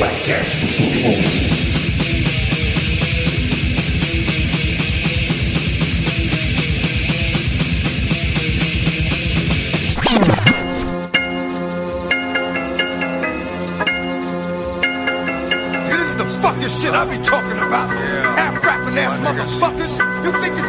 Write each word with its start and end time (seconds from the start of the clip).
podcast 0.00 0.60
do 0.60 0.66
submundo. 0.66 1.60
shit 16.70 16.94
I 16.94 17.04
be 17.04 17.18
talking 17.22 17.58
about. 17.58 17.90
Yeah. 17.90 18.36
Half 18.36 18.62
rapping 18.62 18.96
ass 18.96 19.18
motherfuckers. 19.18 19.94
You 20.24 20.32
think 20.40 20.59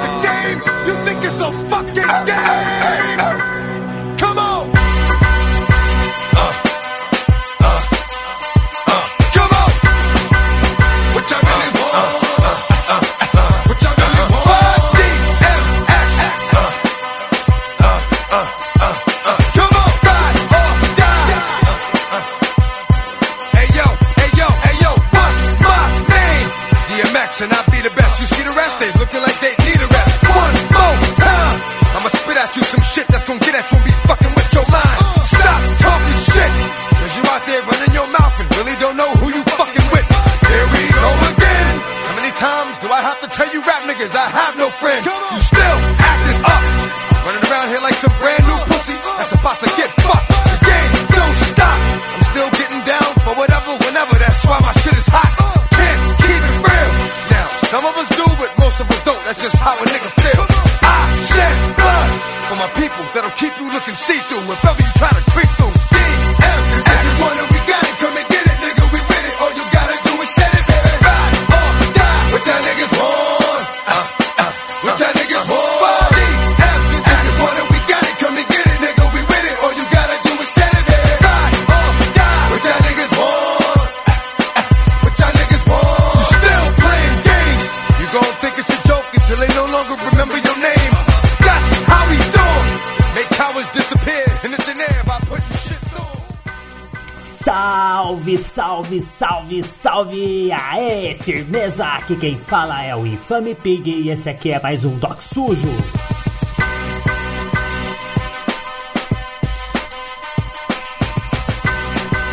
firmeza! 101.22 101.86
Aqui 101.86 102.16
quem 102.16 102.36
fala 102.36 102.84
é 102.84 102.96
o 102.96 103.06
Infame 103.06 103.54
Pig 103.54 103.90
e 103.90 104.10
esse 104.10 104.30
aqui 104.30 104.52
é 104.52 104.60
mais 104.60 104.84
um 104.84 104.98
Doc 104.98 105.22
Sujo. 105.22 105.70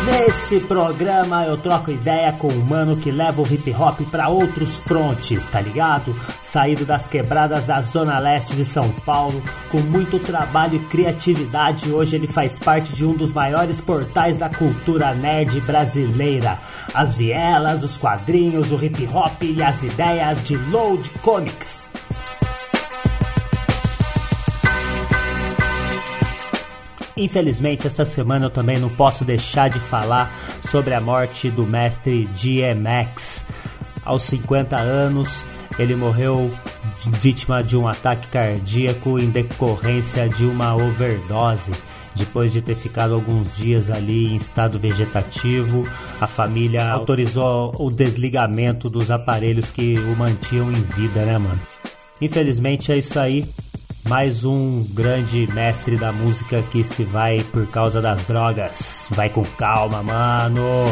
Nesse 0.05 0.59
programa 0.61 1.45
eu 1.45 1.57
troco 1.57 1.91
ideia 1.91 2.31
com 2.33 2.47
um 2.47 2.65
mano 2.65 2.97
que 2.97 3.11
leva 3.11 3.41
o 3.41 3.53
hip 3.53 3.71
hop 3.73 4.01
para 4.09 4.27
outros 4.27 4.77
frontes, 4.77 5.47
tá 5.47 5.61
ligado? 5.61 6.15
Saído 6.41 6.83
das 6.83 7.07
quebradas 7.07 7.65
da 7.65 7.81
zona 7.81 8.17
leste 8.17 8.55
de 8.55 8.65
São 8.65 8.89
Paulo, 9.05 9.41
com 9.69 9.79
muito 9.79 10.19
trabalho 10.19 10.75
e 10.75 10.79
criatividade, 10.79 11.91
hoje 11.91 12.15
ele 12.15 12.27
faz 12.27 12.57
parte 12.57 12.93
de 12.93 13.05
um 13.05 13.13
dos 13.13 13.31
maiores 13.31 13.79
portais 13.79 14.35
da 14.37 14.49
cultura 14.49 15.13
nerd 15.13 15.61
brasileira. 15.61 16.57
As 16.93 17.17
vielas, 17.17 17.83
os 17.83 17.95
quadrinhos, 17.95 18.71
o 18.71 18.83
hip 18.83 19.07
hop 19.07 19.41
e 19.43 19.61
as 19.61 19.83
ideias 19.83 20.43
de 20.43 20.57
Load 20.57 21.09
Comics. 21.21 21.89
Infelizmente, 27.15 27.85
essa 27.85 28.05
semana 28.05 28.45
eu 28.45 28.49
também 28.49 28.79
não 28.79 28.89
posso 28.89 29.25
deixar 29.25 29.69
de 29.69 29.79
falar 29.79 30.33
sobre 30.61 30.93
a 30.93 31.01
morte 31.01 31.51
do 31.51 31.65
mestre 31.65 32.27
DMX. 32.27 33.45
Aos 34.05 34.23
50 34.23 34.77
anos, 34.77 35.45
ele 35.77 35.95
morreu 35.95 36.49
vítima 37.07 37.63
de 37.63 37.77
um 37.77 37.87
ataque 37.87 38.27
cardíaco 38.27 39.19
em 39.19 39.29
decorrência 39.29 40.27
de 40.27 40.45
uma 40.45 40.75
overdose. 40.75 41.71
Depois 42.15 42.51
de 42.51 42.61
ter 42.61 42.75
ficado 42.75 43.13
alguns 43.13 43.55
dias 43.55 43.89
ali 43.89 44.33
em 44.33 44.35
estado 44.35 44.77
vegetativo, 44.77 45.87
a 46.19 46.27
família 46.27 46.89
autorizou 46.89 47.73
o 47.77 47.89
desligamento 47.89 48.89
dos 48.89 49.09
aparelhos 49.09 49.71
que 49.71 49.97
o 49.97 50.15
mantinham 50.15 50.71
em 50.71 50.81
vida, 50.81 51.23
né, 51.25 51.37
mano? 51.37 51.59
Infelizmente 52.19 52.91
é 52.91 52.97
isso 52.97 53.17
aí 53.17 53.47
mais 54.07 54.43
um 54.43 54.83
grande 54.91 55.47
mestre 55.53 55.95
da 55.95 56.11
música 56.11 56.63
que 56.71 56.83
se 56.83 57.03
vai 57.03 57.43
por 57.51 57.67
causa 57.67 58.01
das 58.01 58.25
drogas. 58.25 59.07
Vai 59.11 59.29
com 59.29 59.43
calma, 59.43 60.01
mano. 60.01 60.85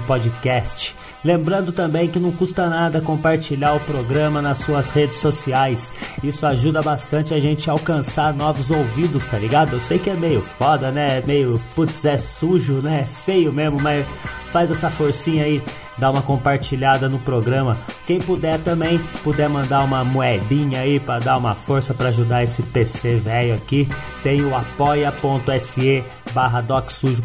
Podcast. 0.06 0.96
Lembrando 1.24 1.72
também 1.72 2.08
que 2.08 2.20
não 2.20 2.32
custa 2.32 2.70
nada 2.70 3.02
compartilhar 3.02 3.74
o 3.74 3.80
programa 3.82 4.42
nas 4.42 4.60
suas 4.60 4.90
redes 4.92 5.18
sociais. 5.18 5.94
Isso 6.24 6.46
ajuda 6.46 6.82
bastante 6.82 7.34
a 7.34 7.40
gente 7.40 7.70
a 7.70 7.74
alcançar 7.74 8.34
novos 8.34 8.72
ouvidos, 8.72 9.28
tá 9.28 9.38
ligado? 9.38 9.74
Eu 9.74 9.82
sei 9.82 10.00
que 10.00 10.10
é 10.10 10.16
meio 10.16 10.42
foda, 10.42 10.92
né? 10.92 11.22
Meio, 11.26 11.60
putz, 11.76 12.06
é 12.06 12.18
sujo, 12.18 12.76
né? 12.82 13.06
Feio 13.26 13.52
mesmo, 13.52 13.80
mas 13.80 14.06
faz 14.52 14.72
essa 14.72 14.90
forcinha 14.90 15.44
aí, 15.44 15.62
dá 16.00 16.10
uma 16.10 16.22
compartilhada 16.22 17.10
no 17.10 17.20
programa. 17.20 17.78
Quem 18.06 18.20
puder 18.20 18.60
também, 18.60 19.00
puder 19.24 19.50
mandar 19.50 19.84
uma 19.84 20.04
moedinha 20.04 20.82
aí 20.82 21.00
para 21.00 21.20
dar 21.20 21.38
uma 21.38 21.54
força 21.54 21.94
para 21.94 22.10
ajudar 22.10 22.44
esse 22.44 22.64
PC 22.64 23.18
velho 23.18 23.54
aqui, 23.54 23.88
tem 24.24 24.44
o 24.44 24.56
apoia.se 24.56 26.04
barra 26.34 26.66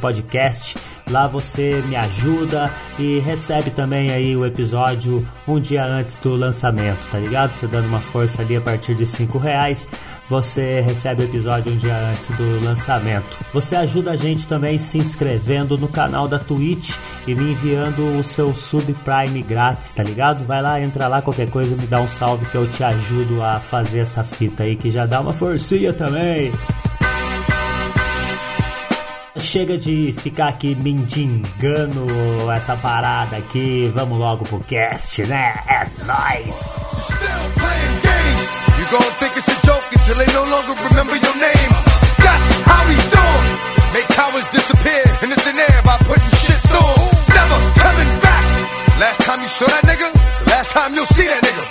Podcast. 0.00 0.76
Lá 1.10 1.26
você 1.26 1.82
me 1.86 1.96
ajuda 1.96 2.72
e 2.98 3.18
recebe 3.18 3.70
também 3.70 4.10
aí 4.10 4.34
o 4.34 4.46
episódio 4.46 5.26
um 5.46 5.60
dia 5.60 5.84
antes 5.84 6.16
do 6.16 6.34
lançamento, 6.34 7.06
tá 7.10 7.18
ligado? 7.18 7.52
Você 7.52 7.66
dando 7.66 7.86
uma 7.86 8.00
força 8.00 8.40
ali 8.40 8.56
a 8.56 8.60
partir 8.60 8.94
de 8.94 9.06
cinco 9.06 9.36
reais 9.36 9.86
você 10.28 10.80
recebe 10.80 11.22
o 11.22 11.24
episódio 11.24 11.72
um 11.72 11.76
dia 11.76 11.96
antes 11.96 12.28
do 12.36 12.64
lançamento. 12.64 13.38
Você 13.52 13.76
ajuda 13.76 14.12
a 14.12 14.16
gente 14.16 14.46
também 14.46 14.78
se 14.78 14.98
inscrevendo 14.98 15.76
no 15.76 15.88
canal 15.88 16.26
da 16.26 16.38
Twitch 16.38 16.96
e 17.26 17.34
me 17.34 17.52
enviando 17.52 18.18
o 18.18 18.24
seu 18.24 18.54
subprime 18.54 19.42
grátis, 19.42 19.90
tá 19.92 20.02
ligado? 20.02 20.44
Vai 20.44 20.62
lá, 20.62 20.80
entra 20.80 21.08
lá, 21.08 21.20
qualquer 21.20 21.50
coisa, 21.50 21.76
me 21.76 21.86
dá 21.86 22.00
um 22.00 22.08
salve 22.08 22.46
que 22.46 22.54
eu 22.54 22.66
te 22.68 22.82
ajudo 22.82 23.42
a 23.42 23.60
fazer 23.60 24.00
essa 24.00 24.24
fita 24.24 24.62
aí 24.62 24.76
que 24.76 24.90
já 24.90 25.06
dá 25.06 25.20
uma 25.20 25.32
forcinha 25.32 25.92
também. 25.92 26.52
Chega 29.36 29.76
de 29.76 30.14
ficar 30.18 30.48
aqui 30.48 30.74
mendigando 30.74 32.06
essa 32.54 32.76
parada 32.76 33.36
aqui. 33.36 33.90
Vamos 33.94 34.16
logo 34.16 34.44
pro 34.44 34.60
cast, 34.60 35.22
né? 35.26 35.54
É 35.68 35.86
nóis! 36.04 36.78
Still 37.02 38.13
gon' 38.94 39.14
think 39.18 39.34
it's 39.34 39.50
a 39.50 39.58
joke 39.66 39.82
until 39.90 40.14
they 40.14 40.30
no 40.30 40.46
longer 40.46 40.74
remember 40.86 41.18
your 41.18 41.34
name. 41.34 41.70
That's 42.22 42.46
how 42.62 42.82
we 42.86 42.94
do 42.94 43.24
it. 43.42 43.58
Make 43.90 44.06
cowards 44.14 44.46
disappear 44.54 45.02
in 45.22 45.34
the 45.34 45.38
thin 45.42 45.58
air 45.58 45.82
by 45.82 45.98
putting 46.06 46.30
shit 46.38 46.60
through. 46.70 46.94
Never 47.34 47.58
coming 47.74 48.12
back. 48.22 48.44
Last 49.02 49.18
time 49.26 49.42
you 49.42 49.50
saw 49.50 49.66
that 49.66 49.82
nigga, 49.90 50.06
last 50.46 50.70
time 50.70 50.94
you'll 50.94 51.10
see 51.10 51.26
that 51.26 51.42
nigga. 51.42 51.64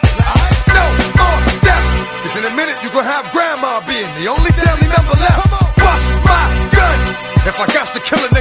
No 0.75 0.83
more 1.15 1.39
deaths. 1.63 1.91
Cause 2.27 2.35
in 2.35 2.43
a 2.43 2.53
minute 2.59 2.75
you 2.83 2.91
gon' 2.91 3.07
have 3.07 3.23
grandma 3.31 3.79
being 3.87 4.11
the 4.19 4.27
only 4.27 4.51
family 4.59 4.87
member 4.91 5.15
left. 5.15 5.47
Bust 5.79 6.07
my 6.27 6.43
gun. 6.75 6.99
If 7.47 7.55
I 7.55 7.67
got 7.71 7.87
to 7.95 7.99
kill 8.03 8.19
a 8.19 8.32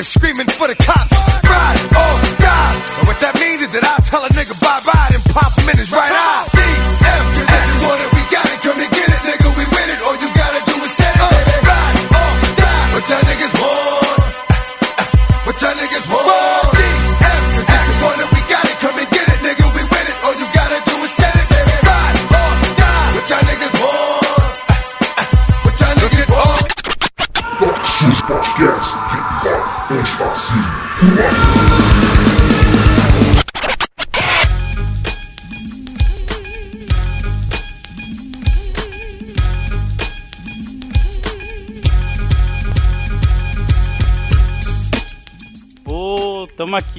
niggas 0.00 0.18
screaming 0.18 0.46
for 0.48 0.66
the 0.68 0.74
cops. 0.74 1.10
Ride 1.44 1.80
or 1.84 2.36
die. 2.38 2.74
And 2.98 3.06
what 3.06 3.20
that 3.20 3.34
means 3.40 3.62
is 3.62 3.70
that 3.72 3.79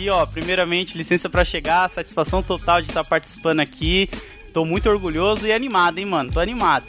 aqui, 0.02 0.10
ó. 0.10 0.26
Primeiramente, 0.26 0.98
licença 0.98 1.30
pra 1.30 1.46
chegar, 1.46 1.90
satisfação 1.90 2.42
total 2.42 2.82
de 2.82 2.88
estar 2.88 3.04
participando 3.04 3.60
aqui. 3.60 4.10
Tô 4.52 4.66
muito 4.66 4.90
orgulhoso 4.90 5.46
e 5.46 5.54
animado, 5.54 6.00
hein, 6.00 6.06
mano? 6.06 6.32
Tô 6.32 6.40
animado. 6.40 6.86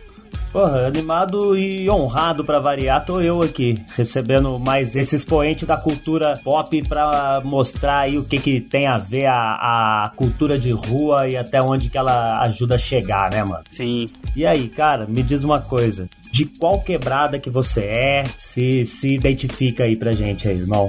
Porra, 0.51 0.87
animado 0.87 1.57
e 1.57 1.89
honrado 1.89 2.45
pra 2.45 2.61
variar, 2.61 3.07
tô 3.07 3.23
eu 3.23 3.41
aqui, 3.41 3.83
recebendo 3.97 4.59
mais 4.59 4.95
esse 4.95 5.17
expoente 5.17 5.65
da 5.65 5.79
cultura 5.79 6.39
pop 6.45 6.83
pra 6.83 7.41
mostrar 7.43 8.01
aí 8.01 8.19
o 8.19 8.25
que, 8.25 8.39
que 8.39 8.61
tem 8.61 8.87
a 8.87 8.99
ver 8.99 9.25
a, 9.25 10.05
a 10.05 10.11
cultura 10.15 10.59
de 10.59 10.71
rua 10.71 11.27
e 11.27 11.39
até 11.39 11.63
onde 11.63 11.89
que 11.89 11.97
ela 11.97 12.43
ajuda 12.43 12.75
a 12.75 12.79
chegar, 12.79 13.31
né, 13.31 13.43
mano? 13.43 13.65
Sim. 13.71 14.07
E 14.37 14.45
aí, 14.45 14.69
cara, 14.69 15.07
me 15.07 15.23
diz 15.23 15.43
uma 15.43 15.59
coisa. 15.59 16.07
De 16.31 16.45
qual 16.45 16.83
quebrada 16.83 17.39
que 17.39 17.49
você 17.49 17.85
é? 17.85 18.25
Se, 18.37 18.85
se 18.85 19.15
identifica 19.15 19.85
aí 19.85 19.97
pra 19.97 20.13
gente 20.13 20.49
aí, 20.49 20.59
irmão. 20.59 20.87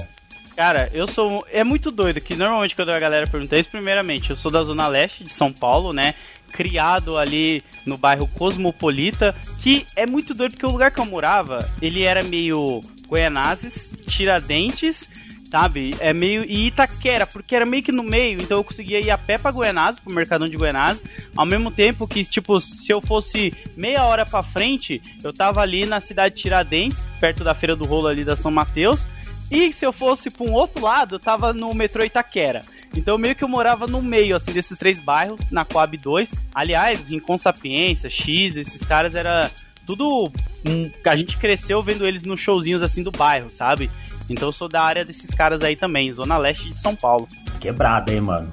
Cara, 0.56 0.90
eu 0.94 1.08
sou. 1.08 1.46
É 1.52 1.64
muito 1.64 1.90
doido 1.90 2.22
que 2.22 2.36
normalmente 2.36 2.76
quando 2.76 2.90
a 2.90 3.00
galera 3.00 3.28
pergunta 3.28 3.58
isso, 3.58 3.70
primeiramente, 3.70 4.30
eu 4.30 4.36
sou 4.36 4.52
da 4.52 4.64
Zona 4.64 4.88
Leste 4.88 5.24
de 5.24 5.34
São 5.34 5.52
Paulo, 5.52 5.92
né? 5.92 6.14
Criado 6.52 7.18
ali 7.18 7.64
no 7.86 7.98
bairro 7.98 8.28
Cosmopolita, 8.28 9.36
que 9.62 9.86
é 9.96 10.06
muito 10.06 10.36
doido 10.36 10.52
porque 10.52 10.66
o 10.66 10.72
lugar 10.72 10.92
que 10.92 11.00
eu 11.00 11.06
morava, 11.06 11.68
ele 11.82 12.04
era 12.04 12.24
meio 12.24 12.82
Goianazes, 13.08 13.96
Tiradentes, 14.08 15.10
sabe? 15.50 15.96
É 16.00 16.14
meio. 16.14 16.46
E 16.46 16.68
Itaquera, 16.68 17.26
porque 17.26 17.56
era 17.56 17.66
meio 17.66 17.82
que 17.82 17.92
no 17.92 18.04
meio, 18.04 18.40
então 18.40 18.60
eu 18.60 18.64
conseguia 18.64 19.00
ir 19.00 19.10
a 19.10 19.18
pé 19.18 19.40
pra 19.40 19.52
Goianazes, 19.52 20.00
pro 20.00 20.14
Mercadão 20.14 20.48
de 20.48 20.56
Goianazes, 20.56 21.04
ao 21.36 21.48
mesmo 21.48 21.72
tempo 21.72 22.08
que, 22.08 22.24
tipo, 22.24 22.62
se 22.62 22.94
eu 22.94 23.02
fosse 23.02 23.52
meia 23.76 24.04
hora 24.06 24.24
pra 24.24 24.44
frente, 24.44 25.02
eu 25.24 25.34
tava 25.34 25.62
ali 25.62 25.88
na 25.88 26.00
cidade 26.00 26.36
de 26.36 26.42
Tiradentes, 26.42 27.08
perto 27.20 27.44
da 27.44 27.56
Feira 27.56 27.76
do 27.76 27.86
Rolo 27.86 28.08
ali 28.08 28.24
da 28.24 28.36
São 28.36 28.52
Mateus. 28.52 29.08
E 29.54 29.72
se 29.72 29.86
eu 29.86 29.94
fosse 29.94 30.32
pra 30.32 30.44
um 30.44 30.52
outro 30.52 30.84
lado, 30.84 31.16
eu 31.16 31.20
tava 31.20 31.54
no 31.54 31.72
metrô 31.76 32.04
Itaquera. 32.04 32.64
Então 32.96 33.20
meio 33.20 33.36
que 33.36 33.44
eu 33.44 33.48
morava 33.48 33.86
no 33.86 34.02
meio, 34.02 34.36
assim, 34.36 34.52
desses 34.52 34.76
três 34.76 34.98
bairros, 34.98 35.52
na 35.52 35.64
Coab 35.64 35.96
2. 35.96 36.34
Aliás, 36.56 37.06
Rincon 37.08 37.38
Sapiência, 37.38 38.10
X, 38.10 38.58
esses 38.58 38.84
caras 38.84 39.14
era 39.14 39.52
tudo... 39.86 40.32
Um, 40.68 40.90
a 41.06 41.16
gente 41.16 41.38
cresceu 41.38 41.84
vendo 41.84 42.04
eles 42.04 42.24
nos 42.24 42.40
showzinhos, 42.40 42.82
assim, 42.82 43.04
do 43.04 43.12
bairro, 43.12 43.52
sabe? 43.52 43.92
Então 44.28 44.48
eu 44.48 44.52
sou 44.52 44.68
da 44.68 44.82
área 44.82 45.06
desses 45.06 45.32
caras 45.36 45.62
aí 45.62 45.76
também, 45.76 46.12
Zona 46.12 46.36
Leste 46.38 46.70
de 46.70 46.78
São 46.78 46.96
Paulo. 46.96 47.28
Quebrada, 47.60 48.12
hein, 48.12 48.22
mano? 48.22 48.52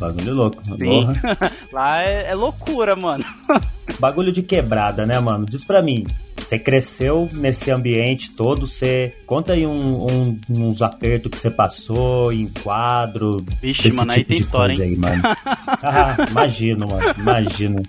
Bagulho 0.00 0.34
louco. 0.34 0.62
Lá 1.72 2.02
é, 2.02 2.26
é 2.30 2.34
loucura, 2.34 2.96
mano. 2.96 3.24
Bagulho 4.00 4.32
de 4.32 4.42
quebrada, 4.42 5.04
né, 5.06 5.18
mano? 5.20 5.44
Diz 5.46 5.62
pra 5.64 5.82
mim. 5.82 6.06
Você 6.36 6.58
cresceu 6.58 7.28
nesse 7.32 7.70
ambiente 7.70 8.30
todo, 8.30 8.66
você. 8.66 9.14
Conta 9.26 9.52
aí 9.52 9.64
um- 9.66 10.06
um- 10.06 10.40
uns 10.48 10.82
apertos 10.82 11.30
que 11.30 11.38
você 11.38 11.50
passou 11.50 12.32
em 12.32 12.48
quadro. 12.48 13.44
Vixe, 13.62 13.92
mano, 13.92 14.10
aí 14.10 14.18
tipo 14.24 14.28
tem 14.30 14.36
de 14.38 14.42
história, 14.42 14.74
hein? 14.74 14.80
Aí, 14.92 14.96
mano. 14.96 15.22
Ah, 15.82 16.16
imagino, 16.28 16.88
mano. 16.88 17.14
Imagino. 17.18 17.82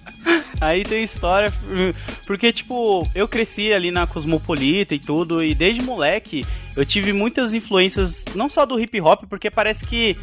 Aí 0.59 0.83
tem 0.83 1.03
história, 1.03 1.51
porque, 2.27 2.51
tipo, 2.51 3.07
eu 3.15 3.27
cresci 3.27 3.73
ali 3.73 3.89
na 3.89 4.05
Cosmopolita 4.05 4.93
e 4.93 4.99
tudo, 4.99 5.43
e 5.43 5.55
desde 5.55 5.81
moleque 5.81 6.45
eu 6.77 6.85
tive 6.85 7.13
muitas 7.13 7.53
influências, 7.55 8.23
não 8.35 8.47
só 8.47 8.63
do 8.65 8.79
hip 8.79 8.99
hop, 9.01 9.23
porque 9.29 9.49
parece 9.49 9.87
que. 9.87 10.15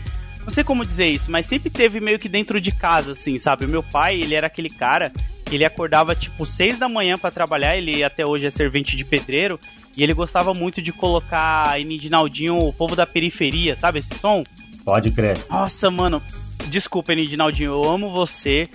Não 0.48 0.54
sei 0.54 0.64
como 0.64 0.82
dizer 0.82 1.04
isso, 1.04 1.30
mas 1.30 1.44
sempre 1.44 1.68
teve 1.68 2.00
meio 2.00 2.18
que 2.18 2.26
dentro 2.26 2.58
de 2.58 2.72
casa, 2.72 3.12
assim, 3.12 3.36
sabe? 3.36 3.66
O 3.66 3.68
meu 3.68 3.82
pai, 3.82 4.18
ele 4.18 4.34
era 4.34 4.46
aquele 4.46 4.70
cara 4.70 5.12
que 5.44 5.54
ele 5.54 5.64
acordava, 5.64 6.14
tipo, 6.14 6.46
seis 6.46 6.78
da 6.78 6.88
manhã 6.88 7.16
pra 7.18 7.30
trabalhar, 7.30 7.76
ele 7.76 8.02
até 8.02 8.24
hoje 8.24 8.46
é 8.46 8.50
servente 8.50 8.96
de 8.96 9.04
pedreiro, 9.04 9.60
e 9.94 10.02
ele 10.02 10.14
gostava 10.14 10.54
muito 10.54 10.80
de 10.80 10.90
colocar 10.90 11.78
em 11.78 12.08
Naldinho 12.08 12.56
o 12.66 12.72
povo 12.72 12.96
da 12.96 13.06
periferia, 13.06 13.76
sabe 13.76 13.98
esse 13.98 14.14
som? 14.18 14.42
Pode 14.86 15.10
crer. 15.10 15.38
Nossa, 15.50 15.90
mano, 15.90 16.22
desculpa, 16.68 17.12
Naldinho, 17.36 17.72
eu 17.72 17.84
amo 17.84 18.10
você, 18.10 18.70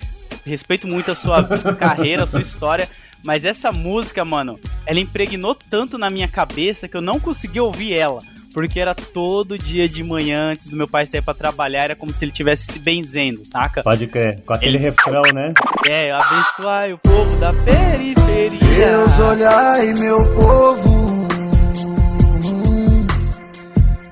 respeito 0.46 0.86
muito 0.86 1.10
a 1.10 1.16
sua 1.16 1.44
carreira, 1.74 2.26
a 2.26 2.28
sua 2.28 2.42
história, 2.42 2.88
mas 3.26 3.46
essa 3.46 3.72
música, 3.72 4.24
mano, 4.24 4.60
ela 4.86 5.00
impregnou 5.00 5.56
tanto 5.56 5.98
na 5.98 6.12
minha 6.12 6.28
cabeça 6.28 6.88
que 6.88 6.96
eu 6.96 7.02
não 7.02 7.20
consegui 7.20 7.60
ouvir 7.60 7.96
ela. 7.96 8.20
Porque 8.54 8.80
era 8.80 8.94
todo 8.94 9.58
dia 9.58 9.90
de 9.90 10.04
manhã, 10.04 10.52
antes 10.52 10.70
do 10.70 10.76
meu 10.76 10.88
pai 10.88 11.08
sair 11.08 11.24
pra 11.24 11.34
trabalhar, 11.34 11.86
era 11.86 11.96
como 11.96 12.14
se 12.14 12.24
ele 12.24 12.32
estivesse 12.32 12.72
se 12.72 12.80
benzendo, 12.80 13.44
saca? 13.46 13.82
Pode 13.82 14.06
crer. 14.08 14.42
Com 14.46 14.54
aquele 14.54 14.78
refrão, 14.78 15.24
né? 15.34 15.54
É, 15.90 16.12
abençoai 16.12 16.94
o 16.94 16.98
povo 17.00 17.36
da 17.38 17.52
periferia. 17.54 18.60
Deus, 18.60 19.20
olhai 19.20 19.94
meu 19.94 20.26
povo 20.36 21.28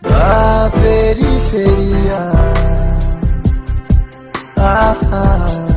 da 0.01 0.71
periferia. 0.71 2.31
Ah, 4.57 4.95
ah. 5.11 5.67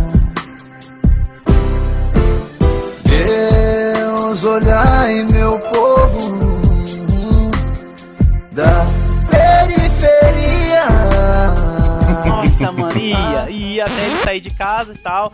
Deus, 3.05 4.45
olhai 4.45 5.23
meu 5.25 5.59
povo 5.59 6.44
da 8.55 8.87
periferia. 9.29 10.87
Nossa, 12.25 12.73
mano, 12.73 12.99
ia, 12.99 13.51
ia 13.51 13.85
até 13.85 14.07
ele 14.07 14.17
sair 14.23 14.41
de 14.41 14.51
casa 14.51 14.93
e 14.95 14.99
tal. 14.99 15.33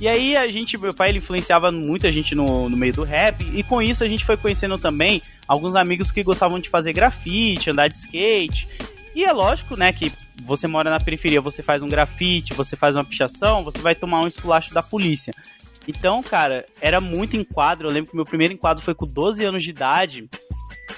E 0.00 0.06
aí 0.06 0.36
a 0.36 0.46
gente, 0.46 0.76
meu 0.78 0.94
pai, 0.94 1.08
ele 1.08 1.18
influenciava 1.18 1.72
muita 1.72 2.12
gente 2.12 2.34
no, 2.34 2.68
no 2.68 2.76
meio 2.76 2.92
do 2.92 3.02
rap, 3.02 3.42
e 3.42 3.62
com 3.64 3.82
isso 3.82 4.04
a 4.04 4.08
gente 4.08 4.24
foi 4.24 4.36
conhecendo 4.36 4.78
também 4.78 5.20
alguns 5.46 5.74
amigos 5.74 6.12
que 6.12 6.22
gostavam 6.22 6.60
de 6.60 6.68
fazer 6.68 6.92
grafite, 6.92 7.70
andar 7.70 7.88
de 7.88 7.96
skate. 7.96 8.68
E 9.14 9.24
é 9.24 9.32
lógico, 9.32 9.76
né, 9.76 9.92
que 9.92 10.12
você 10.44 10.68
mora 10.68 10.90
na 10.90 11.00
periferia, 11.00 11.40
você 11.40 11.62
faz 11.62 11.82
um 11.82 11.88
grafite, 11.88 12.54
você 12.54 12.76
faz 12.76 12.94
uma 12.94 13.04
pichação, 13.04 13.64
você 13.64 13.78
vai 13.80 13.94
tomar 13.94 14.20
um 14.20 14.28
esculacho 14.28 14.72
da 14.72 14.82
polícia. 14.82 15.34
Então, 15.88 16.22
cara, 16.22 16.66
era 16.82 17.00
muito 17.00 17.34
enquadro. 17.34 17.88
Eu 17.88 17.92
lembro 17.92 18.10
que 18.10 18.16
meu 18.16 18.26
primeiro 18.26 18.52
enquadro 18.52 18.84
foi 18.84 18.94
com 18.94 19.06
12 19.06 19.42
anos 19.42 19.64
de 19.64 19.70
idade. 19.70 20.28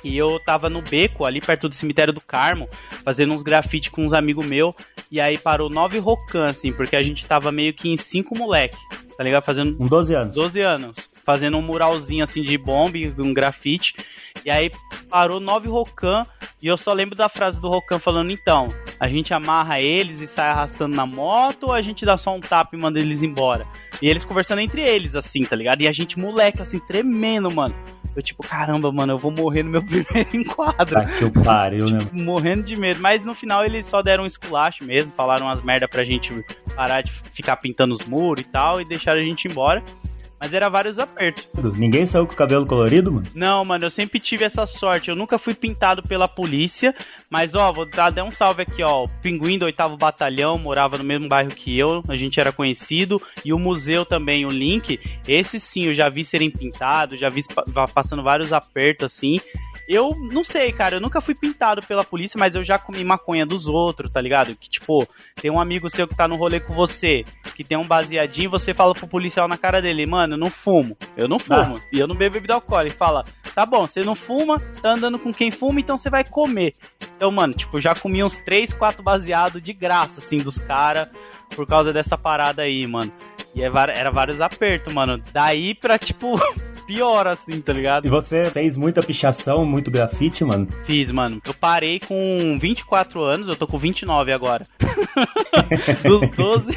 E 0.02 0.16
eu 0.16 0.38
tava 0.40 0.68
no 0.68 0.82
beco, 0.82 1.24
ali 1.24 1.40
perto 1.40 1.68
do 1.68 1.74
cemitério 1.74 2.12
do 2.12 2.20
Carmo, 2.20 2.68
fazendo 3.04 3.32
uns 3.32 3.42
grafite 3.42 3.90
com 3.90 4.04
uns 4.04 4.12
amigos 4.12 4.46
meus. 4.46 4.74
E 5.10 5.20
aí 5.20 5.36
parou 5.36 5.68
nove 5.68 5.98
rocan, 5.98 6.44
assim, 6.44 6.72
porque 6.72 6.96
a 6.96 7.02
gente 7.02 7.26
tava 7.26 7.50
meio 7.50 7.74
que 7.74 7.88
em 7.88 7.96
cinco 7.96 8.36
moleque, 8.36 8.78
tá 9.16 9.24
ligado? 9.24 9.42
Fazendo 9.42 9.76
Com 9.76 9.86
12 9.86 10.14
anos. 10.14 10.34
12 10.36 10.60
anos, 10.60 11.10
fazendo 11.24 11.56
um 11.56 11.62
muralzinho 11.62 12.22
assim 12.22 12.42
de 12.42 12.56
bombe, 12.56 13.12
um 13.18 13.34
grafite. 13.34 13.94
E 14.44 14.50
aí 14.50 14.70
parou 15.08 15.40
nove 15.40 15.68
rocan 15.68 16.24
e 16.62 16.66
eu 16.66 16.78
só 16.78 16.92
lembro 16.92 17.16
da 17.16 17.28
frase 17.28 17.60
do 17.60 17.68
rocan 17.68 17.98
falando, 17.98 18.30
então, 18.30 18.72
A 18.98 19.08
gente 19.08 19.32
amarra 19.32 19.80
eles 19.80 20.20
e 20.20 20.26
sai 20.26 20.50
arrastando 20.50 20.94
na 20.94 21.06
moto 21.06 21.68
ou 21.68 21.72
a 21.72 21.80
gente 21.80 22.04
dá 22.04 22.18
só 22.18 22.36
um 22.36 22.40
tapa 22.40 22.76
e 22.76 22.78
manda 22.78 22.98
eles 22.98 23.22
embora? 23.22 23.66
E 24.02 24.08
eles 24.08 24.26
conversando 24.26 24.60
entre 24.60 24.82
eles, 24.82 25.16
assim, 25.16 25.42
tá 25.42 25.56
ligado? 25.56 25.80
E 25.80 25.88
a 25.88 25.92
gente, 25.92 26.18
moleque, 26.18 26.60
assim, 26.60 26.78
tremendo, 26.78 27.50
mano. 27.54 27.74
Eu, 28.14 28.22
tipo, 28.22 28.42
caramba, 28.42 28.90
mano, 28.90 29.12
eu 29.12 29.16
vou 29.16 29.30
morrer 29.30 29.62
no 29.62 29.70
meu 29.70 29.82
primeiro 29.84 30.28
enquadro. 30.36 30.94
Tá 30.94 31.04
que 31.04 31.22
eu 31.22 31.30
pariu, 31.30 31.86
né? 31.86 31.98
Tipo, 31.98 32.18
morrendo 32.18 32.64
de 32.64 32.76
medo. 32.76 33.00
Mas 33.00 33.24
no 33.24 33.34
final 33.34 33.64
eles 33.64 33.86
só 33.86 34.02
deram 34.02 34.24
um 34.24 34.26
esculacho 34.26 34.84
mesmo, 34.84 35.12
falaram 35.14 35.46
umas 35.46 35.62
merda 35.62 35.86
pra 35.86 36.04
gente 36.04 36.44
parar 36.74 37.02
de 37.02 37.10
ficar 37.10 37.56
pintando 37.56 37.94
os 37.94 38.04
muros 38.04 38.44
e 38.44 38.48
tal, 38.48 38.80
e 38.80 38.84
deixaram 38.84 39.20
a 39.20 39.24
gente 39.24 39.46
embora. 39.46 39.82
Mas 40.40 40.54
era 40.54 40.70
vários 40.70 40.98
apertos. 40.98 41.48
Ninguém 41.76 42.06
saiu 42.06 42.26
com 42.26 42.32
o 42.32 42.36
cabelo 42.36 42.66
colorido, 42.66 43.12
mano? 43.12 43.26
Não, 43.34 43.62
mano, 43.62 43.84
eu 43.84 43.90
sempre 43.90 44.18
tive 44.18 44.42
essa 44.44 44.64
sorte. 44.66 45.10
Eu 45.10 45.14
nunca 45.16 45.38
fui 45.38 45.52
pintado 45.54 46.02
pela 46.02 46.26
polícia. 46.26 46.94
Mas, 47.28 47.54
ó, 47.54 47.70
vou 47.70 47.84
dar, 47.88 48.08
dar 48.10 48.24
um 48.24 48.30
salve 48.30 48.62
aqui, 48.62 48.82
ó. 48.82 49.04
O 49.04 49.08
Pinguim 49.20 49.58
do 49.58 49.66
8 49.66 49.96
Batalhão 49.98 50.56
morava 50.58 50.96
no 50.96 51.04
mesmo 51.04 51.28
bairro 51.28 51.50
que 51.50 51.78
eu. 51.78 52.02
A 52.08 52.16
gente 52.16 52.40
era 52.40 52.52
conhecido. 52.52 53.20
E 53.44 53.52
o 53.52 53.58
museu 53.58 54.06
também, 54.06 54.46
o 54.46 54.48
Link. 54.48 54.98
Esse 55.28 55.60
sim, 55.60 55.84
eu 55.84 55.94
já 55.94 56.08
vi 56.08 56.24
serem 56.24 56.50
pintados. 56.50 57.20
Já 57.20 57.28
vi 57.28 57.42
pa- 57.74 57.86
passando 57.88 58.22
vários 58.22 58.50
apertos 58.52 59.04
assim. 59.12 59.36
Eu 59.92 60.14
não 60.30 60.44
sei, 60.44 60.72
cara, 60.72 60.96
eu 60.96 61.00
nunca 61.00 61.20
fui 61.20 61.34
pintado 61.34 61.82
pela 61.82 62.04
polícia, 62.04 62.38
mas 62.38 62.54
eu 62.54 62.62
já 62.62 62.78
comi 62.78 63.02
maconha 63.02 63.44
dos 63.44 63.66
outros, 63.66 64.08
tá 64.08 64.20
ligado? 64.20 64.54
Que 64.54 64.70
tipo, 64.70 65.04
tem 65.34 65.50
um 65.50 65.60
amigo 65.60 65.90
seu 65.90 66.06
que 66.06 66.14
tá 66.14 66.28
no 66.28 66.36
rolê 66.36 66.60
com 66.60 66.72
você, 66.72 67.24
que 67.56 67.64
tem 67.64 67.76
um 67.76 67.84
baseadinho, 67.84 68.48
você 68.48 68.72
fala 68.72 68.94
pro 68.94 69.08
policial 69.08 69.48
na 69.48 69.58
cara 69.58 69.82
dele, 69.82 70.06
mano, 70.06 70.34
eu 70.34 70.38
não 70.38 70.48
fumo, 70.48 70.96
eu 71.16 71.26
não 71.26 71.40
fumo, 71.40 71.82
e 71.92 71.98
eu 71.98 72.06
não 72.06 72.14
bebo 72.14 72.34
bebida 72.34 72.54
alcoólica. 72.54 72.92
Ele 72.92 72.96
fala, 72.96 73.24
tá 73.52 73.66
bom, 73.66 73.84
você 73.84 73.98
não 74.00 74.14
fuma, 74.14 74.60
tá 74.80 74.92
andando 74.92 75.18
com 75.18 75.34
quem 75.34 75.50
fuma, 75.50 75.80
então 75.80 75.98
você 75.98 76.08
vai 76.08 76.22
comer. 76.22 76.76
Então, 77.16 77.32
mano, 77.32 77.52
tipo, 77.52 77.76
eu 77.76 77.80
já 77.80 77.92
comi 77.92 78.22
uns 78.22 78.38
3, 78.38 78.72
4 78.72 79.02
baseados 79.02 79.60
de 79.60 79.72
graça, 79.72 80.20
assim, 80.20 80.38
dos 80.38 80.60
caras, 80.60 81.08
por 81.56 81.66
causa 81.66 81.92
dessa 81.92 82.16
parada 82.16 82.62
aí, 82.62 82.86
mano. 82.86 83.12
E 83.56 83.62
é 83.62 83.66
era 83.66 84.12
vários 84.12 84.40
apertos, 84.40 84.94
mano. 84.94 85.20
Daí 85.32 85.74
pra, 85.74 85.98
tipo, 85.98 86.38
pior, 86.90 87.28
assim, 87.28 87.60
tá 87.60 87.72
ligado? 87.72 88.04
E 88.04 88.10
você 88.10 88.50
fez 88.50 88.76
muita 88.76 89.00
pichação, 89.00 89.64
muito 89.64 89.92
grafite, 89.92 90.44
mano? 90.44 90.66
Fiz, 90.84 91.12
mano. 91.12 91.40
Eu 91.46 91.54
parei 91.54 92.00
com 92.00 92.58
24 92.58 93.22
anos, 93.22 93.46
eu 93.46 93.54
tô 93.54 93.64
com 93.64 93.78
29 93.78 94.32
agora. 94.32 94.66
Dos 96.02 96.28
12 96.30 96.72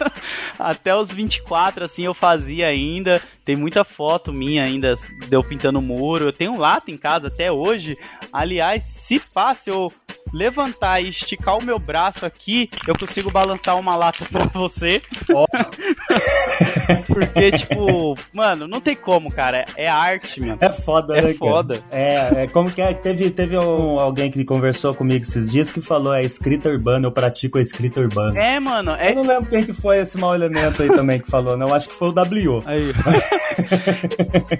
até 0.58 0.96
os 0.96 1.12
24, 1.12 1.84
assim, 1.84 2.06
eu 2.06 2.14
fazia 2.14 2.68
ainda. 2.68 3.20
Tem 3.44 3.54
muita 3.54 3.84
foto 3.84 4.32
minha 4.32 4.64
ainda, 4.64 4.94
deu 5.28 5.42
pintando 5.42 5.82
muro. 5.82 6.24
Eu 6.24 6.32
tenho 6.32 6.52
um 6.52 6.58
lata 6.58 6.90
em 6.90 6.96
casa 6.96 7.26
até 7.26 7.52
hoje. 7.52 7.98
Aliás, 8.32 8.82
se 8.84 9.20
passa, 9.20 9.68
eu 9.68 9.92
levantar 10.32 11.00
e 11.02 11.08
esticar 11.08 11.56
o 11.58 11.64
meu 11.64 11.78
braço 11.78 12.24
aqui, 12.26 12.68
eu 12.86 12.94
consigo 12.98 13.30
balançar 13.30 13.78
uma 13.78 13.96
lata 13.96 14.24
pra 14.30 14.44
você. 14.46 15.02
Porque, 17.06 17.52
tipo, 17.52 18.14
mano, 18.32 18.66
não 18.68 18.80
tem 18.80 18.94
como, 18.96 19.30
cara. 19.32 19.64
É 19.76 19.88
arte, 19.88 20.40
mano. 20.40 20.58
É 20.60 20.68
foda, 20.72 21.16
É 21.16 21.22
né, 21.22 21.34
cara? 21.34 21.38
foda. 21.38 21.82
É, 21.90 22.44
é 22.44 22.46
como 22.48 22.70
que 22.70 22.80
é? 22.82 22.92
Teve, 22.94 23.30
teve 23.30 23.56
um- 23.56 23.98
alguém 23.98 24.30
que 24.30 24.44
conversou 24.44 24.94
comigo 24.94 25.24
esses 25.24 25.50
dias 25.50 25.70
que 25.72 25.80
falou, 25.80 26.12
é 26.14 26.22
escrita 26.22 26.68
urbana, 26.68 27.06
eu 27.06 27.12
pratico 27.12 27.58
a 27.58 27.62
escrita 27.62 28.00
urbana. 28.00 28.38
É, 28.38 28.58
mano, 28.60 28.92
é 28.92 29.10
Eu 29.10 29.16
não 29.16 29.22
lembro 29.26 29.48
quem 29.50 29.62
que 29.62 29.72
foi 29.72 29.98
esse 29.98 30.18
mau 30.18 30.34
elemento 30.34 30.82
aí 30.82 30.88
também 30.88 31.18
que 31.20 31.30
falou, 31.30 31.56
não. 31.56 31.72
Acho 31.74 31.88
que 31.88 31.94
foi 31.94 32.08
o 32.08 32.12
W. 32.12 32.62
Aí. 32.66 32.92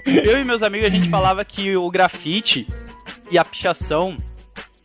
Eu 0.24 0.38
e 0.38 0.44
meus 0.44 0.62
amigos, 0.62 0.86
a 0.86 0.90
gente 0.90 1.08
falava 1.08 1.44
que 1.44 1.76
o 1.76 1.90
grafite 1.90 2.66
e 3.30 3.38
a 3.38 3.44
pichação 3.44 4.16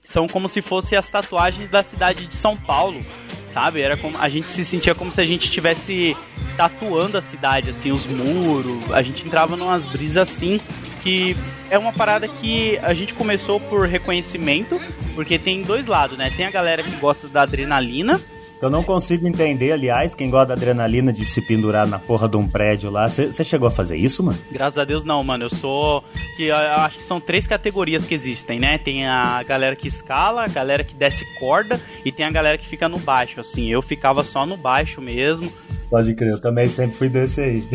são 0.05 0.27
como 0.27 0.47
se 0.47 0.61
fossem 0.61 0.97
as 0.97 1.09
tatuagens 1.09 1.67
da 1.67 1.83
cidade 1.83 2.27
de 2.27 2.35
São 2.35 2.55
Paulo, 2.55 3.03
sabe? 3.51 3.81
Era 3.81 3.97
como 3.97 4.17
a 4.17 4.29
gente 4.29 4.49
se 4.49 4.63
sentia 4.63 4.95
como 4.95 5.11
se 5.11 5.19
a 5.19 5.25
gente 5.25 5.45
estivesse 5.45 6.15
tatuando 6.55 7.17
a 7.17 7.21
cidade, 7.21 7.71
assim, 7.71 7.91
os 7.91 8.05
muros. 8.05 8.91
A 8.93 9.01
gente 9.01 9.25
entrava 9.25 9.57
numas 9.57 9.85
brisas 9.85 10.29
assim 10.29 10.61
que 11.05 11.35
é 11.69 11.77
uma 11.77 11.93
parada 11.93 12.27
que 12.27 12.79
a 12.79 12.91
gente 12.91 13.13
começou 13.13 13.59
por 13.59 13.87
reconhecimento, 13.87 14.81
porque 15.13 15.37
tem 15.37 15.61
dois 15.61 15.85
lados, 15.85 16.17
né? 16.17 16.31
Tem 16.35 16.47
a 16.47 16.51
galera 16.51 16.81
que 16.81 16.89
gosta 16.97 17.27
da 17.27 17.43
adrenalina 17.43 18.19
Eu 18.61 18.69
não 18.69 18.83
consigo 18.83 19.27
entender, 19.27 19.71
aliás, 19.71 20.15
quem 20.15 20.29
gosta 20.29 20.47
da 20.47 20.53
adrenalina 20.53 21.11
de 21.11 21.25
se 21.29 21.41
pendurar 21.41 21.85
na 21.85 21.99
porra 21.99 22.27
de 22.27 22.37
um 22.37 22.47
prédio 22.47 22.89
lá. 22.89 23.07
Você 23.09 23.43
chegou 23.43 23.67
a 23.67 23.71
fazer 23.71 23.97
isso, 23.97 24.23
mano? 24.23 24.37
Graças 24.51 24.79
a 24.79 24.85
Deus 24.85 25.03
não, 25.03 25.23
mano. 25.23 25.45
Eu 25.45 25.49
sou. 25.49 26.03
Que 26.37 26.45
eu 26.45 26.55
acho 26.55 26.97
que 26.97 27.03
são 27.03 27.19
três 27.19 27.45
categorias 27.45 28.05
que 28.05 28.13
existem, 28.13 28.59
né? 28.59 28.77
Tem 28.77 29.05
a 29.07 29.43
galera 29.43 29.75
que 29.75 29.87
escala, 29.87 30.45
a 30.45 30.47
galera 30.47 30.83
que 30.83 30.95
desce 30.95 31.25
corda 31.37 31.79
e 32.03 32.11
tem 32.11 32.25
a 32.25 32.31
galera 32.31 32.57
que 32.57 32.67
fica 32.67 32.87
no 32.87 32.97
baixo. 32.97 33.39
Assim, 33.39 33.69
eu 33.69 33.81
ficava 33.81 34.23
só 34.23 34.45
no 34.45 34.57
baixo 34.57 35.01
mesmo. 35.01 35.51
Pode 35.89 36.13
crer, 36.15 36.31
eu 36.31 36.41
também 36.41 36.67
sempre 36.67 36.95
fui 36.95 37.09
desse 37.09 37.41
aí. 37.41 37.67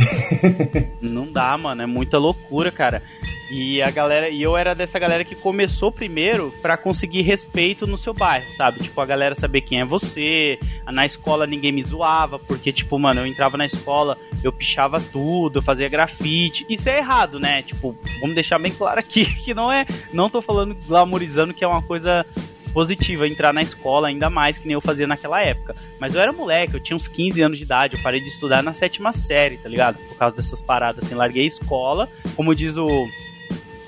Não 1.00 1.30
dá, 1.30 1.56
mano. 1.56 1.82
É 1.82 1.86
muita 1.86 2.18
loucura, 2.18 2.70
cara. 2.70 3.02
E 3.50 3.82
a 3.82 3.90
galera, 3.90 4.28
e 4.28 4.40
eu 4.40 4.56
era 4.56 4.74
dessa 4.74 4.96
galera 4.96 5.24
que 5.24 5.34
começou 5.34 5.90
primeiro 5.90 6.54
pra 6.62 6.76
conseguir 6.76 7.22
respeito 7.22 7.84
no 7.84 7.98
seu 7.98 8.14
bairro, 8.14 8.52
sabe? 8.52 8.80
Tipo, 8.80 9.00
a 9.00 9.06
galera 9.06 9.34
saber 9.34 9.62
quem 9.62 9.80
é 9.80 9.84
você. 9.84 10.56
Na 10.86 11.04
escola 11.04 11.48
ninguém 11.48 11.72
me 11.72 11.82
zoava, 11.82 12.38
porque, 12.38 12.72
tipo, 12.72 12.96
mano, 12.96 13.22
eu 13.22 13.26
entrava 13.26 13.56
na 13.56 13.66
escola, 13.66 14.16
eu 14.44 14.52
pichava 14.52 15.00
tudo, 15.00 15.58
eu 15.58 15.62
fazia 15.62 15.88
grafite. 15.88 16.64
Isso 16.68 16.88
é 16.88 16.98
errado, 16.98 17.40
né? 17.40 17.62
Tipo, 17.62 17.96
vamos 18.20 18.36
deixar 18.36 18.60
bem 18.60 18.70
claro 18.70 19.00
aqui 19.00 19.24
que 19.42 19.52
não 19.52 19.72
é. 19.72 19.84
Não 20.12 20.30
tô 20.30 20.40
falando 20.40 20.76
glamorizando 20.86 21.52
que 21.52 21.64
é 21.64 21.68
uma 21.68 21.82
coisa 21.82 22.24
positiva 22.72 23.26
entrar 23.26 23.52
na 23.52 23.62
escola, 23.62 24.06
ainda 24.06 24.30
mais 24.30 24.56
que 24.56 24.68
nem 24.68 24.74
eu 24.74 24.80
fazia 24.80 25.08
naquela 25.08 25.42
época. 25.42 25.74
Mas 25.98 26.14
eu 26.14 26.20
era 26.20 26.32
moleque, 26.32 26.74
eu 26.74 26.80
tinha 26.80 26.96
uns 26.96 27.08
15 27.08 27.42
anos 27.42 27.58
de 27.58 27.64
idade, 27.64 27.96
eu 27.96 28.02
parei 28.02 28.20
de 28.20 28.28
estudar 28.28 28.62
na 28.62 28.72
sétima 28.72 29.12
série, 29.12 29.56
tá 29.56 29.68
ligado? 29.68 29.98
Por 30.08 30.16
causa 30.16 30.36
dessas 30.36 30.62
paradas, 30.62 31.04
assim, 31.04 31.16
larguei 31.16 31.42
a 31.42 31.48
escola, 31.48 32.08
como 32.36 32.54
diz 32.54 32.76
o, 32.76 33.08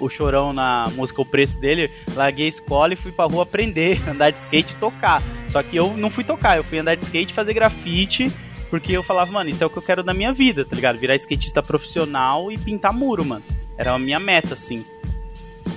o 0.04 0.10
Chorão 0.10 0.52
na 0.52 0.90
música 0.94 1.22
O 1.22 1.24
Preço 1.24 1.58
dele, 1.58 1.90
larguei 2.14 2.46
a 2.46 2.48
escola 2.48 2.92
e 2.92 2.96
fui 2.96 3.12
pra 3.12 3.26
rua 3.26 3.42
aprender, 3.42 4.00
andar 4.08 4.30
de 4.30 4.40
skate 4.40 4.74
e 4.74 4.76
tocar. 4.76 5.22
Só 5.48 5.62
que 5.62 5.76
eu 5.76 5.96
não 5.96 6.10
fui 6.10 6.24
tocar, 6.24 6.56
eu 6.56 6.64
fui 6.64 6.78
andar 6.78 6.94
de 6.94 7.04
skate, 7.04 7.32
fazer 7.32 7.54
grafite, 7.54 8.32
porque 8.70 8.92
eu 8.92 9.02
falava, 9.02 9.30
mano, 9.30 9.50
isso 9.50 9.62
é 9.62 9.66
o 9.66 9.70
que 9.70 9.76
eu 9.76 9.82
quero 9.82 10.02
da 10.02 10.14
minha 10.14 10.32
vida, 10.32 10.64
tá 10.64 10.74
ligado? 10.74 10.98
Virar 10.98 11.14
skatista 11.16 11.62
profissional 11.62 12.50
e 12.50 12.58
pintar 12.58 12.92
muro, 12.92 13.24
mano. 13.24 13.44
Era 13.76 13.92
a 13.92 13.98
minha 13.98 14.18
meta, 14.18 14.54
assim. 14.54 14.84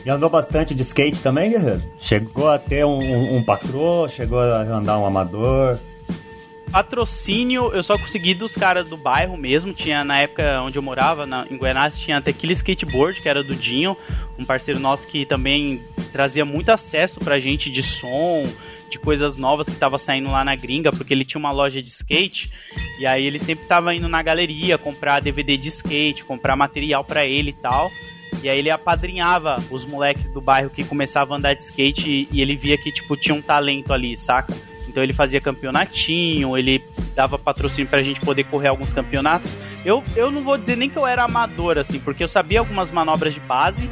E 0.06 0.10
andou 0.10 0.30
bastante 0.30 0.76
de 0.76 0.82
skate 0.84 1.22
também, 1.22 1.52
guerreiro? 1.52 1.82
Chegou 1.98 2.48
a 2.48 2.60
ter 2.60 2.86
um, 2.86 3.00
um, 3.00 3.38
um 3.38 3.44
patrô, 3.44 4.08
chegou 4.08 4.40
a 4.40 4.62
andar 4.62 5.00
um 5.00 5.06
amador. 5.06 5.80
Patrocínio 6.76 7.72
eu 7.74 7.82
só 7.82 7.98
consegui 7.98 8.34
dos 8.34 8.54
caras 8.54 8.90
do 8.90 8.98
bairro 8.98 9.38
mesmo. 9.38 9.72
Tinha 9.72 10.04
na 10.04 10.18
época 10.18 10.62
onde 10.62 10.78
eu 10.78 10.82
morava, 10.82 11.26
na, 11.26 11.48
em 11.50 11.56
Guanás, 11.56 11.98
tinha 11.98 12.22
Tequila 12.22 12.52
Skateboard, 12.52 13.22
que 13.22 13.30
era 13.30 13.42
do 13.42 13.56
Dinho, 13.56 13.96
um 14.38 14.44
parceiro 14.44 14.78
nosso 14.78 15.08
que 15.08 15.26
também 15.26 15.82
trazia 16.12 16.44
muito 16.44 16.70
acesso 16.74 17.18
pra 17.22 17.40
gente 17.40 17.72
de 17.72 17.82
som, 17.82 18.44
de 18.90 19.00
coisas 19.00 19.38
novas 19.38 19.70
que 19.70 19.76
tava 19.78 19.98
saindo 19.98 20.30
lá 20.30 20.44
na 20.44 20.54
gringa, 20.54 20.92
porque 20.92 21.14
ele 21.14 21.24
tinha 21.24 21.40
uma 21.40 21.50
loja 21.50 21.82
de 21.82 21.88
skate. 21.88 22.52
E 23.00 23.08
aí 23.08 23.26
ele 23.26 23.40
sempre 23.40 23.66
tava 23.66 23.96
indo 23.96 24.10
na 24.10 24.22
galeria 24.22 24.78
comprar 24.78 25.22
DVD 25.22 25.56
de 25.56 25.70
skate, 25.70 26.26
comprar 26.26 26.58
material 26.58 27.06
pra 27.06 27.24
ele 27.24 27.52
e 27.52 27.54
tal. 27.54 27.90
E 28.44 28.50
aí 28.50 28.60
ele 28.60 28.70
apadrinhava 28.70 29.64
os 29.72 29.86
moleques 29.86 30.28
do 30.28 30.42
bairro 30.42 30.70
que 30.70 30.84
começavam 30.84 31.36
a 31.36 31.38
andar 31.38 31.54
de 31.54 31.64
skate 31.64 32.12
e, 32.12 32.28
e 32.34 32.42
ele 32.42 32.58
via 32.58 32.78
que, 32.78 32.92
tipo, 32.92 33.16
tinha 33.16 33.34
um 33.34 33.42
talento 33.42 33.94
ali, 33.94 34.18
saca? 34.18 34.54
Então 34.96 35.04
ele 35.04 35.12
fazia 35.12 35.42
campeonatinho, 35.42 36.58
ele 36.58 36.82
dava 37.14 37.38
patrocínio 37.38 37.90
pra 37.90 38.02
gente 38.02 38.22
poder 38.22 38.46
correr 38.46 38.70
alguns 38.70 38.94
campeonatos. 38.94 39.52
Eu, 39.84 40.02
eu 40.16 40.32
não 40.32 40.42
vou 40.42 40.58
dizer 40.58 40.78
nem 40.78 40.90
que 40.90 40.96
eu 40.96 41.06
era 41.06 41.26
amador, 41.26 41.78
assim, 41.78 42.00
porque 42.00 42.24
eu 42.24 42.30
sabia 42.30 42.60
algumas 42.60 42.94
manobras 42.94 43.34
de 43.34 43.42
base, 43.42 43.90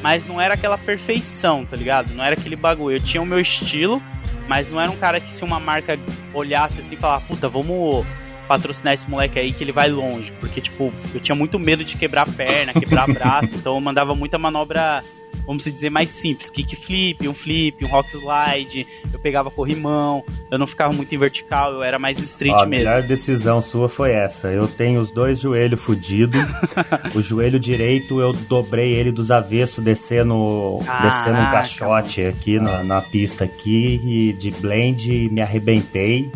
mas 0.00 0.26
não 0.26 0.40
era 0.40 0.54
aquela 0.54 0.78
perfeição, 0.78 1.66
tá 1.66 1.76
ligado? 1.76 2.14
Não 2.14 2.24
era 2.24 2.34
aquele 2.34 2.56
bagulho. 2.56 2.96
Eu 2.96 3.00
tinha 3.00 3.22
o 3.22 3.26
meu 3.26 3.38
estilo, 3.38 4.02
mas 4.48 4.70
não 4.70 4.80
era 4.80 4.90
um 4.90 4.96
cara 4.96 5.20
que 5.20 5.30
se 5.30 5.44
uma 5.44 5.60
marca 5.60 5.98
olhasse 6.32 6.80
assim 6.80 6.94
e 6.94 6.98
falar, 6.98 7.20
puta, 7.20 7.46
vamos 7.46 8.06
patrocinar 8.48 8.94
esse 8.94 9.08
moleque 9.08 9.38
aí 9.38 9.52
que 9.52 9.62
ele 9.62 9.70
vai 9.70 9.90
longe. 9.90 10.32
Porque, 10.40 10.62
tipo, 10.62 10.94
eu 11.12 11.20
tinha 11.20 11.36
muito 11.36 11.58
medo 11.58 11.84
de 11.84 11.94
quebrar 11.94 12.22
a 12.22 12.32
perna, 12.32 12.72
quebrar 12.72 13.06
braço, 13.06 13.52
então 13.54 13.74
eu 13.74 13.80
mandava 13.82 14.14
muita 14.14 14.38
manobra, 14.38 15.04
vamos 15.46 15.64
dizer, 15.64 15.90
mais 15.90 16.10
simples. 16.10 16.50
Kickflip, 16.50 17.26
um 17.28 17.34
flip, 17.34 17.84
um 17.84 17.88
rock 17.88 18.10
slide, 18.10 18.86
eu 19.12 19.18
pegava 19.18 19.50
corrimão, 19.50 20.24
eu 20.50 20.58
não 20.58 20.66
ficava 20.66 20.92
muito 20.92 21.14
em 21.14 21.18
vertical, 21.18 21.72
eu 21.72 21.82
era 21.82 21.98
mais 21.98 22.18
street 22.18 22.54
Ó, 22.54 22.62
a 22.62 22.66
mesmo. 22.66 22.84
melhor 22.84 23.02
decisão 23.02 23.62
sua 23.62 23.88
foi 23.88 24.12
essa. 24.12 24.48
Eu 24.48 24.68
tenho 24.68 25.00
os 25.00 25.10
dois 25.10 25.40
joelhos 25.40 25.80
fudidos. 25.80 26.40
o 27.14 27.20
joelho 27.20 27.58
direito 27.58 28.20
eu 28.20 28.32
dobrei 28.32 28.92
ele 28.92 29.10
dos 29.10 29.30
avessos, 29.30 29.82
descendo, 29.82 30.78
descendo 31.02 31.38
um 31.38 31.50
caixote 31.50 32.22
aqui 32.24 32.58
na, 32.60 32.82
na 32.82 33.00
pista 33.00 33.44
aqui 33.44 34.00
e 34.04 34.32
de 34.32 34.50
blend 34.50 35.28
me 35.30 35.40
arrebentei. 35.40 36.30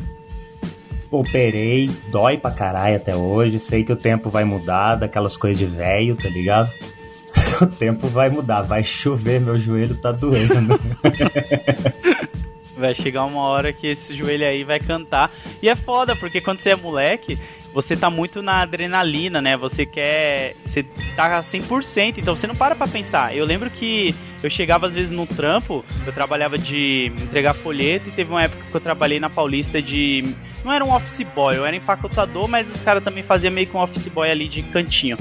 Operei, 1.10 1.90
dói 2.08 2.38
pra 2.38 2.50
caralho 2.50 2.96
até 2.96 3.14
hoje. 3.14 3.58
Sei 3.58 3.84
que 3.84 3.92
o 3.92 3.96
tempo 3.96 4.30
vai 4.30 4.44
mudar, 4.44 4.94
daquelas 4.94 5.36
coisas 5.36 5.58
de 5.58 5.66
velho, 5.66 6.16
tá 6.16 6.28
ligado? 6.30 6.72
o 7.62 7.66
tempo 7.66 8.08
vai 8.08 8.30
mudar, 8.30 8.62
vai 8.62 8.82
chover, 8.82 9.40
meu 9.40 9.58
joelho 9.58 9.96
tá 9.96 10.12
doendo. 10.12 10.78
Vai 12.74 12.94
chegar 12.94 13.26
uma 13.26 13.42
hora 13.42 13.72
que 13.72 13.86
esse 13.86 14.16
joelho 14.16 14.44
aí 14.44 14.64
vai 14.64 14.80
cantar. 14.80 15.30
E 15.62 15.68
é 15.68 15.76
foda, 15.76 16.16
porque 16.16 16.40
quando 16.40 16.58
você 16.60 16.70
é 16.70 16.76
moleque, 16.76 17.38
você 17.72 17.96
tá 17.96 18.10
muito 18.10 18.42
na 18.42 18.62
adrenalina, 18.62 19.40
né? 19.40 19.56
Você 19.56 19.86
quer. 19.86 20.56
Você 20.64 20.82
tá 21.14 21.40
100%, 21.40 22.18
então 22.18 22.34
você 22.34 22.46
não 22.46 22.54
para 22.54 22.74
pra 22.74 22.88
pensar. 22.88 23.36
Eu 23.36 23.44
lembro 23.44 23.70
que 23.70 24.14
eu 24.42 24.50
chegava 24.50 24.86
às 24.86 24.92
vezes 24.92 25.10
no 25.10 25.26
trampo, 25.26 25.84
eu 26.06 26.12
trabalhava 26.12 26.58
de 26.58 27.12
entregar 27.22 27.54
folheto 27.54 28.08
e 28.08 28.12
teve 28.12 28.30
uma 28.30 28.42
época 28.42 28.64
que 28.68 28.74
eu 28.74 28.80
trabalhei 28.80 29.20
na 29.20 29.30
Paulista 29.30 29.80
de. 29.80 30.34
Não 30.64 30.72
era 30.72 30.84
um 30.84 30.94
office 30.94 31.26
boy, 31.34 31.56
eu 31.56 31.66
era 31.66 31.76
empacotador, 31.76 32.48
mas 32.48 32.70
os 32.70 32.80
caras 32.80 33.04
também 33.04 33.22
faziam 33.22 33.52
meio 33.52 33.66
que 33.66 33.76
um 33.76 33.80
office 33.80 34.08
boy 34.08 34.30
ali 34.30 34.48
de 34.48 34.62
cantinho. 34.62 35.18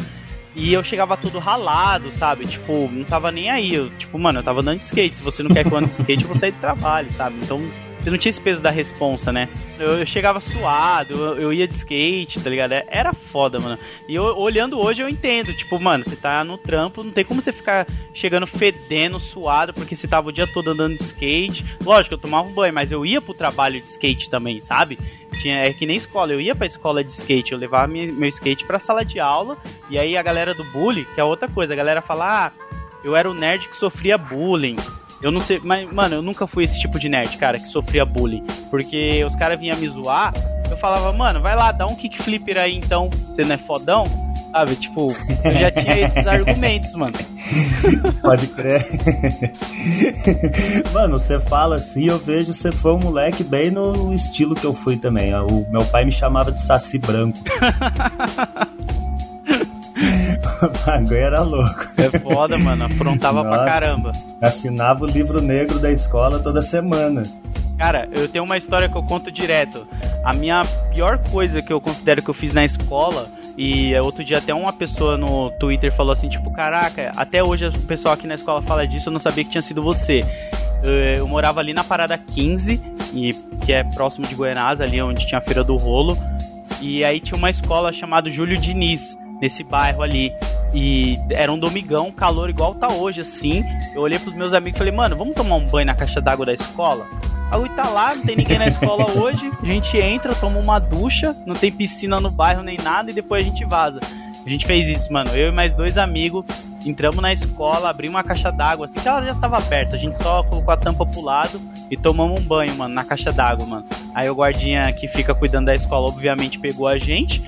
E 0.55 0.73
eu 0.73 0.83
chegava 0.83 1.15
todo 1.15 1.39
ralado, 1.39 2.11
sabe? 2.11 2.45
Tipo, 2.45 2.89
não 2.91 3.03
tava 3.03 3.31
nem 3.31 3.49
aí. 3.49 3.73
Eu, 3.73 3.89
tipo, 3.91 4.19
mano, 4.19 4.39
eu 4.39 4.43
tava 4.43 4.59
andando 4.61 4.79
de 4.79 4.85
skate. 4.85 5.17
Se 5.17 5.23
você 5.23 5.43
não 5.43 5.49
quer 5.51 5.63
que 5.63 5.71
eu 5.71 5.77
ande 5.77 5.89
de 5.89 5.95
skate, 5.95 6.23
eu 6.23 6.27
vou 6.27 6.35
sair 6.35 6.51
do 6.51 6.59
trabalho, 6.59 7.11
sabe? 7.11 7.37
Então 7.41 7.61
você 8.01 8.09
não 8.09 8.17
tinha 8.17 8.29
esse 8.31 8.41
peso 8.41 8.61
da 8.61 8.71
responsa, 8.71 9.31
né? 9.31 9.47
Eu, 9.79 9.99
eu 9.99 10.05
chegava 10.05 10.39
suado, 10.41 11.13
eu, 11.13 11.41
eu, 11.41 11.53
ia 11.53 11.67
de 11.67 11.73
skate, 11.75 12.39
tá 12.39 12.49
ligado? 12.49 12.71
É, 12.71 12.83
era 12.87 13.13
foda, 13.13 13.59
mano. 13.59 13.77
E 14.07 14.15
eu, 14.15 14.23
olhando 14.23 14.79
hoje 14.79 15.03
eu 15.03 15.09
entendo, 15.09 15.53
tipo, 15.53 15.79
mano, 15.79 16.03
você 16.03 16.15
tá 16.15 16.43
no 16.43 16.57
trampo, 16.57 17.03
não 17.03 17.11
tem 17.11 17.23
como 17.23 17.41
você 17.41 17.51
ficar 17.51 17.85
chegando 18.13 18.47
fedendo, 18.47 19.19
suado, 19.19 19.73
porque 19.73 19.95
você 19.95 20.07
tava 20.07 20.29
o 20.29 20.31
dia 20.31 20.47
todo 20.47 20.71
andando 20.71 20.95
de 20.95 21.03
skate. 21.03 21.63
Lógico, 21.83 22.15
eu 22.15 22.19
tomava 22.19 22.47
um 22.47 22.53
banho, 22.53 22.73
mas 22.73 22.91
eu 22.91 23.05
ia 23.05 23.21
pro 23.21 23.33
trabalho 23.33 23.79
de 23.79 23.87
skate 23.87 24.29
também, 24.29 24.61
sabe? 24.61 24.97
Tinha, 25.39 25.59
é 25.63 25.71
que 25.71 25.85
nem 25.85 25.95
escola, 25.95 26.33
eu 26.33 26.41
ia 26.41 26.55
pra 26.55 26.65
escola 26.65 27.03
de 27.03 27.11
skate, 27.11 27.51
eu 27.51 27.57
levava 27.57 27.87
minha, 27.87 28.11
meu 28.11 28.29
skate 28.29 28.65
pra 28.65 28.79
sala 28.79 29.05
de 29.05 29.19
aula, 29.19 29.57
e 29.89 29.97
aí 29.99 30.17
a 30.17 30.23
galera 30.23 30.53
do 30.53 30.63
bullying, 30.63 31.05
que 31.13 31.21
é 31.21 31.23
outra 31.23 31.47
coisa, 31.47 31.73
a 31.73 31.77
galera 31.77 32.01
fala, 32.01 32.47
ah, 32.47 32.51
eu 33.03 33.15
era 33.15 33.29
o 33.29 33.33
nerd 33.33 33.69
que 33.69 33.75
sofria 33.75 34.17
bullying. 34.17 34.75
Eu 35.21 35.31
não 35.31 35.39
sei, 35.39 35.59
mas, 35.63 35.91
mano, 35.91 36.15
eu 36.15 36.21
nunca 36.21 36.47
fui 36.47 36.63
esse 36.63 36.79
tipo 36.79 36.99
de 36.99 37.07
nerd, 37.07 37.37
cara, 37.37 37.59
que 37.59 37.67
sofria 37.67 38.03
bullying. 38.03 38.43
Porque 38.69 39.23
os 39.23 39.35
caras 39.35 39.59
vinham 39.59 39.77
me 39.77 39.87
zoar, 39.87 40.33
eu 40.69 40.77
falava, 40.77 41.11
mano, 41.11 41.41
vai 41.41 41.55
lá, 41.55 41.71
dá 41.71 41.85
um 41.85 41.95
kickflipper 41.95 42.57
aí 42.57 42.75
então, 42.75 43.09
você 43.09 43.43
não 43.43 43.53
é 43.53 43.57
fodão? 43.57 44.05
Sabe, 44.51 44.75
tipo, 44.75 45.07
eu 45.45 45.59
já 45.59 45.71
tinha 45.71 45.99
esses 45.99 46.27
argumentos, 46.27 46.93
mano. 46.95 47.13
Pode 48.21 48.47
crer. 48.47 48.85
Mano, 50.91 51.17
você 51.17 51.39
fala 51.39 51.77
assim, 51.77 52.07
eu 52.07 52.19
vejo 52.19 52.53
você 52.53 52.69
foi 52.69 52.91
um 52.91 52.99
moleque 52.99 53.45
bem 53.45 53.71
no 53.71 54.13
estilo 54.13 54.53
que 54.53 54.65
eu 54.65 54.73
fui 54.73 54.97
também. 54.97 55.33
O 55.33 55.65
meu 55.71 55.85
pai 55.85 56.03
me 56.03 56.11
chamava 56.11 56.51
de 56.51 56.59
saci 56.59 56.97
branco. 56.97 57.39
o 60.63 60.85
bagulho 60.85 61.17
era 61.17 61.41
louco. 61.41 61.85
É 61.97 62.19
foda, 62.19 62.57
mano. 62.57 62.85
Aprontava 62.85 63.43
Nossa, 63.43 63.63
pra 63.63 63.71
caramba. 63.71 64.11
Assinava 64.41 65.03
o 65.05 65.07
livro 65.07 65.41
negro 65.41 65.79
da 65.79 65.91
escola 65.91 66.39
toda 66.39 66.61
semana. 66.61 67.23
Cara, 67.77 68.07
eu 68.11 68.27
tenho 68.27 68.43
uma 68.43 68.57
história 68.57 68.87
que 68.87 68.95
eu 68.95 69.03
conto 69.03 69.31
direto. 69.31 69.87
A 70.23 70.33
minha 70.33 70.63
pior 70.93 71.17
coisa 71.17 71.61
que 71.61 71.73
eu 71.73 71.81
considero 71.81 72.21
que 72.21 72.29
eu 72.29 72.33
fiz 72.33 72.53
na 72.53 72.63
escola, 72.63 73.27
e 73.57 73.95
outro 73.99 74.23
dia 74.23 74.37
até 74.37 74.53
uma 74.53 74.71
pessoa 74.71 75.17
no 75.17 75.49
Twitter 75.51 75.91
falou 75.91 76.11
assim, 76.11 76.29
tipo, 76.29 76.51
caraca, 76.51 77.11
até 77.15 77.43
hoje 77.43 77.67
o 77.67 77.71
pessoal 77.81 78.13
aqui 78.13 78.27
na 78.27 78.35
escola 78.35 78.61
fala 78.61 78.87
disso, 78.87 79.09
eu 79.09 79.11
não 79.11 79.19
sabia 79.19 79.43
que 79.43 79.49
tinha 79.49 79.61
sido 79.61 79.81
você. 79.81 80.23
Eu, 80.83 80.93
eu 80.93 81.27
morava 81.27 81.59
ali 81.59 81.73
na 81.73 81.83
Parada 81.83 82.17
15, 82.17 82.79
e, 83.13 83.33
que 83.65 83.73
é 83.73 83.83
próximo 83.83 84.27
de 84.27 84.35
Goianás, 84.35 84.79
ali 84.79 85.01
onde 85.01 85.25
tinha 85.25 85.39
a 85.39 85.41
Feira 85.41 85.63
do 85.63 85.75
Rolo. 85.75 86.17
E 86.79 87.03
aí 87.03 87.19
tinha 87.19 87.37
uma 87.37 87.49
escola 87.49 87.91
chamada 87.91 88.29
Júlio 88.29 88.57
Diniz 88.57 89.17
nesse 89.41 89.63
bairro 89.63 90.03
ali. 90.03 90.31
E 90.73 91.19
era 91.31 91.51
um 91.51 91.59
domingão, 91.59 92.11
calor 92.11 92.49
igual 92.49 92.75
tá 92.75 92.87
hoje, 92.87 93.21
assim. 93.21 93.63
Eu 93.93 94.01
olhei 94.01 94.19
pros 94.19 94.35
meus 94.35 94.53
amigos 94.53 94.77
e 94.77 94.79
falei, 94.79 94.93
mano, 94.93 95.15
vamos 95.17 95.35
tomar 95.35 95.55
um 95.55 95.65
banho 95.65 95.87
na 95.87 95.95
caixa 95.95 96.21
d'água 96.21 96.45
da 96.45 96.53
escola? 96.53 97.05
A 97.51 97.57
Rui 97.57 97.67
tá 97.69 97.89
lá, 97.89 98.15
não 98.15 98.23
tem 98.23 98.37
ninguém 98.37 98.57
na 98.57 98.67
escola 98.67 99.11
hoje. 99.19 99.51
A 99.61 99.65
gente 99.65 99.97
entra, 99.97 100.33
toma 100.33 100.59
uma 100.59 100.79
ducha, 100.79 101.35
não 101.45 101.55
tem 101.55 101.69
piscina 101.69 102.21
no 102.21 102.31
bairro 102.31 102.63
nem 102.63 102.77
nada, 102.77 103.11
e 103.11 103.13
depois 103.13 103.45
a 103.45 103.49
gente 103.49 103.65
vaza. 103.65 103.99
A 104.45 104.49
gente 104.49 104.65
fez 104.65 104.87
isso, 104.87 105.11
mano. 105.11 105.29
Eu 105.31 105.49
e 105.49 105.51
mais 105.51 105.75
dois 105.75 105.97
amigos 105.97 106.45
entramos 106.85 107.21
na 107.21 107.31
escola, 107.31 107.89
abrimos 107.89 108.15
uma 108.15 108.23
caixa 108.23 108.51
d'água, 108.51 108.85
assim 108.85 108.99
que 108.99 109.07
ela 109.07 109.21
já 109.21 109.35
tava 109.35 109.57
aberta. 109.57 109.95
A 109.95 109.99
gente 109.99 110.21
só 110.21 110.43
colocou 110.43 110.73
a 110.73 110.77
tampa 110.77 111.05
pro 111.05 111.21
lado 111.21 111.61
e 111.89 111.97
tomamos 111.97 112.39
um 112.39 112.43
banho, 112.43 112.75
mano, 112.75 112.93
na 112.93 113.03
caixa 113.03 113.31
d'água, 113.31 113.65
mano. 113.65 113.85
Aí 114.13 114.29
o 114.29 114.35
guardinha 114.35 114.91
que 114.93 115.07
fica 115.07 115.33
cuidando 115.33 115.67
da 115.67 115.75
escola, 115.75 116.07
obviamente, 116.07 116.59
pegou 116.59 116.87
a 116.87 116.97
gente. 116.97 117.41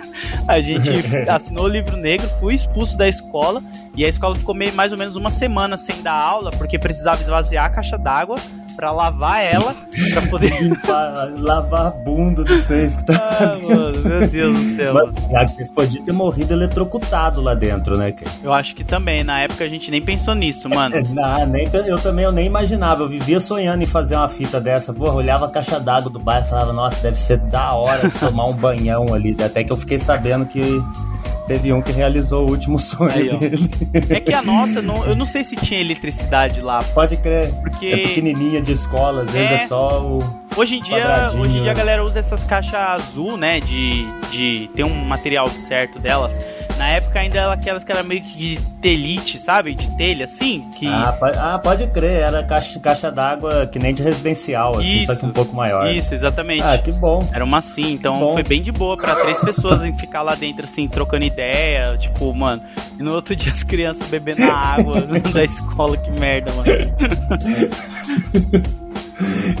a 0.46 0.60
gente 0.60 0.90
assinou 1.28 1.64
o 1.64 1.68
livro 1.68 1.96
negro, 1.96 2.28
fui 2.40 2.54
expulso 2.54 2.96
da 2.96 3.08
escola. 3.08 3.62
E 3.94 4.04
a 4.04 4.08
escola 4.08 4.36
ficou 4.36 4.54
meio 4.54 4.72
mais 4.74 4.92
ou 4.92 4.98
menos 4.98 5.16
uma 5.16 5.30
semana 5.30 5.76
sem 5.76 6.00
dar 6.02 6.14
aula, 6.14 6.50
porque 6.52 6.78
precisava 6.78 7.20
esvaziar 7.20 7.66
a 7.66 7.70
caixa 7.70 7.98
d'água 7.98 8.36
pra 8.80 8.92
lavar 8.92 9.44
ela, 9.44 9.76
pra 10.14 10.22
poder. 10.30 10.56
Limpar, 10.58 11.34
lavar 11.36 11.88
a 11.88 11.90
bunda 11.90 12.42
do 12.42 12.56
vocês 12.56 12.96
que 12.96 13.04
tá. 13.04 13.12
Ah, 13.38 13.58
mano, 13.62 14.00
meu 14.00 14.26
Deus 14.26 14.56
do 14.56 14.76
céu. 14.76 14.94
Mas, 15.30 15.52
vocês 15.52 15.70
podiam 15.70 16.02
ter 16.02 16.12
morrido 16.12 16.54
eletrocutado 16.54 17.42
lá 17.42 17.52
dentro, 17.52 17.98
né, 17.98 18.10
cara? 18.12 18.30
Eu 18.42 18.54
acho 18.54 18.74
que 18.74 18.82
também. 18.82 19.22
Na 19.22 19.42
época 19.42 19.64
a 19.64 19.68
gente 19.68 19.90
nem 19.90 20.00
pensou 20.00 20.34
nisso, 20.34 20.66
mano. 20.66 20.96
não, 21.12 21.46
nem, 21.46 21.68
eu 21.86 21.98
também 21.98 22.24
eu 22.24 22.32
nem 22.32 22.46
imaginava. 22.46 23.02
Eu 23.02 23.08
vivia 23.10 23.38
sonhando 23.38 23.82
em 23.82 23.86
fazer 23.86 24.16
uma 24.16 24.28
fita 24.28 24.58
dessa. 24.58 24.94
Porra, 24.94 25.12
olhava 25.12 25.44
a 25.44 25.50
caixa 25.50 25.78
d'água 25.78 26.10
do 26.10 26.18
bairro 26.18 26.46
e 26.46 26.48
falava, 26.48 26.72
nossa, 26.72 27.02
deve 27.02 27.18
ser 27.18 27.36
da 27.36 27.74
hora 27.74 28.10
tomar 28.18 28.46
um 28.46 28.54
banhão 28.54 29.12
ali. 29.12 29.36
Até 29.44 29.62
que 29.62 29.70
eu 29.70 29.76
fiquei 29.76 29.98
sabendo 29.98 30.46
que 30.46 30.82
teve 31.50 31.72
um 31.72 31.82
que 31.82 31.90
realizou 31.90 32.46
o 32.46 32.50
último 32.50 32.78
sonho 32.78 33.10
Aí, 33.10 33.36
dele. 33.36 33.68
É 34.08 34.20
que 34.20 34.32
a 34.32 34.40
nossa, 34.40 34.80
não, 34.80 35.04
eu 35.04 35.16
não 35.16 35.24
sei 35.24 35.42
se 35.42 35.56
tinha 35.56 35.80
eletricidade 35.80 36.60
lá. 36.60 36.80
Pode 36.94 37.16
crer. 37.16 37.52
Porque 37.54 37.88
é 37.88 37.96
pequenininha 37.96 38.62
de 38.62 38.70
escola, 38.70 39.22
às 39.22 39.32
vezes 39.32 39.50
é, 39.50 39.64
é 39.64 39.66
só 39.66 40.00
o. 40.00 40.40
Hoje 40.56 40.76
em 40.76 40.80
dia, 40.80 41.28
hoje 41.36 41.58
em 41.58 41.62
dia 41.62 41.72
a 41.72 41.74
galera 41.74 42.04
usa 42.04 42.20
essas 42.20 42.44
caixas 42.44 42.74
azul, 42.74 43.36
né? 43.36 43.58
De, 43.58 44.06
de 44.30 44.70
ter 44.76 44.84
um 44.84 44.94
material 45.04 45.48
certo 45.48 45.98
delas. 45.98 46.38
Na 46.80 46.88
época 46.92 47.20
ainda 47.20 47.38
era 47.38 47.52
aquelas 47.52 47.84
que 47.84 47.92
era 47.92 48.02
meio 48.02 48.22
que 48.22 48.34
de 48.34 48.58
telite, 48.80 49.38
sabe? 49.38 49.74
De 49.74 49.86
telha, 49.98 50.24
assim. 50.24 50.64
Que... 50.78 50.86
Ah, 50.86 51.12
pode, 51.12 51.38
ah, 51.38 51.58
pode 51.58 51.86
crer, 51.88 52.22
era 52.22 52.42
caixa, 52.42 52.80
caixa 52.80 53.12
d'água 53.12 53.66
que 53.66 53.78
nem 53.78 53.92
de 53.92 54.02
residencial, 54.02 54.78
assim, 54.78 54.96
isso, 54.96 55.12
só 55.12 55.20
que 55.20 55.26
um 55.26 55.30
pouco 55.30 55.54
maior. 55.54 55.94
Isso, 55.94 56.14
exatamente. 56.14 56.62
Ah, 56.62 56.78
que 56.78 56.90
bom. 56.90 57.28
Era 57.34 57.44
uma 57.44 57.58
assim, 57.58 57.92
então 57.92 58.32
foi 58.32 58.42
bem 58.42 58.62
de 58.62 58.72
boa 58.72 58.96
para 58.96 59.14
três 59.14 59.38
pessoas 59.40 59.82
ficar 60.00 60.22
lá 60.22 60.34
dentro, 60.34 60.64
assim, 60.64 60.88
trocando 60.88 61.26
ideia, 61.26 61.98
tipo, 61.98 62.32
mano. 62.32 62.62
E 62.98 63.02
no 63.02 63.12
outro 63.12 63.36
dia 63.36 63.52
as 63.52 63.62
crianças 63.62 64.06
bebendo 64.06 64.42
a 64.44 64.54
água 64.54 65.02
da 65.34 65.44
escola, 65.44 65.98
que 65.98 66.10
merda, 66.12 66.50
mano. 66.52 66.70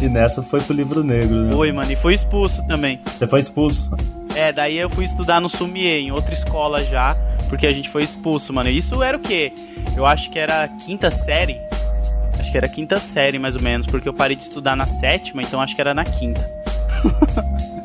e 0.00 0.08
nessa 0.08 0.42
foi 0.42 0.62
pro 0.62 0.74
livro 0.74 1.04
negro, 1.04 1.36
né? 1.36 1.52
Foi, 1.52 1.70
mano, 1.70 1.92
e 1.92 1.96
foi 1.96 2.14
expulso 2.14 2.66
também. 2.66 2.98
Você 3.04 3.26
foi 3.26 3.40
expulso? 3.40 3.90
É, 4.34 4.52
daí 4.52 4.78
eu 4.78 4.88
fui 4.88 5.04
estudar 5.04 5.40
no 5.40 5.48
Sumier, 5.48 5.98
em 5.98 6.10
outra 6.12 6.32
escola 6.32 6.82
já, 6.84 7.16
porque 7.48 7.66
a 7.66 7.70
gente 7.70 7.88
foi 7.88 8.02
expulso, 8.02 8.52
mano. 8.52 8.68
Isso 8.70 9.02
era 9.02 9.16
o 9.16 9.20
quê? 9.20 9.52
Eu 9.96 10.06
acho 10.06 10.30
que 10.30 10.38
era 10.38 10.68
quinta 10.68 11.10
série. 11.10 11.60
Acho 12.38 12.50
que 12.50 12.56
era 12.56 12.68
quinta 12.68 12.96
série, 12.96 13.38
mais 13.38 13.54
ou 13.54 13.62
menos, 13.62 13.86
porque 13.86 14.08
eu 14.08 14.14
parei 14.14 14.36
de 14.36 14.44
estudar 14.44 14.74
na 14.76 14.86
sétima, 14.86 15.42
então 15.42 15.60
acho 15.60 15.74
que 15.74 15.80
era 15.80 15.92
na 15.92 16.04
quinta. 16.04 16.40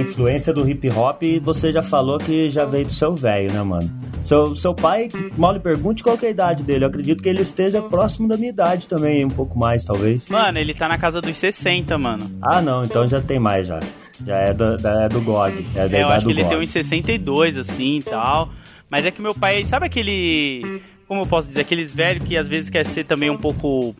influência 0.00 0.52
do 0.52 0.68
hip 0.68 0.88
hop, 0.90 1.22
você 1.42 1.72
já 1.72 1.82
falou 1.82 2.18
que 2.18 2.48
já 2.50 2.64
veio 2.64 2.86
do 2.86 2.92
seu 2.92 3.14
velho, 3.14 3.52
né, 3.52 3.62
mano? 3.62 3.90
Seu, 4.22 4.54
seu 4.56 4.74
pai, 4.74 5.08
mal 5.36 5.52
lhe 5.52 5.60
pergunte 5.60 6.02
qual 6.02 6.18
é 6.22 6.26
a 6.26 6.30
idade 6.30 6.62
dele. 6.62 6.84
Eu 6.84 6.88
acredito 6.88 7.22
que 7.22 7.28
ele 7.28 7.40
esteja 7.42 7.80
próximo 7.82 8.28
da 8.28 8.36
minha 8.36 8.50
idade 8.50 8.86
também, 8.88 9.24
um 9.24 9.28
pouco 9.30 9.58
mais, 9.58 9.84
talvez. 9.84 10.28
Mano, 10.28 10.58
ele 10.58 10.74
tá 10.74 10.88
na 10.88 10.98
casa 10.98 11.20
dos 11.20 11.36
60, 11.38 11.96
mano. 11.96 12.30
Ah, 12.42 12.60
não, 12.60 12.84
então 12.84 13.06
já 13.08 13.20
tem 13.20 13.38
mais 13.38 13.66
já. 13.66 13.80
Já 14.26 14.36
é 14.36 14.52
do, 14.52 14.76
da, 14.76 15.04
é 15.04 15.08
do 15.08 15.20
GOG. 15.20 15.66
É, 15.76 15.80
É, 15.98 16.02
eu 16.02 16.08
acho 16.08 16.26
que 16.26 16.32
ele 16.32 16.42
GOG. 16.42 16.54
tem 16.54 16.62
uns 16.64 16.70
62, 16.70 17.56
assim, 17.56 17.98
e 17.98 18.02
tal. 18.02 18.50
Mas 18.90 19.06
é 19.06 19.10
que 19.10 19.22
meu 19.22 19.34
pai, 19.34 19.62
sabe 19.64 19.86
aquele... 19.86 20.80
Como 21.06 21.22
eu 21.22 21.26
posso 21.26 21.48
dizer? 21.48 21.60
Aqueles 21.60 21.94
velhos 21.94 22.24
que 22.24 22.36
às 22.36 22.48
vezes 22.48 22.68
quer 22.68 22.84
ser 22.84 23.04
também 23.04 23.30
um 23.30 23.38
pouco 23.38 23.94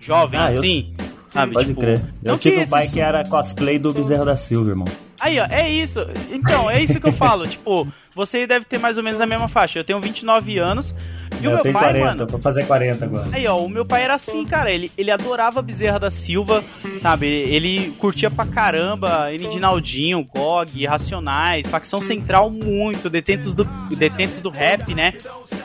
jovem, 0.00 0.38
Ah, 0.40 0.52
eu- 0.52 0.60
assim. 0.60 0.94
Sabe? 1.30 1.52
Pode 1.52 1.68
Tipo, 1.68 1.80
crer. 1.80 2.00
Eu 2.22 2.38
tive 2.38 2.60
um 2.60 2.66
pai 2.68 2.82
esses- 2.84 2.94
que 2.94 3.00
era 3.00 3.24
cosplay 3.24 3.76
do 3.78 3.92
Bezerra 3.92 4.24
da 4.24 4.36
Silva, 4.36 4.70
irmão. 4.70 4.86
Aí, 5.20 5.38
ó, 5.38 5.46
é 5.50 5.68
isso. 5.68 6.00
Então, 6.30 6.70
é 6.70 6.82
isso 6.82 7.00
que 7.00 7.06
eu 7.06 7.12
falo. 7.12 7.46
tipo, 7.46 7.86
você 8.14 8.46
deve 8.46 8.64
ter 8.64 8.78
mais 8.78 8.96
ou 8.98 9.04
menos 9.04 9.20
a 9.20 9.26
mesma 9.26 9.48
faixa. 9.48 9.78
Eu 9.78 9.84
tenho 9.84 10.00
29 10.00 10.58
anos. 10.58 10.94
E 11.40 11.46
o 11.46 11.50
eu 11.50 11.54
meu 11.54 11.62
tenho 11.62 11.72
pai, 11.74 11.84
40, 11.84 12.04
mano. 12.04 12.26
vou 12.26 12.40
fazer 12.40 12.66
40 12.66 13.04
agora. 13.04 13.28
Aí, 13.32 13.46
ó, 13.46 13.58
o 13.58 13.68
meu 13.68 13.84
pai 13.84 14.02
era 14.02 14.14
assim, 14.14 14.44
cara. 14.44 14.70
Ele, 14.70 14.90
ele 14.96 15.10
adorava 15.10 15.62
Bezerra 15.62 15.98
da 15.98 16.10
Silva, 16.10 16.62
sabe? 17.00 17.26
Ele 17.26 17.92
curtia 17.98 18.30
pra 18.30 18.46
caramba 18.46 19.30
Naldinho, 19.64 20.22
GOG, 20.24 20.86
Racionais, 20.86 21.66
Facção 21.66 22.00
Central 22.00 22.50
muito, 22.50 23.08
Detentos 23.08 23.54
do, 23.54 23.64
Detentos 23.96 24.40
do 24.40 24.50
Rap, 24.50 24.94
né? 24.94 25.12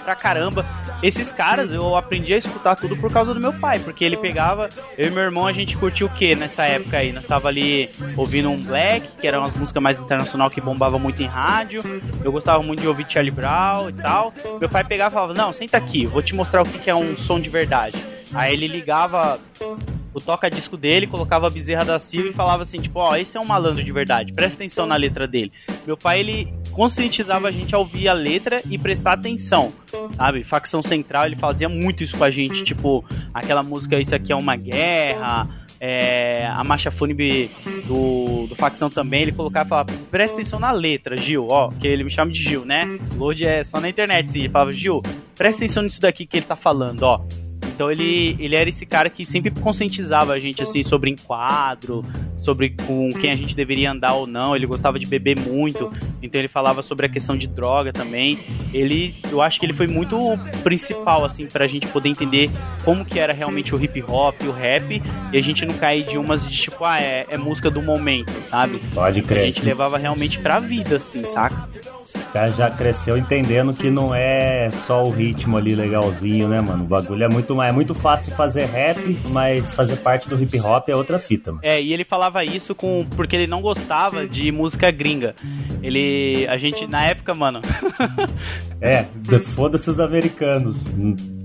Pra 0.04 0.16
caramba. 0.16 0.66
Esses 1.04 1.32
caras 1.32 1.72
eu 1.72 1.96
aprendi 1.96 2.34
a 2.34 2.38
escutar 2.38 2.76
tudo 2.76 2.96
por 2.98 3.12
causa 3.12 3.34
do 3.34 3.40
meu 3.40 3.54
pai, 3.54 3.80
porque 3.80 4.04
ele 4.04 4.18
pegava. 4.18 4.70
Eu 4.98 5.08
e 5.08 5.12
meu 5.12 5.24
irmão 5.24 5.48
a 5.48 5.52
gente 5.52 5.78
curtia 5.78 6.06
o 6.06 6.10
que 6.10 6.36
nessa 6.36 6.64
época 6.64 6.98
aí? 6.98 7.12
Nós 7.12 7.26
tava 7.26 7.48
ali 7.48 7.90
ouvindo 8.18 8.50
um 8.50 8.58
Black, 8.58 9.08
que 9.20 9.28
eram 9.28 9.40
umas 9.40 9.54
músicas 9.54 9.82
mais 9.82 10.00
internacional 10.00 10.50
que 10.50 10.60
bombava 10.60 10.98
muito 11.00 11.22
em 11.22 11.26
rádio. 11.28 11.82
Eu 12.24 12.32
gostava 12.32 12.62
muito 12.64 12.82
de 12.82 12.88
ouvir 12.88 13.06
Charlie 13.08 13.32
Brown 13.32 13.90
e 13.90 13.94
tal. 13.94 14.34
Meu 14.60 14.70
pai 14.70 14.84
pegava 14.84 15.10
e 15.10 15.14
falava: 15.14 15.34
Não, 15.34 15.54
senta 15.60 15.76
aqui, 15.76 16.06
vou 16.06 16.22
te 16.22 16.34
mostrar 16.34 16.62
o 16.62 16.66
que 16.66 16.90
é 16.90 16.96
um 16.96 17.18
som 17.18 17.38
de 17.38 17.50
verdade. 17.50 17.98
Aí 18.34 18.54
ele 18.54 18.68
ligava 18.68 19.38
o 20.14 20.22
toca-disco 20.22 20.78
dele, 20.78 21.06
colocava 21.06 21.48
a 21.48 21.50
bezerra 21.50 21.84
da 21.84 22.00
Silva 22.00 22.30
e 22.30 22.34
falava 22.34 22.62
assim, 22.62 22.78
tipo, 22.78 22.98
ó, 22.98 23.14
esse 23.18 23.36
é 23.36 23.42
um 23.42 23.46
malandro 23.46 23.84
de 23.84 23.92
verdade, 23.92 24.32
presta 24.32 24.56
atenção 24.56 24.86
na 24.86 24.96
letra 24.96 25.28
dele. 25.28 25.52
Meu 25.86 25.98
pai, 25.98 26.22
ele 26.22 26.54
conscientizava 26.72 27.50
a 27.50 27.52
gente 27.52 27.76
a 27.76 27.78
ouvir 27.78 28.08
a 28.08 28.14
letra 28.14 28.62
e 28.70 28.78
prestar 28.78 29.14
atenção, 29.14 29.74
sabe? 30.16 30.46
Facção 30.46 30.82
Central, 30.82 31.26
ele 31.26 31.36
fazia 31.36 31.68
muito 31.68 32.04
isso 32.04 32.18
com 32.18 32.24
a 32.24 32.32
gente, 32.32 32.64
tipo, 32.64 33.04
aquela 33.34 33.62
música 33.62 34.00
Isso 34.00 34.16
Aqui 34.16 34.32
é 34.32 34.36
Uma 34.38 34.56
Guerra, 34.56 35.46
é, 35.80 36.46
a 36.48 36.64
marcha 36.64 36.92
fúnebre 36.92 37.52
do, 37.86 38.48
do 38.48 38.56
Facção 38.56 38.90
também, 38.90 39.24
ele 39.24 39.32
colocava 39.32 39.66
e 39.66 39.70
falava, 39.70 39.94
presta 40.12 40.36
atenção 40.36 40.60
na 40.60 40.72
letra, 40.72 41.16
Gil, 41.16 41.48
ó, 41.50 41.70
que 41.72 41.88
ele 41.88 42.04
me 42.04 42.12
chama 42.12 42.32
de 42.32 42.42
Gil, 42.42 42.66
né? 42.66 43.00
Load 43.16 43.46
é 43.46 43.64
só 43.64 43.80
na 43.80 43.90
internet, 43.90 44.32
sim. 44.32 44.40
Ele 44.40 44.50
falava, 44.50 44.72
Gil, 44.74 45.02
presta 45.40 45.64
atenção 45.64 45.82
nisso 45.82 46.02
daqui 46.02 46.26
que 46.28 46.38
ele 46.38 46.46
tá 46.46 46.58
falando, 46.58 47.04
ó. 47.04 47.22
Então 47.74 47.90
ele, 47.90 48.36
ele 48.40 48.58
era 48.58 48.70
esse 48.70 48.86
cara 48.86 49.10
que 49.10 49.26
sempre 49.26 49.52
conscientizava 49.52 50.34
a 50.34 50.40
gente 50.40 50.62
assim 50.62 50.84
sobre 50.84 51.10
enquadro, 51.10 52.06
sobre 52.38 52.72
com 52.72 53.10
quem 53.10 53.32
a 53.32 53.36
gente 53.38 53.56
deveria 53.56 53.90
andar 53.90 54.16
ou 54.16 54.28
não. 54.28 54.54
Ele 54.54 54.66
gostava 54.66 55.00
de 55.00 55.06
beber 55.06 55.40
muito, 55.40 55.90
então 56.22 56.42
ele 56.42 56.50
falava 56.50 56.84
sobre 56.84 57.06
a 57.06 57.10
questão 57.10 57.38
de 57.38 57.48
droga 57.48 57.94
também. 57.94 58.38
Ele, 58.74 59.16
eu 59.32 59.42
acho 59.42 59.62
que 59.62 59.66
ele 59.66 59.72
foi 59.72 59.88
muito 59.88 60.18
principal 60.62 61.24
assim 61.24 61.46
pra 61.46 61.68
gente 61.68 61.88
poder 61.88 62.10
entender 62.10 62.50
como 62.84 63.06
que 63.06 63.18
era 63.18 63.32
realmente 63.32 63.74
o 63.74 63.82
hip 63.82 64.04
hop, 64.04 64.36
o 64.42 64.52
rap, 64.52 65.02
e 65.32 65.38
a 65.38 65.42
gente 65.42 65.66
não 65.66 65.74
cair 65.76 66.04
de 66.04 66.18
umas 66.18 66.46
de 66.46 66.58
tipo, 66.58 66.84
ah, 66.84 67.00
é, 67.00 67.26
é 67.30 67.38
música 67.38 67.72
do 67.72 67.82
momento, 67.82 68.34
sabe? 68.44 68.82
Pode 68.94 69.22
A 69.22 69.24
crer. 69.24 69.46
gente 69.46 69.62
levava 69.64 69.98
realmente 69.98 70.38
pra 70.38 70.60
vida 70.60 70.98
assim, 70.98 71.26
saca? 71.26 71.70
O 72.30 72.32
cara 72.32 72.52
já 72.52 72.70
cresceu 72.70 73.18
entendendo 73.18 73.74
que 73.74 73.90
não 73.90 74.14
é 74.14 74.70
só 74.72 75.04
o 75.04 75.10
ritmo 75.10 75.58
ali 75.58 75.74
legalzinho, 75.74 76.48
né, 76.48 76.62
mano? 76.62 76.84
O 76.84 76.88
bagulho 76.88 77.24
é 77.24 77.28
muito 77.28 77.56
mais. 77.56 77.70
É 77.70 77.74
muito 77.74 77.96
fácil 77.96 78.36
fazer 78.36 78.66
rap, 78.66 79.00
mas 79.30 79.74
fazer 79.74 79.98
parte 79.98 80.30
do 80.30 80.40
hip 80.40 80.60
hop 80.60 80.90
é 80.90 80.96
outra 80.96 81.18
fita, 81.18 81.52
mano. 81.52 81.62
É, 81.64 81.82
e 81.82 81.92
ele 81.92 82.04
falava 82.04 82.44
isso 82.44 82.76
com 82.76 83.04
porque 83.16 83.36
ele 83.36 83.48
não 83.48 83.62
gostava 83.62 84.28
de 84.28 84.52
música 84.52 84.92
gringa. 84.92 85.34
Ele, 85.82 86.46
a 86.48 86.58
gente 86.58 86.86
na 86.86 87.04
época, 87.06 87.34
mano. 87.34 87.62
É, 88.82 89.04
foda-se 89.40 89.90
os 89.90 90.00
americanos. 90.00 90.90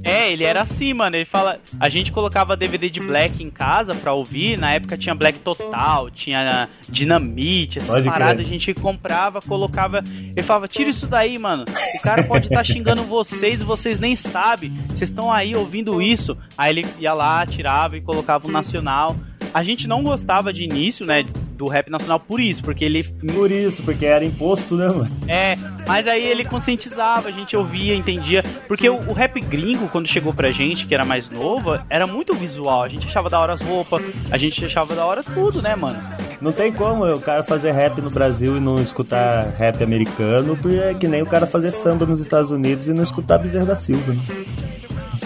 É, 0.05 0.31
ele 0.31 0.45
era 0.45 0.63
assim, 0.63 0.93
mano. 0.93 1.17
Ele 1.17 1.25
fala, 1.25 1.59
a 1.81 1.89
gente 1.89 2.13
colocava 2.13 2.57
DVD 2.57 2.91
de 2.91 3.01
Black 3.01 3.43
em 3.43 3.51
casa 3.51 3.95
pra 3.95 4.13
ouvir. 4.13 4.59
Na 4.59 4.73
época 4.73 4.97
tinha 4.97 5.15
Black 5.15 5.39
Total, 5.39 6.11
tinha 6.11 6.69
Dinamite, 6.89 7.79
essas 7.79 7.91
Pode 7.91 8.09
paradas. 8.09 8.37
crer. 8.37 8.47
A 8.47 8.51
gente 8.51 8.75
comprava, 8.75 9.41
colocava. 9.41 10.03
Ele 10.07 10.43
falava, 10.43 10.69
tira 10.69 10.91
isso 10.91 11.07
daí, 11.07 11.39
mano. 11.39 11.65
O 11.99 12.03
cara 12.03 12.25
pode 12.25 12.47
estar 12.47 12.63
xingando 12.63 13.03
vocês 13.03 13.61
e 13.61 13.65
vocês 13.65 13.99
nem 13.99 14.15
sabem. 14.15 14.73
Vocês 14.89 15.11
estão 15.11 15.33
aí 15.33 15.57
ouvindo 15.57 16.01
isso. 16.01 16.37
Aí 16.57 16.71
ele 16.73 16.87
ia 16.99 17.15
lá, 17.15 17.45
tirava 17.47 17.97
e 17.97 18.01
colocava 18.01 18.47
o 18.47 18.51
nacional. 18.51 19.17
A 19.55 19.63
gente 19.63 19.87
não 19.87 20.03
gostava 20.03 20.53
de 20.53 20.65
início, 20.65 21.07
né, 21.07 21.25
do 21.57 21.69
rap 21.69 21.89
nacional 21.89 22.19
por 22.19 22.41
isso, 22.41 22.61
porque 22.61 22.85
ele 22.85 23.05
Por 23.05 23.53
isso, 23.53 23.85
porque 23.85 24.05
era 24.05 24.25
imposto, 24.25 24.75
né, 24.75 24.89
mano? 24.89 25.11
é, 25.29 25.55
mas 25.87 26.09
aí 26.09 26.27
ele 26.27 26.45
conscientizava, 26.45 27.29
a 27.29 27.31
gente 27.31 27.57
ouvia, 27.57 27.95
entendia. 27.95 28.43
Porque 28.67 28.89
o, 28.89 28.97
o 28.97 29.13
rap 29.13 29.41
gringo, 29.41 29.89
quando 29.89 30.09
chegou 30.09 30.35
pra 30.35 30.51
gente, 30.51 30.87
que 30.87 30.95
era 30.95 31.05
mais 31.05 31.31
novo, 31.31 31.79
era 31.89 32.05
muito 32.07 32.35
visual. 32.35 32.83
A 32.83 32.89
gente 32.89 33.07
achava 33.07 33.31
da 33.31 33.39
hora 33.39 33.53
as 33.53 33.61
roupas, 33.61 34.03
a 34.29 34.37
gente 34.37 34.65
achava 34.65 34.95
da 34.95 35.07
hora 35.07 35.23
tudo, 35.23 35.63
né, 35.63 35.77
mano? 35.77 36.03
Não 36.41 36.53
tem 36.53 36.73
como 36.73 37.07
o 37.07 37.21
cara 37.21 37.43
fazer 37.43 37.71
rap 37.71 38.01
no 38.01 38.11
Brasil 38.11 38.57
e 38.57 38.61
não 38.61 38.81
escutar 38.81 39.55
rap 39.57 39.83
americano, 39.83 40.57
porque 40.57 40.77
é 40.77 40.95
que 40.95 41.07
nem 41.07 41.23
o 41.23 41.27
cara 41.27 41.47
fazer 41.47 41.71
samba 41.71 42.05
nos 42.05 42.19
Estados 42.21 42.51
Unidos 42.51 42.89
e 42.89 42.93
não 42.93 43.05
escutar 43.05 43.39
Bezerra 43.39 43.67
da 43.67 43.77
Silva, 43.77 44.13
né? 44.13 44.21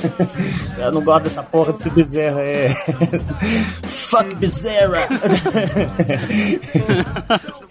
Eu 0.78 0.92
não 0.92 1.02
gosto 1.02 1.24
dessa 1.24 1.42
porra 1.42 1.72
desse 1.72 1.90
Bezerra, 1.90 2.40
é. 2.40 2.68
Fuck 3.86 4.34
Bezerra! 4.36 5.08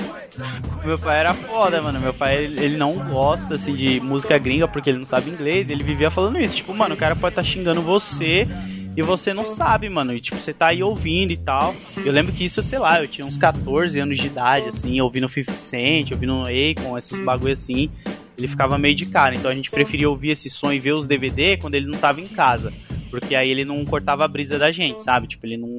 Meu 0.85 0.97
pai 0.97 1.19
era 1.19 1.33
foda, 1.33 1.81
mano. 1.81 1.99
Meu 1.99 2.13
pai, 2.13 2.45
ele 2.45 2.77
não 2.77 2.93
gosta, 2.93 3.55
assim, 3.55 3.75
de 3.75 3.99
música 3.99 4.37
gringa 4.37 4.67
porque 4.67 4.89
ele 4.89 4.99
não 4.99 5.05
sabe 5.05 5.29
inglês. 5.29 5.69
Ele 5.69 5.83
vivia 5.83 6.09
falando 6.09 6.39
isso. 6.39 6.55
Tipo, 6.55 6.73
mano, 6.73 6.95
o 6.95 6.97
cara 6.97 7.15
pode 7.15 7.33
estar 7.33 7.43
xingando 7.43 7.81
você 7.81 8.47
e 8.95 9.01
você 9.01 9.33
não 9.33 9.45
sabe, 9.45 9.89
mano. 9.89 10.13
E, 10.13 10.21
tipo, 10.21 10.37
você 10.37 10.53
tá 10.53 10.67
aí 10.67 10.81
ouvindo 10.81 11.31
e 11.31 11.37
tal. 11.37 11.75
Eu 11.97 12.13
lembro 12.13 12.31
que 12.31 12.45
isso, 12.45 12.63
sei 12.63 12.79
lá, 12.79 13.01
eu 13.01 13.07
tinha 13.07 13.27
uns 13.27 13.37
14 13.37 13.99
anos 13.99 14.17
de 14.17 14.27
idade, 14.27 14.69
assim, 14.69 15.01
ouvindo 15.01 15.27
50 15.27 15.57
Cent, 15.57 16.11
ouvindo 16.11 16.43
Akon, 16.43 16.97
esses 16.97 17.19
bagulho 17.19 17.53
assim. 17.53 17.89
Ele 18.37 18.47
ficava 18.47 18.77
meio 18.77 18.95
de 18.95 19.05
cara. 19.05 19.35
Então 19.35 19.49
a 19.49 19.55
gente 19.55 19.71
preferia 19.71 20.09
ouvir 20.09 20.29
esse 20.29 20.49
som 20.49 20.71
e 20.71 20.79
ver 20.79 20.93
os 20.93 21.05
DVD 21.05 21.57
quando 21.57 21.75
ele 21.75 21.87
não 21.87 21.97
tava 21.97 22.21
em 22.21 22.27
casa. 22.27 22.71
Porque 23.09 23.35
aí 23.35 23.49
ele 23.49 23.65
não 23.65 23.83
cortava 23.85 24.25
a 24.25 24.27
brisa 24.27 24.59
da 24.59 24.71
gente, 24.71 25.01
sabe? 25.01 25.27
Tipo, 25.27 25.45
ele 25.45 25.57
não, 25.57 25.77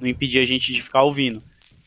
não 0.00 0.08
impedia 0.08 0.42
a 0.42 0.44
gente 0.44 0.72
de 0.72 0.82
ficar 0.82 1.02
ouvindo. 1.02 1.42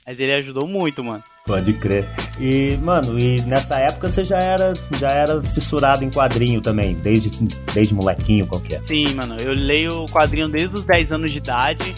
Mas 0.05 0.19
ele 0.19 0.33
ajudou 0.33 0.67
muito, 0.67 1.03
mano. 1.03 1.23
Pode 1.45 1.73
crer. 1.73 2.07
E, 2.39 2.77
mano, 2.81 3.19
e 3.19 3.41
nessa 3.41 3.77
época 3.79 4.07
você 4.07 4.23
já 4.23 4.39
era, 4.39 4.73
já 4.99 5.09
era 5.09 5.41
fissurado 5.41 6.03
em 6.03 6.09
quadrinho 6.09 6.61
também, 6.61 6.95
desde, 6.95 7.29
desde 7.73 7.93
molequinho 7.93 8.47
qualquer. 8.47 8.79
Sim, 8.79 9.13
mano, 9.15 9.35
eu 9.39 9.53
leio 9.53 10.03
o 10.03 10.05
quadrinho 10.05 10.47
desde 10.47 10.75
os 10.75 10.85
10 10.85 11.11
anos 11.11 11.31
de 11.31 11.39
idade. 11.39 11.93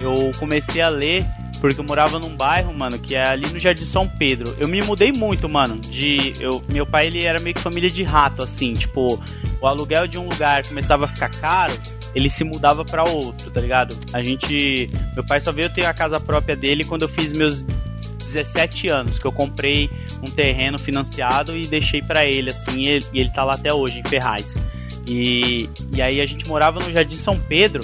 Eu 0.00 0.30
comecei 0.38 0.82
a 0.82 0.88
ler 0.88 1.24
porque 1.60 1.80
eu 1.80 1.84
morava 1.84 2.18
num 2.18 2.36
bairro, 2.36 2.72
mano, 2.74 2.98
que 2.98 3.14
é 3.14 3.28
ali 3.28 3.48
no 3.48 3.58
Jardim 3.58 3.84
São 3.84 4.08
Pedro. 4.08 4.54
Eu 4.58 4.68
me 4.68 4.82
mudei 4.82 5.12
muito, 5.12 5.48
mano. 5.48 5.76
De 5.76 6.34
eu, 6.40 6.62
meu 6.68 6.86
pai 6.86 7.06
ele 7.06 7.24
era 7.24 7.40
meio 7.40 7.54
que 7.54 7.60
família 7.60 7.90
de 7.90 8.02
rato, 8.02 8.42
assim, 8.42 8.72
tipo, 8.72 9.20
o 9.60 9.66
aluguel 9.66 10.06
de 10.06 10.18
um 10.18 10.28
lugar 10.28 10.66
começava 10.66 11.06
a 11.06 11.08
ficar 11.08 11.30
caro, 11.30 11.72
ele 12.14 12.30
se 12.30 12.44
mudava 12.44 12.84
pra 12.84 13.04
outro, 13.04 13.50
tá 13.50 13.60
ligado? 13.60 13.96
A 14.12 14.22
gente, 14.22 14.90
meu 15.14 15.24
pai 15.24 15.40
só 15.40 15.52
veio 15.52 15.72
ter 15.72 15.84
a 15.86 15.94
casa 15.94 16.20
própria 16.20 16.56
dele 16.56 16.84
quando 16.84 17.02
eu 17.02 17.08
fiz 17.08 17.32
meus 17.32 17.62
17 17.62 18.88
anos, 18.88 19.18
que 19.18 19.24
eu 19.24 19.32
comprei 19.32 19.90
um 20.26 20.30
terreno 20.30 20.78
financiado 20.78 21.56
e 21.56 21.62
deixei 21.62 22.02
pra 22.02 22.24
ele, 22.24 22.50
assim, 22.50 22.82
e 22.82 22.88
ele, 22.88 23.06
ele 23.12 23.30
tá 23.30 23.44
lá 23.44 23.54
até 23.54 23.72
hoje, 23.72 23.98
em 23.98 24.04
Ferraz. 24.04 24.58
E, 25.06 25.70
e 25.92 26.02
aí 26.02 26.20
a 26.20 26.26
gente 26.26 26.48
morava 26.48 26.80
no 26.80 26.92
Jardim 26.92 27.14
São 27.14 27.38
Pedro 27.38 27.82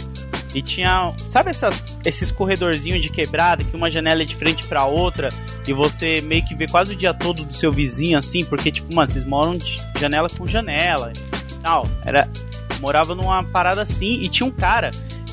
e 0.54 0.60
tinha, 0.62 1.12
sabe 1.28 1.50
essas, 1.50 1.82
esses 2.04 2.30
corredorzinhos 2.30 3.00
de 3.00 3.08
quebrada 3.08 3.64
que 3.64 3.74
uma 3.74 3.88
janela 3.90 4.22
é 4.22 4.24
de 4.24 4.36
frente 4.36 4.64
pra 4.66 4.84
outra 4.84 5.28
e 5.66 5.72
você 5.72 6.20
meio 6.20 6.44
que 6.44 6.54
vê 6.54 6.66
quase 6.66 6.92
o 6.92 6.96
dia 6.96 7.14
todo 7.14 7.44
do 7.44 7.54
seu 7.54 7.72
vizinho 7.72 8.18
assim, 8.18 8.44
porque 8.44 8.70
tipo, 8.70 8.94
mano, 8.94 9.08
vocês 9.08 9.24
moram 9.24 9.56
de 9.56 9.76
janela 9.98 10.28
com 10.28 10.46
janela 10.46 11.12
tal. 11.62 11.86
Era 12.04 12.28
morava 12.80 13.14
numa 13.14 13.42
parada 13.44 13.80
assim 13.82 14.14
e 14.20 14.28
tinha 14.28 14.46
um 14.46 14.50
cara 14.50 14.90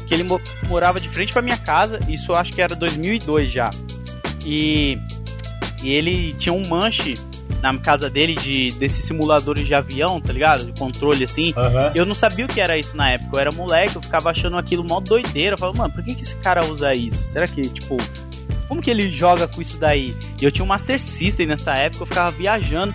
que 0.08 0.14
ele 0.14 0.24
mo- 0.24 0.40
morava 0.68 1.00
de 1.00 1.10
frente 1.10 1.34
pra 1.34 1.42
minha 1.42 1.58
casa, 1.58 2.00
isso 2.08 2.32
eu 2.32 2.36
acho 2.36 2.54
que 2.54 2.62
era 2.62 2.76
2002 2.76 3.52
já. 3.52 3.70
E 4.46 4.98
e 5.84 5.92
ele 5.94 6.34
tinha 6.34 6.54
um 6.54 6.62
manche 6.68 7.14
na 7.62 7.78
casa 7.78 8.10
dele 8.10 8.36
de 8.36 8.70
desses 8.76 9.04
simuladores 9.04 9.66
de 9.66 9.74
avião, 9.74 10.20
tá 10.20 10.32
ligado? 10.32 10.66
De 10.66 10.80
controle 10.80 11.24
assim. 11.24 11.54
Eu 11.96 12.06
não 12.06 12.14
sabia 12.14 12.46
o 12.46 12.48
que 12.48 12.62
era 12.62 12.78
isso 12.78 12.96
na 12.96 13.12
época. 13.12 13.38
Eu 13.38 13.40
era 13.40 13.52
moleque, 13.52 13.96
eu 13.96 14.02
ficava 14.02 14.30
achando 14.30 14.58
aquilo 14.58 14.84
mó 14.84 15.00
doideira. 15.00 15.54
Eu 15.54 15.58
falava, 15.58 15.78
mano, 15.78 15.94
por 15.94 16.04
que, 16.04 16.16
que 16.16 16.22
esse 16.22 16.36
cara 16.38 16.66
usa 16.66 16.94
isso? 16.94 17.24
Será 17.26 17.48
que, 17.48 17.62
tipo, 17.62 17.98
como 18.68 18.82
que 18.82 18.90
ele 18.90 19.12
joga 19.12 19.48
com 19.48 19.62
isso 19.62 19.78
daí? 19.78 20.16
E 20.40 20.46
eu 20.46 20.52
tinha 20.52 20.64
um 20.64 20.68
Master 20.68 21.02
System 21.02 21.48
nessa 21.48 21.74
época, 21.74 22.04
eu 22.04 22.08
ficava 22.08 22.32
viajando. 22.32 22.94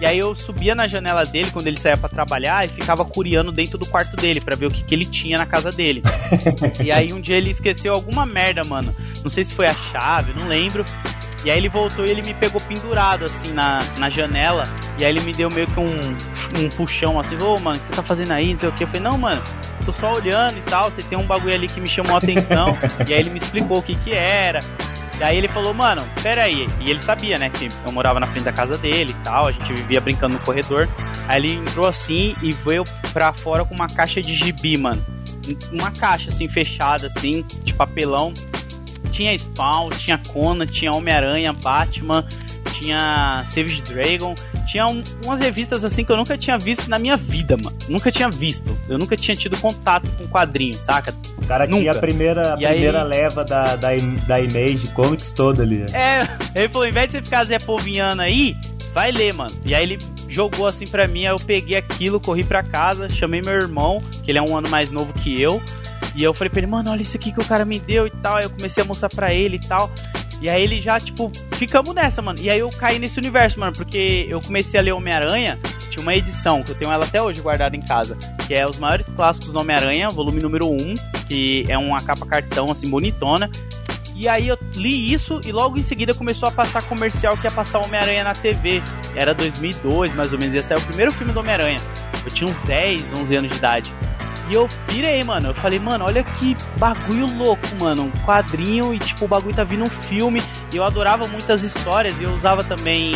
E 0.00 0.04
aí 0.04 0.18
eu 0.18 0.34
subia 0.34 0.74
na 0.74 0.86
janela 0.86 1.24
dele 1.24 1.50
quando 1.50 1.66
ele 1.68 1.80
saía 1.80 1.96
pra 1.96 2.08
trabalhar 2.08 2.64
e 2.66 2.68
ficava 2.68 3.04
curiando 3.04 3.50
dentro 3.50 3.78
do 3.78 3.86
quarto 3.86 4.14
dele 4.14 4.40
pra 4.40 4.54
ver 4.54 4.66
o 4.66 4.70
que, 4.70 4.84
que 4.84 4.94
ele 4.94 5.06
tinha 5.06 5.38
na 5.38 5.46
casa 5.46 5.70
dele. 5.70 6.02
e 6.84 6.92
aí 6.92 7.12
um 7.12 7.20
dia 7.20 7.36
ele 7.36 7.50
esqueceu 7.50 7.94
alguma 7.94 8.26
merda, 8.26 8.62
mano. 8.66 8.94
Não 9.22 9.30
sei 9.30 9.42
se 9.42 9.54
foi 9.54 9.66
a 9.66 9.74
chave, 9.74 10.32
não 10.38 10.46
lembro. 10.46 10.84
E 11.46 11.50
aí 11.50 11.58
ele 11.58 11.68
voltou 11.68 12.04
e 12.04 12.10
ele 12.10 12.22
me 12.22 12.34
pegou 12.34 12.60
pendurado, 12.60 13.24
assim, 13.24 13.52
na, 13.52 13.78
na 13.98 14.10
janela. 14.10 14.64
E 14.98 15.04
aí 15.04 15.10
ele 15.12 15.20
me 15.20 15.32
deu 15.32 15.48
meio 15.48 15.68
que 15.68 15.78
um, 15.78 16.00
um 16.60 16.68
puxão, 16.70 17.20
assim, 17.20 17.36
ô, 17.40 17.56
mano, 17.60 17.76
o 17.76 17.78
que 17.78 17.86
você 17.86 17.92
tá 17.92 18.02
fazendo 18.02 18.32
aí? 18.32 18.50
Não 18.50 18.58
sei 18.58 18.68
o 18.68 18.72
que. 18.72 18.82
Eu 18.82 18.88
falei, 18.88 19.02
não, 19.02 19.16
mano, 19.16 19.40
tô 19.84 19.92
só 19.92 20.12
olhando 20.12 20.58
e 20.58 20.62
tal. 20.62 20.90
Você 20.90 21.02
tem 21.02 21.16
um 21.16 21.22
bagulho 21.22 21.54
ali 21.54 21.68
que 21.68 21.80
me 21.80 21.86
chamou 21.86 22.16
a 22.16 22.18
atenção. 22.18 22.76
e 23.06 23.14
aí 23.14 23.20
ele 23.20 23.30
me 23.30 23.38
explicou 23.38 23.78
o 23.78 23.82
que 23.82 23.94
que 23.94 24.12
era. 24.12 24.58
E 25.20 25.22
aí 25.22 25.36
ele 25.36 25.46
falou, 25.46 25.72
mano, 25.72 26.02
pera 26.20 26.42
aí. 26.42 26.68
E 26.80 26.90
ele 26.90 27.00
sabia, 27.00 27.38
né, 27.38 27.48
que 27.48 27.68
eu 27.86 27.92
morava 27.92 28.18
na 28.18 28.26
frente 28.26 28.42
da 28.42 28.52
casa 28.52 28.76
dele 28.76 29.12
e 29.12 29.22
tal. 29.22 29.46
A 29.46 29.52
gente 29.52 29.72
vivia 29.72 30.00
brincando 30.00 30.34
no 30.34 30.40
corredor. 30.40 30.88
Aí 31.28 31.38
ele 31.38 31.52
entrou 31.54 31.86
assim 31.86 32.34
e 32.42 32.50
veio 32.50 32.82
pra 33.12 33.32
fora 33.32 33.64
com 33.64 33.72
uma 33.72 33.86
caixa 33.86 34.20
de 34.20 34.34
gibi, 34.34 34.76
mano. 34.76 35.00
Uma 35.70 35.92
caixa, 35.92 36.30
assim, 36.30 36.48
fechada, 36.48 37.06
assim, 37.06 37.46
de 37.62 37.72
papelão 37.72 38.34
tinha 39.16 39.36
Spawn, 39.38 39.88
tinha 39.90 40.18
Conan, 40.18 40.66
tinha 40.66 40.90
Homem-Aranha, 40.92 41.52
Batman, 41.54 42.24
tinha 42.74 43.42
Savage 43.46 43.80
Dragon, 43.82 44.34
tinha 44.66 44.86
um, 44.86 45.02
umas 45.24 45.40
revistas 45.40 45.84
assim 45.84 46.04
que 46.04 46.12
eu 46.12 46.16
nunca 46.16 46.36
tinha 46.36 46.58
visto 46.58 46.88
na 46.90 46.98
minha 46.98 47.16
vida, 47.16 47.56
mano. 47.56 47.76
Nunca 47.88 48.10
tinha 48.12 48.28
visto. 48.28 48.76
Eu 48.88 48.98
nunca 48.98 49.16
tinha 49.16 49.34
tido 49.34 49.56
contato 49.58 50.06
com 50.18 50.26
quadrinhos, 50.28 50.76
saca? 50.76 51.14
O 51.38 51.46
cara 51.46 51.64
Nunca. 51.66 51.78
tinha 51.78 51.92
a 51.92 51.94
primeira, 51.94 52.54
a 52.54 52.58
E 52.58 52.66
primeira 52.66 53.02
aí- 53.02 53.08
leva 53.08 53.44
da, 53.44 53.76
da, 53.76 53.94
da 53.96 54.40
Image 54.40 54.88
Comics 54.88 55.30
toda 55.32 55.62
ali. 55.62 55.78
né? 55.78 55.86
É, 56.54 56.60
ele 56.60 56.68
falou, 56.68 56.82
ao 56.84 56.88
invés 56.90 57.06
de 57.06 57.12
você 57.12 57.22
ficar 57.22 57.44
Zé 57.44 57.58
Povinhando 57.58 58.20
aí, 58.20 58.54
vai 58.92 59.10
ler, 59.12 59.32
mano. 59.32 59.52
E 59.64 59.74
aí 59.74 59.82
ele 59.82 59.98
jogou 60.28 60.66
assim 60.66 60.86
pra 60.86 61.06
mim, 61.08 61.20
aí 61.26 61.32
eu 61.32 61.36
peguei 61.40 61.78
aquilo, 61.78 62.20
corri 62.20 62.44
pra 62.44 62.62
casa, 62.62 63.08
chamei 63.08 63.40
meu 63.42 63.54
irmão, 63.54 64.02
que 64.22 64.30
ele 64.30 64.38
é 64.38 64.42
um 64.42 64.56
ano 64.56 64.68
mais 64.68 64.90
novo 64.90 65.12
que 65.14 65.40
eu. 65.40 65.62
E 66.16 66.22
eu 66.22 66.32
falei 66.32 66.50
pra 66.50 66.60
ele, 66.60 66.66
mano, 66.66 66.90
olha 66.90 67.02
isso 67.02 67.16
aqui 67.16 67.30
que 67.30 67.40
o 67.40 67.44
cara 67.44 67.64
me 67.64 67.78
deu 67.78 68.06
e 68.06 68.10
tal. 68.10 68.36
Aí 68.36 68.44
eu 68.44 68.50
comecei 68.50 68.82
a 68.82 68.86
mostrar 68.86 69.08
pra 69.08 69.32
ele 69.34 69.56
e 69.56 69.60
tal. 69.60 69.90
E 70.40 70.48
aí 70.48 70.62
ele 70.62 70.80
já, 70.80 70.98
tipo, 70.98 71.30
ficamos 71.52 71.94
nessa, 71.94 72.20
mano. 72.22 72.38
E 72.40 72.50
aí 72.50 72.58
eu 72.58 72.70
caí 72.70 72.98
nesse 72.98 73.18
universo, 73.18 73.60
mano, 73.60 73.72
porque 73.72 74.26
eu 74.28 74.40
comecei 74.40 74.78
a 74.78 74.82
ler 74.82 74.92
Homem-Aranha. 74.92 75.58
Tinha 75.90 76.02
uma 76.02 76.14
edição, 76.14 76.62
que 76.62 76.72
eu 76.72 76.74
tenho 76.74 76.92
ela 76.92 77.04
até 77.04 77.22
hoje 77.22 77.40
guardada 77.40 77.76
em 77.76 77.80
casa, 77.80 78.16
que 78.46 78.54
é 78.54 78.66
os 78.66 78.78
maiores 78.78 79.06
clássicos 79.06 79.50
do 79.50 79.58
Homem-Aranha, 79.58 80.08
volume 80.10 80.40
número 80.40 80.68
1, 80.68 80.94
que 81.26 81.64
é 81.68 81.78
uma 81.78 81.98
capa 81.98 82.26
cartão, 82.26 82.70
assim, 82.70 82.88
bonitona. 82.88 83.50
E 84.18 84.26
aí 84.26 84.48
eu 84.48 84.58
li 84.74 85.12
isso 85.12 85.40
e 85.44 85.52
logo 85.52 85.76
em 85.76 85.82
seguida 85.82 86.14
começou 86.14 86.48
a 86.48 86.52
passar 86.52 86.82
comercial 86.84 87.36
que 87.36 87.46
ia 87.46 87.50
passar 87.50 87.80
Homem-Aranha 87.80 88.24
na 88.24 88.32
TV. 88.32 88.82
Era 89.14 89.34
2002, 89.34 90.14
mais 90.14 90.32
ou 90.32 90.38
menos, 90.38 90.54
ia 90.54 90.62
sair 90.62 90.78
o 90.78 90.82
primeiro 90.86 91.12
filme 91.12 91.34
do 91.34 91.40
Homem-Aranha. 91.40 91.76
Eu 92.24 92.30
tinha 92.30 92.50
uns 92.50 92.58
10, 92.60 93.12
11 93.12 93.36
anos 93.36 93.50
de 93.50 93.56
idade. 93.58 93.94
E 94.48 94.54
eu 94.54 94.66
pirei, 94.86 95.22
mano. 95.22 95.48
Eu 95.48 95.54
falei, 95.54 95.78
mano, 95.78 96.06
olha 96.06 96.24
que 96.24 96.56
bagulho 96.78 97.26
louco, 97.36 97.66
mano. 97.78 98.04
Um 98.04 98.10
quadrinho 98.24 98.94
e, 98.94 98.98
tipo, 98.98 99.26
o 99.26 99.28
bagulho 99.28 99.54
tá 99.54 99.64
vindo 99.64 99.84
um 99.84 99.90
filme. 99.90 100.42
E 100.72 100.76
eu 100.76 100.84
adorava 100.84 101.26
muitas 101.28 101.62
histórias 101.62 102.18
e 102.18 102.24
eu 102.24 102.32
usava 102.34 102.64
também 102.64 103.12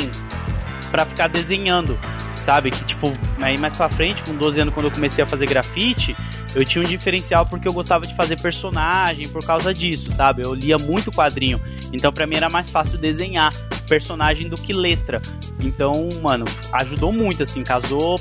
pra 0.91 1.07
ficar 1.07 1.29
desenhando, 1.29 1.99
sabe? 2.41 2.71
Que, 2.71 2.85
tipo, 2.85 3.13
aí 3.41 3.59
mais 3.59 3.77
pra 3.77 3.89
frente, 3.89 4.23
com 4.23 4.35
12 4.35 4.61
anos, 4.61 4.75
quando 4.75 4.87
eu 4.87 4.93
comecei 4.93 5.23
a 5.23 5.27
fazer 5.27 5.47
grafite, 5.47 6.17
eu 6.55 6.65
tinha 6.65 6.83
um 6.83 6.87
diferencial 6.87 7.47
porque 7.47 7.69
eu 7.69 7.73
gostava 7.73 8.07
de 8.07 8.15
fazer 8.15 8.41
personagem 8.41 9.29
por 9.29 9.45
causa 9.45 9.73
disso, 9.73 10.11
sabe? 10.11 10.43
Eu 10.43 10.55
lia 10.55 10.77
muito 10.77 11.11
quadrinho. 11.11 11.61
Então, 11.93 12.13
pra 12.13 12.27
mim 12.27 12.37
era 12.37 12.51
mais 12.51 12.71
fácil 12.71 12.99
desenhar 12.99 13.53
personagem 13.89 14.49
do 14.49 14.57
que 14.57 14.73
letra. 14.73 15.21
Então, 15.63 16.09
mano, 16.23 16.45
ajudou 16.73 17.13
muito, 17.13 17.43
assim, 17.43 17.63
casou 17.63 18.21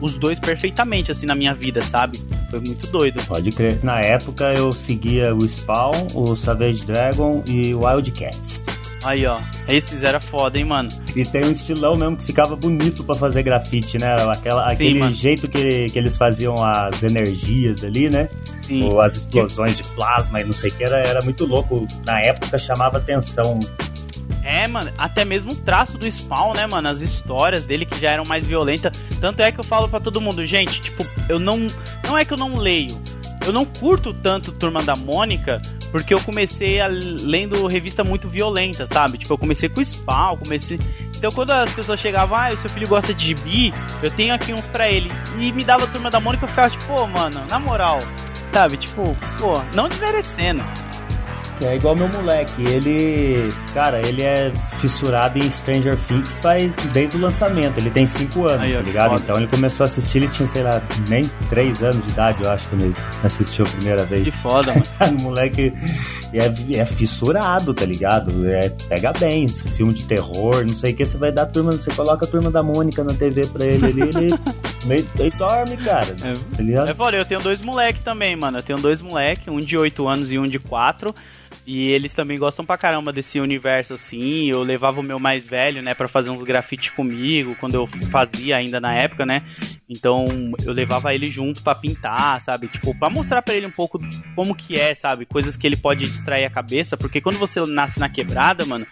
os 0.00 0.18
dois 0.18 0.40
perfeitamente, 0.40 1.10
assim, 1.10 1.26
na 1.26 1.34
minha 1.34 1.54
vida, 1.54 1.80
sabe? 1.80 2.18
Foi 2.50 2.60
muito 2.60 2.86
doido. 2.88 3.22
Pode 3.24 3.50
crer. 3.52 3.78
Na 3.82 4.00
época 4.00 4.52
eu 4.52 4.72
seguia 4.72 5.34
o 5.34 5.48
Spawn, 5.48 6.08
o 6.14 6.34
Savage 6.34 6.84
Dragon 6.84 7.42
e 7.46 7.74
o 7.74 7.86
Wildcats. 7.86 8.60
Aí, 9.04 9.26
ó. 9.26 9.40
Esses 9.68 10.02
era 10.02 10.20
foda, 10.20 10.58
hein, 10.58 10.64
mano? 10.64 10.88
E 11.14 11.24
tem 11.24 11.44
um 11.44 11.50
estilão 11.50 11.96
mesmo 11.96 12.16
que 12.16 12.24
ficava 12.24 12.54
bonito 12.54 13.04
pra 13.04 13.14
fazer 13.14 13.42
grafite, 13.42 13.98
né? 13.98 14.14
Aquela, 14.30 14.64
Sim, 14.66 14.72
aquele 14.72 14.98
mano. 14.98 15.12
jeito 15.12 15.48
que, 15.48 15.90
que 15.90 15.98
eles 15.98 16.16
faziam 16.16 16.62
as 16.62 17.02
energias 17.02 17.82
ali, 17.84 18.08
né? 18.08 18.28
Sim. 18.62 18.84
Ou 18.84 19.00
as 19.00 19.16
explosões 19.16 19.76
de 19.76 19.82
plasma 19.84 20.40
e 20.40 20.44
não 20.44 20.52
sei 20.52 20.70
o 20.70 20.74
que, 20.74 20.84
era, 20.84 20.98
era 20.98 21.22
muito 21.22 21.44
louco. 21.44 21.86
Na 22.06 22.20
época 22.20 22.58
chamava 22.58 22.98
atenção. 22.98 23.58
É, 24.44 24.66
mano, 24.66 24.90
até 24.98 25.24
mesmo 25.24 25.52
o 25.52 25.56
traço 25.56 25.96
do 25.98 26.10
Spawn, 26.10 26.52
né, 26.54 26.66
mano? 26.66 26.88
As 26.88 27.00
histórias 27.00 27.64
dele 27.64 27.84
que 27.84 28.00
já 28.00 28.10
eram 28.10 28.24
mais 28.26 28.44
violentas. 28.44 28.92
Tanto 29.20 29.40
é 29.40 29.52
que 29.52 29.60
eu 29.60 29.64
falo 29.64 29.88
pra 29.88 30.00
todo 30.00 30.20
mundo, 30.20 30.44
gente, 30.46 30.80
tipo, 30.80 31.04
eu 31.28 31.38
não. 31.38 31.66
Não 32.06 32.18
é 32.18 32.24
que 32.24 32.32
eu 32.32 32.38
não 32.38 32.56
leio. 32.56 33.00
Eu 33.44 33.52
não 33.52 33.64
curto 33.64 34.14
tanto 34.14 34.52
Turma 34.52 34.82
da 34.82 34.94
Mônica, 34.94 35.60
porque 35.92 36.12
eu 36.12 36.20
comecei 36.22 36.80
a 36.80 36.88
lendo 36.88 37.66
revista 37.66 38.02
muito 38.02 38.28
violenta, 38.28 38.86
sabe? 38.86 39.18
Tipo, 39.18 39.34
eu 39.34 39.38
comecei 39.38 39.68
com 39.68 39.84
Spawn, 39.84 40.38
comecei. 40.38 40.80
Então 41.16 41.30
quando 41.30 41.50
as 41.50 41.72
pessoas 41.72 42.00
chegavam, 42.00 42.36
ah, 42.36 42.48
o 42.48 42.56
seu 42.56 42.70
filho 42.70 42.88
gosta 42.88 43.14
de 43.14 43.26
gibi, 43.26 43.72
eu 44.02 44.10
tenho 44.10 44.34
aqui 44.34 44.52
uns 44.52 44.66
pra 44.66 44.88
ele. 44.88 45.12
E 45.38 45.52
me 45.52 45.62
dava 45.62 45.86
Turma 45.86 46.10
da 46.10 46.18
Mônica, 46.18 46.44
eu 46.44 46.48
ficava 46.48 46.70
tipo, 46.70 46.84
pô, 46.86 47.06
mano, 47.06 47.44
na 47.48 47.60
moral, 47.60 47.98
sabe? 48.50 48.78
Tipo, 48.78 49.14
pô, 49.38 49.62
não 49.76 49.88
desmerecendo. 49.88 50.64
É 51.64 51.76
igual 51.76 51.94
meu 51.94 52.08
moleque. 52.08 52.62
Ele. 52.62 53.48
Cara, 53.72 54.04
ele 54.06 54.22
é 54.22 54.52
fissurado 54.78 55.38
em 55.38 55.50
Stranger 55.50 55.96
Things 55.96 56.38
faz 56.38 56.74
desde 56.92 57.16
o 57.16 57.20
lançamento. 57.20 57.78
Ele 57.78 57.90
tem 57.90 58.06
5 58.06 58.46
anos, 58.46 58.66
Aí, 58.66 58.74
tá 58.74 58.80
ligado? 58.82 59.10
foda. 59.10 59.22
Então 59.22 59.36
ele 59.36 59.46
começou 59.46 59.84
a 59.84 59.86
assistir, 59.86 60.18
ele 60.18 60.28
tinha, 60.28 60.46
sei 60.46 60.62
lá, 60.62 60.82
nem 61.08 61.24
3 61.48 61.82
anos 61.82 62.04
de 62.04 62.10
idade, 62.10 62.42
eu 62.42 62.50
acho, 62.50 62.68
quando 62.68 62.82
ele 62.82 62.96
assistiu 63.22 63.64
a 63.64 63.68
primeira 63.68 64.04
vez. 64.04 64.24
Que 64.24 64.30
foda, 64.30 64.72
mano. 64.72 65.18
o 65.20 65.22
moleque 65.22 65.72
é, 66.32 66.78
é 66.78 66.84
fissurado, 66.84 67.74
tá 67.74 67.84
ligado? 67.84 68.48
É, 68.48 68.68
pega 68.88 69.12
bem, 69.12 69.44
esse 69.44 69.68
filme 69.68 69.92
de 69.92 70.04
terror, 70.04 70.64
não 70.66 70.74
sei 70.74 70.92
o 70.92 70.96
que, 70.96 71.04
você 71.04 71.18
vai 71.18 71.30
dar 71.30 71.46
turma, 71.46 71.72
você 71.72 71.90
coloca 71.90 72.24
a 72.24 72.28
turma 72.28 72.50
da 72.50 72.62
Mônica 72.62 73.04
na 73.04 73.14
TV 73.14 73.46
pra 73.46 73.64
ele 73.64 73.86
ali, 73.86 74.02
ele, 75.18 75.30
dorme, 75.36 75.76
cara. 75.76 76.14
É. 76.22 76.56
Tá 76.56 76.62
ligado? 76.62 77.14
Eu 77.14 77.24
tenho 77.24 77.40
dois 77.40 77.60
moleque 77.60 78.00
também, 78.00 78.34
mano. 78.34 78.58
Eu 78.58 78.62
tenho 78.62 78.78
dois 78.78 79.00
moleque, 79.00 79.50
um 79.50 79.60
de 79.60 79.76
8 79.76 80.08
anos 80.08 80.32
e 80.32 80.38
um 80.38 80.46
de 80.46 80.58
4. 80.58 81.14
E 81.64 81.90
eles 81.90 82.12
também 82.12 82.38
gostam 82.38 82.64
pra 82.64 82.76
caramba 82.76 83.12
desse 83.12 83.38
universo 83.38 83.94
assim. 83.94 84.50
Eu 84.50 84.62
levava 84.62 85.00
o 85.00 85.02
meu 85.02 85.18
mais 85.18 85.46
velho, 85.46 85.80
né, 85.80 85.94
pra 85.94 86.08
fazer 86.08 86.30
uns 86.30 86.42
grafite 86.42 86.92
comigo, 86.92 87.56
quando 87.60 87.74
eu 87.74 87.86
fazia 88.10 88.56
ainda 88.56 88.80
na 88.80 88.94
época, 88.94 89.24
né? 89.24 89.42
Então 89.88 90.24
eu 90.64 90.72
levava 90.72 91.14
ele 91.14 91.30
junto 91.30 91.62
pra 91.62 91.74
pintar, 91.74 92.40
sabe? 92.40 92.66
Tipo, 92.66 92.98
pra 92.98 93.08
mostrar 93.08 93.42
pra 93.42 93.54
ele 93.54 93.66
um 93.66 93.70
pouco 93.70 94.00
como 94.34 94.54
que 94.54 94.78
é, 94.78 94.94
sabe? 94.94 95.24
Coisas 95.24 95.56
que 95.56 95.66
ele 95.66 95.76
pode 95.76 96.04
distrair 96.06 96.44
a 96.44 96.50
cabeça, 96.50 96.96
porque 96.96 97.20
quando 97.20 97.38
você 97.38 97.60
nasce 97.60 98.00
na 98.00 98.08
quebrada, 98.08 98.64
mano, 98.64 98.86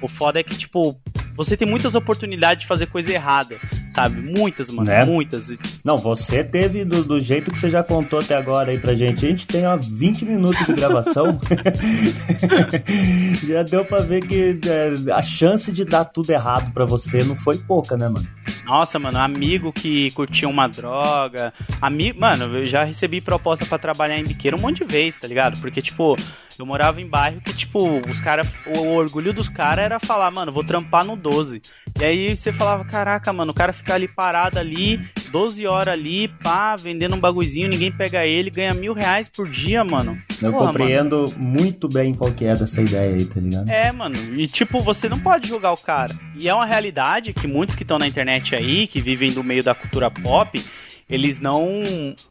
o 0.00 0.08
foda 0.08 0.40
é 0.40 0.42
que, 0.42 0.56
tipo, 0.56 0.98
você 1.36 1.56
tem 1.56 1.66
muitas 1.68 1.94
oportunidades 1.94 2.62
de 2.62 2.68
fazer 2.68 2.86
coisa 2.86 3.12
errada, 3.12 3.56
sabe? 3.90 4.20
Muitas, 4.20 4.70
mano, 4.70 4.88
Né? 4.88 5.04
muitas. 5.04 5.56
Não, 5.84 5.98
você 5.98 6.42
teve 6.44 6.84
do, 6.84 7.04
do 7.04 7.20
jeito 7.20 7.50
que 7.50 7.58
você 7.58 7.68
já 7.70 7.82
contou 7.82 8.20
até 8.20 8.36
agora 8.36 8.70
aí 8.70 8.78
pra 8.78 8.94
gente. 8.94 9.26
A 9.26 9.28
gente 9.28 9.46
tem 9.46 9.66
ó, 9.66 9.76
20 9.76 10.24
minutos 10.24 10.64
de 10.66 10.72
gravação. 10.72 11.38
já 13.46 13.62
deu 13.62 13.84
pra 13.84 14.00
ver 14.00 14.26
que 14.26 14.58
é, 14.66 15.12
a 15.12 15.22
chance 15.22 15.72
de 15.72 15.84
dar 15.84 16.04
tudo 16.04 16.30
errado 16.30 16.72
pra 16.72 16.84
você 16.84 17.22
não 17.24 17.36
foi 17.36 17.58
pouca, 17.58 17.96
né, 17.96 18.08
mano? 18.08 18.26
Nossa, 18.64 18.98
mano, 18.98 19.18
amigo 19.18 19.72
que 19.72 20.10
curtia 20.12 20.48
uma 20.48 20.66
droga. 20.66 21.52
Amigo, 21.82 22.18
mano, 22.20 22.44
eu 22.58 22.66
já 22.66 22.84
recebi 22.84 23.20
proposta 23.20 23.66
pra 23.66 23.78
trabalhar 23.78 24.18
em 24.18 24.24
biqueiro 24.24 24.56
um 24.56 24.60
monte 24.60 24.84
de 24.84 24.92
vezes, 24.92 25.20
tá 25.20 25.28
ligado? 25.28 25.58
Porque, 25.60 25.82
tipo, 25.82 26.16
eu 26.58 26.66
morava 26.66 27.00
em 27.00 27.06
bairro 27.06 27.40
que, 27.40 27.52
tipo, 27.52 27.98
os 28.08 28.20
caras. 28.20 28.46
O 28.66 28.92
orgulho 28.92 29.32
dos 29.32 29.48
caras 29.48 29.84
era 29.84 30.00
falar, 30.00 30.30
mano, 30.30 30.52
vou 30.52 30.64
trampar 30.64 31.04
no 31.04 31.16
12. 31.16 31.60
E 31.98 32.04
aí 32.04 32.36
você 32.36 32.52
falava, 32.52 32.84
caraca, 32.84 33.32
mano, 33.32 33.52
o 33.52 33.54
cara 33.54 33.72
fica 33.72 33.94
ali 33.94 34.08
parado 34.08 34.58
ali, 34.58 35.00
12 35.30 35.66
horas 35.66 35.94
ali, 35.94 36.28
pá, 36.28 36.76
vendendo 36.76 37.14
um 37.14 37.20
bagulhozinho, 37.20 37.68
ninguém 37.68 37.90
pega 37.90 38.24
ele, 38.26 38.50
ganha 38.50 38.74
mil 38.74 38.92
reais 38.92 39.28
por 39.28 39.48
dia, 39.48 39.84
mano. 39.84 40.20
Eu 40.42 40.52
Porra, 40.52 40.66
compreendo 40.66 41.32
muito 41.36 41.88
bem 41.88 42.14
qual 42.14 42.32
que 42.32 42.44
é 42.44 42.54
dessa 42.54 42.80
ideia 42.82 43.14
aí, 43.14 43.24
tá 43.24 43.40
ligado? 43.40 43.68
É, 43.68 43.92
mano. 43.92 44.16
E 44.36 44.46
tipo, 44.46 44.80
você 44.80 45.08
não 45.08 45.18
pode 45.18 45.48
julgar 45.48 45.72
o 45.72 45.76
cara. 45.76 46.14
E 46.38 46.48
é 46.48 46.54
uma 46.54 46.66
realidade 46.66 47.32
que 47.32 47.46
muitos 47.46 47.76
que 47.76 47.82
estão 47.82 47.98
na 47.98 48.06
internet 48.06 48.54
aí, 48.54 48.86
que 48.86 49.00
vivem 49.00 49.32
do 49.32 49.42
meio 49.42 49.62
da 49.62 49.74
cultura 49.74 50.10
pop, 50.10 50.62
eles 51.08 51.38
não 51.38 51.82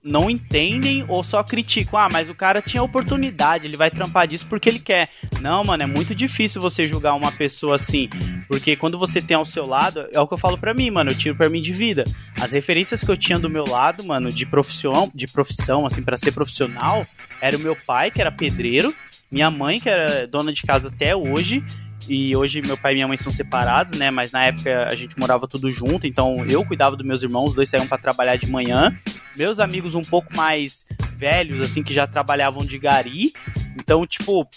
não 0.04 0.30
entendem 0.30 1.06
ou 1.08 1.24
só 1.24 1.44
criticam. 1.44 2.00
Ah, 2.00 2.08
mas 2.12 2.30
o 2.30 2.36
cara 2.36 2.62
tinha 2.62 2.82
oportunidade, 2.84 3.68
ele 3.68 3.78
vai 3.78 3.90
trampar 3.90 4.28
disso 4.28 4.46
porque 4.48 4.70
ele 4.70 4.80
quer. 4.80 5.10
Não, 5.42 5.64
mano, 5.64 5.84
é 5.84 5.86
muito 5.86 6.16
difícil 6.16 6.62
você 6.62 6.88
julgar 6.88 7.14
uma 7.14 7.32
pessoa 7.32 7.76
assim, 7.76 8.10
porque 8.48 8.76
quando 8.76 8.98
você 8.98 9.22
tem 9.22 9.38
ao 9.38 9.46
seu 9.46 9.66
lado, 9.66 10.08
é 10.14 10.20
o 10.20 10.28
que 10.28 10.34
eu 10.34 10.38
falo 10.38 10.58
pra 10.58 10.74
mim, 10.74 10.90
mano, 10.90 11.12
eu 11.12 11.18
tiro 11.18 11.36
pra 11.36 11.50
mim 11.50 11.62
de 11.62 11.74
vida. 11.74 12.04
As 12.40 12.52
referências 12.52 13.04
que 13.04 13.12
eu 13.12 13.18
tinha 13.18 13.40
do 13.40 13.50
meu 13.50 13.66
lado, 13.66 14.04
mano, 14.04 14.32
de 14.32 14.46
profissão, 14.46 15.12
de 15.14 15.28
profissão 15.28 15.86
assim, 15.86 16.02
para 16.02 16.18
ser 16.18 16.32
profissional, 16.32 17.06
era 17.42 17.58
o 17.58 17.60
meu 17.60 17.76
pai, 17.76 18.10
que 18.10 18.22
era 18.22 18.32
pedreiro, 18.32 18.94
minha 19.32 19.50
mãe, 19.50 19.80
que 19.80 19.90
era 19.90 20.28
dona 20.28 20.54
de 20.54 20.62
casa 20.62 20.90
até 20.90 21.16
hoje, 21.16 21.64
e 22.10 22.36
hoje 22.36 22.62
meu 22.62 22.78
pai 22.78 22.94
e 22.94 22.96
minha 22.96 23.08
mãe 23.08 23.18
são 23.18 23.32
separados, 23.32 23.98
né? 23.98 24.12
Mas 24.12 24.32
na 24.32 24.46
época 24.46 24.88
a 24.90 24.96
gente 24.96 25.18
morava 25.18 25.48
tudo 25.48 25.72
junto, 25.72 26.06
então 26.06 26.46
eu 26.46 26.66
cuidava 26.66 26.96
dos 26.96 27.06
meus 27.06 27.24
irmãos, 27.24 27.50
os 27.50 27.56
dois 27.56 27.70
saíam 27.70 27.88
para 27.88 27.98
trabalhar 27.98 28.36
de 28.36 28.48
manhã. 28.48 28.96
Meus 29.36 29.60
amigos 29.60 29.96
um 29.96 30.02
pouco 30.02 30.36
mais 30.36 30.86
velhos, 31.18 31.62
assim, 31.62 31.82
que 31.82 31.94
já 31.94 32.06
trabalhavam 32.06 32.66
de 32.66 32.78
gari. 32.78 33.34
Então, 33.76 34.06
tipo, 34.06 34.48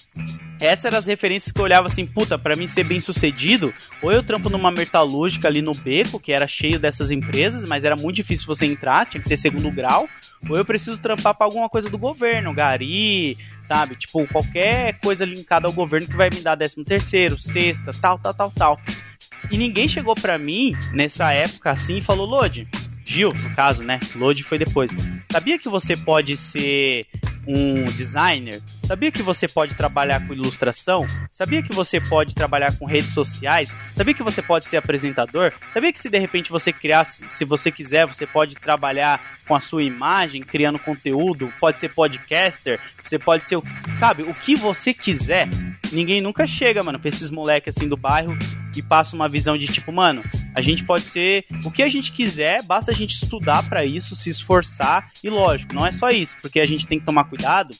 essas 0.61 0.87
eram 0.87 0.99
as 0.99 1.07
referências 1.07 1.53
que 1.53 1.61
eu 1.61 1.65
olhava 1.65 1.87
assim, 1.87 2.07
puta, 2.07 2.39
pra 2.39 2.57
mim 2.57 2.67
ser 2.67 2.85
bem 2.85 3.01
sucedido, 3.01 3.73
ou 4.03 4.13
eu 4.13 4.23
trampo 4.23 4.49
numa 4.49 4.71
metalúrgica 4.71 5.49
ali 5.49 5.63
no 5.63 5.73
beco, 5.73 6.21
que 6.21 6.33
era 6.33 6.47
cheio 6.47 6.79
dessas 6.79 7.11
empresas, 7.11 7.65
mas 7.65 7.85
era 7.85 7.97
muito 7.97 8.17
difícil 8.17 8.47
você 8.47 8.67
entrar, 8.67 9.07
tinha 9.07 9.23
que 9.23 9.29
ter 9.29 9.37
segundo 9.37 9.71
grau, 9.71 10.09
ou 10.49 10.57
eu 10.57 10.65
preciso 10.65 10.99
trampar 10.99 11.35
pra 11.35 11.47
alguma 11.47 11.69
coisa 11.69 11.89
do 11.89 11.99
governo, 11.99 12.55
gari, 12.55 13.37
sabe? 13.63 13.97
Tipo, 13.97 14.27
qualquer 14.27 14.99
coisa 15.01 15.25
linkada 15.25 15.67
ao 15.67 15.73
governo 15.73 16.07
que 16.07 16.17
vai 16.17 16.29
me 16.31 16.41
dar 16.41 16.57
13 16.57 16.85
terceiro, 16.85 17.39
sexta, 17.39 17.91
tal, 18.01 18.19
tal, 18.19 18.35
tal, 18.35 18.51
tal. 18.51 18.81
E 19.51 19.57
ninguém 19.57 19.87
chegou 19.87 20.15
pra 20.15 20.39
mim 20.39 20.75
nessa 20.93 21.33
época 21.33 21.71
assim 21.71 21.99
e 21.99 22.01
falou, 22.01 22.27
Lodi, 22.27 22.67
Gil, 23.05 23.33
no 23.33 23.55
caso, 23.55 23.85
né? 23.85 24.01
Lodi 24.17 24.43
foi 24.43 24.59
depois. 24.59 24.91
Sabia 25.31 25.59
que 25.59 25.69
você 25.69 25.97
pode 25.97 26.37
ser 26.37 27.07
um 27.47 27.85
designer? 27.85 28.61
Sabia 28.87 29.11
que 29.11 29.23
você 29.23 29.49
pode 29.49 29.75
trabalhar 29.75 30.27
com 30.27 30.33
ilustração? 30.33 31.07
Sabia 31.31 31.63
que 31.63 31.75
você 31.75 32.01
pode 32.01 32.35
trabalhar 32.35 32.77
com 32.77 32.87
redes 32.87 33.11
sociais? 33.11 33.77
Sabia 33.95 34.15
que 34.15 34.23
você 34.23 34.43
pode 34.43 34.69
ser 34.69 34.77
apresentador? 34.77 35.53
Sabia 35.73 35.93
que 35.93 36.01
se 36.01 36.09
de 36.09 36.19
repente 36.19 36.51
você 36.51 36.73
criar, 36.73 37.05
se 37.05 37.45
você 37.45 37.71
quiser, 37.71 38.07
você 38.07 38.27
pode 38.27 38.55
trabalhar 38.57 39.21
com 39.47 39.55
a 39.55 39.61
sua 39.61 39.83
imagem, 39.83 40.43
criando 40.43 40.79
conteúdo? 40.79 41.53
Pode 41.61 41.81
ser 41.81 41.93
podcaster? 41.93 42.81
Você 43.03 43.19
pode 43.19 43.49
ser, 43.49 43.59
sabe, 43.99 44.23
o 44.23 44.35
que 44.35 44.55
você 44.55 44.93
quiser. 44.93 45.49
Ninguém 45.93 46.21
nunca 46.21 46.47
chega, 46.47 46.83
mano, 46.83 46.99
pra 46.99 47.09
esses 47.09 47.31
moleques 47.31 47.77
assim 47.77 47.89
do 47.89 47.97
bairro 47.97 48.37
e 48.77 48.83
passa 48.83 49.17
uma 49.17 49.29
visão 49.29 49.57
de 49.57 49.67
tipo, 49.67 49.93
mano, 49.93 50.23
a 50.55 50.61
gente 50.61 50.85
pode 50.85 51.03
ser 51.03 51.45
o 51.65 51.71
que 51.71 51.83
a 51.83 51.89
gente 51.89 52.13
quiser, 52.13 52.63
basta 52.63 52.91
a 52.91 52.95
gente 52.95 53.15
estudar 53.15 53.63
para 53.69 53.85
isso, 53.85 54.15
se 54.15 54.31
esforçar 54.31 55.11
e 55.23 55.31
lógico, 55.31 55.75
não 55.75 55.87
é 55.87 55.93
só 55.93 56.09
isso, 56.09 56.37
porque 56.41 56.61
a 56.61 56.67
gente 56.67 56.87
tem 56.87 56.99
que 56.99 57.07
tomar 57.07 57.25
cuidado 57.25 57.75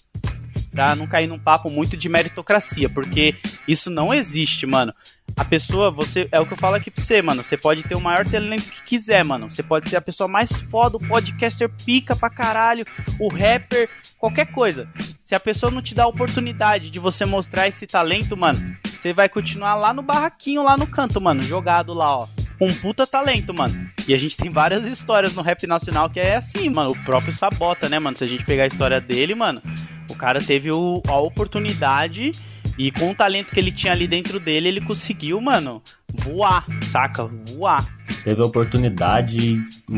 pra 0.77 0.95
não 0.95 1.07
cair 1.07 1.27
num 1.27 1.39
papo 1.39 1.71
muito 1.71 1.97
de 1.97 2.07
meritocracia, 2.07 2.89
porque 2.91 3.35
isso 3.67 3.91
não 3.91 4.13
existe, 4.13 4.67
mano. 4.67 4.93
A 5.35 5.45
pessoa, 5.45 5.91
você. 5.91 6.29
É 6.31 6.39
o 6.39 6.47
que 6.47 6.53
eu 6.53 6.57
falo 6.57 6.77
aqui 6.77 6.91
pra 6.91 7.03
você, 7.03 7.21
mano. 7.23 7.43
Você 7.43 7.57
pode 7.57 7.83
ter 7.83 7.95
o 7.95 8.01
maior 8.01 8.27
talento 8.27 8.71
que 8.71 8.83
quiser, 8.83 9.25
mano. 9.25 9.51
Você 9.51 9.63
pode 9.63 9.89
ser 9.89 9.97
a 9.97 10.01
pessoa 10.01 10.29
mais 10.29 10.53
foda, 10.53 10.99
o 10.99 11.01
podcaster 11.01 11.71
pica 11.85 12.15
pra 12.15 12.31
caralho, 12.31 12.87
o 13.19 13.29
rapper, 13.29 13.89
qualquer 14.19 14.47
coisa. 14.47 14.87
Se 15.21 15.35
a 15.35 15.41
pessoa 15.41 15.73
não 15.73 15.83
te 15.83 15.95
dá 15.95 16.05
a 16.05 16.09
oportunidade 16.09 16.91
de 16.91 16.99
você 16.99 17.25
mostrar 17.25 17.67
esse 17.67 17.87
talento, 17.87 18.37
mano, 18.37 18.77
você 19.07 19.13
vai 19.13 19.29
continuar 19.29 19.77
lá 19.77 19.95
no 19.95 20.03
barraquinho, 20.03 20.65
lá 20.65 20.77
no 20.77 20.87
canto, 20.87 21.21
mano, 21.21 21.41
jogado 21.41 21.95
lá, 21.95 22.17
ó. 22.17 22.29
Com 22.59 22.67
um 22.67 22.75
puta 22.75 23.07
talento, 23.07 23.55
mano. 23.55 23.89
E 24.09 24.13
a 24.13 24.17
gente 24.17 24.37
tem 24.37 24.51
várias 24.51 24.89
histórias 24.89 25.35
no 25.35 25.43
rap 25.43 25.65
nacional 25.65 26.11
que 26.11 26.19
é 26.19 26.35
assim, 26.35 26.69
mano. 26.69 26.91
O 26.91 27.05
próprio 27.05 27.33
Sabota, 27.33 27.89
né, 27.89 28.01
mano? 28.01 28.17
Se 28.17 28.25
a 28.25 28.27
gente 28.27 28.45
pegar 28.45 28.65
a 28.65 28.67
história 28.67 29.01
dele, 29.01 29.35
mano, 29.35 29.63
o 30.09 30.17
cara 30.17 30.41
teve 30.41 30.73
o, 30.73 31.01
a 31.07 31.19
oportunidade 31.19 32.33
e 32.79 32.91
com 32.91 33.11
o 33.11 33.15
talento 33.15 33.53
que 33.53 33.61
ele 33.61 33.73
tinha 33.73 33.93
ali 33.93 34.07
dentro 34.07 34.39
dele, 34.41 34.69
ele 34.69 34.81
conseguiu, 34.81 35.41
mano, 35.41 35.83
voar, 36.13 36.65
saca? 36.91 37.25
Voar. 37.25 37.87
Teve 38.23 38.43
a 38.43 38.45
oportunidade, 38.47 39.59
o, 39.89 39.95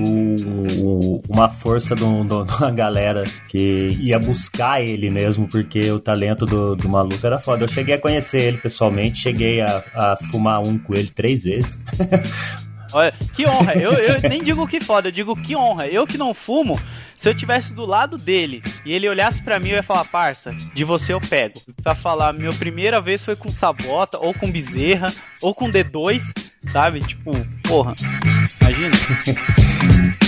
o- 0.84 1.22
uma 1.28 1.48
força 1.48 1.94
de 1.96 2.04
um- 2.04 2.22
uma 2.26 2.70
galera 2.70 3.24
que 3.48 3.96
ia 4.00 4.18
buscar 4.18 4.82
ele 4.82 5.10
mesmo, 5.10 5.48
porque 5.48 5.90
o 5.90 5.98
talento 5.98 6.44
do, 6.46 6.76
do 6.76 6.88
maluco 6.88 7.24
era 7.26 7.38
foda. 7.38 7.64
Eu 7.64 7.68
cheguei 7.68 7.94
a 7.94 8.00
conhecer 8.00 8.42
ele 8.42 8.58
pessoalmente, 8.58 9.18
cheguei 9.18 9.60
a, 9.60 9.82
a 9.94 10.16
fumar 10.30 10.60
um 10.62 10.78
com 10.78 10.94
ele 10.94 11.08
três 11.10 11.42
vezes. 11.42 11.80
Olha, 12.92 13.12
que 13.34 13.46
honra. 13.46 13.74
Eu, 13.74 13.92
eu 13.92 14.28
nem 14.28 14.42
digo 14.42 14.66
que 14.66 14.80
foda, 14.80 15.08
eu 15.08 15.12
digo 15.12 15.34
que 15.40 15.56
honra. 15.56 15.86
Eu 15.86 16.06
que 16.06 16.18
não 16.18 16.32
fumo, 16.34 16.80
se 17.14 17.28
eu 17.28 17.34
tivesse 17.34 17.74
do 17.74 17.84
lado 17.84 18.16
dele 18.16 18.62
e 18.84 18.92
ele 18.92 19.08
olhasse 19.08 19.42
pra 19.42 19.58
mim, 19.58 19.70
eu 19.70 19.76
ia 19.76 19.82
falar, 19.82 20.04
parça, 20.04 20.54
de 20.74 20.84
você 20.84 21.12
eu 21.12 21.20
pego. 21.20 21.60
Pra 21.82 21.94
falar, 21.94 22.32
minha 22.32 22.52
primeira 22.52 23.00
vez 23.00 23.22
foi 23.22 23.36
com 23.36 23.50
Sabota, 23.50 24.18
ou 24.18 24.32
com 24.32 24.50
Bezerra, 24.50 25.12
ou 25.40 25.54
com 25.54 25.70
D2, 25.70 26.22
sabe? 26.70 27.00
Tipo, 27.00 27.32
porra. 27.62 27.94
Imagina. 28.60 28.96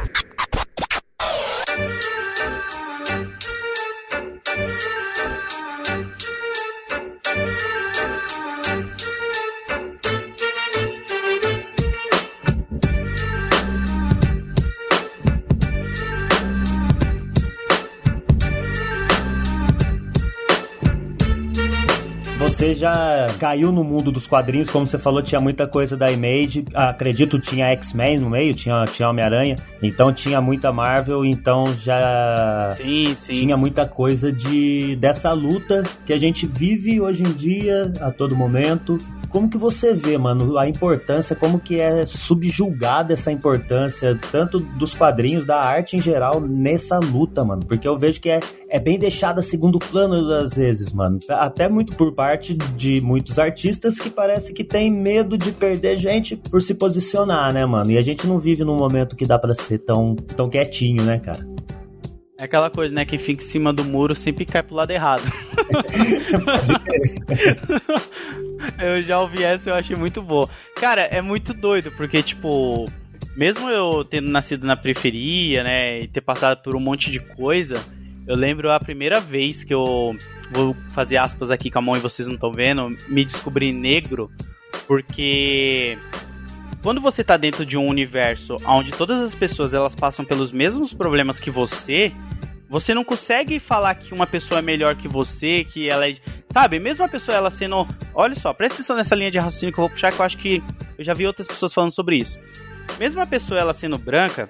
Você 22.61 22.75
já 22.75 23.27
caiu 23.39 23.71
no 23.71 23.83
mundo 23.83 24.11
dos 24.11 24.27
quadrinhos, 24.27 24.69
como 24.69 24.85
você 24.85 24.99
falou, 24.99 25.19
tinha 25.23 25.41
muita 25.41 25.65
coisa 25.65 25.97
da 25.97 26.11
Image. 26.11 26.63
Acredito 26.75 27.39
tinha 27.39 27.65
X-Men 27.71 28.19
no 28.19 28.29
meio, 28.29 28.53
tinha, 28.53 28.85
tinha 28.85 29.09
Homem-Aranha. 29.09 29.55
Então 29.81 30.13
tinha 30.13 30.39
muita 30.39 30.71
Marvel, 30.71 31.25
então 31.25 31.73
já 31.75 32.69
Sim, 32.73 33.15
sim. 33.17 33.33
tinha 33.33 33.57
muita 33.57 33.87
coisa 33.87 34.31
de 34.31 34.95
dessa 34.97 35.33
luta 35.33 35.81
que 36.05 36.13
a 36.13 36.19
gente 36.19 36.45
vive 36.45 37.01
hoje 37.01 37.23
em 37.23 37.33
dia, 37.33 37.91
a 37.99 38.11
todo 38.11 38.35
momento. 38.35 38.95
Como 39.31 39.49
que 39.49 39.57
você 39.57 39.93
vê, 39.93 40.17
mano, 40.17 40.57
a 40.57 40.67
importância, 40.67 41.35
como 41.35 41.57
que 41.57 41.79
é 41.79 42.05
subjulgada 42.05 43.13
essa 43.13 43.31
importância, 43.31 44.19
tanto 44.29 44.59
dos 44.59 44.93
quadrinhos, 44.93 45.45
da 45.45 45.61
arte 45.61 45.95
em 45.95 46.01
geral, 46.01 46.41
nessa 46.41 46.99
luta, 46.99 47.43
mano? 47.45 47.65
Porque 47.65 47.87
eu 47.87 47.97
vejo 47.97 48.19
que 48.19 48.29
é, 48.29 48.41
é 48.67 48.77
bem 48.77 48.99
deixada 48.99 49.41
segundo 49.41 49.79
plano 49.79 50.15
às 50.33 50.53
vezes, 50.53 50.91
mano. 50.91 51.17
Até 51.29 51.69
muito 51.69 51.95
por 51.95 52.13
parte 52.13 52.53
de 52.53 52.99
muitos 52.99 53.39
artistas 53.39 53.99
que 53.99 54.09
parece 54.09 54.51
que 54.51 54.65
tem 54.65 54.91
medo 54.91 55.37
de 55.37 55.53
perder 55.53 55.95
gente 55.95 56.35
por 56.35 56.61
se 56.61 56.73
posicionar, 56.73 57.53
né, 57.53 57.65
mano? 57.65 57.89
E 57.89 57.97
a 57.97 58.01
gente 58.01 58.27
não 58.27 58.37
vive 58.37 58.65
num 58.65 58.77
momento 58.77 59.15
que 59.15 59.25
dá 59.25 59.39
pra 59.39 59.55
ser 59.55 59.79
tão, 59.79 60.13
tão 60.15 60.49
quietinho, 60.49 61.03
né, 61.03 61.19
cara? 61.19 61.39
É 62.41 62.45
aquela 62.45 62.71
coisa, 62.71 62.93
né? 62.93 63.05
Quem 63.05 63.19
fica 63.19 63.43
em 63.43 63.45
cima 63.45 63.71
do 63.71 63.85
muro 63.85 64.15
sempre 64.15 64.45
cai 64.45 64.63
pro 64.63 64.75
lado 64.75 64.89
errado. 64.89 65.21
eu 68.81 69.01
já 69.03 69.19
ouvi 69.19 69.43
essa 69.43 69.69
e 69.69 69.71
eu 69.71 69.77
achei 69.77 69.95
muito 69.95 70.23
boa. 70.23 70.49
Cara, 70.75 71.01
é 71.01 71.21
muito 71.21 71.53
doido, 71.53 71.91
porque, 71.91 72.23
tipo, 72.23 72.85
mesmo 73.37 73.69
eu 73.69 74.03
tendo 74.03 74.31
nascido 74.31 74.65
na 74.65 74.75
periferia, 74.75 75.63
né, 75.63 76.01
e 76.01 76.07
ter 76.07 76.21
passado 76.21 76.63
por 76.63 76.75
um 76.75 76.79
monte 76.79 77.11
de 77.11 77.19
coisa, 77.19 77.75
eu 78.25 78.35
lembro 78.35 78.71
a 78.71 78.79
primeira 78.79 79.19
vez 79.19 79.63
que 79.63 79.73
eu 79.73 80.15
vou 80.51 80.75
fazer 80.89 81.17
aspas 81.17 81.51
aqui 81.51 81.69
com 81.69 81.77
a 81.77 81.81
mão 81.81 81.95
e 81.95 81.99
vocês 81.99 82.27
não 82.27 82.35
estão 82.35 82.51
vendo, 82.51 82.97
me 83.07 83.23
descobri 83.23 83.71
negro, 83.71 84.31
porque 84.87 85.95
quando 86.83 86.99
você 86.99 87.23
tá 87.23 87.37
dentro 87.37 87.65
de 87.65 87.77
um 87.77 87.87
universo 87.87 88.55
onde 88.65 88.91
todas 88.91 89.21
as 89.21 89.35
pessoas 89.35 89.73
elas 89.73 89.93
passam 89.93 90.25
pelos 90.25 90.51
mesmos 90.51 90.93
problemas 90.93 91.39
que 91.39 91.51
você, 91.51 92.11
você 92.71 92.93
não 92.93 93.03
consegue 93.03 93.59
falar 93.59 93.93
que 93.95 94.13
uma 94.13 94.25
pessoa 94.25 94.59
é 94.59 94.61
melhor 94.61 94.95
que 94.95 95.07
você, 95.07 95.65
que 95.65 95.89
ela 95.89 96.09
é. 96.09 96.15
Sabe, 96.47 96.79
mesmo 96.79 97.03
a 97.03 97.07
pessoa 97.07 97.35
ela 97.35 97.51
sendo. 97.51 97.85
Olha 98.13 98.33
só, 98.33 98.53
presta 98.53 98.75
atenção 98.75 98.95
nessa 98.95 99.13
linha 99.13 99.29
de 99.29 99.37
raciocínio 99.37 99.73
que 99.73 99.79
eu 99.79 99.83
vou 99.83 99.89
puxar, 99.89 100.11
que 100.11 100.19
eu 100.19 100.25
acho 100.25 100.37
que 100.37 100.63
eu 100.97 101.03
já 101.03 101.13
vi 101.13 101.27
outras 101.27 101.47
pessoas 101.47 101.73
falando 101.73 101.91
sobre 101.91 102.15
isso. 102.15 102.39
Mesmo 102.97 103.21
a 103.21 103.25
pessoa 103.25 103.59
ela 103.59 103.73
sendo 103.73 103.99
branca, 103.99 104.49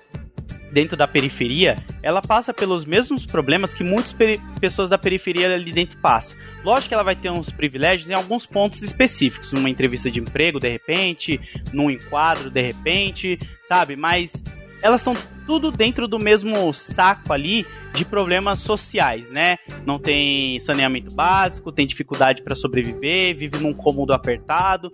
dentro 0.71 0.95
da 0.95 1.07
periferia, 1.07 1.75
ela 2.01 2.21
passa 2.21 2.53
pelos 2.53 2.85
mesmos 2.85 3.25
problemas 3.25 3.73
que 3.73 3.83
muitas 3.83 4.15
pessoas 4.59 4.89
da 4.89 4.97
periferia 4.97 5.53
ali 5.53 5.71
dentro 5.71 5.97
passam. 5.99 6.37
Lógico 6.63 6.89
que 6.89 6.93
ela 6.93 7.03
vai 7.03 7.15
ter 7.15 7.29
uns 7.29 7.51
privilégios 7.51 8.09
em 8.09 8.13
alguns 8.13 8.45
pontos 8.45 8.81
específicos, 8.81 9.51
numa 9.51 9.69
entrevista 9.69 10.09
de 10.09 10.19
emprego, 10.19 10.59
de 10.59 10.69
repente, 10.69 11.39
num 11.73 11.89
enquadro, 11.89 12.49
de 12.49 12.61
repente, 12.61 13.37
sabe? 13.63 13.95
Mas 13.95 14.41
elas 14.81 15.01
estão 15.01 15.13
tudo 15.45 15.71
dentro 15.71 16.07
do 16.07 16.17
mesmo 16.17 16.73
saco 16.73 17.33
ali 17.33 17.65
de 17.93 18.05
problemas 18.05 18.59
sociais, 18.59 19.29
né? 19.29 19.57
Não 19.85 19.99
tem 19.99 20.59
saneamento 20.59 21.13
básico, 21.13 21.71
tem 21.71 21.85
dificuldade 21.85 22.41
para 22.41 22.55
sobreviver, 22.55 23.35
vive 23.37 23.57
num 23.59 23.73
cômodo 23.73 24.13
apertado. 24.13 24.89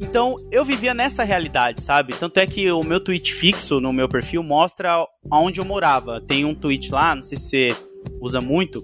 Então 0.00 0.34
eu 0.50 0.64
vivia 0.64 0.94
nessa 0.94 1.22
realidade, 1.22 1.82
sabe? 1.82 2.14
Tanto 2.14 2.38
é 2.40 2.46
que 2.46 2.70
o 2.72 2.80
meu 2.84 2.98
tweet 3.00 3.34
fixo 3.34 3.80
no 3.80 3.92
meu 3.92 4.08
perfil 4.08 4.42
mostra 4.42 5.06
aonde 5.30 5.60
eu 5.60 5.66
morava. 5.66 6.20
Tem 6.20 6.44
um 6.44 6.54
tweet 6.54 6.90
lá, 6.90 7.14
não 7.14 7.22
sei 7.22 7.36
se 7.36 7.44
você 7.44 7.68
usa 8.20 8.40
muito, 8.40 8.82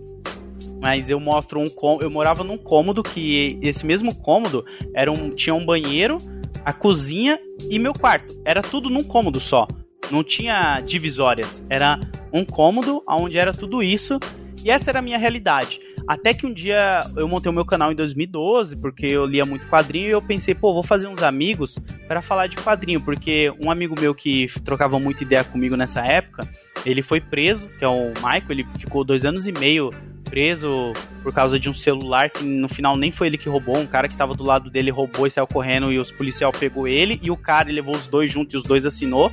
mas 0.80 1.08
eu 1.08 1.18
mostro 1.18 1.60
um 1.60 1.98
eu 2.00 2.10
morava 2.10 2.44
num 2.44 2.58
cômodo 2.58 3.02
que 3.02 3.58
esse 3.62 3.86
mesmo 3.86 4.14
cômodo 4.14 4.64
era 4.94 5.10
um 5.10 5.30
tinha 5.30 5.54
um 5.54 5.64
banheiro, 5.64 6.18
a 6.64 6.72
cozinha 6.72 7.40
e 7.70 7.78
meu 7.78 7.92
quarto. 7.92 8.34
Era 8.44 8.62
tudo 8.62 8.90
num 8.90 9.04
cômodo 9.04 9.40
só. 9.40 9.66
Não 10.10 10.22
tinha 10.22 10.80
divisórias. 10.80 11.64
Era 11.70 11.98
um 12.32 12.44
cômodo 12.44 13.02
onde 13.08 13.38
era 13.38 13.52
tudo 13.52 13.82
isso. 13.82 14.18
E 14.64 14.70
essa 14.70 14.90
era 14.90 14.98
a 14.98 15.02
minha 15.02 15.18
realidade. 15.18 15.80
Até 16.06 16.32
que 16.32 16.46
um 16.46 16.52
dia 16.52 17.00
eu 17.16 17.26
montei 17.26 17.50
o 17.50 17.54
meu 17.54 17.64
canal 17.64 17.90
em 17.90 17.96
2012, 17.96 18.76
porque 18.76 19.06
eu 19.06 19.26
lia 19.26 19.44
muito 19.44 19.66
quadrinho 19.66 20.08
e 20.08 20.12
eu 20.12 20.22
pensei, 20.22 20.54
pô, 20.54 20.72
vou 20.72 20.84
fazer 20.84 21.08
uns 21.08 21.22
amigos 21.22 21.78
para 22.06 22.22
falar 22.22 22.46
de 22.46 22.56
quadrinho, 22.56 23.00
porque 23.00 23.52
um 23.64 23.70
amigo 23.70 23.94
meu 23.98 24.14
que 24.14 24.46
trocava 24.64 25.00
muita 25.00 25.24
ideia 25.24 25.42
comigo 25.42 25.76
nessa 25.76 26.00
época, 26.00 26.48
ele 26.84 27.02
foi 27.02 27.20
preso, 27.20 27.68
que 27.78 27.84
é 27.84 27.88
o 27.88 28.12
Michael, 28.16 28.44
ele 28.50 28.66
ficou 28.78 29.02
dois 29.02 29.24
anos 29.24 29.46
e 29.46 29.52
meio 29.52 29.90
preso 30.30 30.92
por 31.22 31.32
causa 31.32 31.58
de 31.58 31.68
um 31.68 31.74
celular 31.74 32.30
que 32.30 32.44
no 32.44 32.68
final 32.68 32.96
nem 32.96 33.10
foi 33.10 33.26
ele 33.26 33.38
que 33.38 33.48
roubou, 33.48 33.76
um 33.76 33.86
cara 33.86 34.06
que 34.06 34.16
tava 34.16 34.34
do 34.34 34.44
lado 34.44 34.70
dele 34.70 34.90
roubou 34.90 35.26
e 35.26 35.30
saiu 35.30 35.46
correndo 35.46 35.92
e 35.92 35.98
os 35.98 36.12
policial 36.12 36.52
pegou 36.52 36.86
ele 36.86 37.18
e 37.22 37.30
o 37.30 37.36
cara 37.36 37.70
levou 37.70 37.94
os 37.96 38.06
dois 38.06 38.30
juntos 38.30 38.54
e 38.54 38.56
os 38.56 38.62
dois 38.62 38.86
assinou. 38.86 39.30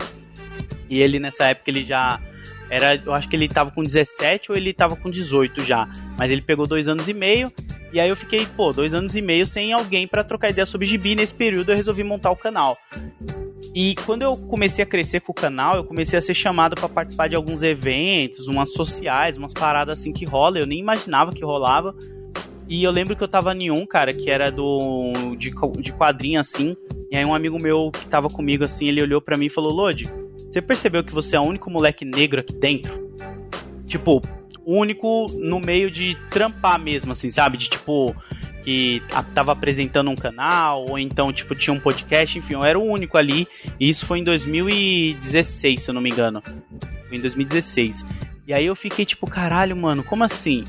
E 0.90 1.02
ele 1.02 1.20
nessa 1.20 1.46
época 1.46 1.70
ele 1.70 1.84
já 1.84 2.20
era, 2.74 2.96
eu 2.96 3.14
acho 3.14 3.30
que 3.30 3.36
ele 3.36 3.48
tava 3.48 3.70
com 3.70 3.84
17 3.84 4.52
ou 4.52 4.58
ele 4.58 4.74
tava 4.74 4.96
com 4.96 5.08
18 5.08 5.64
já, 5.64 5.88
mas 6.18 6.32
ele 6.32 6.42
pegou 6.42 6.66
dois 6.66 6.88
anos 6.88 7.08
e 7.08 7.14
meio. 7.14 7.48
E 7.92 8.00
aí 8.00 8.10
eu 8.10 8.16
fiquei, 8.16 8.48
pô, 8.48 8.72
dois 8.72 8.96
anos 8.96 9.16
e 9.16 9.22
meio 9.22 9.46
sem 9.46 9.72
alguém 9.72 10.08
para 10.08 10.24
trocar 10.24 10.50
ideia 10.50 10.66
sobre 10.66 10.88
gibi. 10.88 11.14
Nesse 11.14 11.36
período 11.36 11.72
eu 11.72 11.76
resolvi 11.76 12.04
montar 12.04 12.32
o 12.32 12.36
canal. 12.36 12.76
E 13.76 13.94
quando 14.08 14.24
eu 14.24 14.32
comecei 14.32 14.84
a 14.84 14.88
crescer 14.88 15.20
com 15.20 15.32
o 15.32 15.36
canal, 15.36 15.76
eu 15.76 15.84
comecei 15.84 16.18
a 16.18 16.22
ser 16.22 16.34
chamado 16.34 16.74
para 16.74 16.90
participar 16.90 17.30
de 17.30 17.36
alguns 17.36 17.62
eventos, 17.62 18.48
umas 18.48 18.74
sociais, 18.74 19.38
umas 19.38 19.54
paradas 19.54 20.00
assim 20.00 20.12
que 20.12 20.26
rola. 20.26 20.58
Eu 20.58 20.66
nem 20.66 20.80
imaginava 20.80 21.30
que 21.32 21.46
rolava. 21.46 21.96
E 22.68 22.84
eu 22.84 22.90
lembro 22.90 23.16
que 23.16 23.24
eu 23.24 23.28
tava 23.28 23.54
em 23.54 23.70
um, 23.70 23.86
cara, 23.86 24.12
que 24.12 24.32
era 24.32 24.50
do 24.50 25.36
de, 25.38 25.52
de 25.80 25.94
quadrinho 25.94 26.40
assim. 26.40 26.76
E 27.12 27.18
aí 27.18 27.24
um 27.24 27.36
amigo 27.36 27.60
meu 27.62 27.92
que 27.92 28.08
tava 28.08 28.30
comigo 28.30 28.64
assim, 28.64 28.88
ele 28.88 29.04
olhou 29.04 29.22
para 29.22 29.38
mim 29.38 29.46
e 29.46 29.50
falou: 29.50 29.72
"Lodi, 29.72 30.06
você 30.54 30.62
percebeu 30.62 31.04
que 31.04 31.14
você 31.14 31.36
é 31.36 31.40
o 31.40 31.46
único 31.46 31.70
moleque 31.70 32.06
negro 32.06 32.40
aqui 32.40 32.54
dentro?" 32.54 33.12
Tipo, 33.86 34.22
único 34.66 35.26
no 35.40 35.60
meio 35.60 35.92
de 35.92 36.18
trampar 36.30 36.80
mesmo 36.80 37.12
assim, 37.12 37.30
sabe? 37.30 37.58
De 37.58 37.70
tipo 37.70 38.16
que 38.64 39.02
tava 39.36 39.52
apresentando 39.52 40.10
um 40.10 40.16
canal, 40.16 40.86
ou 40.90 40.98
então, 40.98 41.34
tipo, 41.34 41.54
tinha 41.54 41.74
um 41.74 41.80
podcast, 41.82 42.40
enfim, 42.40 42.54
eu 42.54 42.64
era 42.64 42.80
o 42.80 42.84
único 42.84 43.18
ali. 43.18 43.46
E 43.78 43.90
isso 43.90 44.06
foi 44.06 44.20
em 44.20 44.24
2016, 44.24 45.82
se 45.82 45.90
eu 45.90 45.94
não 45.94 46.02
me 46.02 46.10
engano. 46.10 46.42
Foi 47.10 47.18
em 47.18 47.22
2016. 47.22 48.06
E 48.48 48.54
aí 48.54 48.66
eu 48.66 48.76
fiquei 48.76 49.06
tipo, 49.06 49.30
caralho, 49.30 49.76
mano, 49.76 50.02
como 50.02 50.24
assim? 50.24 50.64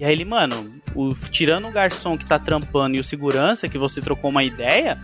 E 0.00 0.04
aí 0.06 0.12
ele, 0.12 0.24
mano, 0.24 0.74
o, 0.94 1.12
tirando 1.30 1.68
o 1.68 1.70
garçom 1.70 2.16
que 2.16 2.24
tá 2.24 2.38
trampando 2.38 2.96
e 2.96 3.00
o 3.00 3.04
segurança, 3.04 3.68
que 3.68 3.76
você 3.76 4.00
trocou 4.00 4.30
uma 4.30 4.42
ideia, 4.42 4.98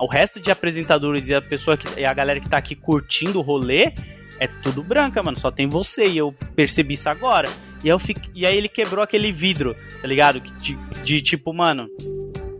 o 0.00 0.06
resto 0.06 0.40
de 0.40 0.50
apresentadores 0.50 1.28
e 1.28 1.34
a 1.34 1.42
pessoa 1.42 1.76
que, 1.76 2.00
e 2.00 2.04
a 2.04 2.12
galera 2.12 2.40
que 2.40 2.48
tá 2.48 2.56
aqui 2.56 2.74
curtindo 2.74 3.38
o 3.38 3.42
rolê 3.42 3.92
é 4.38 4.46
tudo 4.46 4.82
branca, 4.82 5.22
mano. 5.22 5.38
Só 5.38 5.50
tem 5.50 5.68
você. 5.68 6.06
E 6.06 6.18
eu 6.18 6.34
percebi 6.56 6.94
isso 6.94 7.08
agora. 7.08 7.48
E, 7.84 7.88
eu 7.88 7.98
fico, 7.98 8.20
e 8.34 8.46
aí 8.46 8.56
ele 8.56 8.68
quebrou 8.68 9.02
aquele 9.02 9.30
vidro, 9.30 9.76
tá 10.00 10.08
ligado? 10.08 10.40
De, 10.40 10.74
de 11.04 11.20
tipo, 11.20 11.52
mano, 11.52 11.88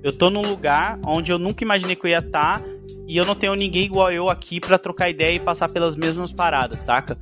eu 0.03 0.13
tô 0.17 0.31
num 0.31 0.43
lugar 0.43 0.99
onde 1.07 1.33
eu 1.33 1.39
nunca 1.39 1.65
imaginei 1.65 1.97
que 1.97 2.07
eu 2.07 2.11
ia 2.11 2.19
estar. 2.19 2.61
Tá, 2.61 2.65
e 3.07 3.17
eu 3.17 3.25
não 3.25 3.35
tenho 3.35 3.55
ninguém 3.55 3.85
igual 3.85 4.13
eu 4.13 4.29
aqui 4.29 4.61
para 4.61 4.79
trocar 4.79 5.11
ideia 5.11 5.35
e 5.35 5.41
passar 5.41 5.71
pelas 5.71 5.97
mesmas 5.97 6.33
paradas, 6.33 6.79
saca? 6.79 7.19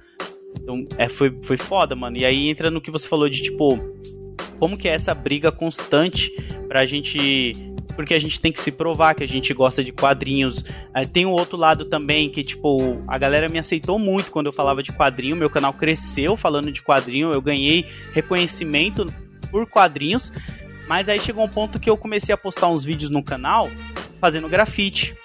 Então, 0.61 0.87
é, 0.99 1.09
foi, 1.09 1.35
foi 1.43 1.57
foda, 1.57 1.95
mano. 1.97 2.17
E 2.19 2.25
aí 2.25 2.49
entra 2.51 2.71
no 2.71 2.81
que 2.81 2.91
você 2.91 3.07
falou 3.07 3.29
de 3.29 3.43
tipo. 3.43 3.79
Como 4.59 4.77
que 4.77 4.89
é 4.89 4.93
essa 4.93 5.15
briga 5.15 5.53
constante 5.53 6.33
pra 6.67 6.83
gente 6.83 7.53
porque 7.99 8.15
a 8.15 8.19
gente 8.21 8.41
tem 8.41 8.53
que 8.53 8.61
se 8.61 8.71
provar 8.71 9.13
que 9.13 9.25
a 9.25 9.27
gente 9.27 9.53
gosta 9.53 9.83
de 9.83 9.91
quadrinhos. 9.91 10.65
tem 11.13 11.27
o 11.27 11.31
outro 11.31 11.57
lado 11.57 11.85
também 11.85 12.31
que, 12.31 12.43
tipo, 12.43 13.03
a 13.09 13.19
galera 13.19 13.49
me 13.51 13.59
aceitou 13.59 13.99
muito 13.99 14.31
quando 14.31 14.47
eu 14.47 14.53
falava 14.53 14.85
de 14.85 14.93
quadrinho, 14.93 15.35
meu 15.35 15.51
canal 15.51 15.73
cresceu 15.73 16.37
falando 16.37 16.71
de 16.71 16.81
quadrinho, 16.81 17.33
eu 17.33 17.43
ganhei 17.43 17.85
reconhecimento 18.13 19.05
por 19.51 19.69
quadrinhos, 19.69 20.33
mas 20.87 21.09
aí 21.09 21.19
chegou 21.19 21.45
um 21.45 21.49
ponto 21.49 21.81
que 21.81 21.91
eu 21.91 21.97
comecei 21.97 22.33
a 22.33 22.39
postar 22.39 22.69
uns 22.69 22.85
vídeos 22.85 23.11
no 23.11 23.21
canal 23.21 23.69
fazendo 24.21 24.49
grafite 24.49 25.17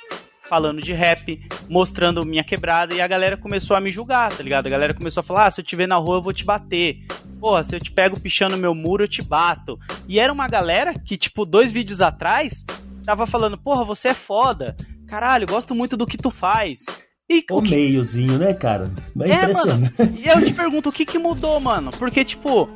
falando 0.44 0.82
de 0.82 0.94
rap, 0.94 1.40
mostrando 1.70 2.26
minha 2.26 2.44
quebrada, 2.44 2.94
e 2.94 3.02
a 3.02 3.08
galera 3.08 3.38
começou 3.38 3.78
a 3.78 3.82
me 3.82 3.92
julgar, 3.92 4.32
tá 4.36 4.44
ligado? 4.44 4.68
A 4.68 4.70
galera 4.70 4.94
começou 4.94 5.22
a 5.22 5.24
falar: 5.24 5.46
ah, 5.46 5.52
se 5.52 5.62
eu 5.62 5.66
te 5.66 5.76
ver 5.76 5.88
na 5.88 5.96
rua, 5.96 6.18
eu 6.18 6.22
vou 6.22 6.34
te 6.34 6.44
bater. 6.44 7.06
Porra, 7.44 7.62
se 7.62 7.76
eu 7.76 7.80
te 7.82 7.92
pego 7.92 8.18
pichando 8.18 8.56
meu 8.56 8.74
muro, 8.74 9.04
eu 9.04 9.08
te 9.08 9.22
bato. 9.22 9.78
E 10.08 10.18
era 10.18 10.32
uma 10.32 10.48
galera 10.48 10.94
que, 10.94 11.18
tipo, 11.18 11.46
dois 11.46 11.74
vídeos 11.74 12.00
atrás, 12.00 12.66
tava 13.04 13.28
falando: 13.28 13.58
porra, 13.58 13.84
você 13.84 14.08
é 14.08 14.14
foda. 14.14 14.78
Caralho, 15.06 15.46
gosto 15.46 15.76
muito 15.76 15.98
do 15.98 16.08
que 16.08 16.16
tu 16.16 16.32
faz. 16.32 16.86
E, 17.30 17.44
o, 17.52 17.62
que... 17.62 17.72
meiozinho, 17.72 18.38
né, 18.38 18.54
cara? 18.54 18.90
É, 19.20 19.30
é 19.30 19.36
impressionante. 19.36 19.92
Mano, 20.00 20.18
e 20.18 20.26
eu 20.26 20.46
te 20.46 20.54
pergunto, 20.54 20.88
o 20.88 20.92
que 20.92 21.06
que 21.06 21.20
mudou, 21.20 21.60
mano? 21.60 21.90
Porque, 22.00 22.24
tipo, 22.24 22.70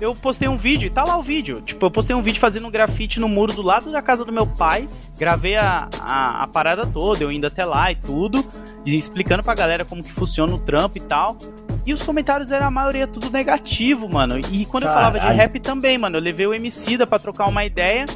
eu 0.00 0.14
postei 0.14 0.46
um 0.46 0.56
vídeo, 0.56 0.86
e 0.86 0.90
tá 0.90 1.02
lá 1.04 1.16
o 1.16 1.22
vídeo. 1.22 1.60
Tipo, 1.60 1.86
eu 1.86 1.90
postei 1.90 2.14
um 2.14 2.22
vídeo 2.22 2.38
fazendo 2.38 2.68
um 2.68 2.70
grafite 2.70 3.18
no 3.18 3.28
muro 3.28 3.52
do 3.52 3.62
lado 3.62 3.90
da 3.90 4.00
casa 4.00 4.24
do 4.24 4.32
meu 4.32 4.46
pai. 4.46 4.88
Gravei 5.18 5.56
a, 5.56 5.88
a, 6.00 6.44
a 6.44 6.46
parada 6.46 6.86
toda, 6.86 7.24
eu 7.24 7.32
indo 7.32 7.48
até 7.48 7.64
lá 7.64 7.90
e 7.90 7.96
tudo. 7.96 8.44
E 8.86 8.94
explicando 8.94 9.42
pra 9.42 9.56
galera 9.56 9.84
como 9.84 10.04
que 10.04 10.12
funciona 10.12 10.54
o 10.54 10.58
trampo 10.60 10.98
e 10.98 11.00
tal. 11.00 11.36
E 11.86 11.92
os 11.92 12.02
comentários 12.02 12.50
eram 12.50 12.66
a 12.66 12.70
maioria 12.70 13.06
tudo 13.06 13.30
negativo, 13.30 14.08
mano. 14.08 14.38
E 14.50 14.64
quando 14.66 14.84
Caralho. 14.84 15.06
eu 15.06 15.12
falava 15.12 15.32
de 15.32 15.36
rap 15.36 15.60
também, 15.60 15.98
mano, 15.98 16.16
eu 16.16 16.20
levei 16.20 16.46
o 16.46 16.54
Emicida 16.54 17.06
pra 17.06 17.18
trocar 17.18 17.46
uma 17.46 17.64
ideia. 17.64 18.06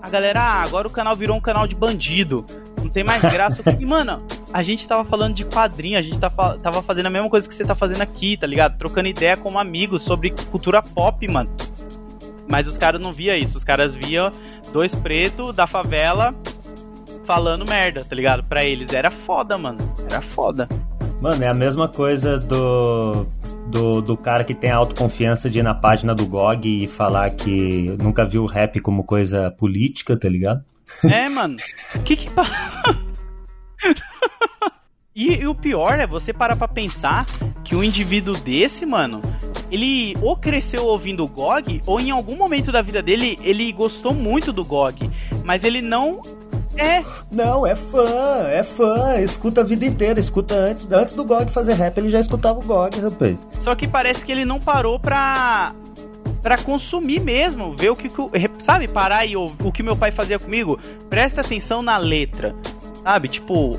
A 0.00 0.08
galera, 0.08 0.40
ah, 0.40 0.62
agora 0.62 0.88
o 0.88 0.90
canal 0.90 1.14
virou 1.14 1.36
um 1.36 1.40
canal 1.40 1.66
de 1.66 1.74
bandido. 1.74 2.44
Não 2.80 2.88
tem 2.88 3.04
mais 3.04 3.20
graça. 3.20 3.62
e, 3.78 3.84
mano, 3.84 4.24
a 4.52 4.62
gente 4.62 4.88
tava 4.88 5.04
falando 5.04 5.34
de 5.34 5.44
quadrinho, 5.44 5.98
a 5.98 6.02
gente 6.02 6.18
tá 6.18 6.30
tava 6.30 6.82
fazendo 6.82 7.06
a 7.06 7.10
mesma 7.10 7.28
coisa 7.28 7.46
que 7.46 7.54
você 7.54 7.64
tá 7.64 7.74
fazendo 7.74 8.00
aqui, 8.00 8.38
tá 8.38 8.46
ligado? 8.46 8.78
Trocando 8.78 9.08
ideia 9.08 9.36
como 9.36 9.58
amigos 9.58 10.02
sobre 10.02 10.30
cultura 10.50 10.82
pop, 10.82 11.28
mano. 11.28 11.50
Mas 12.48 12.66
os 12.66 12.78
caras 12.78 13.00
não 13.00 13.12
via 13.12 13.36
isso. 13.36 13.58
Os 13.58 13.64
caras 13.64 13.94
via 13.94 14.32
dois 14.72 14.94
pretos 14.94 15.54
da 15.54 15.66
favela 15.66 16.34
falando 17.26 17.68
merda, 17.68 18.04
tá 18.04 18.16
ligado? 18.16 18.42
Pra 18.42 18.64
eles 18.64 18.92
era 18.92 19.10
foda, 19.10 19.58
mano. 19.58 19.78
Era 20.10 20.20
foda. 20.22 20.66
Mano, 21.20 21.44
é 21.44 21.48
a 21.48 21.54
mesma 21.54 21.86
coisa 21.86 22.38
do, 22.38 23.26
do, 23.66 24.00
do 24.00 24.16
cara 24.16 24.42
que 24.42 24.54
tem 24.54 24.70
a 24.70 24.76
autoconfiança 24.76 25.50
de 25.50 25.58
ir 25.58 25.62
na 25.62 25.74
página 25.74 26.14
do 26.14 26.26
GOG 26.26 26.84
e 26.84 26.86
falar 26.86 27.28
que 27.30 27.94
nunca 28.02 28.24
viu 28.24 28.46
rap 28.46 28.80
como 28.80 29.04
coisa 29.04 29.50
política, 29.50 30.16
tá 30.16 30.28
ligado? 30.30 30.64
É, 31.04 31.28
mano. 31.28 31.56
Que 32.04 32.16
que. 32.16 32.28
E, 35.12 35.34
e, 35.34 35.46
o 35.46 35.54
pior 35.54 35.98
é 35.98 36.06
você 36.06 36.32
parar 36.32 36.54
pra 36.54 36.68
pensar 36.68 37.26
que 37.64 37.74
um 37.74 37.82
indivíduo 37.82 38.32
desse, 38.32 38.86
mano, 38.86 39.20
ele 39.68 40.14
ou 40.22 40.36
cresceu 40.36 40.86
ouvindo 40.86 41.24
o 41.24 41.28
GOG, 41.28 41.82
ou 41.84 42.00
em 42.00 42.12
algum 42.12 42.36
momento 42.36 42.70
da 42.70 42.80
vida 42.80 43.02
dele 43.02 43.36
ele 43.42 43.72
gostou 43.72 44.14
muito 44.14 44.52
do 44.52 44.64
GOG, 44.64 45.10
mas 45.44 45.64
ele 45.64 45.82
não 45.82 46.22
é. 46.76 47.04
Não, 47.30 47.66
é 47.66 47.74
fã, 47.74 48.48
é 48.48 48.62
fã. 48.62 49.20
Escuta 49.20 49.60
a 49.60 49.64
vida 49.64 49.84
inteira. 49.84 50.20
Escuta 50.20 50.54
antes, 50.54 50.86
antes 50.90 51.14
do 51.14 51.24
GOG 51.24 51.50
fazer 51.50 51.74
rap, 51.74 51.98
ele 51.98 52.08
já 52.08 52.20
escutava 52.20 52.58
o 52.58 52.62
GOG, 52.62 53.00
rapaz. 53.00 53.46
Só 53.50 53.74
que 53.74 53.86
parece 53.86 54.24
que 54.24 54.32
ele 54.32 54.44
não 54.44 54.58
parou 54.58 54.98
pra. 54.98 55.74
Pra 56.42 56.56
consumir 56.56 57.20
mesmo, 57.20 57.76
ver 57.76 57.90
o 57.90 57.96
que. 57.96 58.08
Sabe, 58.58 58.88
parar 58.88 59.26
e 59.26 59.36
ouvir 59.36 59.56
o 59.62 59.70
que 59.70 59.82
meu 59.82 59.94
pai 59.94 60.10
fazia 60.10 60.38
comigo? 60.38 60.78
Presta 61.10 61.42
atenção 61.42 61.82
na 61.82 61.98
letra. 61.98 62.54
Sabe, 63.02 63.28
tipo, 63.28 63.78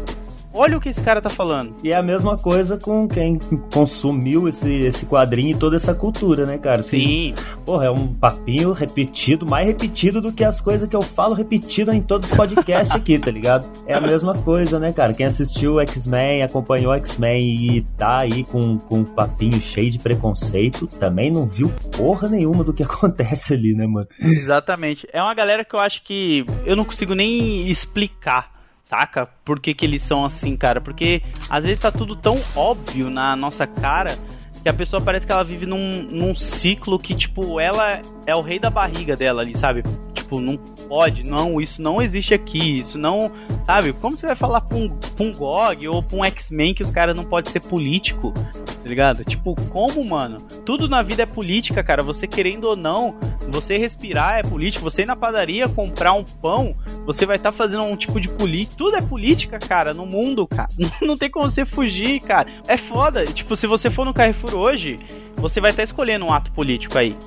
Olha 0.54 0.78
o 0.78 0.82
que 0.82 0.90
esse 0.90 1.02
cara 1.02 1.22
tá 1.22 1.30
falando. 1.30 1.76
E 1.84 1.92
é 1.92 1.96
a 1.96 2.04
mesma 2.04 2.38
coisa 2.38 2.78
com 2.78 3.08
quem 3.08 3.40
consumiu 3.74 4.48
esse, 4.48 4.72
esse 4.72 5.06
quadrinho 5.06 5.56
e 5.56 5.60
toda 5.60 5.76
essa 5.76 5.96
cultura, 5.96 6.46
né, 6.46 6.58
cara? 6.58 6.84
Sim. 6.84 7.34
porra, 7.66 7.86
é 7.86 7.90
um 7.90 8.14
papinho 8.14 8.72
repetido, 8.74 9.46
mais 9.46 9.68
repetido 9.68 10.22
do 10.22 10.32
que 10.32 10.44
as 10.44 10.60
coisas 10.60 10.88
que 10.88 10.96
eu 10.96 11.02
falo 11.02 11.34
repetido 11.34 11.94
em 11.94 12.02
todos 12.02 12.30
os 12.30 12.36
podcasts 12.36 12.96
aqui, 12.96 13.18
tá 13.18 13.32
ligado? 13.32 13.66
É 13.86 13.94
a 13.94 14.02
mesma 14.02 14.38
coisa, 14.40 14.80
né, 14.80 14.92
cara? 14.92 15.14
Quem 15.14 15.26
assistiu 15.26 15.80
X-Men, 15.80 16.44
acompanhou 16.44 16.94
X-Men 16.96 17.42
e 17.42 17.82
tá 17.98 18.20
aí 18.20 18.44
com, 18.44 18.78
com 18.78 19.00
um 19.00 19.04
papinho 19.04 19.62
cheio 19.62 19.90
de 19.90 20.00
preconceito, 20.00 20.88
também 20.88 21.32
não 21.32 21.48
viu 21.48 21.70
porra 21.96 22.28
nenhuma 22.28 22.64
do 22.64 22.74
que 22.74 22.84
acontece 22.84 23.54
ali, 23.54 23.74
né, 23.74 23.88
mano? 23.88 24.08
Exatamente. 24.20 25.08
É 25.14 25.22
uma 25.22 25.34
galera 25.34 25.64
que 25.64 25.76
eu 25.76 25.80
acho 25.80 26.04
que 26.04 26.46
eu 26.66 26.76
não 26.76 26.84
consigo 26.84 27.14
nem 27.14 27.70
explicar 27.70 28.61
Saca? 28.84 29.28
Por 29.46 29.60
que, 29.60 29.74
que 29.74 29.86
eles 29.86 30.02
são 30.02 30.26
assim, 30.26 30.56
cara? 30.58 30.82
Porque 30.82 31.22
às 31.50 31.64
vezes 31.64 31.80
tá 31.80 31.92
tudo 31.92 32.16
tão 32.16 32.40
óbvio 32.56 33.10
na 33.10 33.36
nossa 33.36 33.66
cara 33.68 34.18
que 34.62 34.70
a 34.70 34.74
pessoa 34.74 35.02
parece 35.02 35.26
que 35.26 35.32
ela 35.32 35.44
vive 35.44 35.66
num, 35.66 36.04
num 36.04 36.36
ciclo 36.36 37.00
que, 37.00 37.16
tipo, 37.16 37.60
ela 37.60 38.02
é 38.26 38.36
o 38.36 38.42
rei 38.42 38.60
da 38.60 38.70
barriga 38.70 39.16
dela 39.16 39.42
ali, 39.42 39.58
sabe? 39.58 39.84
Tipo, 40.32 40.40
não 40.40 40.56
pode, 40.88 41.26
não, 41.26 41.60
isso 41.60 41.82
não 41.82 42.02
existe 42.02 42.34
aqui, 42.34 42.80
isso 42.80 42.98
não. 42.98 43.30
Sabe? 43.66 43.92
Como 43.92 44.16
você 44.16 44.26
vai 44.26 44.36
falar 44.36 44.62
pra 44.62 44.78
um, 44.78 44.88
pra 44.88 45.26
um 45.26 45.32
GOG 45.32 45.90
ou 45.90 46.02
pra 46.02 46.18
um 46.18 46.24
X-Men 46.24 46.74
que 46.74 46.82
os 46.82 46.90
caras 46.90 47.18
não 47.18 47.26
podem 47.26 47.52
ser 47.52 47.60
político? 47.60 48.32
Tá 48.32 48.88
ligado? 48.90 49.26
Tipo, 49.26 49.56
como, 49.70 50.06
mano? 50.06 50.38
Tudo 50.66 50.88
na 50.88 51.02
vida 51.02 51.24
é 51.24 51.26
política, 51.26 51.84
cara. 51.84 52.02
Você 52.02 52.28
querendo 52.28 52.64
ou 52.64 52.78
não, 52.78 53.14
você 53.50 53.76
respirar 53.76 54.40
é 54.40 54.44
político. 54.44 54.86
Você 54.86 55.02
ir 55.02 55.06
na 55.06 55.18
padaria 55.18 55.68
comprar 55.68 56.14
um 56.14 56.24
pão, 56.24 56.76
você 57.06 57.26
vai 57.26 57.36
estar 57.36 57.52
tá 57.52 57.58
fazendo 57.58 57.84
um 57.84 57.98
tipo 57.98 58.18
de 58.22 58.30
política. 58.30 58.78
Tudo 58.78 58.96
é 58.96 59.02
política, 59.02 59.60
cara, 59.60 59.94
no 59.94 60.06
mundo, 60.06 60.48
cara. 60.48 60.70
Não 61.04 61.18
tem 61.18 61.30
como 61.30 61.50
você 61.50 61.66
fugir, 61.66 62.22
cara. 62.22 62.48
É 62.70 62.78
foda. 62.78 63.26
Tipo, 63.26 63.58
se 63.58 63.68
você 63.68 63.90
for 63.90 64.06
no 64.06 64.14
Carrefour 64.14 64.56
hoje, 64.56 64.98
você 65.36 65.60
vai 65.60 65.72
estar 65.72 65.82
tá 65.82 65.84
escolhendo 65.84 66.24
um 66.24 66.32
ato 66.32 66.54
político 66.54 66.98
aí. 66.98 67.18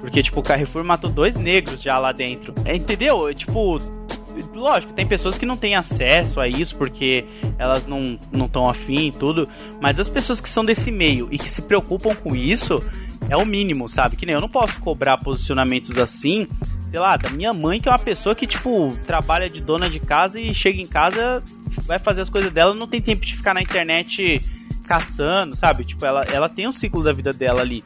Porque, 0.00 0.22
tipo, 0.22 0.40
o 0.40 0.42
Carrefour 0.42 0.84
matou 0.84 1.10
dois 1.10 1.36
negros 1.36 1.82
já 1.82 1.98
lá 1.98 2.12
dentro. 2.12 2.54
É, 2.64 2.74
entendeu? 2.74 3.32
Tipo, 3.34 3.78
lógico, 4.54 4.92
tem 4.92 5.06
pessoas 5.06 5.38
que 5.38 5.46
não 5.46 5.56
têm 5.56 5.74
acesso 5.74 6.40
a 6.40 6.48
isso 6.48 6.76
porque 6.76 7.24
elas 7.58 7.86
não 7.86 8.18
estão 8.32 8.68
afim 8.68 9.08
e 9.08 9.12
tudo, 9.12 9.48
mas 9.80 10.00
as 10.00 10.08
pessoas 10.08 10.40
que 10.40 10.48
são 10.48 10.64
desse 10.64 10.90
meio 10.90 11.28
e 11.30 11.38
que 11.38 11.50
se 11.50 11.62
preocupam 11.62 12.14
com 12.14 12.34
isso 12.34 12.82
é 13.28 13.36
o 13.36 13.46
mínimo, 13.46 13.88
sabe? 13.88 14.16
Que 14.16 14.26
nem 14.26 14.34
eu 14.34 14.40
não 14.40 14.48
posso 14.48 14.78
cobrar 14.80 15.18
posicionamentos 15.18 15.96
assim, 15.96 16.46
sei 16.90 17.00
lá, 17.00 17.16
da 17.16 17.30
minha 17.30 17.52
mãe, 17.52 17.80
que 17.80 17.88
é 17.88 17.92
uma 17.92 17.98
pessoa 17.98 18.34
que, 18.34 18.46
tipo, 18.46 18.94
trabalha 19.06 19.48
de 19.48 19.60
dona 19.60 19.88
de 19.88 20.00
casa 20.00 20.40
e 20.40 20.52
chega 20.52 20.80
em 20.80 20.86
casa, 20.86 21.42
vai 21.86 21.98
fazer 21.98 22.22
as 22.22 22.28
coisas 22.28 22.52
dela, 22.52 22.74
não 22.74 22.86
tem 22.86 23.00
tempo 23.00 23.24
de 23.24 23.36
ficar 23.36 23.54
na 23.54 23.62
internet 23.62 24.40
caçando, 24.86 25.56
sabe? 25.56 25.84
Tipo, 25.84 26.04
ela, 26.04 26.20
ela 26.32 26.48
tem 26.48 26.68
um 26.68 26.72
ciclo 26.72 27.02
da 27.02 27.12
vida 27.12 27.32
dela 27.32 27.62
ali. 27.62 27.82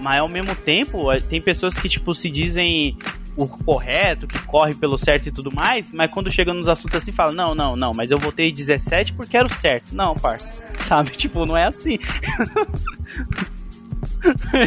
Mas 0.00 0.20
ao 0.20 0.28
mesmo 0.28 0.54
tempo, 0.54 1.08
tem 1.28 1.40
pessoas 1.40 1.78
que, 1.78 1.88
tipo, 1.88 2.14
se 2.14 2.30
dizem 2.30 2.96
o 3.36 3.46
correto, 3.46 4.26
que 4.26 4.38
corre 4.46 4.74
pelo 4.74 4.96
certo 4.96 5.26
e 5.26 5.30
tudo 5.30 5.54
mais, 5.54 5.92
mas 5.92 6.10
quando 6.10 6.32
chega 6.32 6.54
nos 6.54 6.68
assuntos 6.68 6.96
assim, 6.96 7.12
fala: 7.12 7.32
Não, 7.32 7.54
não, 7.54 7.76
não, 7.76 7.92
mas 7.94 8.10
eu 8.10 8.18
votei 8.18 8.50
17 8.50 9.12
porque 9.12 9.36
era 9.36 9.46
o 9.46 9.54
certo. 9.54 9.94
Não, 9.94 10.14
parça. 10.14 10.54
Sabe? 10.84 11.10
Tipo, 11.10 11.44
não 11.44 11.56
é 11.56 11.66
assim. 11.66 11.98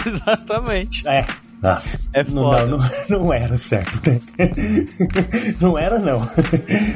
Exatamente. 0.06 1.08
É. 1.08 1.26
Nossa, 1.62 2.00
é 2.14 2.24
foda. 2.24 2.66
Não, 2.66 2.78
não, 2.78 2.90
não 3.10 3.34
era 3.34 3.58
certo, 3.58 4.00
né? 4.10 4.20
não 5.60 5.78
era, 5.78 6.00
não. 6.00 6.20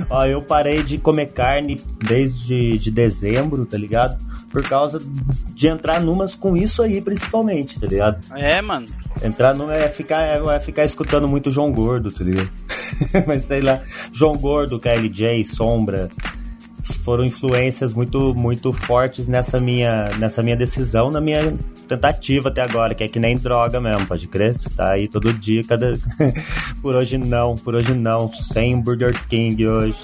Ó, 0.09 0.25
eu 0.25 0.41
parei 0.41 0.81
de 0.83 0.97
comer 0.97 1.27
carne 1.27 1.81
desde 1.99 2.77
de 2.77 2.91
dezembro, 2.91 3.65
tá 3.65 3.77
ligado? 3.77 4.17
por 4.53 4.63
causa 4.63 5.01
de 5.47 5.67
entrar 5.67 5.99
numas 5.99 6.35
com 6.35 6.55
isso 6.55 6.83
aí, 6.83 7.01
principalmente, 7.01 7.79
tá 7.79 7.87
ligado? 7.87 8.23
É, 8.35 8.61
mano. 8.61 8.85
Entrar 9.23 9.55
numa 9.55 9.73
é 9.73 9.89
ficar, 9.89 10.21
é 10.21 10.59
ficar 10.59 10.85
escutando 10.85 11.27
muito 11.27 11.49
João 11.49 11.71
Gordo, 11.71 12.11
tá 12.11 12.23
ligado? 12.23 12.51
Mas 13.25 13.45
sei 13.45 13.61
lá, 13.61 13.81
João 14.11 14.37
Gordo, 14.37 14.79
KLJ, 14.79 15.43
Sombra, 15.43 16.07
foram 16.83 17.23
influências 17.23 17.93
muito 17.93 18.35
muito 18.35 18.73
fortes 18.73 19.27
nessa 19.27 19.59
minha 19.59 20.09
nessa 20.19 20.43
minha 20.43 20.55
decisão, 20.55 21.09
na 21.09 21.21
minha 21.21 21.57
tentativa 21.87 22.49
até 22.49 22.61
agora, 22.61 22.93
que 22.93 23.03
é 23.03 23.07
que 23.07 23.19
nem 23.19 23.37
droga 23.37 23.79
mesmo, 23.79 24.05
pode 24.05 24.27
crer? 24.27 24.53
Você 24.53 24.69
tá 24.69 24.91
aí 24.91 25.07
todo 25.07 25.31
dia, 25.33 25.63
cada. 25.63 25.97
por 26.81 26.95
hoje 26.95 27.17
não, 27.17 27.55
por 27.55 27.75
hoje 27.75 27.93
não. 27.93 28.31
Sem 28.33 28.79
Burger 28.79 29.13
King 29.27 29.65
hoje. 29.67 29.99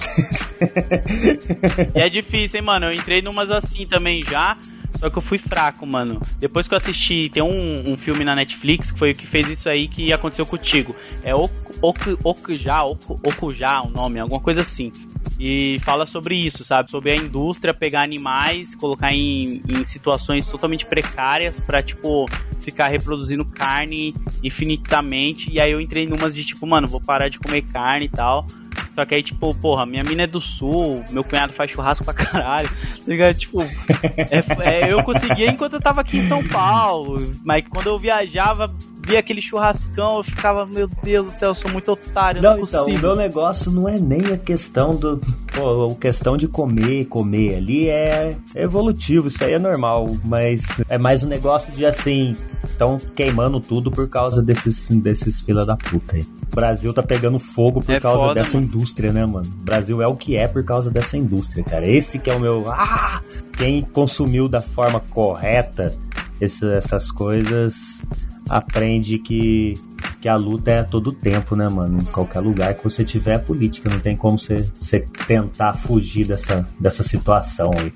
é 1.94 2.08
difícil, 2.08 2.60
hein, 2.60 2.66
mano? 2.66 2.86
Eu 2.86 2.92
entrei 2.92 3.20
numas 3.20 3.50
assim 3.50 3.86
também 3.86 4.22
já. 4.22 4.56
Só 4.98 5.08
que 5.08 5.16
eu 5.16 5.22
fui 5.22 5.38
fraco, 5.38 5.86
mano. 5.86 6.20
Depois 6.38 6.68
que 6.68 6.74
eu 6.74 6.76
assisti, 6.76 7.30
tem 7.30 7.42
um, 7.42 7.92
um 7.92 7.96
filme 7.96 8.24
na 8.24 8.34
Netflix 8.34 8.90
que 8.90 8.98
foi 8.98 9.12
o 9.12 9.14
que 9.14 9.26
fez 9.26 9.48
isso 9.48 9.68
aí 9.68 9.88
que 9.88 10.12
aconteceu 10.12 10.44
contigo. 10.44 10.94
É 11.22 11.34
Okujá, 11.34 12.84
Okujá, 12.84 13.82
o 13.82 13.90
nome, 13.90 14.18
alguma 14.18 14.40
coisa 14.40 14.60
assim. 14.60 14.92
E 15.38 15.80
fala 15.84 16.06
sobre 16.06 16.34
isso, 16.34 16.62
sabe? 16.64 16.90
Sobre 16.90 17.12
a 17.12 17.16
indústria 17.16 17.72
pegar 17.72 18.02
animais, 18.02 18.74
colocar 18.74 19.12
em, 19.12 19.62
em 19.68 19.84
situações 19.84 20.46
totalmente 20.48 20.84
precárias 20.84 21.58
para 21.58 21.82
tipo, 21.82 22.26
ficar 22.60 22.88
reproduzindo 22.88 23.44
carne 23.44 24.14
infinitamente. 24.42 25.50
E 25.50 25.58
aí 25.58 25.72
eu 25.72 25.80
entrei 25.80 26.06
numas 26.06 26.34
de 26.34 26.44
tipo, 26.44 26.66
mano, 26.66 26.86
vou 26.86 27.00
parar 27.00 27.28
de 27.28 27.38
comer 27.38 27.62
carne 27.62 28.06
e 28.06 28.08
tal. 28.10 28.46
Só 28.94 29.04
que 29.04 29.14
aí, 29.14 29.22
tipo, 29.22 29.54
porra, 29.54 29.86
minha 29.86 30.02
mina 30.02 30.24
é 30.24 30.26
do 30.26 30.40
sul, 30.40 31.04
meu 31.10 31.24
cunhado 31.24 31.52
faz 31.52 31.70
churrasco 31.70 32.04
pra 32.04 32.14
caralho. 32.14 32.68
Tá 32.68 33.04
ligado? 33.06 33.34
Tipo, 33.34 33.62
é, 33.62 34.82
é, 34.82 34.92
eu 34.92 35.02
conseguia 35.02 35.50
enquanto 35.50 35.74
eu 35.74 35.80
tava 35.80 36.00
aqui 36.00 36.18
em 36.18 36.26
São 36.26 36.46
Paulo. 36.48 37.34
Mas 37.44 37.64
quando 37.68 37.86
eu 37.86 37.98
viajava, 37.98 38.72
via 39.06 39.18
aquele 39.18 39.40
churrascão, 39.40 40.18
eu 40.18 40.24
ficava, 40.24 40.66
meu 40.66 40.88
Deus 41.02 41.26
do 41.26 41.32
céu, 41.32 41.50
eu 41.50 41.54
sou 41.54 41.70
muito 41.70 41.90
otário, 41.92 42.42
não, 42.42 42.56
não 42.56 42.58
é 42.58 42.62
então, 42.62 42.86
o 42.86 42.98
meu 42.98 43.16
negócio 43.16 43.70
não 43.70 43.88
é 43.88 43.98
nem 43.98 44.26
a 44.32 44.38
questão 44.38 44.94
do. 44.94 45.20
Pô, 45.52 45.90
a 45.90 45.94
questão 45.96 46.36
de 46.36 46.46
comer, 46.46 47.06
comer 47.06 47.56
ali 47.56 47.88
é 47.88 48.36
evolutivo, 48.54 49.28
isso 49.28 49.42
aí 49.42 49.54
é 49.54 49.58
normal, 49.58 50.08
mas 50.24 50.62
é 50.88 50.96
mais 50.96 51.24
um 51.24 51.28
negócio 51.28 51.72
de 51.72 51.84
assim, 51.84 52.36
estão 52.64 52.98
queimando 53.14 53.60
tudo 53.60 53.90
por 53.90 54.08
causa 54.08 54.42
desses, 54.42 54.88
desses 54.88 55.40
fila 55.40 55.66
da 55.66 55.76
puta 55.76 56.16
aí. 56.16 56.22
O 56.52 56.54
Brasil 56.54 56.92
tá 56.92 57.02
pegando 57.02 57.38
fogo 57.38 57.80
por 57.80 57.94
é 57.94 58.00
causa 58.00 58.22
foda, 58.26 58.34
dessa 58.34 58.54
mano. 58.54 58.66
indústria, 58.66 59.12
né, 59.12 59.24
mano? 59.24 59.46
O 59.60 59.64
Brasil 59.64 60.02
é 60.02 60.06
o 60.06 60.16
que 60.16 60.36
é 60.36 60.48
por 60.48 60.64
causa 60.64 60.90
dessa 60.90 61.16
indústria, 61.16 61.62
cara. 61.64 61.86
Esse 61.86 62.18
que 62.18 62.28
é 62.28 62.34
o 62.34 62.40
meu. 62.40 62.68
Ah! 62.70 63.22
Quem 63.56 63.82
consumiu 63.82 64.48
da 64.48 64.60
forma 64.60 65.00
correta 65.00 65.94
essas 66.40 67.10
coisas 67.10 68.02
aprende 68.50 69.18
que, 69.18 69.78
que 70.20 70.28
a 70.28 70.34
luta 70.36 70.70
é 70.72 70.82
todo 70.82 71.12
tempo, 71.12 71.54
né, 71.54 71.68
mano? 71.68 72.02
Em 72.02 72.04
qualquer 72.06 72.40
lugar 72.40 72.74
que 72.74 72.82
você 72.82 73.04
tiver 73.04 73.34
é 73.34 73.38
política, 73.38 73.88
não 73.88 74.00
tem 74.00 74.16
como 74.16 74.36
você, 74.36 74.68
você 74.76 75.00
tentar 75.26 75.74
fugir 75.74 76.26
dessa, 76.26 76.66
dessa 76.78 77.04
situação 77.04 77.70
aí. 77.78 77.92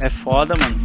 É 0.00 0.10
foda, 0.10 0.54
mano. 0.60 0.76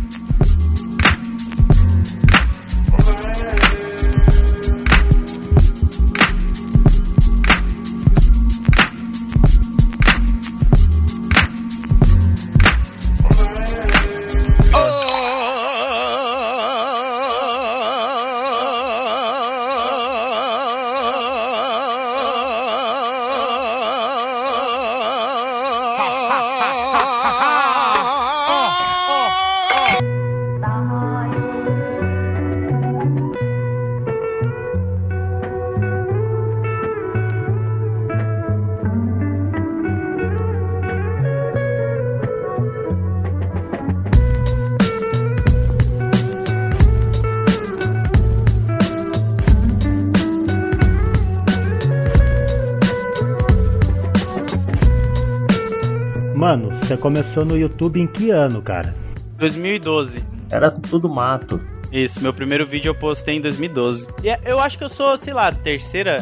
Você 56.90 56.98
começou 56.98 57.46
no 57.46 57.56
YouTube 57.56 58.02
em 58.02 58.08
que 58.08 58.32
ano, 58.32 58.64
cara? 58.64 58.96
2012. 59.38 60.24
Era 60.50 60.72
tudo 60.72 61.08
mato. 61.08 61.62
Isso, 61.92 62.20
meu 62.20 62.34
primeiro 62.34 62.66
vídeo 62.66 62.90
eu 62.90 62.96
postei 62.96 63.36
em 63.36 63.42
2012. 63.42 64.08
E 64.24 64.30
é, 64.32 64.42
eu 64.44 64.60
acho 64.60 64.76
que 64.76 64.84
eu 64.84 64.90
sou, 64.90 65.16
sei 65.16 65.32
lá, 65.32 65.52
terceira 65.52 66.18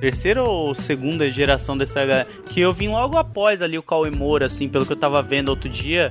terceira 0.00 0.42
ou 0.42 0.74
segunda 0.74 1.30
geração 1.30 1.76
dessa 1.76 2.00
galera. 2.00 2.26
Que 2.46 2.62
eu 2.62 2.72
vim 2.72 2.88
logo 2.88 3.18
após 3.18 3.60
ali 3.60 3.76
o 3.76 3.82
Cauê 3.82 4.10
Moura, 4.10 4.46
assim, 4.46 4.70
pelo 4.70 4.86
que 4.86 4.94
eu 4.94 4.96
tava 4.96 5.20
vendo 5.20 5.50
outro 5.50 5.68
dia. 5.68 6.10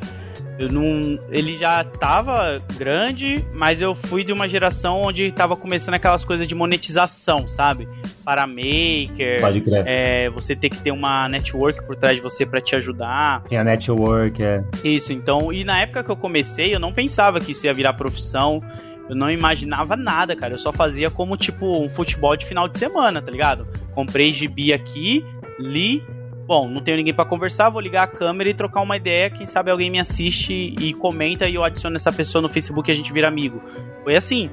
Eu 0.60 0.70
não, 0.70 1.20
ele 1.32 1.56
já 1.56 1.84
tava 1.84 2.62
grande, 2.78 3.44
mas 3.56 3.82
eu 3.82 3.96
fui 3.96 4.24
de 4.24 4.32
uma 4.32 4.48
geração 4.48 5.02
onde 5.02 5.32
tava 5.32 5.56
começando 5.56 5.96
aquelas 5.96 6.24
coisas 6.24 6.48
de 6.48 6.54
monetização, 6.54 7.48
sabe? 7.48 7.90
Para 8.26 8.48
maker, 8.48 9.40
Pode 9.40 9.62
crer. 9.62 9.84
É, 9.86 10.30
você 10.32 10.56
ter 10.56 10.70
que 10.70 10.80
ter 10.80 10.92
uma 10.92 11.30
network 11.30 11.86
por 11.86 11.96
trás 11.96 12.16
de 12.16 12.24
você 12.24 12.46
para 12.46 12.60
te 12.60 12.76
ajudar. 12.76 13.44
Tem 13.44 13.58
a 13.58 13.64
network, 13.64 14.44
é. 14.44 14.64
Isso, 14.84 15.14
então, 15.14 15.54
e 15.54 15.64
na 15.64 15.80
época 15.80 16.04
que 16.04 16.10
eu 16.10 16.18
comecei, 16.18 16.74
eu 16.74 16.80
não 16.80 16.92
pensava 16.92 17.40
que 17.40 17.52
isso 17.52 17.68
ia 17.68 17.74
virar 17.74 17.94
profissão. 17.94 18.64
Eu 19.08 19.16
não 19.16 19.30
imaginava 19.30 19.96
nada, 19.96 20.36
cara. 20.36 20.56
Eu 20.56 20.58
só 20.58 20.74
fazia 20.74 21.12
como, 21.12 21.38
tipo, 21.38 21.80
um 21.80 21.88
futebol 21.88 22.36
de 22.36 22.46
final 22.46 22.68
de 22.68 22.80
semana, 22.80 23.22
tá 23.22 23.32
ligado? 23.32 23.68
Comprei 23.94 24.34
gibi 24.34 24.74
aqui, 24.74 25.24
li, 25.60 26.04
bom, 26.48 26.68
não 26.68 26.82
tenho 26.82 26.98
ninguém 26.98 27.14
para 27.14 27.26
conversar, 27.26 27.70
vou 27.70 27.82
ligar 27.82 28.04
a 28.04 28.08
câmera 28.08 28.50
e 28.50 28.54
trocar 28.54 28.82
uma 28.82 28.98
ideia, 28.98 29.30
quem 29.30 29.46
sabe 29.46 29.72
alguém 29.72 29.90
me 29.90 30.00
assiste 30.00 30.74
e 30.80 30.94
comenta 30.94 31.48
e 31.48 31.56
eu 31.56 31.64
adiciono 31.64 31.96
essa 31.96 32.12
pessoa 32.12 32.42
no 32.42 32.50
Facebook 32.50 32.90
e 32.90 32.92
a 32.92 32.96
gente 32.96 33.12
vira 33.12 33.28
amigo. 33.28 33.62
Foi 34.04 34.16
assim. 34.16 34.50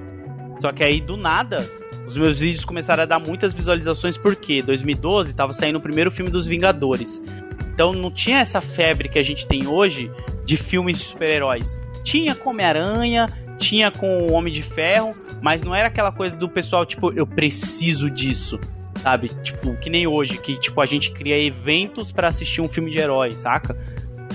Só 0.60 0.70
que 0.72 0.84
aí 0.84 1.00
do 1.00 1.16
nada, 1.16 1.66
os 2.06 2.16
meus 2.16 2.38
vídeos 2.38 2.64
começaram 2.64 3.02
a 3.02 3.06
dar 3.06 3.18
muitas 3.18 3.52
visualizações 3.52 4.16
porque 4.16 4.62
2012 4.62 5.34
tava 5.34 5.52
saindo 5.52 5.78
o 5.78 5.80
primeiro 5.80 6.10
filme 6.10 6.30
dos 6.30 6.46
Vingadores. 6.46 7.24
Então 7.72 7.92
não 7.92 8.10
tinha 8.10 8.38
essa 8.38 8.60
febre 8.60 9.08
que 9.08 9.18
a 9.18 9.22
gente 9.22 9.46
tem 9.46 9.66
hoje 9.66 10.10
de 10.44 10.56
filmes 10.56 10.98
de 10.98 11.04
super-heróis. 11.04 11.80
Tinha 12.04 12.34
com 12.34 12.50
Homem-Aranha, 12.50 13.26
tinha 13.58 13.90
com 13.90 14.26
o 14.26 14.32
Homem 14.32 14.52
de 14.52 14.62
Ferro, 14.62 15.14
mas 15.40 15.62
não 15.62 15.74
era 15.74 15.88
aquela 15.88 16.12
coisa 16.12 16.36
do 16.36 16.48
pessoal, 16.48 16.84
tipo, 16.84 17.12
eu 17.12 17.26
preciso 17.26 18.10
disso. 18.10 18.58
Sabe? 19.00 19.30
Tipo, 19.42 19.74
que 19.78 19.90
nem 19.90 20.06
hoje, 20.06 20.38
que 20.38 20.58
tipo, 20.58 20.80
a 20.80 20.86
gente 20.86 21.10
cria 21.10 21.36
eventos 21.36 22.12
para 22.12 22.28
assistir 22.28 22.60
um 22.60 22.68
filme 22.68 22.90
de 22.90 22.98
herói, 22.98 23.32
saca? 23.32 23.76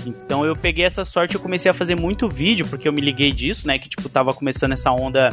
Então 0.04 0.44
eu 0.44 0.54
peguei 0.54 0.84
essa 0.84 1.04
sorte 1.04 1.36
e 1.36 1.38
comecei 1.38 1.70
a 1.70 1.74
fazer 1.74 1.94
muito 1.94 2.28
vídeo, 2.28 2.66
porque 2.66 2.88
eu 2.88 2.92
me 2.92 3.00
liguei 3.00 3.32
disso, 3.32 3.66
né? 3.66 3.78
Que 3.78 3.88
tipo, 3.88 4.08
tava 4.08 4.32
começando 4.32 4.72
essa 4.72 4.90
onda 4.90 5.30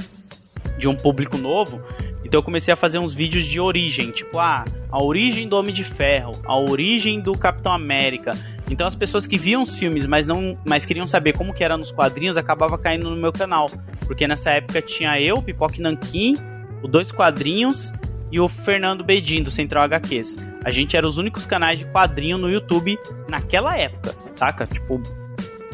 de 0.78 0.88
um 0.88 0.96
público 0.96 1.38
novo. 1.38 1.82
Então 2.26 2.40
eu 2.40 2.44
comecei 2.44 2.74
a 2.74 2.76
fazer 2.76 2.98
uns 2.98 3.14
vídeos 3.14 3.46
de 3.46 3.60
origem, 3.60 4.10
tipo, 4.10 4.40
ah, 4.40 4.66
a 4.92 5.02
origem 5.02 5.48
do 5.48 5.56
Homem 5.56 5.72
de 5.72 5.84
Ferro, 5.84 6.34
a 6.46 6.58
origem 6.58 7.22
do 7.22 7.32
Capitão 7.34 7.72
América. 7.72 8.32
Então 8.70 8.88
as 8.88 8.96
pessoas 8.96 9.28
que 9.28 9.38
viam 9.38 9.62
os 9.62 9.78
filmes, 9.78 10.08
mas 10.08 10.26
não, 10.26 10.58
mas 10.66 10.86
queriam 10.86 11.06
saber 11.06 11.38
como 11.38 11.54
que 11.54 11.64
era 11.64 11.78
nos 11.78 11.92
quadrinhos, 11.92 12.36
acabava 12.36 12.78
caindo 12.80 13.10
no 13.12 13.16
meu 13.16 13.32
canal, 13.32 13.68
porque 14.02 14.28
nessa 14.28 14.50
época 14.50 14.82
tinha 14.82 15.22
eu, 15.22 15.40
Pipoque 15.42 15.80
Nanquim, 15.80 16.34
o 16.82 16.88
dois 16.88 17.12
quadrinhos 17.12 17.94
e 18.32 18.40
o 18.40 18.50
Fernando 18.50 19.04
Bedin 19.04 19.44
do 19.44 19.52
Central 19.52 19.84
HQs. 19.84 20.38
A 20.64 20.72
gente 20.72 20.98
era 20.98 21.08
os 21.08 21.20
únicos 21.20 21.46
canais 21.46 21.78
de 21.78 21.86
quadrinho 21.86 22.38
no 22.38 22.50
YouTube 22.50 22.98
naquela 23.30 23.78
época, 23.78 24.16
saca? 24.34 24.66
Tipo, 24.66 25.02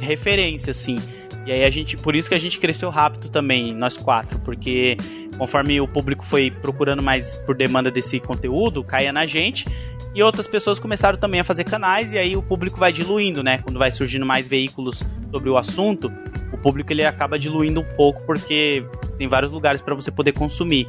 referência 0.02 0.72
assim. 0.72 1.00
E 1.46 1.52
aí 1.52 1.64
a 1.64 1.70
gente, 1.70 1.98
por 1.98 2.16
isso 2.16 2.30
que 2.30 2.36
a 2.36 2.40
gente 2.40 2.60
cresceu 2.60 2.90
rápido 2.90 3.30
também, 3.30 3.74
nós 3.74 3.98
quatro, 3.98 4.38
porque 4.40 4.98
conforme 5.42 5.82
o 5.82 5.88
público 5.88 6.24
foi 6.24 6.52
procurando 6.52 7.02
mais 7.02 7.34
por 7.34 7.56
demanda 7.56 7.90
desse 7.90 8.20
conteúdo, 8.20 8.84
caía 8.84 9.12
na 9.12 9.26
gente. 9.26 9.66
E 10.14 10.22
outras 10.22 10.46
pessoas 10.46 10.78
começaram 10.78 11.18
também 11.18 11.40
a 11.40 11.44
fazer 11.44 11.64
canais 11.64 12.14
e 12.14 12.18
aí 12.20 12.38
o 12.38 12.44
público 12.44 12.78
vai 12.78 12.92
diluindo, 12.92 13.42
né? 13.42 13.58
Quando 13.58 13.80
vai 13.80 13.90
surgindo 13.90 14.24
mais 14.24 14.48
veículos 14.48 15.04
sobre 15.32 15.50
o 15.50 15.58
assunto, 15.58 16.12
o 16.54 16.58
público 16.60 16.94
ele 16.94 17.04
acaba 17.04 17.40
diluindo 17.40 17.80
um 17.80 17.96
pouco 17.96 18.22
porque 18.22 18.86
tem 19.18 19.28
vários 19.28 19.52
lugares 19.52 19.82
para 19.82 19.96
você 19.96 20.12
poder 20.12 20.34
consumir. 20.34 20.88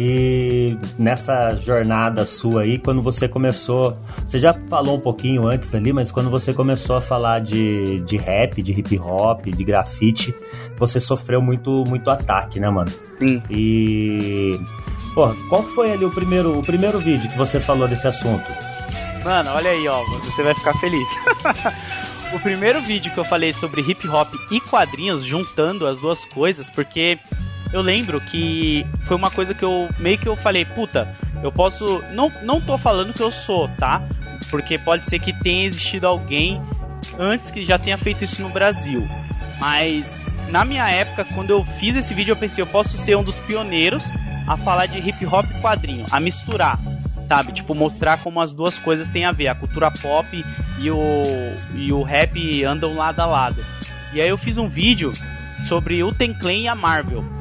E 0.00 0.78
nessa 0.96 1.56
jornada 1.56 2.24
sua 2.24 2.62
aí, 2.62 2.78
quando 2.78 3.02
você 3.02 3.26
começou. 3.26 3.98
Você 4.24 4.38
já 4.38 4.54
falou 4.70 4.96
um 4.96 5.00
pouquinho 5.00 5.44
antes 5.44 5.74
ali, 5.74 5.92
mas 5.92 6.12
quando 6.12 6.30
você 6.30 6.54
começou 6.54 6.94
a 6.94 7.00
falar 7.00 7.40
de, 7.40 7.98
de 8.02 8.16
rap, 8.16 8.62
de 8.62 8.70
hip 8.70 8.96
hop, 8.96 9.46
de 9.46 9.64
grafite, 9.64 10.32
você 10.78 11.00
sofreu 11.00 11.42
muito, 11.42 11.84
muito 11.84 12.08
ataque, 12.10 12.60
né, 12.60 12.70
mano? 12.70 12.92
Sim. 13.18 13.42
E. 13.50 14.60
Pô, 15.16 15.34
qual 15.48 15.64
foi 15.64 15.90
ali 15.90 16.04
o 16.04 16.12
primeiro, 16.12 16.56
o 16.56 16.62
primeiro 16.62 17.00
vídeo 17.00 17.28
que 17.28 17.36
você 17.36 17.58
falou 17.58 17.88
desse 17.88 18.06
assunto? 18.06 18.52
Mano, 19.24 19.50
olha 19.50 19.72
aí, 19.72 19.88
ó, 19.88 20.00
você 20.24 20.44
vai 20.44 20.54
ficar 20.54 20.74
feliz. 20.74 21.08
o 22.32 22.38
primeiro 22.38 22.80
vídeo 22.82 23.12
que 23.12 23.18
eu 23.18 23.24
falei 23.24 23.52
sobre 23.52 23.80
hip 23.80 24.06
hop 24.06 24.32
e 24.52 24.60
quadrinhos, 24.60 25.24
juntando 25.24 25.88
as 25.88 25.98
duas 25.98 26.24
coisas, 26.26 26.70
porque 26.70 27.18
eu 27.72 27.82
lembro 27.82 28.20
que 28.20 28.86
foi 29.06 29.16
uma 29.16 29.30
coisa 29.30 29.52
que 29.52 29.64
eu 29.64 29.88
meio 29.98 30.18
que 30.18 30.28
eu 30.28 30.36
falei, 30.36 30.64
puta, 30.64 31.14
eu 31.42 31.52
posso. 31.52 32.02
Não, 32.12 32.32
não 32.42 32.60
tô 32.60 32.78
falando 32.78 33.12
que 33.12 33.22
eu 33.22 33.30
sou, 33.30 33.68
tá? 33.78 34.02
Porque 34.50 34.78
pode 34.78 35.06
ser 35.06 35.18
que 35.18 35.32
tenha 35.32 35.66
existido 35.66 36.06
alguém 36.06 36.60
antes 37.18 37.50
que 37.50 37.64
já 37.64 37.78
tenha 37.78 37.98
feito 37.98 38.24
isso 38.24 38.40
no 38.40 38.48
Brasil. 38.48 39.06
Mas 39.60 40.24
na 40.48 40.64
minha 40.64 40.88
época, 40.88 41.24
quando 41.34 41.50
eu 41.50 41.64
fiz 41.78 41.96
esse 41.96 42.14
vídeo, 42.14 42.32
eu 42.32 42.36
pensei, 42.36 42.62
eu 42.62 42.66
posso 42.66 42.96
ser 42.96 43.16
um 43.16 43.22
dos 43.22 43.38
pioneiros 43.40 44.04
a 44.46 44.56
falar 44.56 44.86
de 44.86 44.98
hip 44.98 45.26
hop 45.26 45.44
quadrinho, 45.60 46.06
a 46.10 46.18
misturar, 46.18 46.78
sabe? 47.28 47.52
Tipo, 47.52 47.74
mostrar 47.74 48.18
como 48.18 48.40
as 48.40 48.50
duas 48.50 48.78
coisas 48.78 49.08
têm 49.08 49.26
a 49.26 49.32
ver, 49.32 49.48
a 49.48 49.54
cultura 49.54 49.90
pop 49.90 50.44
e 50.78 50.90
o, 50.90 51.22
e 51.74 51.92
o 51.92 52.02
rap 52.02 52.64
andam 52.64 52.94
lado 52.94 53.20
a 53.20 53.26
lado. 53.26 53.62
E 54.14 54.22
aí 54.22 54.28
eu 54.28 54.38
fiz 54.38 54.56
um 54.56 54.68
vídeo 54.68 55.12
sobre 55.68 56.02
o 56.02 56.14
Ten 56.14 56.32
Clan 56.32 56.54
e 56.54 56.68
a 56.68 56.74
Marvel 56.74 57.37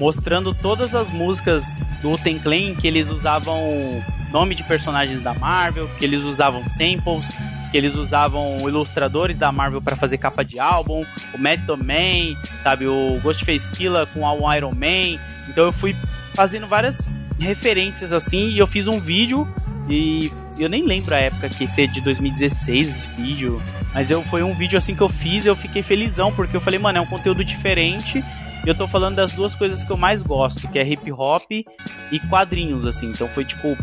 mostrando 0.00 0.54
todas 0.54 0.94
as 0.94 1.10
músicas 1.10 1.78
do 2.00 2.10
Uten 2.12 2.38
Clan 2.38 2.74
que 2.74 2.88
eles 2.88 3.10
usavam 3.10 4.02
nome 4.32 4.54
de 4.54 4.62
personagens 4.62 5.20
da 5.20 5.34
Marvel, 5.34 5.90
que 5.98 6.04
eles 6.04 6.22
usavam 6.22 6.64
samples, 6.64 7.28
que 7.70 7.76
eles 7.76 7.94
usavam 7.94 8.56
ilustradores 8.60 9.36
da 9.36 9.52
Marvel 9.52 9.82
para 9.82 9.94
fazer 9.94 10.16
capa 10.16 10.42
de 10.42 10.58
álbum, 10.58 11.04
o 11.34 11.38
Metal 11.38 11.76
Man, 11.76 12.34
sabe, 12.62 12.86
o 12.86 13.20
Ghostface 13.22 13.70
Killa 13.72 14.06
com 14.06 14.20
o 14.20 14.54
Iron 14.54 14.72
Man. 14.72 15.20
Então 15.48 15.66
eu 15.66 15.72
fui 15.72 15.94
fazendo 16.34 16.66
várias 16.66 17.06
referências 17.38 18.12
assim 18.12 18.48
e 18.48 18.58
eu 18.58 18.66
fiz 18.66 18.86
um 18.86 18.98
vídeo 18.98 19.46
e 19.86 20.32
eu 20.58 20.68
nem 20.68 20.86
lembro 20.86 21.14
a 21.14 21.18
época 21.18 21.48
que 21.50 21.64
esse 21.64 21.82
é 21.82 21.86
de 21.86 22.00
2016 22.00 22.88
esse 22.88 23.08
vídeo, 23.20 23.62
mas 23.92 24.10
eu 24.10 24.22
foi 24.22 24.42
um 24.42 24.54
vídeo 24.54 24.78
assim 24.78 24.94
que 24.94 25.02
eu 25.02 25.08
fiz, 25.08 25.44
eu 25.44 25.56
fiquei 25.56 25.82
felizão 25.82 26.32
porque 26.32 26.56
eu 26.56 26.60
falei, 26.60 26.78
mano, 26.78 26.98
é 26.98 27.00
um 27.00 27.06
conteúdo 27.06 27.44
diferente 27.44 28.24
e 28.64 28.68
eu 28.68 28.74
tô 28.74 28.86
falando 28.86 29.16
das 29.16 29.32
duas 29.32 29.54
coisas 29.54 29.82
que 29.82 29.90
eu 29.90 29.96
mais 29.96 30.22
gosto, 30.22 30.68
que 30.68 30.78
é 30.78 30.86
hip 30.86 31.10
hop 31.12 31.50
e 31.50 32.20
quadrinhos, 32.28 32.86
assim. 32.86 33.10
Então 33.10 33.28
foi 33.28 33.44
tipo 33.44 33.76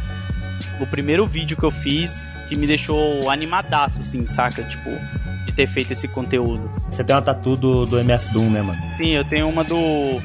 o 0.79 0.87
primeiro 0.87 1.25
vídeo 1.25 1.57
que 1.57 1.63
eu 1.63 1.71
fiz 1.71 2.23
que 2.47 2.57
me 2.57 2.65
deixou 2.65 3.29
animadaço, 3.29 3.99
assim, 3.99 4.25
saca? 4.25 4.63
Tipo, 4.63 4.89
de 5.45 5.51
ter 5.51 5.67
feito 5.67 5.91
esse 5.91 6.07
conteúdo. 6.07 6.71
Você 6.89 7.03
tem 7.03 7.15
uma 7.15 7.21
tatu 7.21 7.55
do, 7.55 7.85
do 7.85 7.99
MF 7.99 8.31
Doom, 8.31 8.49
né, 8.49 8.61
mano? 8.61 8.79
Sim, 8.95 9.09
eu 9.09 9.25
tenho 9.25 9.49
uma 9.49 9.63
do. 9.63 10.21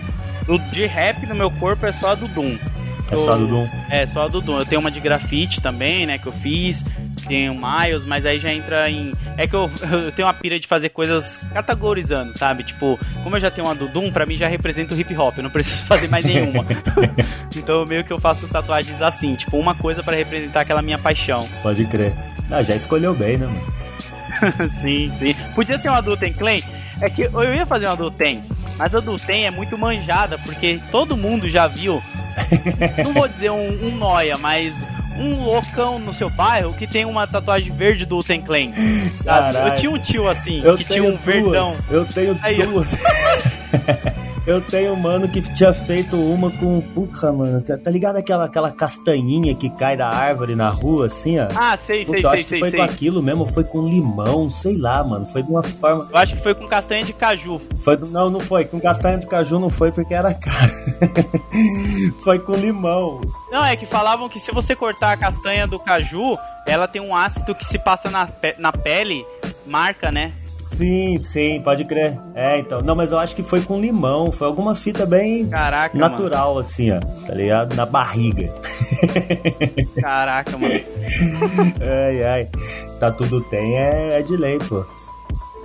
do 0.46 0.59
de 0.70 0.86
rap 0.86 1.26
no 1.26 1.34
meu 1.34 1.50
corpo 1.50 1.86
é 1.86 1.92
só 1.92 2.12
a 2.12 2.14
do 2.14 2.28
Doom. 2.28 2.59
É 3.12 3.16
só 3.16 3.32
a 3.32 3.36
do 3.36 3.46
Doom? 3.46 3.68
É, 3.90 4.06
só 4.06 4.22
a 4.22 4.28
do 4.28 4.40
Doom. 4.40 4.58
Eu 4.58 4.66
tenho 4.66 4.80
uma 4.80 4.90
de 4.90 5.00
grafite 5.00 5.60
também, 5.60 6.06
né, 6.06 6.18
que 6.18 6.26
eu 6.26 6.32
fiz. 6.32 6.84
Tenho 7.28 7.52
Miles, 7.54 8.04
mas 8.04 8.24
aí 8.24 8.38
já 8.38 8.52
entra 8.52 8.90
em. 8.90 9.12
É 9.36 9.46
que 9.46 9.54
eu, 9.54 9.70
eu 9.92 10.12
tenho 10.12 10.26
uma 10.26 10.34
pira 10.34 10.58
de 10.58 10.66
fazer 10.66 10.88
coisas 10.88 11.36
categorizando, 11.52 12.36
sabe? 12.36 12.64
Tipo, 12.64 12.98
como 13.22 13.36
eu 13.36 13.40
já 13.40 13.50
tenho 13.50 13.66
uma 13.66 13.74
do 13.74 13.86
Doom, 13.86 14.10
pra 14.10 14.24
mim 14.24 14.36
já 14.36 14.48
representa 14.48 14.94
o 14.94 14.98
hip 14.98 15.14
hop. 15.16 15.36
Eu 15.36 15.44
não 15.44 15.50
preciso 15.50 15.84
fazer 15.86 16.08
mais 16.08 16.24
nenhuma. 16.24 16.64
então 17.54 17.84
meio 17.84 18.02
que 18.02 18.12
eu 18.12 18.20
faço 18.20 18.48
tatuagens 18.48 19.00
assim, 19.02 19.34
tipo, 19.34 19.58
uma 19.58 19.74
coisa 19.74 20.02
para 20.02 20.16
representar 20.16 20.62
aquela 20.62 20.82
minha 20.82 20.98
paixão. 20.98 21.46
Pode 21.62 21.84
crer. 21.86 22.14
Ah, 22.50 22.62
já 22.62 22.74
escolheu 22.74 23.14
bem, 23.14 23.36
né, 23.36 23.46
mano? 23.46 23.82
sim, 24.80 25.12
sim. 25.16 25.34
Podia 25.54 25.78
ser 25.78 25.88
uma 25.88 26.02
Ten 26.16 26.32
Clan. 26.32 26.56
É 27.00 27.10
que 27.10 27.22
eu 27.22 27.54
ia 27.54 27.66
fazer 27.66 27.86
uma 27.86 27.96
do 27.96 28.10
Ten, 28.10 28.44
mas 28.78 28.94
a 28.94 29.00
do 29.00 29.16
Ten 29.18 29.46
é 29.46 29.50
muito 29.50 29.76
manjada, 29.76 30.38
porque 30.38 30.80
todo 30.90 31.16
mundo 31.16 31.48
já 31.48 31.66
viu. 31.66 32.00
não 33.05 33.12
vou 33.12 33.28
dizer 33.28 33.51
um, 33.51 33.87
um 33.87 33.97
noia, 33.97 34.37
mas 34.39 34.74
um 35.16 35.45
loucão 35.45 35.99
no 35.99 36.12
seu 36.12 36.30
bairro 36.30 36.74
que 36.74 36.87
tem 36.87 37.05
uma 37.05 37.26
tatuagem 37.26 37.74
verde 37.74 38.07
do 38.07 38.20
Ten 38.20 38.41
Clan. 38.41 38.70
Eu 39.68 39.76
tinha 39.76 39.91
um 39.91 39.99
tio 39.99 40.28
assim, 40.28 40.62
eu 40.64 40.76
que 40.76 40.85
tinha 40.85 41.03
um 41.03 41.12
duas. 41.12 41.20
verdão. 41.20 41.78
Eu 41.91 42.05
tenho 42.05 42.39
Aí, 42.43 42.62
duas. 42.62 42.93
Eu 44.45 44.61
tenho 44.61 44.95
um 44.95 44.97
mano 44.97 45.28
que 45.28 45.40
tinha 45.55 45.72
feito 45.72 46.16
uma 46.16 46.51
com. 46.51 46.80
Puxa, 46.80 47.32
mano. 47.32 47.62
Tá, 47.62 47.78
tá 47.78 47.88
ligado 47.88 48.16
aquela, 48.16 48.47
aquela 48.47 48.72
castanhinha 48.72 49.55
que 49.55 49.70
cai 49.70 49.97
da 49.97 50.09
árvore 50.09 50.57
na 50.57 50.68
rua, 50.68 51.07
assim, 51.07 51.38
ó? 51.38 51.47
Ah, 51.55 51.76
sei, 51.76 52.05
Puta, 52.05 52.18
sei, 52.18 52.18
eu 52.18 52.22
sei, 52.28 52.30
acho 52.34 52.43
que 52.43 52.49
sei, 52.49 52.59
foi 52.59 52.70
sei. 52.70 52.78
com 52.80 52.84
aquilo 52.84 53.22
mesmo, 53.22 53.47
foi 53.47 53.62
com 53.62 53.86
limão, 53.86 54.51
sei 54.51 54.76
lá, 54.76 55.05
mano. 55.05 55.26
Foi 55.26 55.45
de 55.45 55.49
uma 55.49 55.62
forma. 55.62 56.09
Eu 56.11 56.16
acho 56.18 56.34
que 56.34 56.43
foi 56.43 56.57
com 56.57 56.66
castanha 56.66 57.05
de 57.05 57.12
caju. 57.12 57.61
Foi, 57.78 57.97
não, 57.97 58.30
não 58.30 58.40
foi. 58.40 58.64
Com 58.64 58.80
castanha 58.80 59.16
de 59.16 59.28
caju 59.28 59.61
não 59.61 59.70
foi 59.70 59.93
porque 59.93 60.12
era 60.12 60.34
caro. 60.34 60.72
foi 62.24 62.40
com 62.40 62.55
limão. 62.57 63.20
Não, 63.51 63.64
é 63.64 63.76
que 63.76 63.86
falavam 63.86 64.28
que 64.28 64.40
se 64.40 64.51
você 64.51 64.74
cortar 64.74 65.12
a 65.12 65.16
castanha 65.16 65.68
do 65.68 65.78
caju, 65.78 66.36
ela 66.66 66.88
tem 66.88 67.01
um 67.01 67.14
ácido 67.14 67.55
que 67.55 67.64
se 67.64 67.78
passa 67.78 68.11
na, 68.11 68.26
pe- 68.26 68.57
na 68.59 68.72
pele, 68.72 69.24
marca, 69.64 70.11
né? 70.11 70.32
Sim, 70.73 71.18
sim, 71.18 71.61
pode 71.61 71.85
crer. 71.85 72.18
É, 72.35 72.59
então. 72.59 72.81
Não, 72.81 72.97
mas 72.97 73.12
eu 73.12 73.18
acho 73.18 73.37
que 73.37 73.43
foi 73.43 73.61
com 73.61 73.81
limão. 73.81 74.33
Foi 74.33 74.47
alguma 74.47 74.75
fita 74.75 75.05
bem 75.05 75.49
Caraca, 75.49 75.97
mano. 75.97 76.11
natural, 76.11 76.59
assim, 76.59 76.91
ó. 76.91 77.01
Tá 77.27 77.35
ligado? 77.35 77.75
Na 77.77 77.85
barriga. 77.85 78.53
Caraca, 80.01 80.57
mano. 80.57 80.81
ai, 81.81 82.25
ai. 82.25 82.49
Tá 82.99 83.11
tudo 83.11 83.41
tem 83.43 83.77
é, 83.77 84.18
é 84.18 84.23
de 84.23 84.37
lei, 84.37 84.59
pô. 84.59 84.85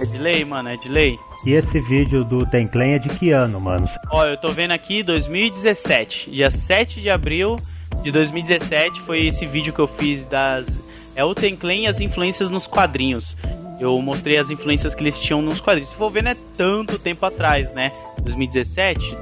É 0.01 0.05
de 0.05 0.18
lei, 0.18 0.43
mano, 0.43 0.70
é 0.70 0.78
de 0.78 0.89
lei. 0.89 1.18
E 1.45 1.51
esse 1.51 1.80
vídeo 1.80 2.24
do 2.24 2.45
Ten 2.45 2.68
Clan 2.68 2.95
é 2.95 2.99
de 2.99 3.10
que 3.10 3.32
ano, 3.32 3.62
mano? 3.62 3.88
Ó, 4.12 4.26
eu 4.26 4.38
tô 4.38 4.51
vendo 4.51 4.72
aqui 4.72 5.01
2017, 5.03 6.32
dia 6.32 6.51
7 6.51 6.99
de 6.99 7.10
abril 7.10 7.58
de 8.03 8.12
2017 8.12 9.01
foi 9.01 9.28
esse 9.28 9.45
vídeo 9.45 9.74
que 9.74 9.80
eu 9.80 9.88
fiz 9.88 10.26
das 10.26 10.80
é 11.16 11.24
o 11.24 11.34
Ten 11.34 11.55
Clan 11.55 11.74
e 11.74 11.88
as 11.88 11.99
influências 11.99 12.49
nos 12.49 12.68
quadrinhos. 12.68 13.36
Eu 13.80 13.99
mostrei 14.01 14.38
as 14.38 14.49
influências 14.49 14.95
que 14.95 15.03
eles 15.03 15.19
tinham 15.19 15.41
nos 15.41 15.59
quadrinhos. 15.59 15.89
Se 15.89 15.95
for 15.95 16.09
ver, 16.09 16.23
não 16.23 16.32
é 16.32 16.38
tanto 16.57 16.97
tempo 16.97 17.25
atrás, 17.25 17.71
né? 17.73 17.91
2017. 18.23 19.17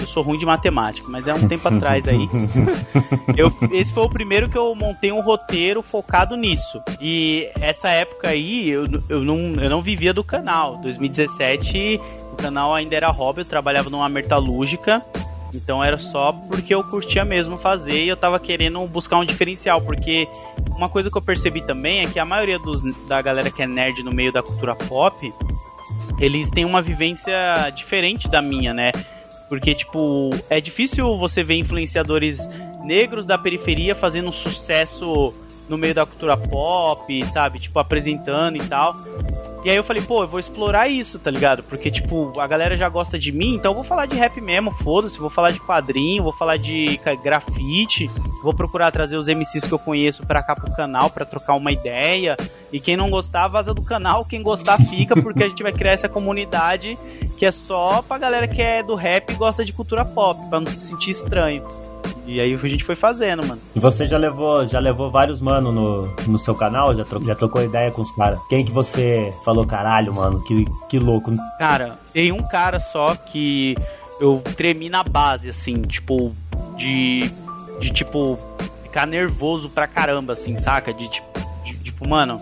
Eu 0.00 0.06
sou 0.06 0.22
ruim 0.22 0.38
de 0.38 0.46
matemática, 0.46 1.06
mas 1.10 1.28
é 1.28 1.34
um 1.34 1.46
tempo 1.46 1.68
atrás 1.68 2.08
aí. 2.08 2.26
Eu- 3.36 3.52
esse 3.72 3.92
foi 3.92 4.02
o 4.04 4.08
primeiro 4.08 4.48
que 4.48 4.56
eu 4.56 4.74
montei 4.74 5.12
um 5.12 5.20
roteiro 5.20 5.82
focado 5.82 6.36
nisso. 6.36 6.80
E 7.00 7.48
essa 7.60 7.88
época 7.90 8.28
aí, 8.30 8.68
eu, 8.68 8.86
eu, 9.08 9.22
não, 9.22 9.36
eu 9.62 9.68
não 9.70 9.82
vivia 9.82 10.12
do 10.14 10.24
canal. 10.24 10.78
2017, 10.78 12.00
o 12.32 12.36
canal 12.36 12.74
ainda 12.74 12.96
era 12.96 13.10
hobby, 13.10 13.42
eu 13.42 13.44
trabalhava 13.44 13.90
numa 13.90 14.08
metalúrgica. 14.08 15.04
Então 15.52 15.82
era 15.82 15.98
só 15.98 16.32
porque 16.32 16.74
eu 16.74 16.82
curtia 16.84 17.24
mesmo 17.24 17.56
fazer 17.56 18.04
e 18.04 18.08
eu 18.08 18.16
tava 18.16 18.38
querendo 18.38 18.86
buscar 18.86 19.18
um 19.18 19.24
diferencial, 19.24 19.80
porque 19.80 20.28
uma 20.76 20.88
coisa 20.88 21.10
que 21.10 21.18
eu 21.18 21.22
percebi 21.22 21.64
também 21.66 22.00
é 22.00 22.06
que 22.06 22.18
a 22.18 22.24
maioria 22.24 22.58
dos, 22.58 22.82
da 23.06 23.20
galera 23.20 23.50
que 23.50 23.62
é 23.62 23.66
nerd 23.66 24.02
no 24.02 24.12
meio 24.12 24.32
da 24.32 24.42
cultura 24.42 24.74
pop, 24.74 25.32
eles 26.18 26.50
têm 26.50 26.64
uma 26.64 26.80
vivência 26.80 27.34
diferente 27.74 28.28
da 28.28 28.40
minha, 28.40 28.72
né? 28.72 28.92
Porque, 29.48 29.74
tipo, 29.74 30.30
é 30.48 30.60
difícil 30.60 31.18
você 31.18 31.42
ver 31.42 31.56
influenciadores 31.56 32.48
negros 32.84 33.26
da 33.26 33.36
periferia 33.36 33.96
fazendo 33.96 34.28
um 34.28 34.32
sucesso 34.32 35.34
no 35.70 35.78
meio 35.78 35.94
da 35.94 36.04
cultura 36.04 36.36
pop, 36.36 37.24
sabe? 37.26 37.60
Tipo, 37.60 37.78
apresentando 37.78 38.56
e 38.56 38.66
tal. 38.66 38.94
E 39.62 39.68
aí 39.68 39.76
eu 39.76 39.84
falei, 39.84 40.02
pô, 40.02 40.22
eu 40.22 40.28
vou 40.28 40.40
explorar 40.40 40.88
isso, 40.88 41.18
tá 41.18 41.30
ligado? 41.30 41.62
Porque, 41.62 41.90
tipo, 41.90 42.32
a 42.40 42.46
galera 42.46 42.76
já 42.76 42.88
gosta 42.88 43.18
de 43.18 43.30
mim, 43.30 43.54
então 43.54 43.72
eu 43.72 43.76
vou 43.76 43.84
falar 43.84 44.06
de 44.06 44.16
rap 44.16 44.40
mesmo, 44.40 44.70
foda-se, 44.70 45.18
vou 45.18 45.28
falar 45.28 45.50
de 45.50 45.60
quadrinho, 45.60 46.22
vou 46.22 46.32
falar 46.32 46.56
de 46.56 46.98
grafite, 47.22 48.10
vou 48.42 48.54
procurar 48.54 48.90
trazer 48.90 49.18
os 49.18 49.28
MCs 49.28 49.66
que 49.66 49.72
eu 49.72 49.78
conheço 49.78 50.24
pra 50.26 50.42
cá 50.42 50.56
pro 50.56 50.72
canal 50.72 51.10
pra 51.10 51.26
trocar 51.26 51.54
uma 51.54 51.70
ideia. 51.70 52.38
E 52.72 52.80
quem 52.80 52.96
não 52.96 53.10
gostar, 53.10 53.48
vaza 53.48 53.74
do 53.74 53.82
canal, 53.82 54.24
quem 54.24 54.42
gostar 54.42 54.78
fica, 54.78 55.14
porque 55.14 55.44
a 55.44 55.48
gente 55.48 55.62
vai 55.62 55.72
criar 55.72 55.92
essa 55.92 56.08
comunidade 56.08 56.98
que 57.36 57.44
é 57.44 57.50
só 57.50 58.00
pra 58.00 58.16
galera 58.16 58.48
que 58.48 58.62
é 58.62 58.82
do 58.82 58.94
rap 58.94 59.30
e 59.30 59.34
gosta 59.34 59.62
de 59.62 59.74
cultura 59.74 60.06
pop, 60.06 60.40
pra 60.48 60.58
não 60.58 60.66
se 60.66 60.76
sentir 60.76 61.10
estranho. 61.10 61.62
E 62.30 62.40
aí 62.40 62.54
a 62.54 62.68
gente 62.68 62.84
foi 62.84 62.94
fazendo, 62.94 63.44
mano. 63.44 63.60
E 63.74 63.80
você 63.80 64.06
já 64.06 64.16
levou, 64.16 64.64
já 64.64 64.78
levou 64.78 65.10
vários 65.10 65.40
mano 65.40 65.72
no, 65.72 66.14
no 66.28 66.38
seu 66.38 66.54
canal? 66.54 66.94
Já, 66.94 67.04
trocou, 67.04 67.26
já 67.26 67.34
trocou 67.34 67.60
ideia 67.60 67.90
com 67.90 68.02
os 68.02 68.12
caras? 68.12 68.38
Quem 68.48 68.64
que 68.64 68.70
você 68.70 69.34
falou, 69.44 69.66
caralho, 69.66 70.14
mano, 70.14 70.40
que, 70.44 70.64
que 70.88 70.96
louco? 70.96 71.32
Cara, 71.58 71.98
tem 72.12 72.30
um 72.30 72.46
cara 72.46 72.78
só 72.78 73.16
que 73.16 73.76
eu 74.20 74.40
tremi 74.56 74.88
na 74.88 75.02
base, 75.02 75.48
assim, 75.48 75.82
tipo, 75.82 76.32
de. 76.76 77.32
De 77.80 77.90
tipo, 77.90 78.38
ficar 78.84 79.08
nervoso 79.08 79.68
pra 79.68 79.88
caramba, 79.88 80.34
assim, 80.34 80.56
saca? 80.56 80.94
De 80.94 81.10
tipo, 81.10 81.40
de, 81.64 81.74
tipo, 81.78 82.08
mano. 82.08 82.40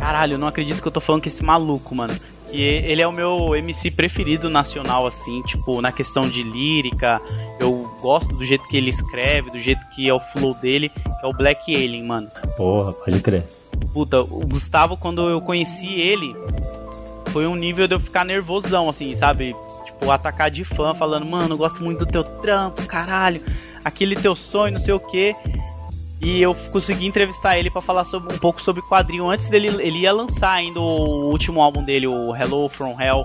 Caralho, 0.00 0.34
eu 0.34 0.38
não 0.38 0.48
acredito 0.48 0.82
que 0.82 0.88
eu 0.88 0.92
tô 0.92 1.00
falando 1.00 1.22
com 1.22 1.28
esse 1.28 1.44
maluco, 1.44 1.94
mano 1.94 2.14
que 2.50 2.60
ele 2.60 3.00
é 3.00 3.06
o 3.06 3.12
meu 3.12 3.54
MC 3.54 3.90
preferido 3.90 4.50
nacional, 4.50 5.06
assim, 5.06 5.40
tipo, 5.42 5.80
na 5.80 5.92
questão 5.92 6.28
de 6.28 6.42
lírica. 6.42 7.20
Eu 7.58 7.79
gosto 8.00 8.34
do 8.34 8.44
jeito 8.44 8.66
que 8.68 8.76
ele 8.76 8.90
escreve, 8.90 9.50
do 9.50 9.60
jeito 9.60 9.86
que 9.88 10.08
é 10.08 10.14
o 10.14 10.20
flow 10.20 10.54
dele, 10.54 10.88
que 10.88 11.24
é 11.24 11.26
o 11.26 11.32
Black 11.32 11.74
Alien, 11.74 12.04
mano. 12.04 12.28
Porra, 12.56 12.92
pode 12.92 13.20
crer. 13.20 13.46
Puta, 13.92 14.20
o 14.20 14.46
Gustavo, 14.46 14.96
quando 14.96 15.28
eu 15.28 15.40
conheci 15.40 15.88
ele, 15.88 16.34
foi 17.28 17.46
um 17.46 17.54
nível 17.54 17.86
de 17.86 17.94
eu 17.94 18.00
ficar 18.00 18.24
nervosão, 18.24 18.88
assim, 18.88 19.14
sabe? 19.14 19.54
Tipo, 19.84 20.10
atacar 20.10 20.50
de 20.50 20.64
fã, 20.64 20.94
falando, 20.94 21.26
mano, 21.26 21.54
eu 21.54 21.58
gosto 21.58 21.82
muito 21.82 22.04
do 22.04 22.10
teu 22.10 22.24
trampo, 22.24 22.84
caralho, 22.86 23.42
aquele 23.84 24.16
teu 24.16 24.34
sonho, 24.34 24.72
não 24.72 24.80
sei 24.80 24.94
o 24.94 25.00
quê. 25.00 25.34
E 26.20 26.42
eu 26.42 26.54
consegui 26.70 27.06
entrevistar 27.06 27.58
ele 27.58 27.70
para 27.70 27.80
falar 27.80 28.04
sobre, 28.04 28.34
um 28.34 28.38
pouco 28.38 28.60
sobre 28.60 28.82
quadrinho. 28.82 29.30
Antes 29.30 29.48
dele, 29.48 29.68
ele 29.80 30.00
ia 30.00 30.12
lançar 30.12 30.52
ainda 30.52 30.78
o 30.78 31.30
último 31.30 31.62
álbum 31.62 31.82
dele, 31.82 32.06
o 32.06 32.36
Hello 32.36 32.68
From 32.68 33.00
Hell. 33.00 33.24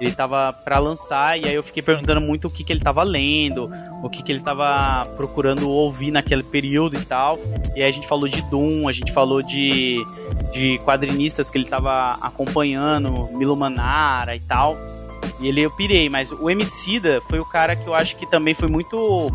Ele 0.00 0.12
tava 0.12 0.52
para 0.52 0.78
lançar 0.78 1.38
e 1.38 1.46
aí 1.48 1.54
eu 1.54 1.62
fiquei 1.62 1.82
perguntando 1.82 2.20
muito 2.20 2.48
o 2.48 2.50
que, 2.50 2.64
que 2.64 2.72
ele 2.72 2.80
tava 2.80 3.02
lendo, 3.02 3.70
o 4.02 4.10
que, 4.10 4.22
que 4.22 4.32
ele 4.32 4.40
tava 4.40 5.06
procurando 5.16 5.68
ouvir 5.70 6.10
naquele 6.10 6.42
período 6.42 6.96
e 6.96 7.04
tal. 7.04 7.38
E 7.74 7.82
aí 7.82 7.88
a 7.88 7.92
gente 7.92 8.06
falou 8.06 8.28
de 8.28 8.42
Doom, 8.42 8.88
a 8.88 8.92
gente 8.92 9.12
falou 9.12 9.40
de, 9.40 10.04
de 10.52 10.78
quadrinistas 10.84 11.48
que 11.48 11.56
ele 11.56 11.66
tava 11.66 12.18
acompanhando, 12.20 13.28
Milo 13.32 13.56
Manara 13.56 14.34
e 14.34 14.40
tal. 14.40 14.76
E 15.40 15.48
ele 15.48 15.62
eu 15.62 15.70
pirei, 15.70 16.08
mas 16.08 16.30
o 16.30 16.50
Emicida 16.50 17.20
foi 17.28 17.38
o 17.38 17.44
cara 17.44 17.76
que 17.76 17.86
eu 17.86 17.94
acho 17.94 18.16
que 18.16 18.26
também 18.26 18.52
foi 18.52 18.68
muito 18.68 19.30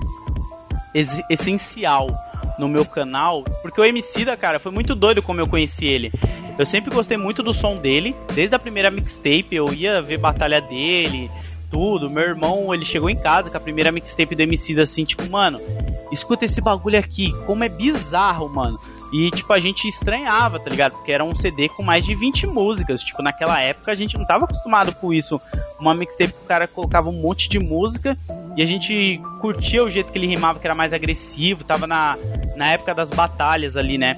essencial 1.29 2.07
no 2.59 2.67
meu 2.67 2.85
canal, 2.85 3.43
porque 3.61 3.79
o 3.79 3.85
MC 3.85 4.25
da 4.25 4.37
cara 4.37 4.59
foi 4.59 4.71
muito 4.71 4.93
doido 4.93 5.21
como 5.21 5.39
eu 5.39 5.47
conheci 5.47 5.87
ele. 5.87 6.11
Eu 6.57 6.65
sempre 6.65 6.93
gostei 6.93 7.17
muito 7.17 7.41
do 7.41 7.53
som 7.53 7.77
dele, 7.77 8.15
desde 8.35 8.55
a 8.55 8.59
primeira 8.59 8.91
mixtape, 8.91 9.47
eu 9.55 9.73
ia 9.73 10.01
ver 10.01 10.17
batalha 10.17 10.59
dele, 10.59 11.31
tudo. 11.71 12.09
Meu 12.09 12.23
irmão, 12.23 12.73
ele 12.73 12.83
chegou 12.83 13.09
em 13.09 13.15
casa 13.15 13.49
com 13.49 13.57
a 13.57 13.61
primeira 13.61 13.91
mixtape 13.91 14.35
do 14.35 14.41
MC 14.41 14.79
assim, 14.79 15.05
tipo, 15.05 15.27
mano, 15.29 15.59
escuta 16.11 16.45
esse 16.45 16.59
bagulho 16.59 16.99
aqui, 16.99 17.31
como 17.45 17.63
é 17.63 17.69
bizarro, 17.69 18.49
mano. 18.49 18.79
E, 19.11 19.31
tipo, 19.31 19.51
a 19.51 19.59
gente 19.59 19.87
estranhava, 19.87 20.59
tá 20.59 20.69
ligado? 20.69 20.91
Porque 20.93 21.11
era 21.11 21.23
um 21.23 21.33
CD 21.33 21.67
com 21.69 21.81
mais 21.81 22.05
de 22.05 22.13
20 22.13 22.45
músicas. 22.45 23.01
Tipo, 23.01 23.23
naquela 23.23 23.61
época 23.61 23.91
a 23.91 23.95
gente 23.95 24.17
não 24.17 24.25
tava 24.25 24.45
acostumado 24.45 24.93
com 24.93 25.11
isso. 25.11 25.41
Uma 25.79 25.95
mixtape 25.95 26.31
que 26.31 26.43
o 26.43 26.47
cara 26.47 26.67
colocava 26.67 27.09
um 27.09 27.19
monte 27.19 27.49
de 27.49 27.57
música 27.57 28.17
e 28.55 28.61
a 28.61 28.65
gente 28.65 29.19
curtia 29.39 29.83
o 29.83 29.89
jeito 29.89 30.11
que 30.11 30.17
ele 30.17 30.27
rimava, 30.27 30.59
que 30.59 30.67
era 30.67 30.75
mais 30.75 30.93
agressivo. 30.93 31.63
Tava 31.63 31.87
na, 31.87 32.17
na 32.55 32.67
época 32.67 32.93
das 32.93 33.09
batalhas 33.09 33.75
ali, 33.75 33.97
né? 33.97 34.13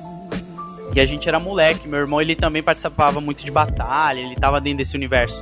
E 0.94 1.00
a 1.00 1.06
gente 1.06 1.28
era 1.28 1.40
moleque. 1.40 1.88
Meu 1.88 2.00
irmão, 2.00 2.22
ele 2.22 2.36
também 2.36 2.62
participava 2.62 3.22
muito 3.22 3.46
de 3.46 3.52
batalha. 3.52 4.20
Ele 4.20 4.36
tava 4.36 4.60
dentro 4.60 4.80
desse 4.80 4.98
universo. 4.98 5.42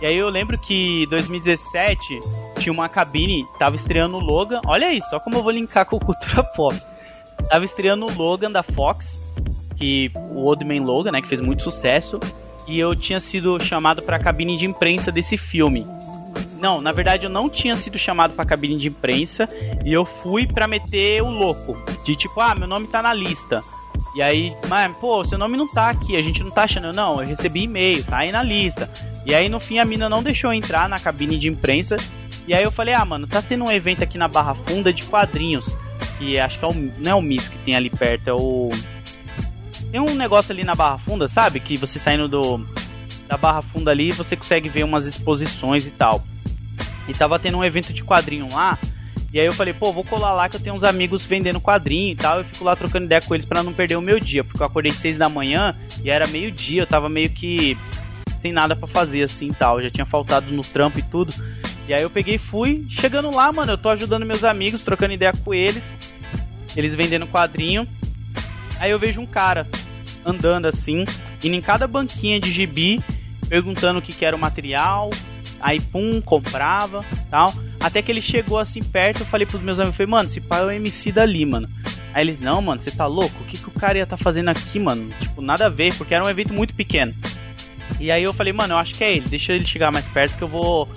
E 0.00 0.06
aí 0.06 0.16
eu 0.16 0.30
lembro 0.30 0.56
que 0.58 1.06
2017 1.10 2.20
tinha 2.58 2.72
uma 2.72 2.88
cabine, 2.88 3.46
tava 3.58 3.76
estreando 3.76 4.16
o 4.16 4.20
Logan. 4.20 4.60
Olha 4.66 4.86
aí, 4.86 5.02
só 5.02 5.20
como 5.20 5.36
eu 5.36 5.42
vou 5.42 5.52
linkar 5.52 5.84
com 5.84 5.98
cultura 5.98 6.42
pop 6.42 6.74
tava 7.48 7.64
estreando 7.64 8.06
o 8.06 8.14
Logan 8.16 8.50
da 8.50 8.62
Fox, 8.62 9.20
que 9.76 10.10
o 10.30 10.44
Old 10.44 10.64
Man 10.64 10.84
Logan, 10.84 11.12
né, 11.12 11.22
que 11.22 11.28
fez 11.28 11.40
muito 11.40 11.62
sucesso, 11.62 12.18
e 12.66 12.78
eu 12.78 12.94
tinha 12.94 13.20
sido 13.20 13.58
chamado 13.62 14.02
para 14.02 14.16
a 14.16 14.20
cabine 14.20 14.56
de 14.56 14.66
imprensa 14.66 15.10
desse 15.10 15.36
filme. 15.36 15.86
Não, 16.60 16.80
na 16.80 16.92
verdade 16.92 17.24
eu 17.24 17.30
não 17.30 17.48
tinha 17.48 17.74
sido 17.74 17.98
chamado 17.98 18.34
para 18.34 18.42
a 18.42 18.46
cabine 18.46 18.76
de 18.76 18.88
imprensa 18.88 19.48
e 19.84 19.92
eu 19.92 20.04
fui 20.04 20.46
para 20.46 20.66
meter 20.66 21.22
o 21.22 21.30
louco, 21.30 21.76
de 22.04 22.16
tipo, 22.16 22.40
ah, 22.40 22.54
meu 22.54 22.66
nome 22.66 22.88
tá 22.88 23.00
na 23.00 23.14
lista. 23.14 23.62
E 24.14 24.22
aí, 24.22 24.56
mas, 24.68 24.96
pô, 24.96 25.22
seu 25.22 25.38
nome 25.38 25.56
não 25.56 25.68
tá 25.68 25.90
aqui, 25.90 26.16
a 26.16 26.22
gente 26.22 26.42
não 26.42 26.50
tá 26.50 26.64
achando. 26.64 26.92
Não, 26.92 27.20
eu 27.20 27.28
recebi 27.28 27.64
e-mail, 27.64 28.02
tá 28.04 28.18
aí 28.18 28.32
na 28.32 28.42
lista. 28.42 28.90
E 29.24 29.34
aí, 29.34 29.48
no 29.48 29.60
fim, 29.60 29.78
a 29.78 29.84
mina 29.84 30.08
não 30.08 30.22
deixou 30.22 30.52
entrar 30.52 30.88
na 30.88 30.98
cabine 30.98 31.38
de 31.38 31.48
imprensa. 31.48 31.96
E 32.46 32.54
aí 32.54 32.62
eu 32.62 32.72
falei, 32.72 32.94
ah, 32.94 33.04
mano, 33.04 33.26
tá 33.26 33.42
tendo 33.42 33.64
um 33.64 33.70
evento 33.70 34.02
aqui 34.02 34.16
na 34.18 34.26
Barra 34.26 34.54
Funda 34.54 34.92
de 34.92 35.04
quadrinhos 35.04 35.76
que 36.18 36.38
acho 36.38 36.58
que 36.58 36.64
é 36.64 36.68
o, 36.68 36.74
não 36.74 37.10
é 37.10 37.14
o 37.14 37.22
MIS 37.22 37.48
que 37.48 37.58
tem 37.58 37.74
ali 37.74 37.90
perto, 37.90 38.28
é 38.28 38.32
o. 38.32 38.70
Tem 39.90 40.00
um 40.00 40.14
negócio 40.14 40.52
ali 40.52 40.64
na 40.64 40.74
Barra 40.74 40.98
Funda, 40.98 41.28
sabe? 41.28 41.60
Que 41.60 41.76
você 41.76 41.98
saindo 41.98 42.28
do 42.28 42.58
da 43.28 43.36
Barra 43.36 43.62
Funda 43.62 43.90
ali, 43.90 44.10
você 44.10 44.36
consegue 44.36 44.68
ver 44.68 44.84
umas 44.84 45.04
exposições 45.04 45.86
e 45.86 45.90
tal. 45.90 46.22
E 47.06 47.12
tava 47.12 47.38
tendo 47.38 47.58
um 47.58 47.64
evento 47.64 47.92
de 47.92 48.02
quadrinho 48.02 48.48
lá. 48.52 48.78
E 49.32 49.38
aí 49.38 49.44
eu 49.44 49.52
falei, 49.52 49.74
pô, 49.74 49.92
vou 49.92 50.04
colar 50.04 50.32
lá 50.32 50.48
que 50.48 50.56
eu 50.56 50.60
tenho 50.60 50.74
uns 50.74 50.82
amigos 50.82 51.24
vendendo 51.26 51.60
quadrinho 51.60 52.12
e 52.12 52.16
tal. 52.16 52.38
Eu 52.38 52.44
fico 52.44 52.64
lá 52.64 52.74
trocando 52.74 53.04
ideia 53.04 53.20
com 53.20 53.34
eles 53.34 53.44
para 53.44 53.62
não 53.62 53.74
perder 53.74 53.96
o 53.96 54.02
meu 54.02 54.18
dia. 54.18 54.42
Porque 54.42 54.62
eu 54.62 54.66
acordei 54.66 54.92
seis 54.92 55.18
da 55.18 55.28
manhã 55.28 55.76
e 56.02 56.10
era 56.10 56.26
meio-dia, 56.26 56.82
eu 56.82 56.86
tava 56.86 57.08
meio 57.08 57.30
que 57.30 57.76
sem 58.40 58.52
nada 58.52 58.74
para 58.74 58.88
fazer 58.88 59.22
assim 59.22 59.48
e 59.48 59.54
tal. 59.54 59.78
Eu 59.78 59.84
já 59.84 59.90
tinha 59.90 60.06
faltado 60.06 60.50
no 60.50 60.62
trampo 60.62 60.98
e 60.98 61.02
tudo. 61.02 61.34
E 61.88 61.94
aí 61.94 62.02
eu 62.02 62.10
peguei 62.10 62.34
e 62.34 62.38
fui. 62.38 62.84
Chegando 62.86 63.34
lá, 63.34 63.50
mano, 63.50 63.72
eu 63.72 63.78
tô 63.78 63.88
ajudando 63.88 64.26
meus 64.26 64.44
amigos, 64.44 64.82
trocando 64.82 65.14
ideia 65.14 65.32
com 65.42 65.54
eles. 65.54 65.92
Eles 66.76 66.94
vendendo 66.94 67.26
quadrinho. 67.26 67.88
Aí 68.78 68.90
eu 68.90 68.98
vejo 68.98 69.22
um 69.22 69.26
cara 69.26 69.66
andando 70.22 70.66
assim, 70.66 71.06
indo 71.42 71.56
em 71.56 71.62
cada 71.62 71.86
banquinha 71.86 72.38
de 72.38 72.52
gibi, 72.52 73.02
perguntando 73.48 74.00
o 74.00 74.02
que, 74.02 74.12
que 74.12 74.22
era 74.22 74.36
o 74.36 74.38
material. 74.38 75.08
Aí, 75.58 75.80
pum, 75.80 76.20
comprava, 76.20 77.04
tal. 77.30 77.52
Até 77.80 78.02
que 78.02 78.12
ele 78.12 78.20
chegou 78.20 78.58
assim 78.58 78.82
perto, 78.82 79.20
eu 79.20 79.26
falei 79.26 79.46
pros 79.46 79.62
meus 79.62 79.80
amigos, 79.80 79.96
falei, 79.96 80.10
mano, 80.10 80.28
esse 80.28 80.42
pai 80.42 80.60
é 80.60 80.64
o 80.64 80.70
MC 80.70 81.10
dali, 81.10 81.46
mano. 81.46 81.70
Aí 82.12 82.22
eles, 82.22 82.38
não, 82.38 82.60
mano, 82.60 82.80
você 82.80 82.90
tá 82.90 83.06
louco? 83.06 83.42
O 83.42 83.46
que, 83.46 83.56
que 83.56 83.68
o 83.68 83.72
cara 83.72 83.96
ia 83.96 84.06
tá 84.06 84.16
fazendo 84.16 84.50
aqui, 84.50 84.78
mano? 84.78 85.10
Tipo, 85.20 85.40
nada 85.40 85.66
a 85.66 85.70
ver, 85.70 85.94
porque 85.94 86.14
era 86.14 86.24
um 86.24 86.28
evento 86.28 86.52
muito 86.52 86.74
pequeno. 86.74 87.14
E 87.98 88.10
aí 88.10 88.22
eu 88.22 88.34
falei, 88.34 88.52
mano, 88.52 88.74
eu 88.74 88.78
acho 88.78 88.94
que 88.94 89.02
é 89.02 89.12
ele, 89.12 89.26
deixa 89.26 89.54
ele 89.54 89.64
chegar 89.64 89.90
mais 89.90 90.06
perto 90.06 90.36
que 90.36 90.44
eu 90.44 90.48
vou 90.48 90.88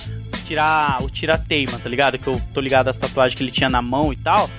tirar 0.51 1.01
o 1.01 1.09
tira-teima, 1.09 1.79
tá 1.79 1.87
ligado? 1.87 2.19
Que 2.19 2.27
eu 2.27 2.39
tô 2.53 2.59
ligado 2.59 2.89
às 2.89 2.97
tatuagens 2.97 3.37
que 3.37 3.41
ele 3.41 3.51
tinha 3.51 3.69
na 3.69 3.81
mão 3.81 4.11
e 4.11 4.17
tal. 4.17 4.49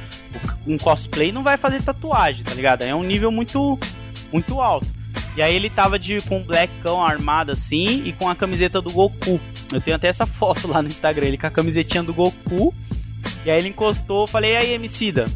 Um 0.67 0.79
cosplay 0.79 1.31
não 1.31 1.43
vai 1.43 1.59
fazer 1.59 1.83
tatuagem, 1.83 2.43
tá 2.43 2.55
ligado? 2.55 2.81
É 2.81 2.95
um 2.95 3.03
nível 3.03 3.31
muito, 3.31 3.79
muito 4.33 4.59
alto. 4.63 4.89
E 5.37 5.43
aí 5.43 5.55
ele 5.55 5.69
tava 5.69 5.99
de, 5.99 6.17
com 6.27 6.39
um 6.39 6.43
blackão 6.43 7.05
armado 7.05 7.53
assim 7.53 8.05
e 8.07 8.13
com 8.15 8.27
a 8.27 8.35
camiseta 8.35 8.81
do 8.81 8.91
Goku. 8.91 9.39
Eu 9.71 9.83
tenho 9.83 9.97
até 9.97 10.09
essa 10.09 10.25
foto 10.27 10.67
lá 10.67 10.81
no 10.81 10.89
Instagram, 10.89 11.27
ele 11.27 11.37
com 11.37 11.47
a 11.47 11.51
camisetinha 11.51 12.03
do 12.03 12.15
Goku. 12.15 12.75
E 13.45 13.51
aí 13.51 13.59
ele 13.59 13.69
encostou, 13.69 14.27
falei, 14.27 14.57
aí 14.57 14.73
Emicida, 14.73 15.27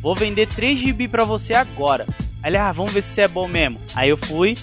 vou 0.00 0.14
vender 0.14 0.46
3 0.46 0.78
GB 0.78 1.08
pra 1.08 1.24
você 1.24 1.54
agora. 1.54 2.06
Aí 2.40 2.50
ele, 2.50 2.56
ah, 2.56 2.70
vamos 2.70 2.92
ver 2.92 3.02
se 3.02 3.20
é 3.20 3.26
bom 3.26 3.48
mesmo. 3.48 3.80
Aí 3.96 4.10
eu 4.10 4.16
fui, 4.16 4.54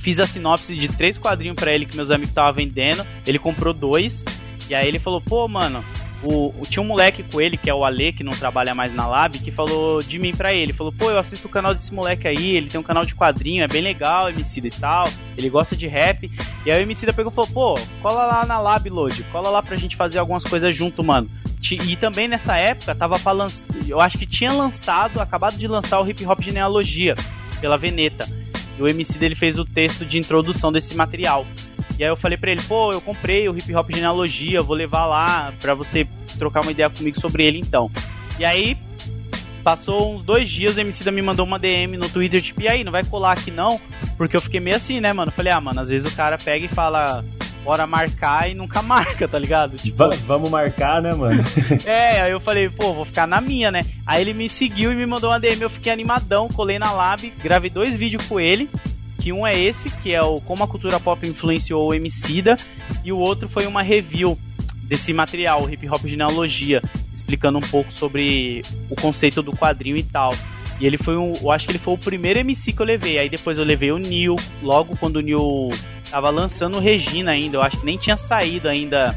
fiz 0.00 0.18
a 0.20 0.26
sinopse 0.26 0.74
de 0.74 0.88
três 0.88 1.18
quadrinhos 1.18 1.56
para 1.56 1.74
ele 1.74 1.84
que 1.84 1.96
meus 1.96 2.10
amigos 2.10 2.30
estavam 2.30 2.54
vendendo. 2.54 3.06
Ele 3.26 3.38
comprou 3.38 3.74
dois. 3.74 4.24
E 4.70 4.74
aí 4.74 4.86
ele 4.86 5.00
falou, 5.00 5.20
pô, 5.20 5.48
mano, 5.48 5.84
o, 6.22 6.48
o, 6.48 6.62
tinha 6.62 6.82
um 6.82 6.86
moleque 6.86 7.24
com 7.24 7.40
ele, 7.40 7.56
que 7.56 7.68
é 7.68 7.74
o 7.74 7.84
Ale, 7.84 8.12
que 8.12 8.22
não 8.22 8.32
trabalha 8.32 8.74
mais 8.74 8.94
na 8.94 9.06
Lab, 9.06 9.38
que 9.38 9.50
falou 9.50 10.00
de 10.00 10.18
mim 10.18 10.32
pra 10.32 10.52
ele. 10.52 10.72
Falou, 10.72 10.92
pô, 10.92 11.10
eu 11.10 11.18
assisto 11.18 11.48
o 11.48 11.50
canal 11.50 11.74
desse 11.74 11.92
moleque 11.92 12.28
aí, 12.28 12.56
ele 12.56 12.68
tem 12.68 12.78
um 12.78 12.84
canal 12.84 13.04
de 13.04 13.14
quadrinho, 13.14 13.64
é 13.64 13.68
bem 13.68 13.82
legal, 13.82 14.28
Emicida 14.28 14.68
e 14.68 14.70
tal, 14.70 15.08
ele 15.36 15.48
gosta 15.48 15.74
de 15.74 15.88
rap. 15.88 16.30
E 16.64 16.70
aí 16.70 16.78
o 16.80 16.82
Emicida 16.82 17.12
pegou 17.12 17.32
e 17.32 17.34
falou, 17.34 17.50
pô, 17.50 17.80
cola 18.00 18.26
lá 18.26 18.46
na 18.46 18.60
Lab, 18.60 18.88
Lodi, 18.88 19.24
cola 19.24 19.50
lá 19.50 19.62
pra 19.62 19.76
gente 19.76 19.96
fazer 19.96 20.18
algumas 20.18 20.44
coisas 20.44 20.74
junto, 20.74 21.02
mano. 21.02 21.28
E 21.86 21.96
também 21.96 22.28
nessa 22.28 22.56
época 22.56 22.94
tava 22.94 23.18
pra. 23.18 23.32
Eu 23.86 24.00
acho 24.00 24.16
que 24.16 24.26
tinha 24.26 24.52
lançado, 24.52 25.20
acabado 25.20 25.58
de 25.58 25.66
lançar 25.66 26.00
o 26.00 26.08
hip 26.08 26.24
hop 26.24 26.40
genealogia 26.40 27.14
pela 27.60 27.76
Veneta. 27.76 28.26
E 28.78 28.82
o 28.82 28.88
MC 28.88 29.18
dele 29.18 29.34
fez 29.34 29.58
o 29.58 29.64
texto 29.64 30.06
de 30.06 30.18
introdução 30.18 30.72
desse 30.72 30.96
material. 30.96 31.46
E 32.00 32.02
aí 32.02 32.08
eu 32.08 32.16
falei 32.16 32.38
pra 32.38 32.50
ele, 32.50 32.62
pô, 32.62 32.90
eu 32.90 33.00
comprei 33.02 33.46
o 33.46 33.54
hip 33.54 33.74
hop 33.74 33.90
genealogia, 33.92 34.62
vou 34.62 34.74
levar 34.74 35.04
lá 35.04 35.52
pra 35.60 35.74
você 35.74 36.08
trocar 36.38 36.62
uma 36.62 36.70
ideia 36.70 36.88
comigo 36.88 37.20
sobre 37.20 37.46
ele 37.46 37.58
então. 37.58 37.90
E 38.38 38.44
aí, 38.44 38.74
passou 39.62 40.14
uns 40.14 40.22
dois 40.22 40.48
dias, 40.48 40.78
o 40.78 40.80
MC 40.80 41.04
da 41.04 41.12
me 41.12 41.20
mandou 41.20 41.44
uma 41.44 41.58
DM 41.58 41.98
no 41.98 42.08
Twitter, 42.08 42.40
tipo, 42.40 42.62
e 42.62 42.68
aí, 42.68 42.82
não 42.82 42.90
vai 42.90 43.04
colar 43.04 43.32
aqui 43.32 43.50
não? 43.50 43.78
Porque 44.16 44.34
eu 44.34 44.40
fiquei 44.40 44.60
meio 44.60 44.76
assim, 44.76 44.98
né, 44.98 45.12
mano? 45.12 45.30
Falei, 45.30 45.52
ah, 45.52 45.60
mano, 45.60 45.78
às 45.78 45.90
vezes 45.90 46.10
o 46.10 46.16
cara 46.16 46.38
pega 46.38 46.64
e 46.64 46.68
fala, 46.68 47.22
bora 47.62 47.86
marcar 47.86 48.50
e 48.50 48.54
nunca 48.54 48.80
marca, 48.80 49.28
tá 49.28 49.38
ligado? 49.38 49.76
Tipo, 49.76 49.98
Va 49.98 50.08
vamos 50.24 50.48
marcar, 50.48 51.02
né, 51.02 51.12
mano? 51.12 51.42
é, 51.84 52.22
aí 52.22 52.30
eu 52.30 52.40
falei, 52.40 52.70
pô, 52.70 52.94
vou 52.94 53.04
ficar 53.04 53.26
na 53.26 53.42
minha, 53.42 53.70
né? 53.70 53.82
Aí 54.06 54.22
ele 54.22 54.32
me 54.32 54.48
seguiu 54.48 54.90
e 54.90 54.96
me 54.96 55.04
mandou 55.04 55.28
uma 55.28 55.38
DM, 55.38 55.60
eu 55.60 55.68
fiquei 55.68 55.92
animadão, 55.92 56.48
colei 56.48 56.78
na 56.78 56.92
lab, 56.92 57.28
gravei 57.42 57.68
dois 57.68 57.94
vídeos 57.94 58.26
com 58.26 58.40
ele 58.40 58.70
que 59.20 59.32
um 59.32 59.46
é 59.46 59.58
esse, 59.58 59.90
que 59.98 60.14
é 60.14 60.22
o 60.22 60.40
Como 60.40 60.64
a 60.64 60.68
Cultura 60.68 60.98
Pop 60.98 61.26
Influenciou 61.26 61.88
o 61.88 61.94
Emicida, 61.94 62.56
e 63.04 63.12
o 63.12 63.18
outro 63.18 63.48
foi 63.48 63.66
uma 63.66 63.82
review 63.82 64.38
desse 64.84 65.12
material, 65.12 65.62
o 65.62 65.70
Hip 65.70 65.88
Hop 65.88 66.04
Genealogia, 66.04 66.82
explicando 67.12 67.58
um 67.58 67.62
pouco 67.62 67.92
sobre 67.92 68.62
o 68.88 68.96
conceito 68.96 69.42
do 69.42 69.52
quadrinho 69.52 69.96
e 69.96 70.02
tal. 70.02 70.32
E 70.80 70.86
ele 70.86 70.96
foi 70.96 71.16
um, 71.16 71.32
eu 71.40 71.52
acho 71.52 71.66
que 71.66 71.72
ele 71.72 71.78
foi 71.78 71.94
o 71.94 71.98
primeiro 71.98 72.40
MC 72.40 72.72
que 72.72 72.80
eu 72.80 72.86
levei. 72.86 73.18
Aí 73.18 73.28
depois 73.28 73.58
eu 73.58 73.64
levei 73.64 73.92
o 73.92 73.98
Neil, 73.98 74.34
logo 74.62 74.96
quando 74.96 75.16
o 75.16 75.20
Neil 75.20 75.70
tava 76.10 76.30
lançando 76.30 76.78
o 76.78 76.80
Regina 76.80 77.32
ainda, 77.32 77.58
eu 77.58 77.62
acho 77.62 77.78
que 77.78 77.86
nem 77.86 77.98
tinha 77.98 78.16
saído 78.16 78.68
ainda 78.68 79.16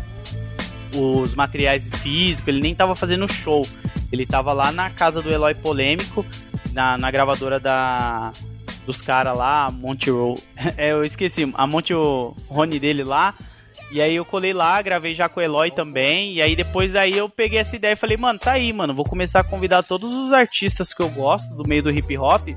os 0.95 1.33
materiais 1.33 1.89
físicos, 2.03 2.49
ele 2.49 2.61
nem 2.61 2.75
tava 2.75 2.95
fazendo 2.95 3.27
show. 3.31 3.63
Ele 4.11 4.27
tava 4.27 4.53
lá 4.53 4.71
na 4.71 4.91
casa 4.91 5.21
do 5.21 5.31
Eloy 5.31 5.55
Polêmico, 5.55 6.23
na, 6.71 6.97
na 6.97 7.09
gravadora 7.09 7.59
da 7.59 8.31
dos 8.85 9.01
caras 9.01 9.37
lá, 9.37 9.69
Monte 9.71 10.09
Roll. 10.09 10.35
É, 10.77 10.91
eu 10.91 11.01
esqueci, 11.01 11.51
a 11.53 11.67
Monte 11.67 11.93
Rony 12.47 12.79
dele 12.79 13.03
lá. 13.03 13.33
E 13.91 14.01
aí 14.01 14.15
eu 14.15 14.25
colei 14.25 14.53
lá, 14.53 14.81
gravei 14.81 15.13
já 15.13 15.29
com 15.29 15.39
o 15.39 15.43
Eloy 15.43 15.71
também. 15.71 16.33
E 16.33 16.41
aí 16.41 16.55
depois 16.55 16.91
daí 16.91 17.15
eu 17.15 17.29
peguei 17.29 17.59
essa 17.59 17.75
ideia 17.75 17.93
e 17.93 17.97
falei, 17.97 18.17
mano, 18.17 18.39
tá 18.39 18.53
aí, 18.53 18.73
mano. 18.73 18.93
Vou 18.93 19.05
começar 19.05 19.41
a 19.41 19.43
convidar 19.43 19.83
todos 19.83 20.11
os 20.11 20.33
artistas 20.33 20.93
que 20.93 21.01
eu 21.01 21.09
gosto 21.09 21.53
do 21.53 21.67
meio 21.67 21.83
do 21.83 21.91
hip 21.91 22.17
hop 22.17 22.49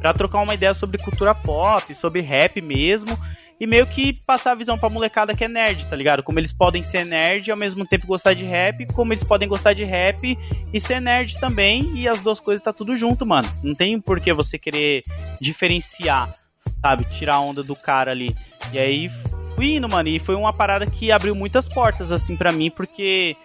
para 0.00 0.12
trocar 0.12 0.42
uma 0.42 0.54
ideia 0.54 0.74
sobre 0.74 0.98
cultura 0.98 1.34
pop, 1.34 1.94
sobre 1.94 2.20
rap 2.20 2.60
mesmo 2.60 3.16
e 3.62 3.66
meio 3.66 3.86
que 3.86 4.12
passar 4.26 4.50
a 4.50 4.54
visão 4.56 4.76
pra 4.76 4.88
molecada 4.88 5.36
que 5.36 5.44
é 5.44 5.48
nerd, 5.48 5.86
tá 5.86 5.94
ligado? 5.94 6.20
Como 6.24 6.36
eles 6.36 6.52
podem 6.52 6.82
ser 6.82 7.06
nerd 7.06 7.46
e 7.46 7.52
ao 7.52 7.56
mesmo 7.56 7.86
tempo 7.86 8.08
gostar 8.08 8.34
de 8.34 8.44
rap, 8.44 8.84
como 8.86 9.12
eles 9.12 9.22
podem 9.22 9.48
gostar 9.48 9.72
de 9.72 9.84
rap 9.84 10.36
e 10.74 10.80
ser 10.80 11.00
nerd 11.00 11.38
também, 11.38 11.96
e 11.96 12.08
as 12.08 12.20
duas 12.20 12.40
coisas 12.40 12.60
tá 12.60 12.72
tudo 12.72 12.96
junto, 12.96 13.24
mano. 13.24 13.48
Não 13.62 13.72
tem 13.72 14.00
por 14.00 14.20
que 14.20 14.34
você 14.34 14.58
querer 14.58 15.04
diferenciar, 15.40 16.34
sabe? 16.80 17.04
Tirar 17.04 17.36
a 17.36 17.40
onda 17.40 17.62
do 17.62 17.76
cara 17.76 18.10
ali. 18.10 18.34
E 18.72 18.80
aí 18.80 19.08
fui 19.54 19.76
indo, 19.76 19.88
mano, 19.88 20.08
e 20.08 20.18
foi 20.18 20.34
uma 20.34 20.52
parada 20.52 20.84
que 20.84 21.12
abriu 21.12 21.32
muitas 21.32 21.68
portas, 21.68 22.10
assim, 22.10 22.36
para 22.36 22.50
mim, 22.50 22.68
porque 22.68 23.36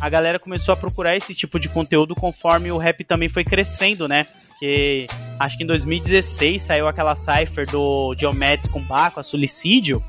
a 0.00 0.08
galera 0.08 0.38
começou 0.38 0.72
a 0.72 0.76
procurar 0.76 1.16
esse 1.16 1.34
tipo 1.34 1.58
de 1.58 1.68
conteúdo 1.68 2.14
conforme 2.14 2.70
o 2.70 2.78
rap 2.78 3.02
também 3.02 3.28
foi 3.28 3.42
crescendo, 3.42 4.06
né? 4.06 4.28
Porque 4.54 5.06
acho 5.38 5.58
que 5.58 5.64
em 5.64 5.66
2016 5.66 6.62
saiu 6.62 6.86
aquela 6.86 7.16
cipher 7.16 7.68
do 7.68 8.14
Diomedes 8.14 8.68
com 8.68 8.80
Baco, 8.80 9.18
a 9.18 9.22
Suicídio, 9.22 10.02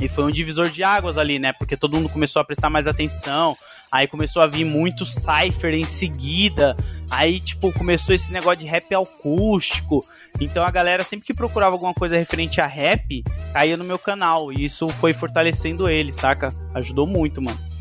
e 0.00 0.08
foi 0.08 0.24
um 0.24 0.30
divisor 0.30 0.68
de 0.68 0.82
águas 0.82 1.16
ali, 1.16 1.38
né? 1.38 1.52
Porque 1.52 1.76
todo 1.76 1.96
mundo 1.96 2.08
começou 2.08 2.42
a 2.42 2.44
prestar 2.44 2.68
mais 2.68 2.88
atenção, 2.88 3.56
aí 3.90 4.08
começou 4.08 4.42
a 4.42 4.48
vir 4.48 4.64
muito 4.64 5.06
cipher 5.06 5.74
em 5.74 5.84
seguida, 5.84 6.76
aí, 7.08 7.38
tipo, 7.38 7.72
começou 7.72 8.14
esse 8.14 8.32
negócio 8.32 8.58
de 8.58 8.66
rap 8.66 8.92
acústico, 8.94 10.04
então 10.40 10.64
a 10.64 10.70
galera 10.70 11.04
sempre 11.04 11.26
que 11.26 11.34
procurava 11.34 11.74
alguma 11.74 11.94
coisa 11.94 12.18
referente 12.18 12.60
a 12.60 12.66
rap, 12.66 13.22
caía 13.54 13.76
no 13.76 13.84
meu 13.84 13.98
canal, 13.98 14.52
e 14.52 14.64
isso 14.64 14.88
foi 14.88 15.14
fortalecendo 15.14 15.88
ele, 15.88 16.12
saca? 16.12 16.52
Ajudou 16.74 17.06
muito, 17.06 17.40
mano. 17.40 17.71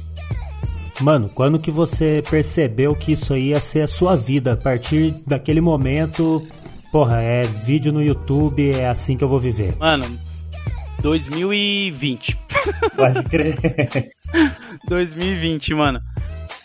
Mano, 1.02 1.30
quando 1.30 1.58
que 1.58 1.72
você 1.72 2.24
percebeu 2.30 2.96
que 2.96 3.14
isso 3.14 3.34
aí 3.34 3.50
ia 3.50 3.60
ser 3.60 3.82
a 3.82 3.88
sua 3.88 4.16
vida? 4.16 4.54
A 4.54 4.58
partir 4.58 5.16
daquele 5.26 5.60
momento, 5.60 6.46
porra, 6.92 7.22
é 7.22 7.44
vídeo 7.44 7.92
no 7.92 8.04
YouTube, 8.04 8.72
é 8.72 8.88
assim 8.88 9.18
que 9.18 9.24
eu 9.24 9.30
vou 9.30 9.40
viver. 9.40 9.76
Mano, 9.80 10.06
2020. 11.02 12.38
Pode 12.96 13.24
crer. 13.24 14.12
2020, 14.88 15.74
mano. 15.74 16.02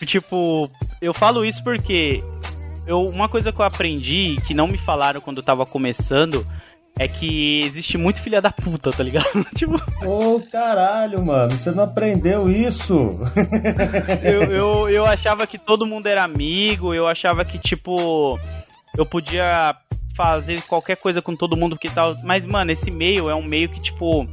Tipo, 0.04 0.70
eu 1.00 1.14
falo 1.14 1.42
isso 1.42 1.64
porque 1.64 2.22
eu, 2.86 3.06
uma 3.06 3.30
coisa 3.30 3.50
que 3.50 3.58
eu 3.58 3.64
aprendi, 3.64 4.36
que 4.46 4.52
não 4.52 4.68
me 4.68 4.76
falaram 4.76 5.20
quando 5.20 5.38
eu 5.38 5.42
tava 5.42 5.64
começando, 5.64 6.46
é 6.98 7.06
que 7.06 7.60
existe 7.60 7.98
muito 7.98 8.22
filha 8.22 8.40
da 8.40 8.50
puta, 8.50 8.90
tá 8.90 9.02
ligado? 9.02 9.44
tipo. 9.54 9.76
Ô, 10.04 10.36
oh, 10.36 10.40
caralho, 10.40 11.24
mano, 11.24 11.52
você 11.52 11.70
não 11.70 11.84
aprendeu 11.84 12.48
isso? 12.48 13.20
eu, 14.24 14.42
eu, 14.44 14.88
eu 14.88 15.04
achava 15.04 15.46
que 15.46 15.58
todo 15.58 15.86
mundo 15.86 16.06
era 16.06 16.24
amigo, 16.24 16.94
eu 16.94 17.06
achava 17.06 17.44
que, 17.44 17.58
tipo, 17.58 18.40
eu 18.96 19.04
podia 19.04 19.76
fazer 20.16 20.62
qualquer 20.62 20.96
coisa 20.96 21.20
com 21.20 21.36
todo 21.36 21.56
mundo 21.56 21.78
que 21.78 21.90
tal. 21.90 22.16
Mas, 22.24 22.46
mano, 22.46 22.72
esse 22.72 22.90
meio 22.90 23.28
é 23.28 23.34
um 23.34 23.44
meio 23.44 23.68
que, 23.68 23.80
tipo. 23.80 24.26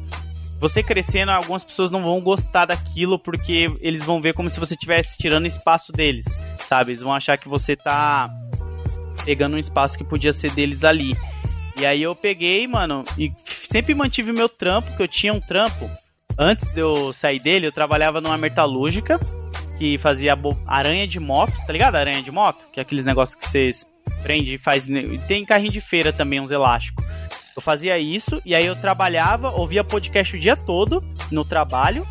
Você 0.60 0.82
crescendo, 0.82 1.30
algumas 1.30 1.62
pessoas 1.62 1.92
não 1.92 2.02
vão 2.02 2.22
gostar 2.22 2.64
daquilo 2.64 3.20
porque 3.20 3.66
eles 3.82 4.02
vão 4.02 4.22
ver 4.22 4.34
como 4.34 4.50
se 4.50 4.62
você 4.62 4.76
estivesse 4.76 5.18
tirando 5.18 5.46
espaço 5.46 5.92
deles, 5.92 6.24
sabe? 6.70 6.92
Eles 6.92 7.02
vão 7.02 7.14
achar 7.14 7.38
que 7.38 7.50
você 7.50 7.76
tá 7.76 8.34
pegando 9.26 9.58
um 9.58 9.60
espaço 9.60 9.98
que 9.98 10.06
podia 10.06 10.32
ser 10.32 10.52
deles 10.52 10.86
ali. 10.86 11.18
E 11.76 11.86
aí 11.86 12.04
eu 12.04 12.16
peguei, 12.16 12.68
mano, 12.68 13.04
e 13.18 13.32
sempre 13.48 13.96
mantive 13.96 14.32
o 14.32 14.36
meu 14.36 14.48
trampo, 14.48 14.96
que 14.96 15.02
eu 15.02 15.08
tinha 15.08 15.34
um 15.34 15.40
trampo. 15.40 15.90
Antes 16.38 16.70
de 16.70 16.80
eu 16.80 17.14
sair 17.14 17.40
dele, 17.40 17.68
eu 17.68 17.72
trabalhava 17.72 18.22
numa 18.22 18.38
metalúrgica 18.38 19.20
que 19.78 19.98
fazia 19.98 20.38
aranha 20.68 21.08
de 21.08 21.20
moto, 21.20 21.54
tá 21.66 21.74
ligado? 21.74 21.96
Aranha 21.96 22.22
de 22.22 22.32
moto, 22.32 22.66
que 22.72 22.80
é 22.80 22.84
aqueles 22.84 23.06
negócios 23.06 23.36
que 23.36 23.46
você 23.48 23.70
prende 24.22 24.56
e 24.56 24.58
faz. 24.58 24.88
Tem 25.28 25.46
carrinho 25.46 25.72
de 25.72 25.82
feira 25.82 26.14
também, 26.14 26.40
uns 26.40 26.52
elásticos. 26.52 27.04
Eu 27.56 27.62
fazia 27.62 27.98
isso, 28.00 28.42
e 28.46 28.56
aí 28.56 28.66
eu 28.66 28.76
trabalhava, 28.76 29.50
ouvia 29.50 29.84
podcast 29.84 30.36
o 30.36 30.40
dia 30.40 30.56
todo 30.56 31.04
no 31.32 31.46
trabalho. 31.46 32.06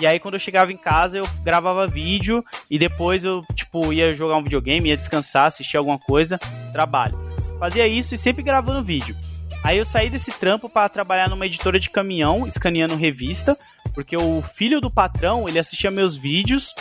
E 0.00 0.06
aí 0.06 0.18
quando 0.18 0.34
eu 0.34 0.40
chegava 0.40 0.72
em 0.72 0.76
casa, 0.76 1.18
eu 1.18 1.28
gravava 1.42 1.86
vídeo 1.86 2.44
e 2.70 2.78
depois 2.78 3.24
eu, 3.24 3.42
tipo, 3.54 3.92
ia 3.92 4.14
jogar 4.14 4.36
um 4.36 4.42
videogame, 4.42 4.88
ia 4.88 4.96
descansar, 4.96 5.46
assistir 5.46 5.76
alguma 5.76 5.98
coisa, 5.98 6.38
trabalho. 6.72 7.27
Fazia 7.58 7.86
isso 7.86 8.14
e 8.14 8.18
sempre 8.18 8.42
gravando 8.42 8.84
vídeo. 8.84 9.16
Aí 9.64 9.78
eu 9.78 9.84
saí 9.84 10.08
desse 10.08 10.30
trampo 10.30 10.68
para 10.68 10.88
trabalhar 10.88 11.28
numa 11.28 11.46
editora 11.46 11.80
de 11.80 11.90
caminhão, 11.90 12.46
escaneando 12.46 12.94
revista, 12.94 13.58
porque 13.92 14.16
o 14.16 14.40
filho 14.42 14.80
do 14.80 14.90
patrão, 14.90 15.46
ele 15.48 15.58
assistia 15.58 15.90
meus 15.90 16.16
vídeos 16.16 16.74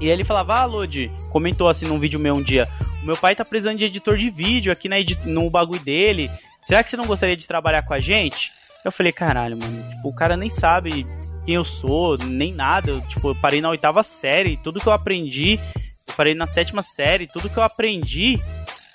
e 0.00 0.08
ele 0.08 0.24
falava, 0.24 0.60
ah, 0.60 0.64
Lodi, 0.64 1.10
comentou 1.30 1.68
assim 1.68 1.86
num 1.86 1.98
vídeo 1.98 2.20
meu 2.20 2.34
um 2.34 2.42
dia, 2.42 2.68
o 3.02 3.06
meu 3.06 3.16
pai 3.16 3.34
tá 3.34 3.44
precisando 3.44 3.78
de 3.78 3.86
editor 3.86 4.16
de 4.16 4.30
vídeo 4.30 4.72
aqui 4.72 4.88
na 4.88 4.96
no 5.24 5.50
bagulho 5.50 5.82
dele, 5.82 6.30
será 6.62 6.82
que 6.82 6.90
você 6.90 6.96
não 6.96 7.06
gostaria 7.06 7.36
de 7.36 7.46
trabalhar 7.46 7.82
com 7.82 7.94
a 7.94 7.98
gente? 7.98 8.52
Eu 8.84 8.92
falei, 8.92 9.10
caralho, 9.10 9.58
mano, 9.60 9.88
tipo, 9.90 10.08
o 10.08 10.14
cara 10.14 10.36
nem 10.36 10.48
sabe 10.48 11.04
quem 11.44 11.54
eu 11.56 11.64
sou, 11.64 12.16
nem 12.18 12.52
nada, 12.52 12.90
eu, 12.90 13.00
tipo, 13.08 13.28
eu 13.28 13.34
parei 13.36 13.60
na 13.60 13.70
oitava 13.70 14.02
série, 14.02 14.56
tudo 14.62 14.80
que 14.80 14.86
eu 14.86 14.92
aprendi, 14.92 15.58
eu 16.06 16.14
parei 16.16 16.34
na 16.34 16.46
sétima 16.46 16.82
série, 16.82 17.26
tudo 17.26 17.50
que 17.50 17.56
eu 17.56 17.62
aprendi 17.62 18.38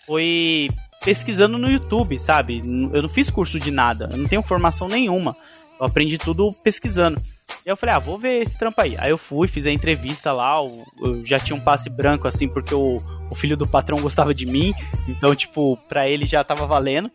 foi 0.06 0.70
pesquisando 1.04 1.58
no 1.58 1.70
YouTube, 1.70 2.20
sabe? 2.20 2.62
Eu 2.94 3.02
não 3.02 3.10
fiz 3.10 3.30
curso 3.30 3.60
de 3.60 3.72
nada, 3.72 4.10
eu 4.12 4.18
não 4.18 4.28
tenho 4.28 4.44
formação 4.44 4.88
nenhuma. 4.88 5.36
Eu 5.80 5.88
aprendi 5.88 6.18
tudo 6.18 6.52
pesquisando. 6.64 7.22
E 7.66 7.70
eu 7.70 7.76
falei, 7.76 7.96
ah, 7.96 8.00
vou 8.00 8.18
ver 8.18 8.42
esse 8.42 8.58
trampo 8.58 8.80
aí. 8.82 8.96
Aí 8.98 9.12
eu 9.12 9.18
fui, 9.18 9.48
fiz 9.48 9.66
a 9.66 9.72
entrevista 9.72 10.32
lá, 10.32 10.58
eu 11.02 11.26
já 11.26 11.38
tinha 11.38 11.56
um 11.56 11.60
passe 11.60 11.90
branco, 11.90 12.28
assim, 12.28 12.48
porque 12.48 12.74
o, 12.74 12.98
o 13.30 13.36
filho 13.36 13.58
do 13.58 13.68
patrão 13.68 14.00
gostava 14.00 14.34
de 14.34 14.46
mim. 14.46 14.74
Então, 15.08 15.36
tipo, 15.36 15.78
pra 15.90 16.08
ele 16.08 16.26
já 16.26 16.44
tava 16.44 16.66
valendo. 16.66 17.12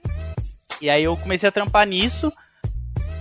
E 0.80 0.90
aí 0.90 1.04
eu 1.04 1.16
comecei 1.16 1.48
a 1.48 1.52
trampar 1.52 1.86
nisso. 1.86 2.32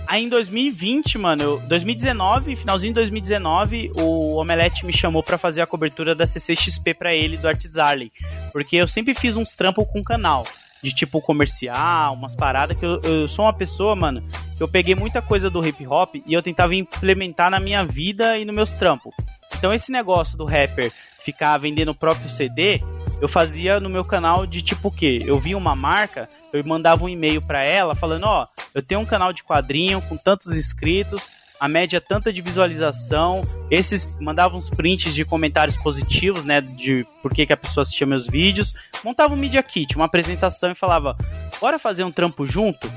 Aí 0.08 0.24
em 0.24 0.28
2020, 0.28 1.18
mano, 1.18 1.42
eu, 1.42 1.60
2019, 1.60 2.54
finalzinho 2.54 2.92
de 2.92 3.00
2019, 3.00 3.92
o 3.96 4.36
Omelete 4.36 4.86
me 4.86 4.92
chamou 4.92 5.22
para 5.22 5.36
fazer 5.36 5.60
a 5.60 5.66
cobertura 5.66 6.14
da 6.14 6.26
CCXP 6.26 6.94
para 6.94 7.12
ele 7.12 7.36
do 7.36 7.48
Arts 7.48 7.76
Arley. 7.76 8.12
Porque 8.52 8.76
eu 8.76 8.86
sempre 8.86 9.14
fiz 9.14 9.36
uns 9.36 9.52
trampos 9.52 9.86
com 9.88 10.00
o 10.00 10.04
canal. 10.04 10.42
De 10.82 10.92
tipo 10.94 11.20
comercial, 11.22 12.14
umas 12.14 12.36
paradas 12.36 12.78
que 12.78 12.84
eu, 12.84 13.00
eu 13.02 13.26
sou 13.28 13.46
uma 13.46 13.52
pessoa, 13.52 13.96
mano, 13.96 14.22
que 14.56 14.62
eu 14.62 14.68
peguei 14.68 14.94
muita 14.94 15.22
coisa 15.22 15.50
do 15.50 15.66
hip 15.66 15.84
hop 15.86 16.14
e 16.14 16.32
eu 16.32 16.42
tentava 16.42 16.74
implementar 16.74 17.50
na 17.50 17.58
minha 17.58 17.84
vida 17.84 18.38
e 18.38 18.44
nos 18.44 18.54
meus 18.54 18.74
trampos. 18.74 19.12
Então 19.56 19.72
esse 19.72 19.90
negócio 19.90 20.36
do 20.36 20.44
rapper 20.44 20.92
ficar 21.24 21.56
vendendo 21.58 21.90
o 21.90 21.94
próprio 21.94 22.28
CD, 22.28 22.80
eu 23.20 23.28
fazia 23.28 23.80
no 23.80 23.88
meu 23.88 24.04
canal 24.04 24.46
de 24.46 24.60
tipo 24.62 24.88
o 24.88 24.92
quê? 24.92 25.22
Eu 25.24 25.38
via 25.38 25.56
uma 25.56 25.74
marca, 25.74 26.28
eu 26.52 26.62
mandava 26.64 27.04
um 27.04 27.08
e-mail 27.08 27.40
para 27.40 27.62
ela 27.62 27.94
falando, 27.94 28.24
ó, 28.24 28.44
oh, 28.44 28.62
eu 28.74 28.82
tenho 28.82 29.00
um 29.00 29.06
canal 29.06 29.32
de 29.32 29.42
quadrinho 29.42 30.02
com 30.02 30.16
tantos 30.16 30.54
inscritos, 30.54 31.26
a 31.58 31.68
média 31.68 32.00
tanta 32.00 32.32
de 32.32 32.42
visualização. 32.42 33.40
Esses 33.70 34.04
mandavam 34.20 34.58
uns 34.58 34.68
prints 34.68 35.14
de 35.14 35.24
comentários 35.24 35.76
positivos, 35.76 36.44
né? 36.44 36.60
De 36.60 37.06
por 37.22 37.32
que, 37.32 37.46
que 37.46 37.52
a 37.52 37.56
pessoa 37.56 37.82
assistia 37.82 38.06
meus 38.06 38.26
vídeos. 38.26 38.74
Montava 39.02 39.32
um 39.32 39.36
Media 39.36 39.62
Kit, 39.62 39.96
uma 39.96 40.04
apresentação 40.04 40.70
e 40.70 40.74
falava: 40.74 41.16
bora 41.60 41.78
fazer 41.78 42.04
um 42.04 42.12
trampo 42.12 42.46
junto? 42.46 42.92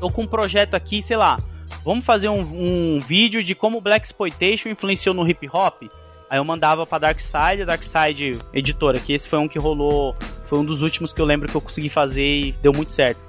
Tô 0.00 0.10
com 0.10 0.22
um 0.22 0.26
projeto 0.26 0.74
aqui, 0.74 1.02
sei 1.02 1.16
lá. 1.16 1.38
Vamos 1.84 2.04
fazer 2.04 2.28
um, 2.28 2.40
um 2.40 2.98
vídeo 2.98 3.42
de 3.42 3.54
como 3.54 3.78
o 3.78 3.80
Black 3.80 4.04
Exploitation 4.04 4.68
influenciou 4.68 5.14
no 5.14 5.26
hip 5.26 5.48
hop? 5.52 5.84
Aí 6.28 6.38
eu 6.38 6.44
mandava 6.44 6.84
pra 6.84 6.98
Darkside, 6.98 7.62
a 7.62 7.64
Darkside 7.64 8.32
editora, 8.52 8.98
que 8.98 9.12
esse 9.12 9.28
foi 9.28 9.38
um 9.38 9.46
que 9.46 9.58
rolou, 9.58 10.16
foi 10.46 10.58
um 10.58 10.64
dos 10.64 10.82
últimos 10.82 11.12
que 11.12 11.20
eu 11.20 11.24
lembro 11.24 11.48
que 11.48 11.54
eu 11.54 11.60
consegui 11.60 11.88
fazer 11.88 12.24
e 12.24 12.52
deu 12.52 12.72
muito 12.72 12.92
certo. 12.92 13.20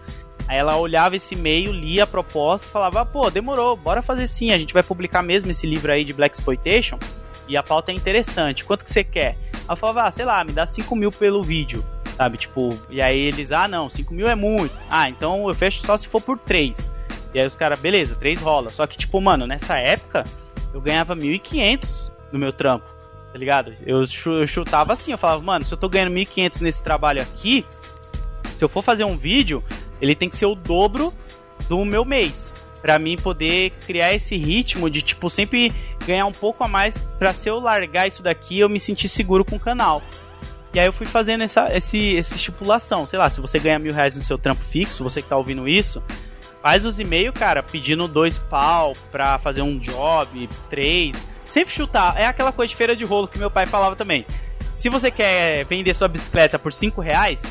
Aí 0.47 0.57
ela 0.57 0.77
olhava 0.77 1.15
esse 1.15 1.35
e-mail, 1.35 1.71
lia 1.71 2.03
a 2.03 2.07
proposta 2.07 2.67
falava: 2.67 3.05
pô, 3.05 3.29
demorou, 3.29 3.75
bora 3.75 4.01
fazer 4.01 4.27
sim, 4.27 4.51
a 4.51 4.57
gente 4.57 4.73
vai 4.73 4.81
publicar 4.81 5.21
mesmo 5.21 5.51
esse 5.51 5.67
livro 5.67 5.91
aí 5.91 6.03
de 6.03 6.13
Black 6.13 6.35
Exploitation 6.35 6.97
e 7.47 7.55
a 7.55 7.63
pauta 7.63 7.91
é 7.91 7.95
interessante, 7.95 8.65
quanto 8.65 8.83
que 8.83 8.91
você 8.91 9.03
quer? 9.03 9.37
Eu 9.69 9.75
falava: 9.75 10.03
ah, 10.03 10.11
sei 10.11 10.25
lá, 10.25 10.43
me 10.43 10.51
dá 10.51 10.65
5 10.65 10.95
mil 10.95 11.11
pelo 11.11 11.43
vídeo, 11.43 11.85
sabe? 12.15 12.37
Tipo, 12.37 12.69
e 12.89 13.01
aí 13.01 13.19
eles: 13.19 13.51
ah, 13.51 13.67
não, 13.67 13.89
5 13.89 14.13
mil 14.13 14.27
é 14.27 14.35
muito, 14.35 14.75
ah, 14.89 15.09
então 15.09 15.47
eu 15.47 15.53
fecho 15.53 15.85
só 15.85 15.97
se 15.97 16.07
for 16.07 16.21
por 16.21 16.39
3. 16.39 16.91
E 17.33 17.39
aí 17.39 17.45
os 17.45 17.55
caras, 17.55 17.79
beleza, 17.79 18.15
3 18.15 18.41
rola. 18.41 18.69
Só 18.69 18.87
que, 18.87 18.97
tipo, 18.97 19.19
mano, 19.19 19.45
nessa 19.45 19.77
época 19.77 20.23
eu 20.73 20.81
ganhava 20.81 21.15
1.500 21.15 22.16
no 22.31 22.39
meu 22.39 22.51
trampo, 22.51 22.85
tá 23.31 23.37
ligado? 23.37 23.73
Eu 23.85 24.05
chutava 24.47 24.93
assim, 24.93 25.11
eu 25.11 25.17
falava, 25.17 25.41
mano, 25.41 25.65
se 25.65 25.73
eu 25.73 25.77
tô 25.77 25.87
ganhando 25.89 26.13
1.500 26.13 26.61
nesse 26.61 26.83
trabalho 26.83 27.21
aqui, 27.21 27.65
se 28.57 28.63
eu 28.63 28.69
for 28.69 28.83
fazer 28.83 29.03
um 29.03 29.17
vídeo, 29.17 29.63
ele 30.01 30.15
tem 30.15 30.29
que 30.29 30.35
ser 30.35 30.45
o 30.45 30.55
dobro 30.55 31.13
do 31.67 31.83
meu 31.85 32.03
mês. 32.03 32.53
Pra 32.81 32.99
mim 32.99 33.15
poder 33.15 33.71
criar 33.85 34.13
esse 34.13 34.37
ritmo 34.37 34.89
de, 34.89 35.01
tipo, 35.01 35.29
sempre 35.29 35.71
ganhar 36.05 36.25
um 36.25 36.31
pouco 36.31 36.63
a 36.63 36.67
mais 36.67 36.97
pra 37.19 37.33
se 37.33 37.49
eu 37.49 37.59
largar 37.59 38.07
isso 38.07 38.21
daqui, 38.21 38.59
eu 38.59 38.69
me 38.69 38.79
sentir 38.79 39.09
seguro 39.09 39.43
com 39.43 39.55
o 39.55 39.59
canal. 39.59 40.01
E 40.73 40.79
aí 40.79 40.85
eu 40.85 40.93
fui 40.93 41.05
fazendo 41.05 41.41
essa, 41.41 41.67
esse, 41.75 42.17
essa 42.17 42.35
estipulação. 42.35 43.05
Sei 43.07 43.17
lá, 43.17 43.29
se 43.29 43.41
você 43.41 43.57
ganha 43.57 43.79
mil 43.79 43.93
reais 43.93 44.15
no 44.15 44.21
seu 44.21 44.37
trampo 44.37 44.63
fixo, 44.63 45.03
você 45.03 45.21
que 45.21 45.27
tá 45.27 45.35
ouvindo 45.35 45.67
isso, 45.67 46.03
faz 46.61 46.85
os 46.85 46.99
e-mails, 46.99 47.33
cara, 47.37 47.63
pedindo 47.63 48.07
dois 48.07 48.37
pau 48.37 48.93
pra 49.11 49.39
fazer 49.39 49.61
um 49.61 49.79
job, 49.79 50.47
três. 50.69 51.27
Sempre 51.47 51.73
chutar. 51.73 52.15
É 52.17 52.25
aquela 52.25 52.51
coisa 52.51 52.69
de 52.69 52.75
feira 52.75 52.95
de 52.95 53.03
rolo 53.03 53.27
que 53.27 53.39
meu 53.39 53.49
pai 53.49 53.65
falava 53.65 53.95
também. 53.95 54.25
Se 54.73 54.89
você 54.89 55.09
quer 55.09 55.65
vender 55.65 55.93
sua 55.93 56.07
bicicleta 56.07 56.59
por 56.59 56.71
cinco 56.71 57.01
reais, 57.01 57.41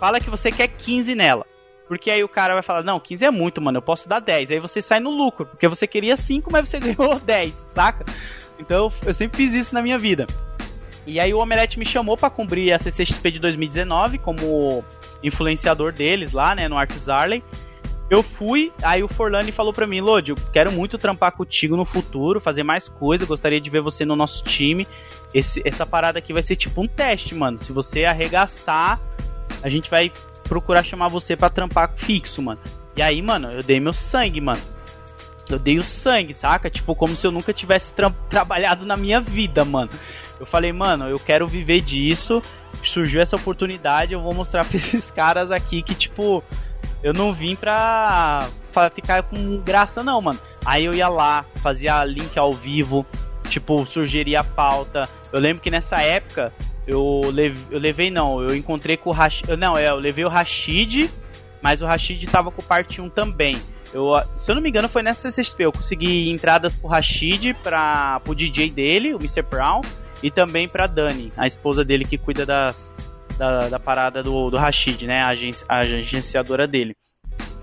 fala 0.00 0.18
que 0.18 0.30
você 0.30 0.50
quer 0.50 0.68
15 0.68 1.14
nela. 1.14 1.46
Porque 1.86 2.10
aí 2.10 2.22
o 2.22 2.28
cara 2.28 2.52
vai 2.52 2.62
falar, 2.62 2.82
não, 2.82 3.00
15 3.00 3.24
é 3.24 3.30
muito, 3.30 3.60
mano, 3.60 3.78
eu 3.78 3.82
posso 3.82 4.08
dar 4.08 4.20
10. 4.20 4.50
Aí 4.50 4.58
você 4.60 4.82
sai 4.82 5.00
no 5.00 5.10
lucro, 5.10 5.46
porque 5.46 5.66
você 5.66 5.86
queria 5.86 6.16
5, 6.16 6.50
mas 6.52 6.68
você 6.68 6.78
ganhou 6.80 7.18
10, 7.18 7.66
saca? 7.70 8.04
Então 8.58 8.92
eu 9.06 9.14
sempre 9.14 9.36
fiz 9.38 9.54
isso 9.54 9.74
na 9.74 9.80
minha 9.80 9.96
vida. 9.96 10.26
E 11.06 11.18
aí 11.18 11.32
o 11.32 11.38
Omelete 11.38 11.78
me 11.78 11.86
chamou 11.86 12.16
para 12.16 12.28
cumprir 12.28 12.72
a 12.72 12.78
CCXP 12.78 13.30
de 13.30 13.40
2019 13.40 14.18
como 14.18 14.84
influenciador 15.22 15.92
deles 15.92 16.32
lá, 16.32 16.54
né, 16.54 16.68
no 16.68 16.76
Arts 16.76 17.08
Arley. 17.08 17.42
Eu 18.10 18.22
fui, 18.22 18.72
aí 18.82 19.02
o 19.02 19.08
Forlani 19.08 19.52
falou 19.52 19.72
pra 19.72 19.86
mim, 19.86 20.00
Lodi, 20.00 20.30
eu 20.30 20.36
quero 20.50 20.72
muito 20.72 20.96
trampar 20.96 21.32
contigo 21.32 21.76
no 21.76 21.84
futuro, 21.84 22.40
fazer 22.40 22.62
mais 22.62 22.88
coisa, 22.88 23.26
gostaria 23.26 23.60
de 23.60 23.68
ver 23.68 23.82
você 23.82 24.04
no 24.04 24.16
nosso 24.16 24.42
time. 24.44 24.88
Esse, 25.34 25.60
essa 25.64 25.84
parada 25.84 26.18
aqui 26.18 26.32
vai 26.32 26.42
ser 26.42 26.56
tipo 26.56 26.80
um 26.80 26.88
teste, 26.88 27.34
mano. 27.34 27.62
Se 27.62 27.70
você 27.70 28.04
arregaçar, 28.04 28.98
a 29.62 29.68
gente 29.68 29.90
vai 29.90 30.10
procurar 30.44 30.82
chamar 30.82 31.08
você 31.08 31.36
para 31.36 31.50
trampar 31.50 31.92
fixo, 31.96 32.40
mano. 32.40 32.60
E 32.96 33.02
aí, 33.02 33.20
mano, 33.20 33.52
eu 33.52 33.62
dei 33.62 33.78
meu 33.78 33.92
sangue, 33.92 34.40
mano. 34.40 34.60
Eu 35.50 35.58
dei 35.58 35.78
o 35.78 35.82
sangue, 35.82 36.32
saca? 36.32 36.70
Tipo, 36.70 36.94
como 36.94 37.14
se 37.14 37.26
eu 37.26 37.30
nunca 37.30 37.52
tivesse 37.52 37.92
tra 37.92 38.10
trabalhado 38.30 38.86
na 38.86 38.96
minha 38.96 39.20
vida, 39.20 39.64
mano. 39.66 39.90
Eu 40.40 40.46
falei, 40.46 40.72
mano, 40.72 41.08
eu 41.08 41.18
quero 41.18 41.46
viver 41.46 41.82
disso. 41.82 42.40
Surgiu 42.82 43.20
essa 43.20 43.36
oportunidade, 43.36 44.14
eu 44.14 44.20
vou 44.20 44.34
mostrar 44.34 44.64
pra 44.64 44.76
esses 44.78 45.10
caras 45.10 45.50
aqui 45.50 45.82
que, 45.82 45.94
tipo, 45.94 46.42
eu 47.02 47.12
não 47.12 47.32
vim 47.32 47.54
pra, 47.54 48.48
pra 48.72 48.90
ficar 48.90 49.22
com 49.22 49.58
graça, 49.58 50.02
não, 50.02 50.20
mano. 50.20 50.38
Aí 50.64 50.84
eu 50.84 50.92
ia 50.92 51.08
lá, 51.08 51.44
fazia 51.56 52.04
link 52.04 52.38
ao 52.38 52.52
vivo, 52.52 53.06
tipo, 53.48 53.84
sugeria 53.86 54.40
a 54.40 54.44
pauta. 54.44 55.08
Eu 55.32 55.40
lembro 55.40 55.62
que 55.62 55.70
nessa 55.70 56.00
época 56.00 56.52
eu, 56.86 57.20
leve, 57.32 57.60
eu 57.70 57.78
levei, 57.78 58.10
não, 58.10 58.42
eu 58.42 58.56
encontrei 58.56 58.96
com 58.96 59.10
o 59.10 59.12
Rashid. 59.12 59.56
Não, 59.56 59.76
é, 59.76 59.88
eu 59.88 59.96
levei 59.96 60.24
o 60.24 60.28
Rashid, 60.28 61.10
mas 61.62 61.82
o 61.82 61.86
Rashid 61.86 62.26
tava 62.26 62.50
com 62.50 62.62
parte 62.62 63.00
1 63.00 63.10
também. 63.10 63.60
Eu, 63.92 64.14
se 64.36 64.50
eu 64.50 64.54
não 64.54 64.62
me 64.62 64.68
engano, 64.68 64.88
foi 64.88 65.02
nessa 65.02 65.30
CCXP. 65.30 65.64
Eu 65.64 65.72
consegui 65.72 66.30
entradas 66.30 66.74
pro 66.74 66.88
Rashid, 66.88 67.54
pra, 67.62 68.20
pro 68.20 68.34
DJ 68.34 68.70
dele, 68.70 69.14
o 69.14 69.18
Mr. 69.18 69.42
Brown, 69.42 69.80
e 70.22 70.30
também 70.30 70.68
pra 70.68 70.86
Dani, 70.86 71.32
a 71.36 71.46
esposa 71.46 71.84
dele 71.84 72.04
que 72.04 72.18
cuida 72.18 72.44
das, 72.44 72.92
da, 73.38 73.68
da 73.68 73.78
parada 73.78 74.22
do, 74.22 74.50
do 74.50 74.56
Rashid, 74.56 75.06
né? 75.06 75.22
A, 75.22 75.28
agência, 75.28 75.64
a 75.68 75.78
agenciadora 75.78 76.66
dele. 76.66 76.94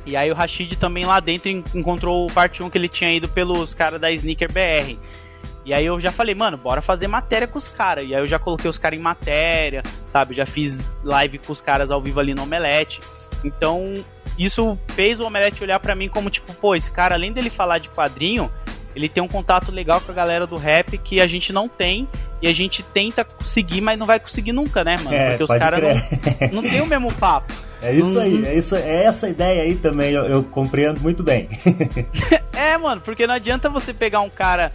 E 0.06 0.16
aí 0.16 0.32
o 0.32 0.36
Rashid 0.36 0.76
também 0.78 1.06
lá 1.06 1.20
dentro 1.20 1.50
encontrou 1.50 2.26
o 2.26 2.32
parte 2.32 2.64
1 2.64 2.70
que 2.70 2.78
ele 2.78 2.88
tinha 2.88 3.12
ido 3.12 3.28
pelos 3.28 3.74
caras 3.74 4.00
da 4.00 4.12
Sneaker 4.12 4.52
BR. 4.52 4.98
E 5.66 5.74
aí 5.74 5.86
eu 5.86 6.00
já 6.00 6.12
falei, 6.12 6.36
mano, 6.36 6.58
bora 6.58 6.80
fazer 6.82 7.08
matéria 7.08 7.48
com 7.48 7.58
os 7.58 7.70
caras. 7.70 8.08
E 8.08 8.14
aí 8.14 8.22
eu 8.22 8.28
já 8.28 8.38
coloquei 8.38 8.70
os 8.70 8.78
caras 8.78 9.00
em 9.00 9.02
matéria, 9.02 9.82
sabe? 10.10 10.36
Já 10.36 10.46
fiz 10.46 10.78
live 11.04 11.40
com 11.40 11.52
os 11.52 11.60
caras 11.60 11.90
ao 11.90 12.02
vivo 12.02 12.20
ali 12.20 12.36
no 12.36 12.44
Omelete. 12.44 13.00
Então, 13.44 13.94
isso 14.38 14.78
fez 14.90 15.20
o 15.20 15.26
Omelete 15.26 15.64
olhar 15.64 15.80
para 15.80 15.96
mim 15.96 16.08
como 16.08 16.30
tipo, 16.30 16.54
pô, 16.54 16.76
esse 16.76 16.92
cara, 16.92 17.16
além 17.16 17.34
dele 17.34 17.50
falar 17.50 17.80
de 17.80 17.90
quadrinho, 17.90 18.52
ele 18.96 19.10
tem 19.10 19.22
um 19.22 19.28
contato 19.28 19.72
legal 19.72 20.00
com 20.02 20.12
a 20.12 20.16
galera 20.16 20.48
do 20.48 20.56
rap 20.56 20.98
que 20.98 21.20
a 21.20 21.28
gente 21.28 21.52
não 21.52 21.68
tem 21.68 22.08
e 22.42 22.48
a 22.48 22.54
gente 22.54 22.82
tenta 22.82 23.24
conseguir, 23.24 23.82
mas 23.82 24.00
não 24.00 24.06
vai 24.06 24.20
conseguir 24.20 24.54
nunca, 24.54 24.84
né, 24.84 24.96
mano? 25.04 25.16
É, 25.16 25.30
Porque 25.30 25.44
os 25.44 25.60
caras 25.60 25.82
não, 25.82 26.62
não 26.62 26.62
tem 26.62 26.82
o 26.82 26.86
mesmo 26.86 27.14
papo. 27.14 27.54
É 27.82 27.94
isso 27.94 28.20
aí, 28.20 28.46
é, 28.46 28.54
isso, 28.56 28.76
é 28.76 29.04
essa 29.04 29.30
ideia 29.30 29.64
aí 29.64 29.76
também, 29.76 30.12
eu, 30.12 30.26
eu 30.26 30.44
compreendo 30.44 31.02
muito 31.02 31.22
bem. 31.22 31.50
é, 32.54 32.78
mano, 32.78 33.02
porque 33.02 33.28
não 33.28 33.36
adianta 33.36 33.70
você 33.70 33.94
pegar 33.94 34.22
um 34.22 34.30
cara 34.30 34.72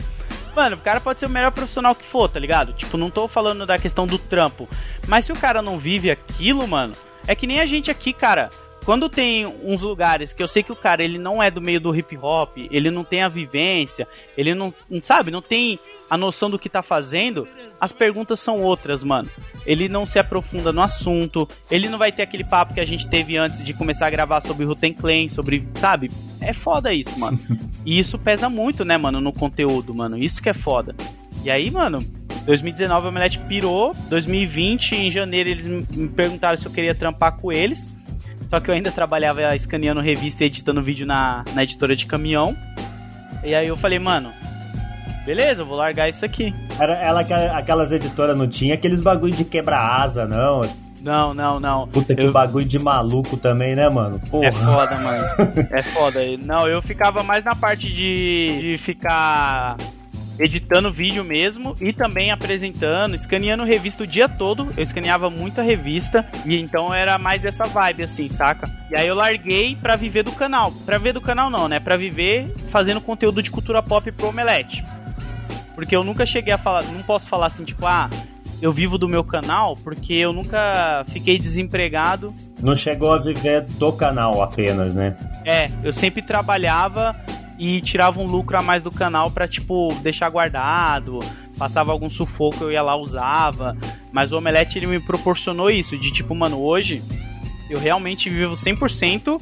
Mano, 0.55 0.77
o 0.77 0.81
cara 0.81 1.01
pode 1.01 1.19
ser 1.19 1.27
o 1.27 1.31
melhor 1.31 1.53
profissional 1.53 1.95
que 1.95 2.05
for, 2.05 2.29
tá 2.29 2.39
ligado? 2.39 2.73
Tipo, 2.73 2.97
não 2.97 3.11
tô 3.11 3.29
falando 3.29 3.65
da 3.65 3.79
questão 3.79 4.07
do 4.07 4.19
trampo. 4.19 4.69
Mas 5.07 5.25
se 5.25 5.33
o 5.33 5.37
cara 5.37 5.63
não 5.63 5.79
vive 5.79 6.11
aquilo, 6.11 6.67
mano, 6.67 6.93
é 7.27 7.35
que 7.35 7.47
nem 7.47 7.61
a 7.61 7.67
gente 7.67 7.91
aqui, 7.91 8.13
cara. 8.13 8.51
Quando 8.85 9.09
tem 9.09 9.47
uns 9.47 9.83
lugares 9.83 10.33
que 10.33 10.43
eu 10.43 10.49
sei 10.49 10.63
que 10.63 10.73
o 10.73 10.77
cara 10.77 11.05
ele 11.05 11.19
não 11.19 11.43
é 11.43 11.51
do 11.51 11.61
meio 11.61 11.81
do 11.81 11.95
hip 11.95 12.17
hop, 12.17 12.57
ele 12.71 12.91
não 12.91 13.05
tem 13.05 13.23
a 13.23 13.29
vivência, 13.29 14.09
ele 14.37 14.55
não, 14.55 14.73
sabe, 15.03 15.31
não 15.31 15.43
tem 15.43 15.79
a 16.09 16.17
noção 16.17 16.51
do 16.51 16.59
que 16.59 16.69
tá 16.69 16.83
fazendo, 16.83 17.47
as 17.81 17.93
perguntas 17.93 18.41
são 18.41 18.61
outras, 18.61 19.05
mano. 19.05 19.31
Ele 19.65 19.89
não 19.89 20.05
se 20.05 20.19
aprofunda 20.19 20.73
no 20.73 20.83
assunto, 20.83 21.47
ele 21.71 21.89
não 21.89 21.99
vai 21.99 22.11
ter 22.11 22.23
aquele 22.23 22.43
papo 22.43 22.75
que 22.75 22.81
a 22.81 22.85
gente 22.85 23.09
teve 23.09 23.37
antes 23.37 23.63
de 23.63 23.73
começar 23.73 24.09
a 24.09 24.11
gravar 24.11 24.41
sobre 24.41 24.65
Ruten 24.65 24.93
Clan, 24.93 25.29
sobre, 25.29 25.65
sabe? 25.77 26.11
É 26.41 26.53
foda 26.53 26.93
isso, 26.93 27.17
mano. 27.19 27.39
E 27.87 27.99
isso 27.99 28.19
pesa 28.19 28.51
muito, 28.51 28.85
né, 28.85 28.99
mano, 28.99 29.23
no 29.23 29.33
conteúdo, 29.33 29.95
mano. 29.95 30.19
Isso 30.19 30.43
que 30.43 30.51
é 30.51 30.53
foda. 30.53 30.95
E 31.43 31.51
aí, 31.51 31.71
mano, 31.71 32.05
2019 32.45 33.07
a 33.07 33.09
Omelete 33.09 33.39
pirou, 33.39 33.95
2020, 34.11 34.97
em 34.97 35.11
janeiro, 35.11 35.49
eles 35.49 35.67
me 35.67 36.09
perguntaram 36.09 36.59
se 36.59 36.67
eu 36.67 36.73
queria 36.73 36.95
trampar 36.95 37.39
com 37.39 37.51
eles. 37.51 37.89
Só 38.51 38.59
que 38.59 38.69
eu 38.69 38.75
ainda 38.75 38.91
trabalhava 38.91 39.55
escaneando 39.55 40.01
revista 40.01 40.43
e 40.43 40.49
editando 40.49 40.83
vídeo 40.83 41.07
na, 41.07 41.45
na 41.55 41.63
editora 41.63 41.95
de 41.95 42.05
caminhão. 42.05 42.57
E 43.45 43.55
aí 43.55 43.69
eu 43.69 43.77
falei, 43.77 44.01
mano, 44.01 44.33
beleza, 45.25 45.63
eu 45.63 45.67
vou 45.67 45.77
largar 45.77 46.09
isso 46.09 46.25
aqui. 46.25 46.53
Era 46.79 46.95
ela 46.95 47.21
aquelas 47.57 47.93
editoras 47.93 48.37
não 48.37 48.49
tinha 48.49 48.75
aqueles 48.75 49.01
bagulho 49.01 49.35
de 49.35 49.45
quebra-asa, 49.45 50.27
não. 50.27 50.69
Não, 51.01 51.33
não, 51.33 51.61
não. 51.61 51.89
Puta 51.89 52.15
que 52.15 52.27
eu... 52.27 52.33
bagulho 52.33 52.67
de 52.67 52.79
maluco 52.79 53.37
também, 53.37 53.75
né, 53.75 53.89
mano? 53.89 54.21
Porra. 54.29 54.47
É 54.47 54.53
foda, 54.53 54.99
mano. 54.99 55.25
É 55.71 55.83
foda. 55.83 56.21
Não, 56.39 56.67
eu 56.67 56.83
ficava 56.83 57.23
mais 57.23 57.45
na 57.45 57.55
parte 57.55 57.91
de, 57.91 58.61
de 58.61 58.79
ficar 58.79 59.77
editando 60.41 60.91
vídeo 60.91 61.23
mesmo 61.23 61.77
e 61.81 61.93
também 61.93 62.31
apresentando, 62.31 63.15
escaneando 63.15 63.63
revista 63.63 64.05
o 64.05 64.07
dia 64.07 64.29
todo. 64.29 64.69
Eu 64.77 64.83
escaneava 64.83 65.29
muita 65.29 65.63
revista 65.63 66.27
e 66.47 66.57
então 66.59 66.93
era 66.93 67.19
mais 67.19 67.45
essa 67.45 67.67
vibe 67.67 68.03
assim, 68.03 68.29
saca? 68.31 68.69
E 68.91 68.97
aí 68.97 69.07
eu 69.07 69.15
larguei 69.15 69.77
para 69.77 69.95
viver 69.97 70.25
do 70.25 70.33
canal. 70.33 70.73
Para 70.87 70.97
viver 70.97 71.13
do 71.13 71.21
canal 71.21 71.51
não, 71.51 71.69
né? 71.69 71.79
Para 71.79 71.97
viver 71.97 72.53
fazendo 72.71 73.01
conteúdo 73.01 73.43
de 73.43 73.51
cultura 73.51 73.83
pop 73.83 74.11
pro 74.13 74.29
Omelete. 74.29 74.83
Porque 75.75 75.95
eu 75.95 76.03
nunca 76.03 76.25
cheguei 76.25 76.53
a 76.53 76.59
falar, 76.59 76.85
não 76.85 77.03
posso 77.03 77.29
falar 77.29 77.47
assim, 77.47 77.65
tipo, 77.65 77.87
ah, 77.87 78.11
eu 78.61 78.73
vivo 78.73 78.99
do 78.99 79.09
meu 79.09 79.25
canal 79.25 79.75
porque 79.77 80.15
eu 80.15 80.33
nunca 80.33 81.05
fiquei 81.09 81.39
desempregado. 81.39 82.35
Não 82.61 82.75
chegou 82.75 83.13
a 83.13 83.19
viver 83.19 83.63
do 83.63 83.93
canal 83.93 84.43
apenas, 84.43 84.95
né? 84.95 85.17
É, 85.45 85.71
eu 85.83 85.93
sempre 85.93 86.23
trabalhava 86.23 87.17
e 87.61 87.79
tirava 87.83 88.19
um 88.19 88.27
lucro 88.27 88.57
a 88.57 88.63
mais 88.63 88.83
do 88.83 88.91
canal 88.91 89.31
para 89.31 89.47
tipo 89.47 89.93
deixar 90.03 90.31
guardado, 90.31 91.19
passava 91.59 91.93
algum 91.93 92.09
sufoco 92.09 92.65
eu 92.65 92.73
ia 92.73 92.81
lá 92.81 92.97
usava, 92.97 93.77
mas 94.11 94.33
o 94.33 94.39
Omelete 94.39 94.79
ele 94.79 94.87
me 94.87 94.99
proporcionou 94.99 95.71
isso 95.71 95.99
de 95.99 96.11
tipo, 96.11 96.35
mano, 96.35 96.59
hoje 96.59 97.03
eu 97.69 97.79
realmente 97.79 98.31
vivo 98.31 98.55
100% 98.55 99.39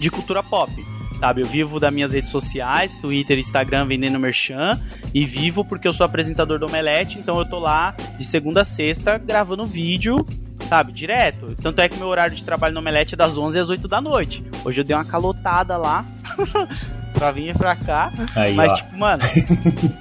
de 0.00 0.10
cultura 0.10 0.42
pop. 0.42 0.72
sabe? 1.20 1.42
Eu 1.42 1.46
vivo 1.46 1.78
das 1.78 1.92
minhas 1.92 2.12
redes 2.12 2.30
sociais, 2.30 2.96
Twitter, 2.96 3.38
Instagram, 3.38 3.86
vendendo 3.86 4.18
merchan, 4.18 4.80
e 5.12 5.24
vivo 5.24 5.62
porque 5.62 5.86
eu 5.86 5.92
sou 5.92 6.06
apresentador 6.06 6.58
do 6.58 6.66
Omelete, 6.66 7.18
então 7.18 7.38
eu 7.38 7.44
tô 7.44 7.58
lá 7.58 7.94
de 8.18 8.24
segunda 8.24 8.62
a 8.62 8.64
sexta 8.64 9.18
gravando 9.18 9.64
vídeo, 9.66 10.24
sabe? 10.68 10.92
Direto. 10.92 11.56
Tanto 11.62 11.80
é 11.80 11.88
que 11.88 11.96
meu 11.96 12.08
horário 12.08 12.34
de 12.34 12.44
trabalho 12.44 12.74
no 12.74 12.80
Omelete 12.80 13.14
é 13.14 13.16
das 13.16 13.36
11 13.36 13.58
às 13.58 13.70
8 13.70 13.88
da 13.88 14.00
noite. 14.00 14.44
Hoje 14.64 14.80
eu 14.80 14.84
dei 14.84 14.94
uma 14.94 15.04
calotada 15.04 15.76
lá. 15.76 16.04
pra 17.16 17.30
vir 17.30 17.56
pra 17.56 17.74
cá. 17.74 18.12
Aí, 18.34 18.54
mas, 18.54 18.72
ó. 18.72 18.74
tipo, 18.76 18.96
mano, 18.96 19.22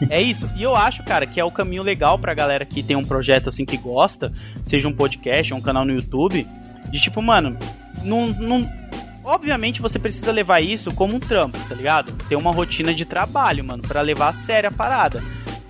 é 0.09 0.21
isso. 0.21 0.49
E 0.55 0.63
eu 0.63 0.75
acho, 0.75 1.01
cara, 1.03 1.25
que 1.25 1.39
é 1.39 1.43
o 1.45 1.51
caminho 1.51 1.81
legal 1.81 2.19
pra 2.19 2.33
galera 2.33 2.65
que 2.65 2.83
tem 2.83 2.95
um 2.95 3.05
projeto 3.05 3.47
assim 3.47 3.65
que 3.65 3.77
gosta, 3.77 4.33
seja 4.63 4.87
um 4.87 4.93
podcast, 4.93 5.53
um 5.53 5.61
canal 5.61 5.85
no 5.85 5.93
YouTube, 5.93 6.45
de 6.89 6.99
tipo, 6.99 7.21
mano, 7.21 7.57
não. 8.03 8.27
não 8.27 8.85
obviamente 9.23 9.81
você 9.81 9.97
precisa 9.97 10.31
levar 10.31 10.61
isso 10.61 10.93
como 10.93 11.15
um 11.15 11.19
trampo, 11.19 11.57
tá 11.67 11.73
ligado? 11.73 12.11
Ter 12.27 12.35
uma 12.35 12.51
rotina 12.51 12.93
de 12.93 13.05
trabalho, 13.05 13.63
mano, 13.63 13.81
pra 13.81 14.01
levar 14.01 14.29
a 14.29 14.33
sério 14.33 14.69
a 14.69 14.71
parada. 14.71 15.23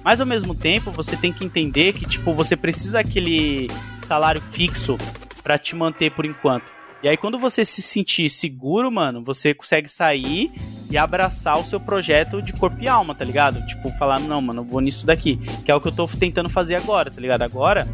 Mas 0.04 0.20
ao 0.20 0.28
mesmo 0.28 0.54
tempo, 0.54 0.92
você 0.92 1.16
tem 1.16 1.32
que 1.32 1.46
entender 1.46 1.94
que, 1.94 2.06
tipo, 2.06 2.34
você 2.34 2.56
precisa 2.56 2.94
daquele 2.94 3.70
salário 4.06 4.42
fixo 4.52 4.98
pra 5.44 5.58
te 5.58 5.76
manter 5.76 6.12
por 6.12 6.26
enquanto. 6.26 6.72
E 7.04 7.08
aí, 7.08 7.18
quando 7.18 7.38
você 7.38 7.64
se 7.64 7.82
sentir 7.82 8.30
seguro, 8.30 8.92
mano, 8.92 9.24
você 9.24 9.54
consegue 9.54 9.88
sair 9.88 10.52
e 10.90 10.98
abraçar 10.98 11.60
o 11.60 11.64
seu 11.64 11.80
projeto 11.80 12.42
de 12.42 12.52
corpo 12.54 12.78
e 12.82 12.88
alma, 12.88 13.14
tá 13.14 13.24
ligado? 13.24 13.64
Tipo, 13.68 13.92
falar, 13.92 14.20
não, 14.20 14.42
mano, 14.42 14.62
eu 14.62 14.66
vou 14.66 14.82
nisso 14.82 15.06
daqui. 15.06 15.38
Que 15.64 15.72
é 15.72 15.76
o 15.76 15.80
que 15.80 15.88
eu 15.88 15.92
tô 15.92 16.08
tentando 16.08 16.50
fazer 16.50 16.76
agora, 16.76 17.12
tá 17.12 17.22
ligado? 17.22 17.44
Agora, 17.44 17.88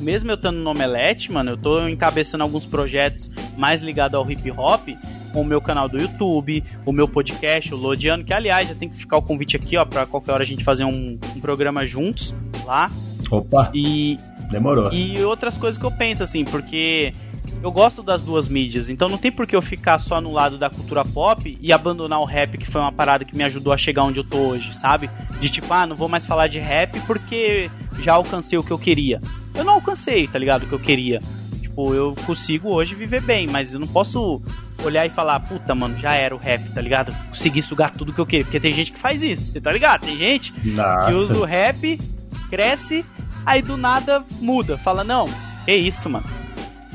mesmo 0.00 0.30
eu 0.30 0.36
estando 0.36 0.58
no 0.58 0.70
Omelete, 0.70 1.30
mano, 1.30 1.50
eu 1.50 1.56
tô 1.58 1.86
encabeçando 1.86 2.42
alguns 2.42 2.64
projetos 2.64 3.30
mais 3.58 3.82
ligados 3.82 4.14
ao 4.14 4.30
hip 4.30 4.50
hop, 4.52 4.88
com 5.32 5.42
o 5.42 5.44
meu 5.44 5.60
canal 5.60 5.88
do 5.88 5.98
YouTube, 6.00 6.64
o 6.86 6.92
meu 6.92 7.06
podcast, 7.06 7.74
o 7.74 7.76
Lodiano, 7.76 8.24
que 8.24 8.32
aliás 8.32 8.68
já 8.68 8.74
tem 8.74 8.88
que 8.88 8.96
ficar 8.96 9.18
o 9.18 9.22
convite 9.22 9.56
aqui, 9.56 9.76
ó, 9.76 9.84
pra 9.84 10.06
qualquer 10.06 10.32
hora 10.32 10.42
a 10.42 10.46
gente 10.46 10.64
fazer 10.64 10.84
um, 10.84 11.18
um 11.36 11.40
programa 11.40 11.84
juntos 11.84 12.34
lá. 12.64 12.90
Opa, 13.30 13.70
E, 13.74 14.18
demorou. 14.50 14.92
e 14.92 15.22
outras 15.22 15.56
coisas 15.56 15.78
que 15.78 15.86
eu 15.86 15.90
penso, 15.90 16.22
assim, 16.22 16.44
porque 16.44 17.12
eu 17.62 17.70
gosto 17.70 18.02
das 18.02 18.22
duas 18.22 18.48
mídias, 18.48 18.88
então 18.88 19.08
não 19.08 19.18
tem 19.18 19.30
por 19.30 19.46
que 19.46 19.54
eu 19.54 19.60
ficar 19.62 19.98
só 19.98 20.20
no 20.20 20.32
lado 20.32 20.56
da 20.56 20.70
cultura 20.70 21.04
pop 21.04 21.58
e 21.60 21.72
abandonar 21.72 22.20
o 22.20 22.24
rap, 22.24 22.56
que 22.56 22.70
foi 22.70 22.80
uma 22.80 22.92
parada 22.92 23.24
que 23.24 23.36
me 23.36 23.44
ajudou 23.44 23.72
a 23.72 23.76
chegar 23.76 24.04
onde 24.04 24.20
eu 24.20 24.24
tô 24.24 24.38
hoje, 24.38 24.74
sabe? 24.74 25.10
De 25.40 25.50
tipo, 25.50 25.72
ah, 25.72 25.86
não 25.86 25.94
vou 25.94 26.08
mais 26.08 26.24
falar 26.24 26.46
de 26.46 26.58
rap 26.58 26.98
porque 27.06 27.70
já 28.02 28.14
alcancei 28.14 28.58
o 28.58 28.62
que 28.62 28.70
eu 28.70 28.78
queria. 28.78 29.20
Eu 29.54 29.64
não 29.64 29.74
alcancei, 29.74 30.26
tá 30.26 30.38
ligado? 30.38 30.62
O 30.62 30.66
que 30.68 30.72
eu 30.72 30.80
queria. 30.80 31.20
Tipo, 31.60 31.94
eu 31.94 32.14
consigo 32.24 32.70
hoje 32.70 32.94
viver 32.94 33.20
bem, 33.20 33.46
mas 33.46 33.74
eu 33.74 33.80
não 33.80 33.86
posso 33.86 34.40
olhar 34.82 35.04
e 35.04 35.10
falar, 35.10 35.40
puta, 35.40 35.74
mano, 35.74 35.98
já 35.98 36.14
era 36.14 36.34
o 36.34 36.38
rap, 36.38 36.70
tá 36.72 36.80
ligado? 36.80 37.14
Consegui 37.28 37.60
sugar 37.60 37.90
tudo 37.90 38.12
que 38.12 38.20
eu 38.20 38.26
queria. 38.26 38.44
Porque 38.44 38.58
tem 38.60 38.72
gente 38.72 38.92
que 38.92 38.98
faz 38.98 39.22
isso, 39.22 39.44
você 39.44 39.60
tá 39.60 39.70
ligado? 39.70 40.00
Tem 40.02 40.16
gente 40.16 40.52
que 40.52 40.70
usa 41.14 41.34
o 41.34 41.40
Nossa. 41.40 41.46
rap, 41.46 42.00
cresce, 42.48 43.04
aí 43.44 43.62
do 43.62 43.76
nada 43.76 44.24
muda. 44.40 44.78
Fala, 44.78 45.04
não, 45.04 45.28
que 45.64 45.74
isso, 45.74 46.08
mano. 46.08 46.26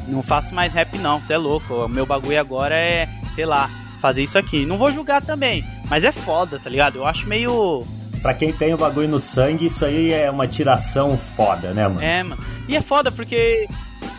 Não 0.07 0.21
faço 0.21 0.53
mais 0.53 0.73
rap, 0.73 0.97
não, 0.97 1.19
você 1.19 1.33
é 1.33 1.37
louco. 1.37 1.73
O 1.73 1.87
meu 1.87 2.05
bagulho 2.05 2.39
agora 2.39 2.75
é, 2.75 3.07
sei 3.33 3.45
lá, 3.45 3.69
fazer 4.01 4.23
isso 4.23 4.37
aqui. 4.37 4.65
Não 4.65 4.77
vou 4.77 4.91
julgar 4.91 5.21
também, 5.21 5.65
mas 5.89 6.03
é 6.03 6.11
foda, 6.11 6.59
tá 6.59 6.69
ligado? 6.69 6.97
Eu 6.97 7.05
acho 7.05 7.27
meio. 7.27 7.83
Pra 8.21 8.33
quem 8.33 8.51
tem 8.51 8.73
o 8.73 8.77
bagulho 8.77 9.07
no 9.07 9.19
sangue, 9.19 9.65
isso 9.65 9.85
aí 9.85 10.11
é 10.11 10.29
uma 10.29 10.47
tiração 10.47 11.17
foda, 11.17 11.73
né, 11.73 11.87
mano? 11.87 12.01
É, 12.01 12.23
mano. 12.23 12.43
E 12.67 12.75
é 12.75 12.81
foda 12.81 13.11
porque 13.11 13.67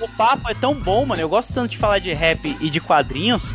o 0.00 0.08
papo 0.08 0.48
é 0.48 0.54
tão 0.54 0.74
bom, 0.74 1.04
mano. 1.06 1.20
Eu 1.20 1.28
gosto 1.28 1.52
tanto 1.52 1.70
de 1.70 1.78
falar 1.78 1.98
de 1.98 2.12
rap 2.12 2.56
e 2.60 2.70
de 2.70 2.80
quadrinhos 2.80 3.52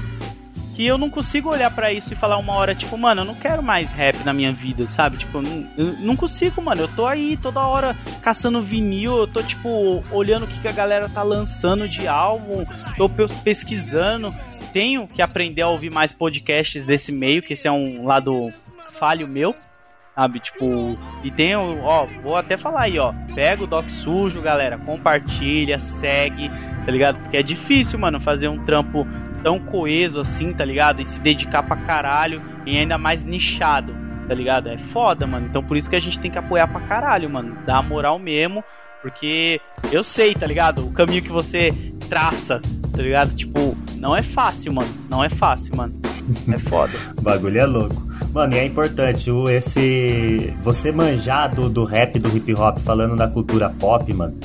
que 0.81 0.87
eu 0.87 0.97
não 0.97 1.11
consigo 1.11 1.49
olhar 1.51 1.69
pra 1.69 1.93
isso 1.93 2.11
e 2.11 2.15
falar 2.15 2.37
uma 2.39 2.53
hora, 2.53 2.73
tipo, 2.73 2.97
mano, 2.97 3.21
eu 3.21 3.25
não 3.25 3.35
quero 3.35 3.61
mais 3.61 3.91
rap 3.91 4.17
na 4.25 4.33
minha 4.33 4.51
vida, 4.51 4.87
sabe? 4.87 5.15
Tipo, 5.17 5.37
eu 5.37 5.41
não, 5.43 5.67
eu 5.77 5.85
não 5.99 6.15
consigo, 6.15 6.59
mano. 6.59 6.81
Eu 6.81 6.87
tô 6.87 7.05
aí 7.05 7.37
toda 7.37 7.59
hora 7.61 7.95
caçando 8.23 8.59
vinil, 8.63 9.15
eu 9.15 9.27
tô, 9.27 9.43
tipo, 9.43 10.03
olhando 10.11 10.45
o 10.45 10.47
que, 10.47 10.59
que 10.59 10.67
a 10.67 10.71
galera 10.71 11.07
tá 11.07 11.21
lançando 11.21 11.87
de 11.87 12.07
álbum, 12.07 12.65
tô 12.97 13.07
pe- 13.07 13.27
pesquisando. 13.43 14.33
Tenho 14.73 15.07
que 15.07 15.21
aprender 15.21 15.61
a 15.61 15.67
ouvir 15.67 15.91
mais 15.91 16.11
podcasts 16.11 16.83
desse 16.83 17.11
meio, 17.11 17.43
que 17.43 17.53
esse 17.53 17.67
é 17.67 17.71
um 17.71 18.03
lado 18.07 18.51
falho 18.99 19.27
meu. 19.27 19.53
Sabe, 20.13 20.41
tipo, 20.41 20.97
e 21.23 21.31
tem, 21.31 21.55
ó, 21.55 22.05
vou 22.21 22.35
até 22.35 22.57
falar 22.57 22.81
aí, 22.81 22.99
ó. 22.99 23.13
Pega 23.33 23.63
o 23.63 23.67
Doc 23.67 23.89
Sujo, 23.89 24.41
galera, 24.41 24.77
compartilha, 24.77 25.79
segue, 25.79 26.51
tá 26.85 26.91
ligado? 26.91 27.17
Porque 27.19 27.37
é 27.37 27.43
difícil, 27.43 27.97
mano, 27.97 28.19
fazer 28.19 28.49
um 28.49 28.63
trampo 28.65 29.07
tão 29.41 29.57
coeso 29.57 30.19
assim, 30.19 30.53
tá 30.53 30.65
ligado? 30.65 31.01
E 31.01 31.05
se 31.05 31.17
dedicar 31.19 31.63
pra 31.63 31.77
caralho 31.77 32.41
e 32.65 32.77
ainda 32.77 32.97
mais 32.97 33.23
nichado, 33.23 33.95
tá 34.27 34.33
ligado? 34.33 34.67
É 34.67 34.77
foda, 34.77 35.25
mano. 35.25 35.47
Então 35.49 35.63
por 35.63 35.77
isso 35.77 35.89
que 35.89 35.95
a 35.95 35.99
gente 35.99 36.19
tem 36.19 36.29
que 36.29 36.37
apoiar 36.37 36.67
pra 36.67 36.81
caralho, 36.81 37.29
mano. 37.29 37.57
Dar 37.65 37.81
moral 37.81 38.19
mesmo, 38.19 38.63
porque 39.01 39.61
eu 39.93 40.03
sei, 40.03 40.35
tá 40.35 40.45
ligado? 40.45 40.85
O 40.85 40.91
caminho 40.91 41.23
que 41.23 41.31
você 41.31 41.71
traça, 42.09 42.61
tá 42.95 43.01
ligado? 43.01 43.33
Tipo, 43.33 43.77
não 43.95 44.13
é 44.15 44.21
fácil, 44.21 44.73
mano. 44.73 44.89
Não 45.09 45.23
é 45.23 45.29
fácil, 45.29 45.75
mano. 45.75 46.10
É 46.51 46.59
foda. 46.59 46.93
O 47.17 47.21
bagulho 47.23 47.59
é 47.59 47.65
louco. 47.65 47.95
Mano, 48.33 48.53
e 48.53 48.57
é 48.57 48.65
importante 48.65 49.29
o, 49.29 49.49
esse. 49.49 50.53
Você 50.61 50.91
manjar 50.91 51.53
do, 51.53 51.69
do 51.69 51.83
rap, 51.83 52.17
do 52.19 52.35
hip 52.35 52.53
hop, 52.53 52.77
falando 52.79 53.15
da 53.15 53.27
cultura 53.27 53.69
pop, 53.69 54.13
mano. 54.13 54.37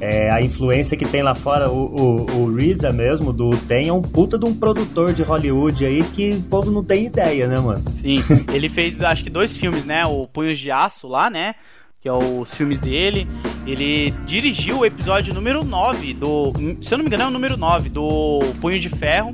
É, 0.00 0.30
a 0.30 0.40
influência 0.40 0.96
que 0.96 1.04
tem 1.04 1.22
lá 1.22 1.34
fora, 1.34 1.68
o, 1.68 2.26
o, 2.26 2.44
o 2.44 2.56
RZA 2.56 2.92
mesmo, 2.92 3.32
do 3.32 3.56
Tem, 3.56 3.88
é 3.88 3.92
um 3.92 4.02
puta 4.02 4.38
de 4.38 4.44
um 4.44 4.54
produtor 4.54 5.12
de 5.12 5.24
Hollywood 5.24 5.84
aí 5.84 6.04
que 6.04 6.34
o 6.34 6.42
povo 6.42 6.70
não 6.70 6.84
tem 6.84 7.06
ideia, 7.06 7.48
né, 7.48 7.58
mano? 7.58 7.82
Sim, 7.96 8.22
ele 8.54 8.68
fez 8.68 9.00
acho 9.00 9.24
que 9.24 9.30
dois 9.30 9.56
filmes, 9.56 9.84
né? 9.84 10.06
O 10.06 10.26
Punhos 10.26 10.58
de 10.58 10.70
Aço 10.70 11.08
lá, 11.08 11.28
né? 11.28 11.56
Que 12.00 12.08
é 12.08 12.12
os 12.12 12.48
filmes 12.54 12.78
dele. 12.78 13.26
Ele 13.70 14.12
dirigiu 14.26 14.78
o 14.78 14.86
episódio 14.86 15.34
número 15.34 15.64
9 15.64 16.14
do. 16.14 16.52
Se 16.80 16.92
eu 16.94 16.98
não 16.98 17.04
me 17.04 17.08
engano, 17.08 17.24
é 17.24 17.26
o 17.26 17.30
número 17.30 17.56
9 17.56 17.88
do 17.88 18.38
Punho 18.60 18.80
de 18.80 18.88
Ferro, 18.88 19.30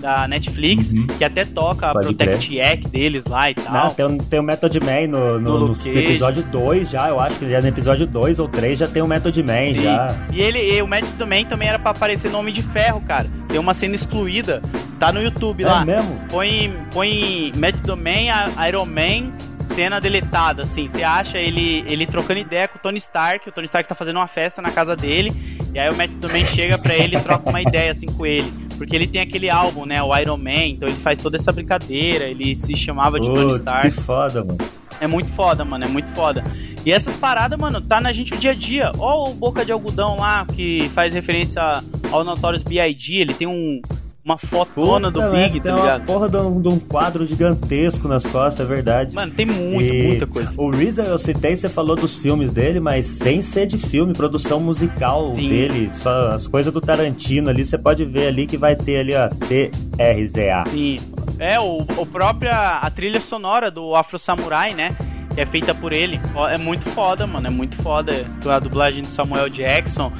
da 0.00 0.28
Netflix, 0.28 0.92
Uhum. 0.92 1.06
que 1.06 1.24
até 1.24 1.44
toca 1.44 1.88
a 1.88 1.92
Pode 1.92 2.14
Protect 2.14 2.60
Act 2.60 2.88
deles 2.88 3.24
lá 3.26 3.50
e 3.50 3.54
tal. 3.54 3.90
tem, 3.90 4.04
o- 4.06 4.18
tem 4.22 4.38
o 4.40 4.42
Method 4.42 4.78
Man 4.80 5.08
no, 5.08 5.40
no, 5.40 5.68
no 5.68 5.74
Cage. 5.74 5.90
episódio 5.90 6.42
2 6.44 6.90
já, 6.90 7.08
eu 7.08 7.18
acho 7.18 7.38
que 7.38 7.50
já 7.50 7.60
no 7.60 7.66
episódio 7.68 8.06
2 8.06 8.38
ou 8.38 8.46
3 8.48 8.78
já 8.78 8.86
tem 8.86 9.02
o 9.02 9.06
Method 9.08 9.42
Man 9.42 9.74
Sim. 9.74 9.82
já. 9.82 10.14
E 10.32 10.40
ele, 10.40 10.58
e 10.76 10.80
o 10.82 10.86
Matt 10.86 11.04
também 11.18 11.44
também 11.46 11.68
era 11.68 11.78
pra 11.78 11.90
aparecer 11.90 12.30
no 12.30 12.38
Homem 12.38 12.52
de 12.54 12.62
Ferro, 12.62 13.00
cara. 13.00 13.26
Tem 13.48 13.58
uma 13.58 13.72
cena 13.74 13.94
excluída, 13.94 14.62
tá 15.00 15.10
no 15.12 15.20
YouTube 15.22 15.64
lá. 15.64 15.82
É 15.82 15.84
mesmo? 15.86 16.20
Põe, 16.28 16.72
põe 16.92 17.52
Domain, 17.84 18.28
a- 18.30 18.68
Iron 18.68 18.84
Man, 18.86 19.32
cena 19.68 20.00
deletada, 20.00 20.62
assim. 20.62 20.88
Você 20.88 21.02
acha 21.02 21.38
ele, 21.38 21.84
ele 21.88 22.06
trocando 22.06 22.40
ideia 22.40 22.66
com 22.66 22.78
o 22.78 22.80
Tony 22.80 22.98
Stark. 22.98 23.48
O 23.48 23.52
Tony 23.52 23.66
Stark 23.66 23.88
tá 23.88 23.94
fazendo 23.94 24.16
uma 24.16 24.26
festa 24.26 24.60
na 24.60 24.70
casa 24.70 24.96
dele. 24.96 25.32
E 25.72 25.78
aí 25.78 25.88
o 25.88 25.96
Matt 25.96 26.10
Domain 26.12 26.44
chega 26.44 26.78
pra 26.78 26.94
ele 26.94 27.16
e 27.16 27.20
troca 27.20 27.48
uma 27.48 27.62
ideia, 27.62 27.90
assim, 27.90 28.06
com 28.06 28.26
ele. 28.26 28.50
Porque 28.76 28.94
ele 28.94 29.06
tem 29.06 29.20
aquele 29.20 29.50
álbum, 29.50 29.84
né? 29.84 30.02
O 30.02 30.16
Iron 30.16 30.36
Man. 30.36 30.66
Então 30.66 30.88
ele 30.88 30.98
faz 30.98 31.20
toda 31.20 31.36
essa 31.36 31.52
brincadeira. 31.52 32.24
Ele 32.24 32.54
se 32.56 32.76
chamava 32.76 33.20
de 33.20 33.26
Tony 33.26 33.44
Putz, 33.44 33.56
Stark. 33.56 33.90
que 33.90 34.00
foda, 34.00 34.44
mano. 34.44 34.58
É 35.00 35.06
muito 35.06 35.30
foda, 35.30 35.64
mano, 35.64 35.84
é 35.84 35.88
muito 35.88 36.10
foda. 36.12 36.42
E 36.84 36.92
essas 36.92 37.14
paradas, 37.16 37.58
mano, 37.58 37.80
tá 37.80 38.00
na 38.00 38.12
gente 38.12 38.34
o 38.34 38.36
dia 38.36 38.52
a 38.52 38.54
dia. 38.54 38.92
Ó 38.98 39.30
o 39.30 39.34
Boca 39.34 39.64
de 39.64 39.70
Algodão 39.70 40.16
lá, 40.16 40.44
que 40.46 40.88
faz 40.94 41.14
referência 41.14 41.62
ao 42.10 42.24
Notorious 42.24 42.62
B.I.G., 42.62 43.16
ele 43.16 43.34
tem 43.34 43.46
um, 43.46 43.80
uma 44.28 44.38
fotona 44.38 45.10
do 45.10 45.20
Puta, 45.20 45.32
Big, 45.32 45.40
né, 45.40 45.48
tá 45.56 45.60
tem 45.62 45.72
uma 45.72 45.80
ligado? 45.80 46.04
porra 46.06 46.28
de 46.28 46.36
um, 46.36 46.60
de 46.60 46.68
um 46.68 46.78
quadro 46.78 47.24
gigantesco 47.24 48.06
nas 48.06 48.26
costas, 48.26 48.64
é 48.64 48.68
verdade. 48.68 49.14
Mano, 49.14 49.32
tem 49.32 49.46
muita, 49.46 49.82
E 49.94 50.02
muita 50.06 50.26
coisa. 50.26 50.54
O 50.56 50.70
RZA 50.70 51.04
eu 51.04 51.18
citei, 51.18 51.56
você 51.56 51.68
falou 51.68 51.96
dos 51.96 52.16
filmes 52.16 52.50
dele, 52.50 52.78
mas 52.80 53.06
sem 53.06 53.40
ser 53.40 53.66
de 53.66 53.78
filme, 53.78 54.12
produção 54.12 54.60
musical 54.60 55.34
Sim. 55.34 55.48
dele, 55.48 55.90
só 55.92 56.28
as 56.32 56.46
coisas 56.46 56.72
do 56.72 56.80
Tarantino 56.80 57.48
ali, 57.48 57.64
você 57.64 57.78
pode 57.78 58.04
ver 58.04 58.28
ali 58.28 58.46
que 58.46 58.56
vai 58.58 58.76
ter 58.76 58.98
ali, 58.98 59.14
ó, 59.14 59.28
T-R-Z-A. 59.46 60.64
Sim. 60.66 60.96
É, 61.38 61.58
o, 61.60 61.78
o 61.96 62.06
própria 62.06 62.78
a 62.78 62.90
trilha 62.90 63.20
sonora 63.20 63.70
do 63.70 63.94
Afro 63.94 64.18
Samurai, 64.18 64.74
né? 64.74 64.94
Que 65.34 65.40
é 65.40 65.46
feita 65.46 65.72
por 65.74 65.92
ele. 65.92 66.20
É 66.50 66.58
muito 66.58 66.88
foda, 66.90 67.26
mano. 67.26 67.46
É 67.46 67.50
muito 67.50 67.76
foda. 67.80 68.12
A 68.44 68.58
dublagem 68.58 69.02
do 69.02 69.06
Samuel 69.08 69.48
Jackson. 69.48 70.12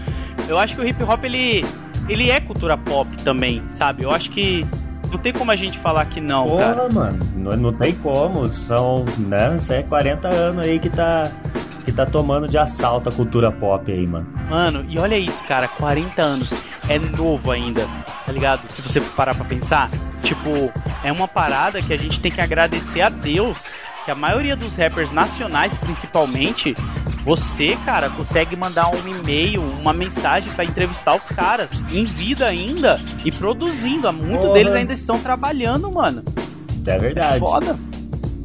Eu 0.48 0.56
acho 0.56 0.76
que 0.76 0.80
o 0.80 0.86
hip 0.88 1.02
hop, 1.02 1.24
ele, 1.24 1.64
ele 2.08 2.30
é 2.30 2.40
cultura 2.40 2.76
pop 2.76 3.08
também, 3.22 3.62
sabe? 3.70 4.02
Eu 4.02 4.10
acho 4.10 4.30
que 4.30 4.66
não 5.10 5.18
tem 5.18 5.32
como 5.32 5.50
a 5.50 5.56
gente 5.56 5.78
falar 5.78 6.04
que 6.06 6.20
não, 6.20 6.56
cara. 6.56 6.74
Porra, 6.74 6.92
mano, 6.92 7.26
não, 7.36 7.56
não 7.56 7.72
tem 7.72 7.94
como, 7.94 8.48
são, 8.48 9.04
né, 9.18 9.56
isso 9.56 9.72
é 9.72 9.82
40 9.82 10.28
anos 10.28 10.64
aí 10.64 10.78
que 10.78 10.90
tá, 10.90 11.30
que 11.84 11.92
tá 11.92 12.04
tomando 12.04 12.46
de 12.46 12.58
assalto 12.58 13.08
a 13.08 13.12
cultura 13.12 13.50
pop 13.50 13.90
aí, 13.90 14.06
mano. 14.06 14.26
Mano, 14.48 14.84
e 14.88 14.98
olha 14.98 15.16
isso, 15.18 15.42
cara, 15.44 15.68
40 15.68 16.22
anos. 16.22 16.54
É 16.88 16.98
novo 16.98 17.50
ainda, 17.50 17.86
tá 18.24 18.32
ligado? 18.32 18.62
Se 18.70 18.80
você 18.80 18.98
parar 18.98 19.34
pra 19.34 19.44
pensar, 19.44 19.90
tipo, 20.22 20.72
é 21.04 21.12
uma 21.12 21.28
parada 21.28 21.82
que 21.82 21.92
a 21.92 21.98
gente 21.98 22.18
tem 22.18 22.32
que 22.32 22.40
agradecer 22.40 23.02
a 23.02 23.10
Deus. 23.10 23.58
Que 24.08 24.12
a 24.12 24.14
maioria 24.14 24.56
dos 24.56 24.74
rappers 24.74 25.12
nacionais, 25.12 25.76
principalmente, 25.76 26.74
você, 27.26 27.76
cara, 27.84 28.08
consegue 28.08 28.56
mandar 28.56 28.88
um 28.88 29.06
e-mail, 29.06 29.60
uma 29.60 29.92
mensagem 29.92 30.50
pra 30.54 30.64
entrevistar 30.64 31.14
os 31.14 31.28
caras 31.28 31.84
em 31.92 32.04
vida 32.04 32.46
ainda 32.46 32.98
e 33.22 33.30
produzindo. 33.30 34.10
Muitos 34.10 34.46
Porra. 34.46 34.54
deles 34.54 34.72
ainda 34.72 34.94
estão 34.94 35.20
trabalhando, 35.20 35.92
mano. 35.92 36.24
É 36.86 36.98
verdade. 36.98 37.38
Foda. 37.38 37.78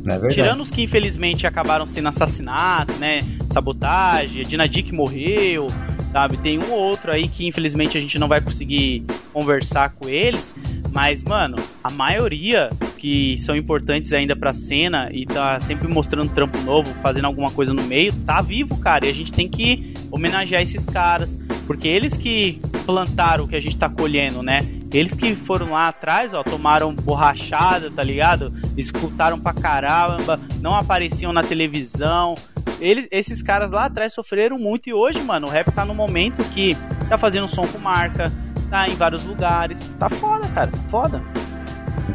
É 0.06 0.10
verdade. 0.10 0.34
Tirando 0.34 0.60
os 0.60 0.69
que 0.69 0.84
infelizmente 0.84 1.48
acabaram 1.48 1.88
sendo 1.88 2.10
assassinados, 2.10 2.98
né? 2.98 3.19
Sabotagem, 3.49 4.41
a 4.41 4.44
Dina 4.44 4.68
Dick 4.68 4.94
morreu, 4.94 5.68
sabe? 6.11 6.35
Tem 6.35 6.60
um 6.61 6.73
ou 6.73 6.77
outro 6.77 7.10
aí 7.10 7.30
que 7.30 7.48
infelizmente 7.48 7.98
a 7.98 8.02
gente 8.02 8.19
não 8.19 8.27
vai 8.27 8.41
conseguir 8.41 9.06
conversar 9.31 9.91
com 9.91 10.10
eles. 10.10 10.53
Mas, 10.94 11.24
mano, 11.24 11.56
a 11.84 11.90
maioria 11.90 12.70
que 12.98 13.36
são 13.40 13.56
importantes 13.56 14.14
ainda 14.14 14.36
pra 14.36 14.53
cena 14.53 15.10
e 15.11 15.26
tá 15.26 15.60
sempre 15.60 15.88
mostrando 15.88 16.32
trampo 16.34 16.57
novo, 16.60 16.94
fazendo 17.02 17.26
alguma 17.26 17.49
coisa 17.49 17.74
no 17.74 17.82
meio, 17.84 18.14
tá 18.26 18.40
vivo, 18.41 18.78
cara. 18.78 19.06
E 19.07 19.10
a 19.10 19.14
gente 19.14 19.34
tem 19.34 19.49
que 19.49 19.94
homenagear 20.11 20.61
esses 20.61 20.86
caras, 20.86 21.40
porque 21.65 21.88
eles 21.88 22.15
que 22.15 22.61
plantaram 22.86 23.45
o 23.45 23.48
que 23.48 23.56
a 23.56 23.60
gente 23.60 23.76
tá 23.76 23.90
colhendo, 23.90 24.44
né? 24.44 24.61
Eles 24.94 25.15
que 25.15 25.36
foram 25.36 25.72
lá 25.72 25.88
atrás, 25.88 26.32
ó, 26.34 26.44
tomaram 26.44 26.94
borrachada, 26.94 27.90
tá 27.90 28.03
ligado? 28.03 28.53
Escutaram 28.78 29.40
pra 29.40 29.52
caramba, 29.52 30.40
não 30.61 30.76
apareciam 30.76 31.34
na 31.34 31.41
televisão. 31.41 32.36
Eles, 32.80 33.07
esses 33.10 33.41
caras 33.41 33.72
lá 33.72 33.86
atrás 33.86 34.14
sofreram 34.14 34.60
muito 34.60 34.88
e 34.90 34.94
hoje, 34.94 35.20
mano, 35.24 35.48
o 35.48 35.49
rap 35.49 35.72
tá 35.72 35.84
no 35.84 35.95
momento 35.95 36.44
que 36.52 36.78
tá 37.10 37.18
fazendo 37.18 37.48
som 37.48 37.65
com 37.65 37.80
marca, 37.80 38.32
em 38.88 38.95
vários 38.95 39.24
lugares. 39.24 39.90
Tá 40.00 40.10
foda, 40.10 40.48
cara, 40.50 40.70
foda. 40.90 41.22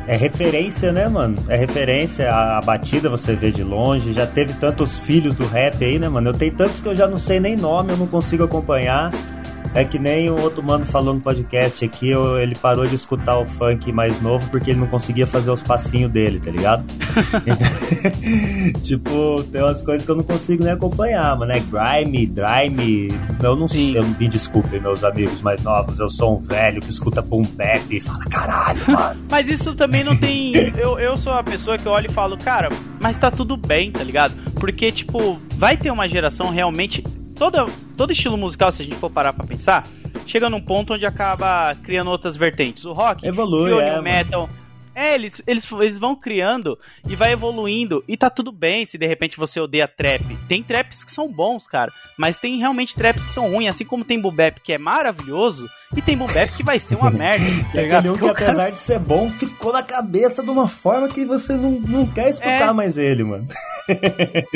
É 0.06 0.16
referência, 0.16 0.92
né, 0.92 1.08
mano? 1.08 1.36
É 1.48 1.56
referência. 1.56 2.30
A, 2.32 2.58
a, 2.58 2.60
batida 2.60 3.08
você 3.08 3.34
vê 3.34 3.50
de 3.50 3.62
longe. 3.62 4.12
Já 4.12 4.26
teve 4.26 4.54
tantos 4.54 4.98
filhos 4.98 5.36
do 5.36 5.46
rap 5.46 5.82
aí, 5.84 5.98
né, 5.98 6.08
mano? 6.08 6.30
Eu 6.30 6.34
tenho 6.34 6.54
tantos 6.54 6.80
que 6.80 6.88
eu 6.88 6.94
já 6.94 7.06
não 7.06 7.16
sei 7.16 7.40
nem 7.40 7.56
nome, 7.56 7.92
eu 7.92 7.96
não 7.96 8.06
consigo 8.06 8.44
acompanhar. 8.44 9.12
É 9.74 9.84
que 9.84 9.98
nem 9.98 10.30
o 10.30 10.40
outro 10.40 10.62
mano 10.62 10.84
falou 10.84 11.14
no 11.14 11.20
podcast 11.20 11.84
aqui, 11.84 12.08
eu, 12.08 12.38
ele 12.38 12.54
parou 12.54 12.86
de 12.86 12.94
escutar 12.94 13.38
o 13.38 13.46
funk 13.46 13.92
mais 13.92 14.20
novo 14.20 14.48
porque 14.50 14.70
ele 14.70 14.80
não 14.80 14.86
conseguia 14.86 15.26
fazer 15.26 15.50
os 15.50 15.62
passinhos 15.62 16.10
dele, 16.10 16.40
tá 16.40 16.50
ligado? 16.50 16.84
tipo, 18.82 19.42
tem 19.44 19.62
umas 19.62 19.82
coisas 19.82 20.04
que 20.04 20.10
eu 20.10 20.16
não 20.16 20.24
consigo 20.24 20.64
nem 20.64 20.72
acompanhar, 20.72 21.36
mano. 21.36 21.52
É 21.52 21.60
grime, 21.60 22.26
drime. 22.26 23.08
Eu 23.42 23.56
não 23.56 23.68
sei, 23.68 24.00
me 24.18 24.28
desculpem, 24.28 24.80
meus 24.80 25.04
amigos 25.04 25.42
mais 25.42 25.62
novos. 25.62 25.98
Eu 25.98 26.10
sou 26.10 26.36
um 26.36 26.40
velho 26.40 26.80
que 26.80 26.90
escuta 26.90 27.22
boom 27.22 27.42
bap 27.42 27.84
e 27.90 28.00
fala, 28.00 28.24
caralho, 28.24 28.80
mano. 28.88 29.20
mas 29.30 29.48
isso 29.48 29.74
também 29.74 30.04
não 30.04 30.16
tem. 30.16 30.52
Eu, 30.76 30.98
eu 30.98 31.16
sou 31.16 31.32
a 31.32 31.42
pessoa 31.42 31.76
que 31.76 31.88
olho 31.88 32.08
e 32.10 32.12
falo, 32.12 32.36
cara, 32.36 32.68
mas 33.00 33.16
tá 33.16 33.30
tudo 33.30 33.56
bem, 33.56 33.90
tá 33.90 34.02
ligado? 34.02 34.32
Porque, 34.54 34.90
tipo, 34.90 35.38
vai 35.56 35.76
ter 35.76 35.90
uma 35.90 36.08
geração 36.08 36.50
realmente 36.50 37.02
todo, 37.38 37.66
todo 37.96 38.12
estilo 38.12 38.36
musical, 38.36 38.72
se 38.72 38.82
a 38.82 38.84
gente 38.84 38.96
for 38.96 39.10
parar 39.10 39.32
pra 39.32 39.46
pensar, 39.46 39.84
chega 40.26 40.50
num 40.50 40.60
ponto 40.60 40.94
onde 40.94 41.06
acaba 41.06 41.74
criando 41.76 42.10
outras 42.10 42.36
vertentes. 42.36 42.84
O 42.84 42.92
rock, 42.92 43.26
Evolui, 43.26 43.72
o 43.72 43.80
é, 43.80 44.02
metal. 44.02 44.48
Mano. 44.48 44.67
É, 44.98 45.14
eles, 45.14 45.40
eles, 45.46 45.70
eles 45.70 45.96
vão 45.96 46.16
criando 46.16 46.76
e 47.08 47.14
vai 47.14 47.32
evoluindo. 47.32 48.02
E 48.08 48.16
tá 48.16 48.28
tudo 48.28 48.50
bem 48.50 48.84
se 48.84 48.98
de 48.98 49.06
repente 49.06 49.36
você 49.36 49.60
odeia 49.60 49.86
trap. 49.86 50.36
Tem 50.48 50.60
traps 50.60 51.04
que 51.04 51.12
são 51.12 51.30
bons, 51.30 51.68
cara. 51.68 51.92
Mas 52.16 52.36
tem 52.36 52.58
realmente 52.58 52.96
traps 52.96 53.24
que 53.24 53.30
são 53.30 53.48
ruins. 53.48 53.70
Assim 53.70 53.84
como 53.84 54.04
tem 54.04 54.20
Bubep 54.20 54.60
que 54.60 54.72
é 54.72 54.78
maravilhoso. 54.78 55.70
E 55.96 56.02
tem 56.02 56.16
Bubep 56.16 56.52
que 56.52 56.64
vai 56.64 56.80
ser 56.80 56.96
uma 56.96 57.10
merda. 57.12 57.44
Tá 57.72 57.80
aquele 57.80 58.10
um 58.10 58.18
que, 58.18 58.26
apesar 58.28 58.56
cara... 58.56 58.70
de 58.72 58.78
ser 58.80 58.98
bom, 58.98 59.30
ficou 59.30 59.72
na 59.72 59.84
cabeça 59.84 60.42
de 60.42 60.50
uma 60.50 60.66
forma 60.66 61.08
que 61.08 61.24
você 61.24 61.52
não, 61.52 61.70
não 61.70 62.04
quer 62.04 62.30
escutar 62.30 62.70
é... 62.70 62.72
mais 62.72 62.98
ele, 62.98 63.22
mano. 63.22 63.46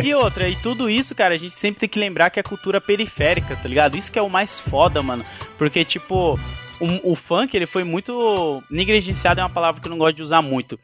e 0.02 0.12
outra, 0.12 0.48
e 0.48 0.56
tudo 0.56 0.90
isso, 0.90 1.14
cara, 1.14 1.34
a 1.34 1.38
gente 1.38 1.54
sempre 1.54 1.78
tem 1.78 1.88
que 1.88 2.00
lembrar 2.00 2.30
que 2.30 2.40
é 2.40 2.42
cultura 2.42 2.80
periférica, 2.80 3.54
tá 3.54 3.68
ligado? 3.68 3.96
Isso 3.96 4.10
que 4.10 4.18
é 4.18 4.22
o 4.22 4.28
mais 4.28 4.58
foda, 4.58 5.00
mano. 5.04 5.24
Porque, 5.56 5.84
tipo, 5.84 6.36
o, 6.80 7.12
o 7.12 7.14
funk 7.14 7.56
ele 7.56 7.66
foi 7.66 7.84
muito 7.84 8.62
negligenciado 8.70 9.40
é 9.40 9.42
uma 9.42 9.50
palavra 9.50 9.80
que 9.80 9.86
eu 9.86 9.90
não 9.90 9.98
gosto 9.98 10.16
de 10.16 10.22
usar 10.22 10.42
muito 10.42 10.78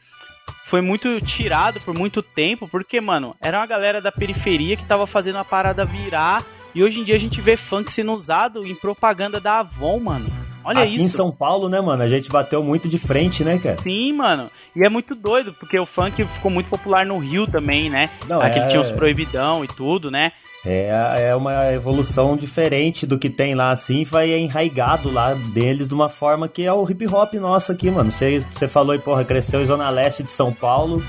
foi 0.68 0.82
muito 0.82 1.18
tirado 1.22 1.80
por 1.80 1.94
muito 1.94 2.22
tempo, 2.22 2.68
porque, 2.68 3.00
mano, 3.00 3.34
era 3.40 3.58
uma 3.58 3.66
galera 3.66 4.02
da 4.02 4.12
periferia 4.12 4.76
que 4.76 4.84
tava 4.84 5.06
fazendo 5.06 5.38
a 5.38 5.44
parada 5.44 5.82
virar. 5.82 6.44
E 6.74 6.82
hoje 6.82 7.00
em 7.00 7.04
dia 7.04 7.16
a 7.16 7.18
gente 7.18 7.40
vê 7.40 7.56
funk 7.56 7.90
sendo 7.90 8.12
usado 8.12 8.66
em 8.66 8.74
propaganda 8.74 9.40
da 9.40 9.60
Avon, 9.60 9.98
mano. 9.98 10.26
Olha 10.62 10.82
Aqui 10.82 10.96
isso. 10.96 11.06
em 11.06 11.08
São 11.08 11.32
Paulo, 11.32 11.70
né, 11.70 11.80
mano? 11.80 12.02
A 12.02 12.08
gente 12.08 12.28
bateu 12.28 12.62
muito 12.62 12.86
de 12.86 12.98
frente, 12.98 13.42
né, 13.42 13.58
cara? 13.58 13.80
Sim, 13.80 14.12
mano. 14.12 14.50
E 14.76 14.84
é 14.84 14.88
muito 14.90 15.14
doido, 15.14 15.54
porque 15.54 15.78
o 15.78 15.86
funk 15.86 16.22
ficou 16.26 16.50
muito 16.50 16.68
popular 16.68 17.06
no 17.06 17.16
Rio 17.16 17.46
também, 17.46 17.88
né? 17.88 18.10
Não, 18.26 18.42
Aqui 18.42 18.58
é... 18.58 18.66
tinha 18.66 18.82
os 18.82 18.90
proibidão 18.90 19.64
e 19.64 19.68
tudo, 19.68 20.10
né? 20.10 20.32
É, 20.66 21.28
é 21.30 21.36
uma 21.36 21.72
evolução 21.72 22.36
diferente 22.36 23.06
do 23.06 23.18
que 23.18 23.30
tem 23.30 23.54
lá, 23.54 23.70
assim, 23.70 24.04
vai 24.04 24.32
enraigado 24.36 25.10
lá 25.10 25.34
deles 25.34 25.88
de 25.88 25.94
uma 25.94 26.08
forma 26.08 26.48
que 26.48 26.64
é 26.64 26.72
o 26.72 26.88
hip 26.88 27.06
hop 27.06 27.34
nosso 27.34 27.72
aqui, 27.72 27.90
mano. 27.90 28.10
Você, 28.10 28.68
falou 28.68 28.92
aí, 28.92 28.98
porra, 28.98 29.24
cresceu 29.24 29.62
em 29.62 29.66
Zona 29.66 29.88
Leste 29.88 30.22
de 30.22 30.30
São 30.30 30.52
Paulo, 30.52 31.02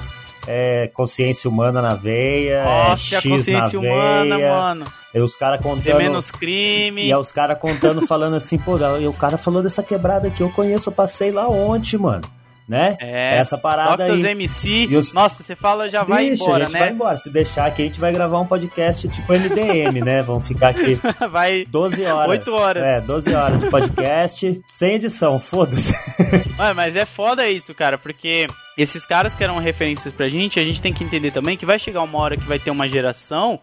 é 0.47 0.88
consciência 0.93 1.49
humana 1.49 1.81
na 1.81 1.95
veia, 1.95 2.63
Nossa, 2.63 3.15
é 3.15 3.19
X 3.19 3.26
a 3.26 3.30
consciência 3.30 3.81
na 3.81 3.88
humana, 3.88 4.38
veia. 4.38 4.53
mano. 4.53 4.85
E 5.13 5.19
os 5.19 5.35
caras 5.35 5.59
contando. 5.59 5.84
Tem 5.84 5.97
menos 5.97 6.30
crime. 6.30 7.07
E 7.07 7.11
é 7.11 7.17
os 7.17 7.31
caras 7.31 7.57
contando, 7.57 8.05
falando 8.05 8.35
assim, 8.35 8.59
pô, 8.59 8.77
e 8.99 9.07
o 9.07 9.13
cara 9.13 9.38
falou 9.38 9.63
dessa 9.63 9.81
quebrada 9.81 10.30
que 10.30 10.41
eu 10.41 10.51
conheço, 10.51 10.89
eu 10.89 10.93
passei 10.93 11.31
lá 11.31 11.49
ontem, 11.49 11.97
mano 11.97 12.39
né? 12.70 12.96
É. 13.02 13.40
Essa 13.40 13.58
parada 13.58 13.98
Doctors 13.98 14.24
aí. 14.24 14.32
MC. 14.32 14.96
Os... 14.96 15.12
Nossa, 15.12 15.41
você 15.41 15.56
fala 15.56 15.90
já 15.90 16.04
Deixa, 16.04 16.14
vai 16.14 16.30
embora, 16.30 16.64
a 16.64 16.68
gente 16.68 16.74
né? 16.74 16.80
vai 16.80 16.91
embora. 16.91 17.18
Se 17.18 17.30
deixar 17.32 17.66
aqui, 17.66 17.82
a 17.82 17.86
gente 17.86 18.00
vai 18.00 18.14
gravar 18.14 18.40
um 18.40 18.46
podcast 18.46 19.10
tipo 19.10 19.34
MDM, 19.34 20.06
né? 20.06 20.22
Vamos 20.22 20.48
ficar 20.48 20.70
aqui 20.70 21.00
vai 21.32 21.66
12 21.66 22.06
horas. 22.06 22.30
8 22.30 22.54
horas. 22.54 22.84
É, 22.84 23.02
12 23.02 23.34
horas 23.34 23.60
de 23.60 23.70
podcast 23.72 24.62
sem 24.68 24.94
edição, 24.94 25.40
foda-se. 25.40 25.94
mas 26.76 26.96
é 26.96 27.06
foda 27.06 27.50
isso, 27.50 27.74
cara, 27.74 27.98
porque 27.98 28.46
esses 28.78 29.04
caras 29.04 29.34
que 29.34 29.44
eram 29.44 29.58
referências 29.58 30.14
pra 30.14 30.30
gente, 30.30 30.60
a 30.60 30.64
gente 30.64 30.80
tem 30.80 30.94
que 30.94 31.04
entender 31.04 31.32
também 31.32 31.58
que 31.58 31.66
vai 31.66 31.80
chegar 31.80 32.04
uma 32.04 32.20
hora 32.20 32.38
que 32.38 32.48
vai 32.48 32.60
ter 32.60 32.70
uma 32.70 32.88
geração 32.88 33.60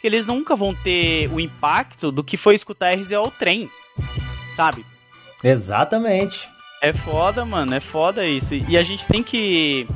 que 0.00 0.06
eles 0.06 0.26
nunca 0.26 0.56
vão 0.56 0.74
ter 0.74 1.28
o 1.32 1.38
impacto 1.38 2.10
do 2.10 2.24
que 2.24 2.36
foi 2.36 2.54
escutar 2.54 2.94
RZO 2.94 3.32
Trem, 3.38 3.70
sabe? 4.56 4.84
Exatamente. 5.42 6.48
É 6.80 6.92
foda, 6.92 7.44
mano, 7.44 7.74
é 7.74 7.80
foda 7.80 8.26
isso. 8.26 8.54
E 8.54 8.76
a 8.76 8.82
gente 8.82 9.06
tem 9.06 9.22
que 9.22 9.86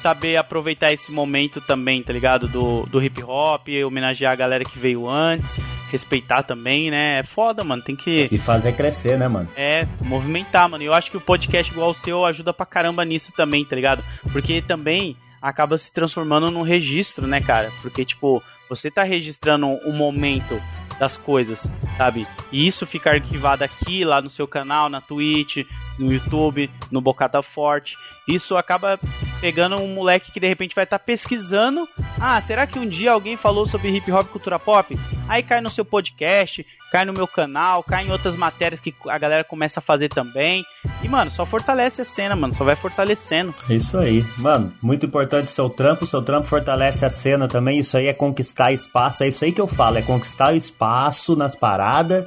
saber 0.00 0.36
aproveitar 0.36 0.92
esse 0.92 1.10
momento 1.10 1.60
também, 1.60 2.02
tá 2.02 2.12
ligado? 2.12 2.46
Do, 2.46 2.84
do 2.86 3.02
hip 3.02 3.22
hop, 3.22 3.66
homenagear 3.84 4.32
a 4.32 4.36
galera 4.36 4.64
que 4.64 4.78
veio 4.78 5.08
antes, 5.08 5.56
respeitar 5.90 6.42
também, 6.42 6.90
né? 6.90 7.18
É 7.20 7.22
foda, 7.22 7.64
mano, 7.64 7.82
tem 7.82 7.96
que. 7.96 8.28
E 8.30 8.38
fazer 8.38 8.72
crescer, 8.72 9.18
né, 9.18 9.26
mano? 9.26 9.48
É, 9.56 9.86
movimentar, 10.00 10.68
mano. 10.68 10.84
E 10.84 10.86
eu 10.86 10.92
acho 10.92 11.10
que 11.10 11.16
o 11.16 11.20
podcast 11.20 11.72
igual 11.72 11.90
o 11.90 11.94
seu 11.94 12.24
ajuda 12.24 12.52
pra 12.52 12.66
caramba 12.66 13.04
nisso 13.04 13.32
também, 13.32 13.64
tá 13.64 13.74
ligado? 13.74 14.04
Porque 14.32 14.62
também 14.62 15.16
acaba 15.48 15.78
se 15.78 15.92
transformando 15.92 16.50
num 16.50 16.62
registro, 16.62 17.24
né, 17.26 17.40
cara? 17.40 17.72
Porque, 17.80 18.04
tipo, 18.04 18.42
você 18.68 18.90
tá 18.90 19.04
registrando 19.04 19.66
o 19.66 19.92
momento 19.92 20.60
das 20.98 21.16
coisas, 21.16 21.70
sabe? 21.96 22.26
E 22.50 22.66
isso 22.66 22.84
fica 22.84 23.10
arquivado 23.10 23.62
aqui, 23.62 24.04
lá 24.04 24.20
no 24.20 24.28
seu 24.28 24.48
canal, 24.48 24.88
na 24.88 25.00
Twitch, 25.00 25.58
no 25.98 26.12
YouTube, 26.12 26.68
no 26.90 27.00
Bocata 27.00 27.42
Forte. 27.42 27.96
Isso 28.26 28.56
acaba 28.56 28.98
pegando 29.40 29.76
um 29.76 29.94
moleque 29.94 30.32
que 30.32 30.40
de 30.40 30.46
repente 30.46 30.74
vai 30.74 30.84
estar 30.84 30.98
tá 30.98 31.04
pesquisando. 31.04 31.88
Ah, 32.20 32.40
será 32.40 32.66
que 32.66 32.78
um 32.78 32.88
dia 32.88 33.12
alguém 33.12 33.36
falou 33.36 33.66
sobre 33.66 33.90
hip 33.90 34.10
hop 34.10 34.28
cultura 34.28 34.58
pop? 34.58 34.98
Aí 35.28 35.42
cai 35.42 35.60
no 35.60 35.70
seu 35.70 35.84
podcast, 35.84 36.66
cai 36.90 37.04
no 37.04 37.12
meu 37.12 37.26
canal, 37.26 37.82
cai 37.82 38.06
em 38.06 38.12
outras 38.12 38.36
matérias 38.36 38.80
que 38.80 38.94
a 39.08 39.18
galera 39.18 39.44
começa 39.44 39.80
a 39.80 39.82
fazer 39.82 40.08
também. 40.08 40.64
E, 41.02 41.08
mano, 41.08 41.30
só 41.30 41.44
fortalece 41.44 42.00
a 42.00 42.04
cena, 42.04 42.34
mano. 42.34 42.52
Só 42.52 42.64
vai 42.64 42.76
fortalecendo. 42.76 43.54
É 43.68 43.74
isso 43.74 43.98
aí. 43.98 44.24
Mano, 44.38 44.72
muito 44.82 45.06
importante 45.06 45.50
seu 45.50 45.68
trampo. 45.68 46.06
Seu 46.06 46.22
trampo 46.22 46.46
fortalece 46.46 47.04
a 47.04 47.10
cena 47.10 47.46
também. 47.46 47.78
Isso 47.78 47.96
aí 47.96 48.06
é 48.06 48.14
conquistar 48.14 48.72
espaço. 48.72 49.22
É 49.22 49.28
isso 49.28 49.44
aí 49.44 49.52
que 49.52 49.60
eu 49.60 49.66
falo. 49.66 49.98
É 49.98 50.02
conquistar 50.02 50.54
espaço 50.54 51.36
nas 51.36 51.54
paradas 51.54 52.26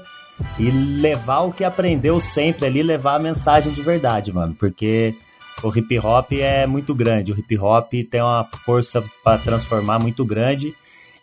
e 0.57 0.69
levar 0.69 1.41
o 1.41 1.52
que 1.52 1.64
aprendeu 1.64 2.22
sempre 2.22 2.65
ali, 2.65 2.84
levar 2.84 3.15
a 3.15 3.19
mensagem 3.19 3.73
de 3.73 3.81
verdade, 3.81 4.31
mano. 4.31 4.56
Porque 4.56 5.15
o 5.64 5.77
hip 5.77 5.99
hop 5.99 6.31
é 6.34 6.65
muito 6.65 6.95
grande. 6.95 7.31
O 7.31 7.38
hip 7.38 7.57
hop 7.57 7.91
tem 8.10 8.22
uma 8.22 8.45
força 8.65 9.03
para 9.23 9.38
transformar 9.38 9.99
muito 9.99 10.26
grande. 10.26 10.76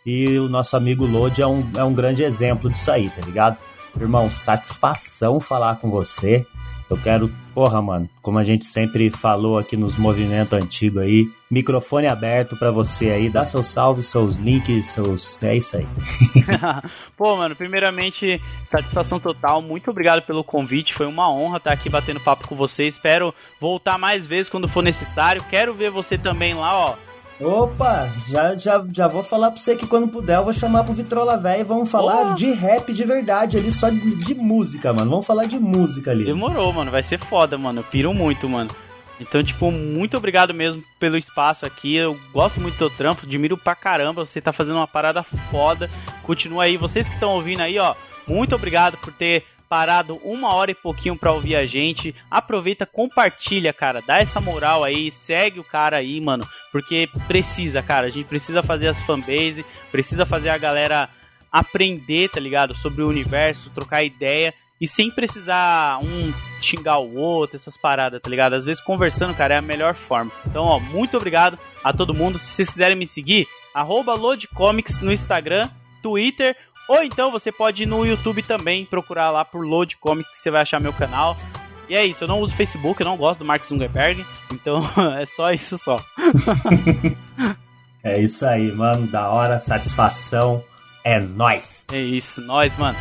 E 0.05 0.37
o 0.37 0.47
nosso 0.47 0.77
amigo 0.77 1.05
Lodi 1.05 1.41
é 1.41 1.47
um, 1.47 1.69
é 1.75 1.83
um 1.83 1.93
grande 1.93 2.23
exemplo 2.23 2.69
disso 2.69 2.91
aí, 2.91 3.09
tá 3.09 3.21
ligado? 3.21 3.57
Irmão, 3.99 4.29
satisfação 4.31 5.39
falar 5.39 5.77
com 5.77 5.89
você. 5.89 6.45
Eu 6.89 6.97
quero, 6.97 7.29
porra, 7.53 7.81
mano, 7.81 8.09
como 8.21 8.37
a 8.37 8.43
gente 8.43 8.63
sempre 8.63 9.09
falou 9.09 9.57
aqui 9.57 9.75
nos 9.75 9.97
movimentos 9.97 10.53
antigos 10.53 11.01
aí, 11.01 11.29
microfone 11.49 12.07
aberto 12.07 12.57
para 12.57 12.71
você 12.71 13.09
aí, 13.09 13.29
dá 13.29 13.45
seu 13.45 13.63
salve, 13.63 14.03
seus 14.03 14.35
links, 14.35 14.87
seus. 14.87 15.41
É 15.43 15.55
isso 15.55 15.77
aí. 15.77 15.87
Pô, 17.15 17.35
mano, 17.35 17.55
primeiramente, 17.55 18.41
satisfação 18.65 19.19
total. 19.19 19.61
Muito 19.61 19.89
obrigado 19.89 20.21
pelo 20.23 20.43
convite. 20.43 20.93
Foi 20.93 21.05
uma 21.05 21.31
honra 21.31 21.57
estar 21.57 21.71
aqui 21.71 21.89
batendo 21.89 22.19
papo 22.19 22.47
com 22.47 22.55
você. 22.55 22.85
Espero 22.85 23.33
voltar 23.59 23.97
mais 23.97 24.25
vezes 24.25 24.49
quando 24.49 24.67
for 24.67 24.83
necessário. 24.83 25.43
Quero 25.49 25.73
ver 25.73 25.89
você 25.89 26.17
também 26.17 26.53
lá, 26.53 26.75
ó 26.75 26.95
Opa, 27.39 28.09
já, 28.25 28.55
já, 28.55 28.83
já 28.91 29.07
vou 29.07 29.21
falar 29.21 29.51
pra 29.51 29.61
você 29.61 29.75
que 29.75 29.85
quando 29.85 30.07
puder 30.07 30.37
eu 30.37 30.43
vou 30.43 30.53
chamar 30.53 30.83
pro 30.83 30.93
Vitrola 30.93 31.37
Véia 31.37 31.61
e 31.61 31.63
vamos 31.63 31.89
falar 31.89 32.31
oh. 32.31 32.33
de 32.33 32.51
rap 32.51 32.91
de 32.91 33.03
verdade 33.03 33.57
ali, 33.57 33.71
só 33.71 33.89
de, 33.89 34.15
de, 34.15 34.33
música, 34.33 34.91
mano. 34.91 35.11
Vamos 35.11 35.27
falar 35.27 35.45
de 35.45 35.59
música 35.59 36.09
ali. 36.09 36.25
Demorou, 36.25 36.73
mano. 36.73 36.89
Vai 36.89 37.03
ser 37.03 37.19
foda, 37.19 37.55
mano. 37.55 37.81
Eu 37.81 37.83
piro 37.83 38.11
muito, 38.11 38.49
mano. 38.49 38.71
Então, 39.19 39.41
tipo, 39.43 39.71
muito 39.71 40.15
obrigado 40.17 40.53
mesmo 40.53 40.83
pelo 40.99 41.17
espaço 41.17 41.65
aqui. 41.65 41.95
Eu 41.95 42.19
gosto 42.31 42.59
muito 42.59 42.75
do 42.75 42.77
teu 42.77 42.89
trampo, 42.89 43.25
admiro 43.25 43.57
pra 43.57 43.75
caramba. 43.75 44.25
Você 44.25 44.39
tá 44.39 44.53
fazendo 44.53 44.75
uma 44.77 44.87
parada 44.87 45.23
foda. 45.23 45.89
Continua 46.23 46.65
aí. 46.65 46.77
Vocês 46.77 47.07
que 47.07 47.15
estão 47.15 47.31
ouvindo 47.31 47.61
aí, 47.61 47.79
ó, 47.79 47.95
muito 48.27 48.55
obrigado 48.55 48.97
por 48.97 49.11
ter 49.11 49.43
parado 49.67 50.15
uma 50.23 50.53
hora 50.53 50.71
e 50.71 50.75
pouquinho 50.75 51.17
pra 51.17 51.31
ouvir 51.31 51.55
a 51.55 51.65
gente. 51.65 52.15
Aproveita, 52.29 52.85
compartilha, 52.85 53.73
cara. 53.73 54.01
Dá 54.05 54.19
essa 54.19 54.39
moral 54.39 54.83
aí, 54.83 55.11
segue 55.11 55.59
o 55.59 55.63
cara 55.63 55.97
aí, 55.97 56.21
mano. 56.21 56.47
Porque 56.71 57.09
precisa, 57.27 57.81
cara. 57.81 58.07
A 58.07 58.09
gente 58.09 58.27
precisa 58.27 58.63
fazer 58.63 58.87
as 58.87 59.01
fanbase, 59.01 59.65
precisa 59.91 60.25
fazer 60.25 60.49
a 60.49 60.57
galera 60.57 61.09
aprender, 61.51 62.29
tá 62.29 62.39
ligado? 62.39 62.75
Sobre 62.75 63.03
o 63.03 63.09
universo, 63.09 63.69
trocar 63.71 64.03
ideia 64.03 64.53
e 64.79 64.87
sem 64.87 65.09
precisar 65.09 65.99
um 66.03 66.33
xingar 66.61 66.99
o 66.99 67.15
outro, 67.15 67.55
essas 67.55 67.77
paradas, 67.77 68.21
tá 68.21 68.29
ligado? 68.29 68.53
Às 68.53 68.63
vezes 68.63 68.81
conversando, 68.81 69.33
cara, 69.33 69.55
é 69.55 69.57
a 69.57 69.61
melhor 69.61 69.95
forma. 69.95 70.31
Então, 70.45 70.63
ó, 70.63 70.79
muito 70.79 71.17
obrigado 71.17 71.57
a 71.83 71.91
todo 71.91 72.13
mundo. 72.13 72.37
Se 72.37 72.45
vocês 72.45 72.69
quiserem 72.69 72.97
me 72.97 73.07
seguir, 73.07 73.47
arroba 73.73 74.13
LoadComics 74.13 75.01
no 75.01 75.11
Instagram, 75.11 75.69
Twitter, 76.01 76.55
ou 76.87 77.03
então 77.03 77.29
você 77.29 77.51
pode 77.51 77.83
ir 77.83 77.85
no 77.85 78.05
YouTube 78.05 78.41
também, 78.43 78.85
procurar 78.85 79.29
lá 79.29 79.43
por 79.43 79.65
Load 79.65 79.97
Comics, 79.97 80.31
que 80.31 80.37
você 80.37 80.49
vai 80.49 80.61
achar 80.61 80.79
meu 80.79 80.93
canal. 80.93 81.35
E 81.89 81.95
é 81.95 82.05
isso, 82.05 82.23
eu 82.23 82.27
não 82.27 82.39
uso 82.39 82.55
Facebook, 82.55 83.01
eu 83.01 83.05
não 83.05 83.17
gosto 83.17 83.39
do 83.39 83.45
Mark 83.45 83.63
Zuckerberg, 83.63 84.25
então 84.51 84.81
é 85.19 85.25
só 85.25 85.51
isso 85.51 85.77
só. 85.77 86.03
é 88.03 88.21
isso 88.21 88.45
aí, 88.45 88.71
mano, 88.71 89.07
da 89.07 89.29
hora, 89.29 89.59
satisfação, 89.59 90.63
é 91.03 91.19
nós. 91.19 91.85
É 91.91 91.99
isso, 91.99 92.41
nós, 92.41 92.75
mano. 92.77 92.97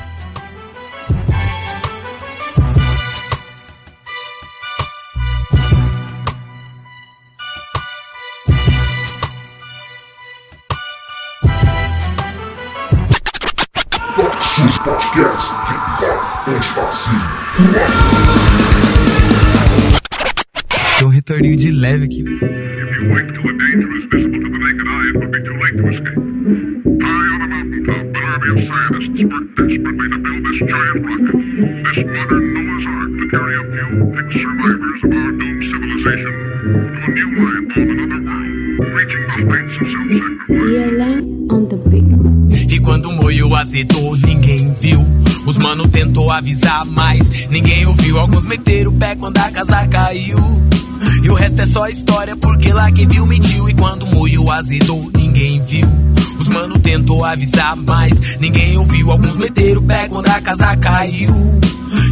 Podcast, 14.86 15.50
Tem 20.96 21.08
um 21.08 21.10
retorninho 21.10 21.56
de 21.56 21.72
leve 21.72 22.04
aqui. 22.04 22.20
If 22.20 22.28
you 22.28 22.38
wait 23.10 23.26
till 23.26 23.42
the 23.42 23.52
danger 23.58 23.90
is 23.96 24.04
visible 24.12 24.38
to 24.38 24.48
the 24.48 24.58
naked 24.62 24.86
eye, 24.86 25.08
it 25.08 25.16
would 25.18 25.32
be 25.32 25.42
too 25.42 25.56
late 25.58 25.76
to 25.76 25.88
escape. 25.90 26.22
High 27.02 27.34
on 27.34 27.42
a 27.42 27.48
mountaintop, 27.50 27.98
an 27.98 28.22
army 28.30 28.46
of 28.46 28.58
scientists 28.62 29.26
worked 29.26 29.58
desperately 29.58 30.06
this 30.46 30.62
modern 32.06 32.46
Noah's 32.54 32.86
Ark 32.86 33.10
to 33.18 33.26
carry 33.34 33.54
a 33.58 33.66
few 33.66 33.90
survivors 34.38 35.02
of 35.02 35.10
our 35.10 35.32
doomed 35.34 35.66
civilization 35.66 36.30
to 36.30 36.78
a 36.78 37.10
new 37.10 37.30
life 37.42 37.74
on 37.74 37.90
another 37.90 38.22
world, 38.22 38.75
beat. 41.76 42.72
E 42.72 42.80
quando 42.80 43.12
moiou 43.12 43.54
azedou, 43.54 44.16
ninguém 44.16 44.74
viu. 44.80 45.04
Os 45.46 45.58
mano 45.58 45.86
tentou 45.88 46.30
avisar, 46.30 46.84
mas 46.84 47.46
ninguém 47.48 47.86
ouviu. 47.86 48.18
Alguns 48.18 48.44
meteram 48.44 48.90
o 48.90 48.94
pé 48.94 49.14
quando 49.14 49.38
a 49.38 49.50
casa 49.50 49.86
caiu. 49.86 50.38
E 51.22 51.30
o 51.30 51.34
resto 51.34 51.60
é 51.60 51.66
só 51.66 51.88
história, 51.88 52.36
porque 52.36 52.72
lá 52.72 52.90
quem 52.90 53.06
viu 53.06 53.26
mentiu. 53.26 53.68
E 53.68 53.74
quando 53.74 54.06
moiou 54.06 54.50
azedou, 54.50 55.10
ninguém 55.16 55.62
viu. 55.62 55.86
Os 56.38 56.48
mano 56.48 56.78
tentou 56.78 57.24
avisar, 57.24 57.76
mas 57.76 58.38
ninguém 58.38 58.76
ouviu. 58.76 59.10
Alguns 59.10 59.36
meteram 59.36 59.80
o 59.80 59.84
pé 59.84 60.08
quando 60.08 60.28
a 60.28 60.40
casa 60.40 60.76
caiu. 60.76 61.34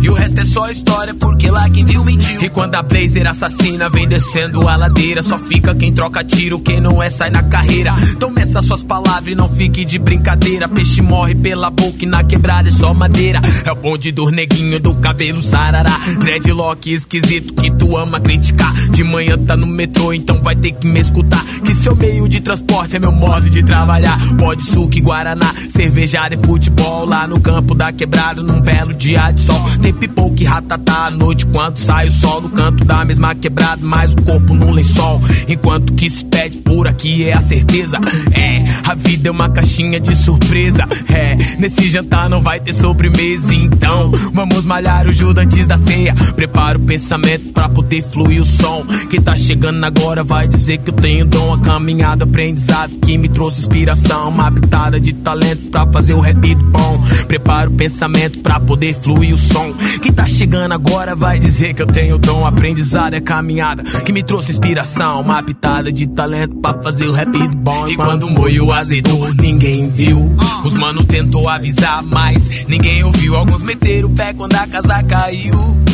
E 0.03 0.09
o 0.09 0.15
resto 0.15 0.41
é 0.41 0.45
só 0.45 0.71
história, 0.71 1.15
porque 1.15 1.51
lá 1.51 1.69
quem 1.69 1.85
viu 1.85 2.05
mentiu. 2.05 2.43
E 2.43 2.49
quando 2.49 2.75
a 2.75 2.83
Blazer 2.83 3.27
assassina 3.27 3.89
vem 3.89 4.07
descendo 4.07 4.69
a 4.69 4.77
ladeira, 4.77 5.23
só 5.23 5.39
fica 5.39 5.75
quem 5.75 5.93
troca 5.93 6.23
tiro, 6.25 6.59
quem 6.59 6.81
não 6.81 7.03
é 7.03 7.11
sai 7.11 7.31
na 7.31 7.43
carreira. 7.43 7.93
Tome 8.19 8.43
essas 8.43 8.65
suas 8.65 8.83
palavras 8.83 9.33
e 9.33 9.35
não 9.35 9.49
fique 9.49 9.85
de 9.85 9.99
brincadeira. 9.99 10.69
Peixe 10.69 11.01
morre 11.01 11.35
pela 11.35 11.71
boca 11.71 11.99
e 12.03 12.07
na 12.07 12.23
quebrada 12.23 12.69
é 12.69 12.73
só 12.73 12.93
madeira. 12.93 13.41
É 13.65 13.73
o 13.73 13.75
bonde 13.75 14.13
do 14.13 14.31
neguinho 14.31 14.79
do 14.79 14.95
cabelo 14.97 15.43
sarará. 15.43 15.99
Dreadlock 16.19 16.93
esquisito 16.93 17.55
que 17.55 17.71
tu 17.71 17.97
ama 17.97 18.21
criticar. 18.21 18.73
De 18.91 19.03
manhã 19.03 19.39
tá 19.39 19.57
no 19.57 19.67
metrô, 19.67 20.13
então 20.13 20.41
vai 20.43 20.55
ter 20.55 20.73
que 20.73 20.87
me 20.87 21.01
escutar. 21.01 21.45
Que 21.65 21.75
seu 21.75 21.97
meio 21.97 22.29
de 22.29 22.41
transporte 22.41 22.97
é 22.97 22.99
meu 22.99 23.13
modo 23.13 23.49
de 23.49 23.63
trabalhar. 23.63 24.19
Pode 24.39 24.63
suco 24.63 24.97
e 24.97 25.01
guaraná, 25.01 25.53
cervejada 25.71 26.35
e 26.35 26.39
futebol. 26.39 27.07
Lá 27.07 27.27
no 27.27 27.41
campo 27.41 27.75
da 27.75 27.93
quebrada, 27.93 28.43
num 28.43 28.61
belo 28.61 28.93
dia 28.95 29.31
de 29.31 29.41
sol. 29.41 29.74
Tem 29.81 29.93
pipoca 29.93 30.43
e 30.43 30.45
ratatá 30.45 31.07
à 31.07 31.11
noite 31.11 31.47
quando 31.47 31.77
sai 31.77 32.09
o 32.09 32.11
sol 32.11 32.41
no 32.41 32.51
canto 32.51 32.85
da 32.85 33.05
mesma 33.05 33.35
quebrada, 33.35 33.85
mais 33.85 34.13
o 34.13 34.17
corpo 34.23 34.55
no 34.55 34.71
lençol. 34.71 35.21
Enquanto 35.49 35.93
que 35.95 36.09
se 36.11 36.25
pede 36.25 36.59
por 36.59 36.87
aqui 36.87 37.25
é 37.25 37.33
a 37.33 37.41
certeza. 37.41 38.01
É, 38.33 38.65
a 38.89 38.95
vida 38.95 39.29
é 39.29 39.31
uma 39.31 39.49
caixinha 39.49 40.01
de 40.01 40.15
surpresa. 40.17 40.89
É, 41.13 41.37
nesse 41.59 41.89
jantar 41.89 42.29
não 42.29 42.43
vai 42.43 42.61
ter 42.61 42.73
sobremesa. 42.73 43.55
Então, 43.55 44.13
vamos 44.33 44.65
malhar 44.65 45.07
o 45.07 45.13
judo 45.13 45.39
antes 45.39 45.67
da 45.67 45.79
ceia. 45.79 46.15
Prepara 46.35 46.79
o 46.79 46.83
pensamento 46.83 47.53
pra 47.53 47.69
poder 47.69 48.03
fluir 48.03 48.43
o 48.43 48.47
som. 48.47 48.85
Quem 49.11 49.21
tá 49.21 49.37
chegando 49.37 49.85
agora 49.85 50.25
vai 50.25 50.49
dizer 50.49 50.79
que 50.79 50.91
eu 50.91 50.95
tenho 50.95 51.25
dom. 51.25 51.55
A 51.55 51.61
caminhada, 51.61 52.25
aprendizado 52.25 52.99
que 52.99 53.17
me 53.17 53.29
trouxe 53.29 53.61
inspiração. 53.61 54.29
Uma 54.31 54.51
pitada 54.51 54.99
de 54.99 55.13
talento 55.13 55.71
pra 55.71 55.87
fazer 55.87 56.15
o 56.15 56.21
rap 56.21 56.55
bom. 56.55 57.01
Prepara 57.29 57.69
o 57.69 57.73
pensamento 57.73 58.41
pra 58.41 58.59
poder 58.59 58.95
fluir 58.95 59.35
o 59.35 59.39
som. 59.39 59.54
Quem 60.03 60.13
tá 60.13 60.27
chegando 60.27 60.73
agora 60.73 61.15
vai 61.15 61.39
dizer 61.39 61.75
que 61.75 61.83
eu 61.83 61.87
tenho 61.87 62.19
dom. 62.19 62.47
Aprendizado 62.47 63.15
é 63.15 63.21
caminhada 63.21 63.83
que 64.01 64.13
me 64.13 64.23
trouxe 64.23 64.51
inspiração. 64.51 65.21
Uma 65.21 65.43
pitada 65.43 65.93
de 65.93 66.07
talento 66.07 66.57
pra 66.57 66.75
fazer 66.75 67.07
o 67.07 67.13
rap 67.13 67.37
bom. 67.57 67.89
E 67.89 67.97
quando 67.97 68.29
moiou 68.29 68.73
azedou, 68.73 69.33
ninguém 69.35 69.89
viu. 69.91 70.35
Os 70.65 70.75
mano 70.75 71.05
tentou 71.05 71.49
avisar, 71.49 72.03
mas 72.03 72.67
ninguém 72.67 73.05
ouviu. 73.05 73.37
Alguns 73.37 73.63
meteram 73.63 74.09
o 74.09 74.13
pé 74.13 74.33
quando 74.33 74.55
a 74.55 74.67
casa 74.67 75.03
caiu. 75.03 75.85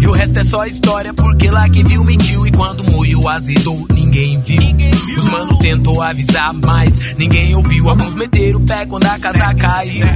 E 0.00 0.06
o 0.06 0.12
resto 0.12 0.38
é 0.38 0.44
só 0.44 0.66
história, 0.66 1.12
porque 1.12 1.50
lá 1.50 1.68
quem 1.68 1.84
viu 1.84 2.04
mentiu. 2.04 2.46
E 2.46 2.52
quando 2.52 2.84
moiou 2.84 3.28
azedou, 3.28 3.86
ninguém 3.92 4.40
viu. 4.40 4.60
Os 5.16 5.24
mano 5.26 5.58
tentou 5.58 6.02
avisar, 6.02 6.52
mas 6.52 7.14
ninguém 7.16 7.54
ouviu. 7.54 7.88
Alguns 7.88 8.14
meteram 8.14 8.60
o 8.60 8.62
pé 8.62 8.86
quando 8.86 9.06
a 9.06 9.18
casa 9.18 9.54
caiu. 9.54 10.06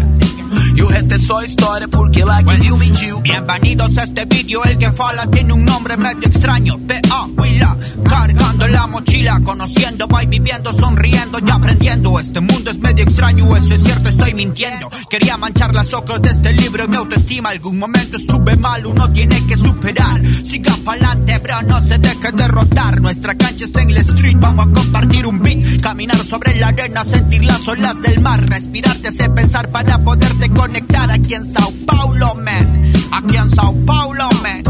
Resto 0.86 1.14
es 1.14 1.26
só 1.26 1.42
historia 1.42 1.88
porque 1.88 2.24
viu 2.60 2.76
mentiu. 2.76 3.20
Bienvenidos 3.20 3.96
a 3.98 4.04
este 4.04 4.24
vídeo, 4.26 4.62
el 4.64 4.78
que 4.78 4.90
fala 4.92 5.26
tiene 5.28 5.52
un 5.52 5.64
nombre 5.64 5.96
medio 5.96 6.28
extraño. 6.28 6.78
P.A. 6.86 7.26
Willa, 7.36 7.76
cargando 8.08 8.68
la 8.68 8.86
mochila, 8.86 9.40
conociendo, 9.42 10.06
voy 10.06 10.26
viviendo, 10.26 10.72
sonriendo 10.72 11.38
y 11.44 11.50
aprendiendo. 11.50 12.18
Este 12.20 12.40
mundo 12.40 12.70
es 12.70 12.78
medio 12.78 13.04
extraño, 13.04 13.56
eso 13.56 13.74
es 13.74 13.82
cierto, 13.82 14.08
estoy 14.08 14.34
mintiendo. 14.34 14.88
Quería 15.10 15.36
manchar 15.36 15.74
las 15.74 15.92
ojos 15.94 16.22
de 16.22 16.28
este 16.28 16.52
libro 16.52 16.84
y 16.84 16.88
mi 16.88 16.96
autoestima. 16.96 17.50
Algún 17.50 17.78
momento 17.78 18.16
estuve 18.16 18.56
mal, 18.56 18.86
uno 18.86 19.10
tiene 19.12 19.44
que 19.46 19.56
superar. 19.56 20.24
Siga 20.26 20.74
pa'lante, 20.84 21.38
bro, 21.38 21.62
no 21.62 21.80
se 21.82 21.98
deje 21.98 22.32
derrotar. 22.32 23.00
Nuestra 23.00 23.36
cancha 23.36 23.64
está 23.64 23.82
en 23.82 23.94
la 23.94 24.00
street, 24.00 24.36
vamos 24.38 24.66
a 24.66 24.70
compartir 24.70 25.26
un 25.26 25.42
beat. 25.42 25.80
Caminar 25.80 26.18
sobre 26.18 26.54
la 26.56 26.68
arena, 26.68 27.04
sentir 27.04 27.44
las 27.44 27.66
olas 27.66 28.00
del 28.02 28.20
mar. 28.20 28.40
Respirar 28.48 28.96
te 28.96 29.08
hace 29.08 29.28
pensar 29.30 29.70
para 29.70 29.98
poderte 29.98 30.50
conectar 30.68 31.10
aquí 31.10 31.34
en 31.34 31.44
Sao 31.44 31.72
Paulo, 31.86 32.34
man. 32.34 32.92
Aquí 33.12 33.36
en 33.36 33.50
Sao 33.50 33.74
Paulo, 33.86 34.28
man. 34.42 34.62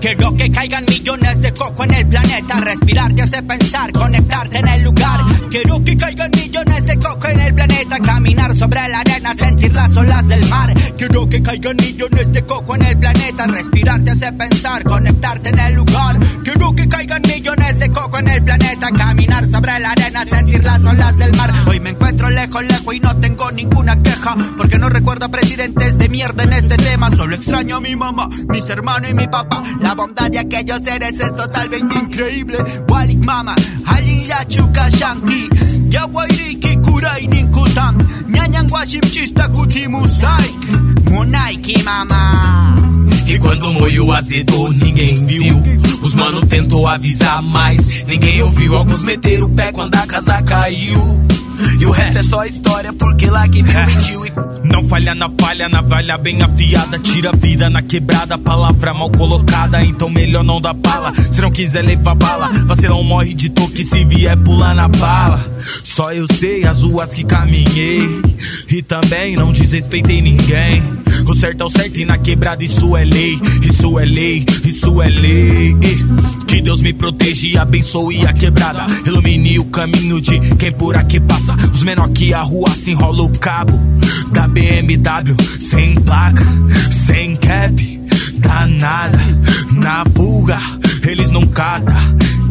Quiero 0.00 0.34
que 0.36 0.50
caigan 0.50 0.84
millones 0.86 1.40
de 1.40 1.52
coco 1.54 1.84
en 1.84 1.94
el 1.94 2.06
planeta. 2.06 2.58
Respirar 2.60 3.14
te 3.14 3.22
hace 3.22 3.42
pensar, 3.42 3.92
conectarte 3.92 4.58
en 4.58 4.68
el 4.68 4.82
lugar. 4.82 5.20
Quiero 5.48 5.82
que 5.82 5.96
caigan 5.96 6.30
millones 6.32 6.84
de 6.84 6.98
coco 6.98 7.28
en 7.28 7.40
el 7.40 7.54
planeta. 7.54 7.98
Caminar 8.00 8.54
sobre 8.54 8.88
la 8.88 9.00
arena, 9.00 9.32
sentir 9.32 9.72
las 9.74 9.96
olas 9.96 10.26
del 10.28 10.44
mar. 10.48 10.74
Quiero 10.98 11.28
que 11.28 11.42
caigan 11.42 11.76
millones 11.76 12.32
de 12.32 12.42
coco 12.42 12.74
en 12.74 12.82
el 12.82 12.98
planeta. 12.98 13.46
Respirar 13.46 14.04
te 14.04 14.10
hace 14.10 14.32
pensar, 14.32 14.84
conectarte 14.84 15.48
en 15.48 15.58
el 15.60 15.74
lugar. 15.76 16.18
Quiero 16.44 16.74
que 16.74 16.88
caigan 16.88 17.21
coco 18.02 18.18
en 18.18 18.28
el 18.28 18.42
planeta. 18.42 18.90
Caminar 18.90 19.48
sobre 19.48 19.78
la 19.78 19.90
arena, 19.92 20.24
sentir 20.24 20.64
las 20.64 20.84
olas 20.84 21.16
del 21.16 21.36
mar. 21.36 21.52
Hoy 21.68 21.80
me 21.80 21.90
encuentro 21.90 22.30
lejos, 22.30 22.64
lejos 22.64 22.94
y 22.94 23.00
no 23.00 23.16
tengo 23.16 23.50
ninguna 23.52 24.02
queja. 24.02 24.36
Porque 24.56 24.78
no 24.78 24.88
recuerdo 24.88 25.26
a 25.26 25.28
presidentes 25.28 25.98
de 25.98 26.08
mierda 26.08 26.42
en 26.44 26.52
este 26.52 26.76
tema. 26.76 27.10
Solo 27.10 27.34
extraño 27.34 27.76
a 27.76 27.80
mi 27.80 27.94
mamá, 27.94 28.28
mis 28.48 28.68
hermanos 28.68 29.10
y 29.10 29.14
mi 29.14 29.26
papá. 29.28 29.62
La 29.80 29.94
bondad 29.94 30.30
de 30.30 30.40
aquellos 30.40 30.82
seres 30.82 31.20
es 31.20 31.34
totalmente 31.34 31.98
increíble. 31.98 32.58
Walik 32.88 33.24
mama, 33.24 33.54
halin 33.84 34.24
ya 34.24 34.44
chuka 34.46 34.90
shanti. 34.90 35.48
Yawairiki 35.90 36.76
kurai 36.82 37.28
ninkutam. 37.28 37.98
Nyanyan 38.28 38.70
washim 38.70 39.02
chista 39.02 39.48
kutimusaik. 39.48 40.56
Munaiki 41.10 41.82
mama. 41.84 42.92
E 43.26 43.38
quando 43.38 43.72
moiou 43.72 44.12
azedou, 44.12 44.72
ninguém 44.72 45.14
viu. 45.14 45.62
Os 46.02 46.14
mano 46.14 46.44
tentou 46.44 46.86
avisar, 46.86 47.40
mas 47.42 47.88
ninguém 48.06 48.42
ouviu. 48.42 48.74
Alguns 48.74 49.02
meteram 49.02 49.46
o 49.46 49.50
pé 49.50 49.72
quando 49.72 49.94
a 49.94 50.06
casa 50.06 50.42
caiu. 50.42 51.00
E 51.82 51.84
o 51.84 51.90
resto 51.90 52.18
é 52.20 52.22
só 52.22 52.44
história, 52.44 52.92
porque 52.92 53.26
lá 53.26 53.48
quem 53.48 53.64
viu 53.64 53.86
mentiu 53.86 54.24
e. 54.24 54.32
Não 54.62 54.84
falha 54.84 55.16
na 55.16 55.28
falha, 55.28 55.68
navalha 55.68 56.16
bem 56.16 56.40
afiada. 56.40 56.96
Tira 57.00 57.30
a 57.30 57.36
vida 57.36 57.68
na 57.68 57.82
quebrada, 57.82 58.38
palavra 58.38 58.94
mal 58.94 59.10
colocada. 59.10 59.84
Então 59.84 60.08
melhor 60.08 60.44
não 60.44 60.60
dar 60.60 60.74
bala. 60.74 61.12
Se 61.32 61.42
não 61.42 61.50
quiser 61.50 61.82
levar 61.82 62.14
bala, 62.14 62.50
vacilão 62.66 63.02
morre 63.02 63.34
de 63.34 63.48
toque 63.48 63.82
se 63.84 64.04
vier 64.04 64.36
pular 64.36 64.76
na 64.76 64.86
bala. 64.86 65.44
Só 65.82 66.12
eu 66.12 66.24
sei 66.32 66.64
as 66.64 66.84
ruas 66.84 67.12
que 67.12 67.24
caminhei. 67.24 68.22
E 68.70 68.80
também 68.80 69.34
não 69.34 69.50
desrespeitei 69.50 70.22
ninguém. 70.22 70.80
O 71.26 71.34
certo 71.34 71.62
é 71.62 71.66
o 71.66 71.70
certo 71.70 71.98
e 71.98 72.04
na 72.04 72.16
quebrada 72.16 72.62
isso 72.62 72.96
é 72.96 73.04
lei. 73.04 73.40
Isso 73.62 73.98
é 73.98 74.04
lei, 74.04 74.46
isso 74.64 75.02
é 75.02 75.08
lei. 75.08 75.76
Que 76.46 76.60
Deus 76.60 76.80
me 76.80 76.92
proteja 76.92 77.46
e 77.46 77.58
abençoe 77.58 78.26
a 78.26 78.32
quebrada. 78.32 78.86
Ilumine 79.06 79.58
o 79.58 79.64
caminho 79.64 80.20
de 80.20 80.38
quem 80.56 80.72
por 80.72 80.96
aqui 80.96 81.18
passa. 81.18 81.56
Os 81.72 81.82
menor 81.82 82.08
que 82.10 82.32
a 82.34 82.40
rua 82.42 82.70
se 82.70 82.90
enrola 82.90 83.22
o 83.22 83.38
cabo 83.38 83.78
da 84.30 84.46
BMW. 84.46 85.36
Sem 85.58 85.94
placa, 85.94 86.44
sem 86.90 87.36
cap, 87.36 88.00
danada. 88.38 89.18
Na 89.72 90.04
pulga, 90.04 90.58
eles 91.06 91.30
não 91.30 91.46
catam. 91.46 91.94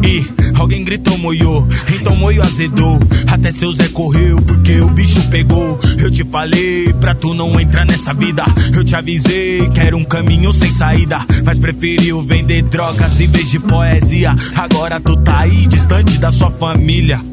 E 0.02 0.26
alguém 0.58 0.82
gritou 0.82 1.16
moiô, 1.16 1.66
então 1.94 2.16
moio 2.16 2.42
azedou. 2.42 2.98
Até 3.28 3.52
seu 3.52 3.70
Zé 3.72 3.88
correu, 3.88 4.42
porque 4.42 4.80
o 4.80 4.90
bicho 4.90 5.22
pegou. 5.30 5.78
Eu 5.98 6.10
te 6.10 6.24
falei 6.24 6.92
pra 6.94 7.14
tu 7.14 7.32
não 7.34 7.58
entrar 7.60 7.86
nessa 7.86 8.12
vida. 8.12 8.44
Eu 8.74 8.84
te 8.84 8.96
avisei 8.96 9.68
que 9.70 9.80
era 9.80 9.96
um 9.96 10.04
caminho 10.04 10.52
sem 10.52 10.72
saída. 10.72 11.24
Mas 11.44 11.58
preferiu 11.58 12.20
vender 12.22 12.62
drogas 12.62 13.20
em 13.20 13.28
vez 13.28 13.50
de 13.50 13.60
poesia. 13.60 14.34
Agora 14.56 15.00
tu 15.00 15.16
tá 15.16 15.40
aí 15.40 15.66
distante 15.68 16.18
da 16.18 16.32
sua 16.32 16.50
família. 16.50 17.31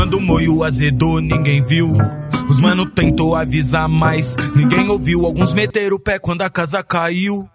Quando 0.00 0.14
o 0.14 0.20
moio 0.22 0.64
azedou, 0.64 1.20
ninguém 1.20 1.62
viu. 1.62 1.92
Os 2.48 2.58
mano 2.58 2.86
tentou 2.86 3.36
avisar, 3.36 3.86
mas 3.86 4.34
ninguém 4.56 4.88
ouviu. 4.88 5.26
Alguns 5.26 5.52
meteram 5.52 5.96
o 5.96 6.00
pé 6.00 6.18
quando 6.18 6.40
a 6.40 6.48
casa 6.48 6.82
caiu. 6.82 7.46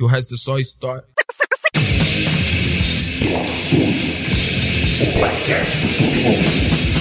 E 0.00 0.02
o 0.02 0.06
resto 0.06 0.32
é 0.32 0.38
só 0.38 0.58
história. 0.58 1.04
O 5.02 5.20
podcast 5.20 5.86
do. 5.86 6.91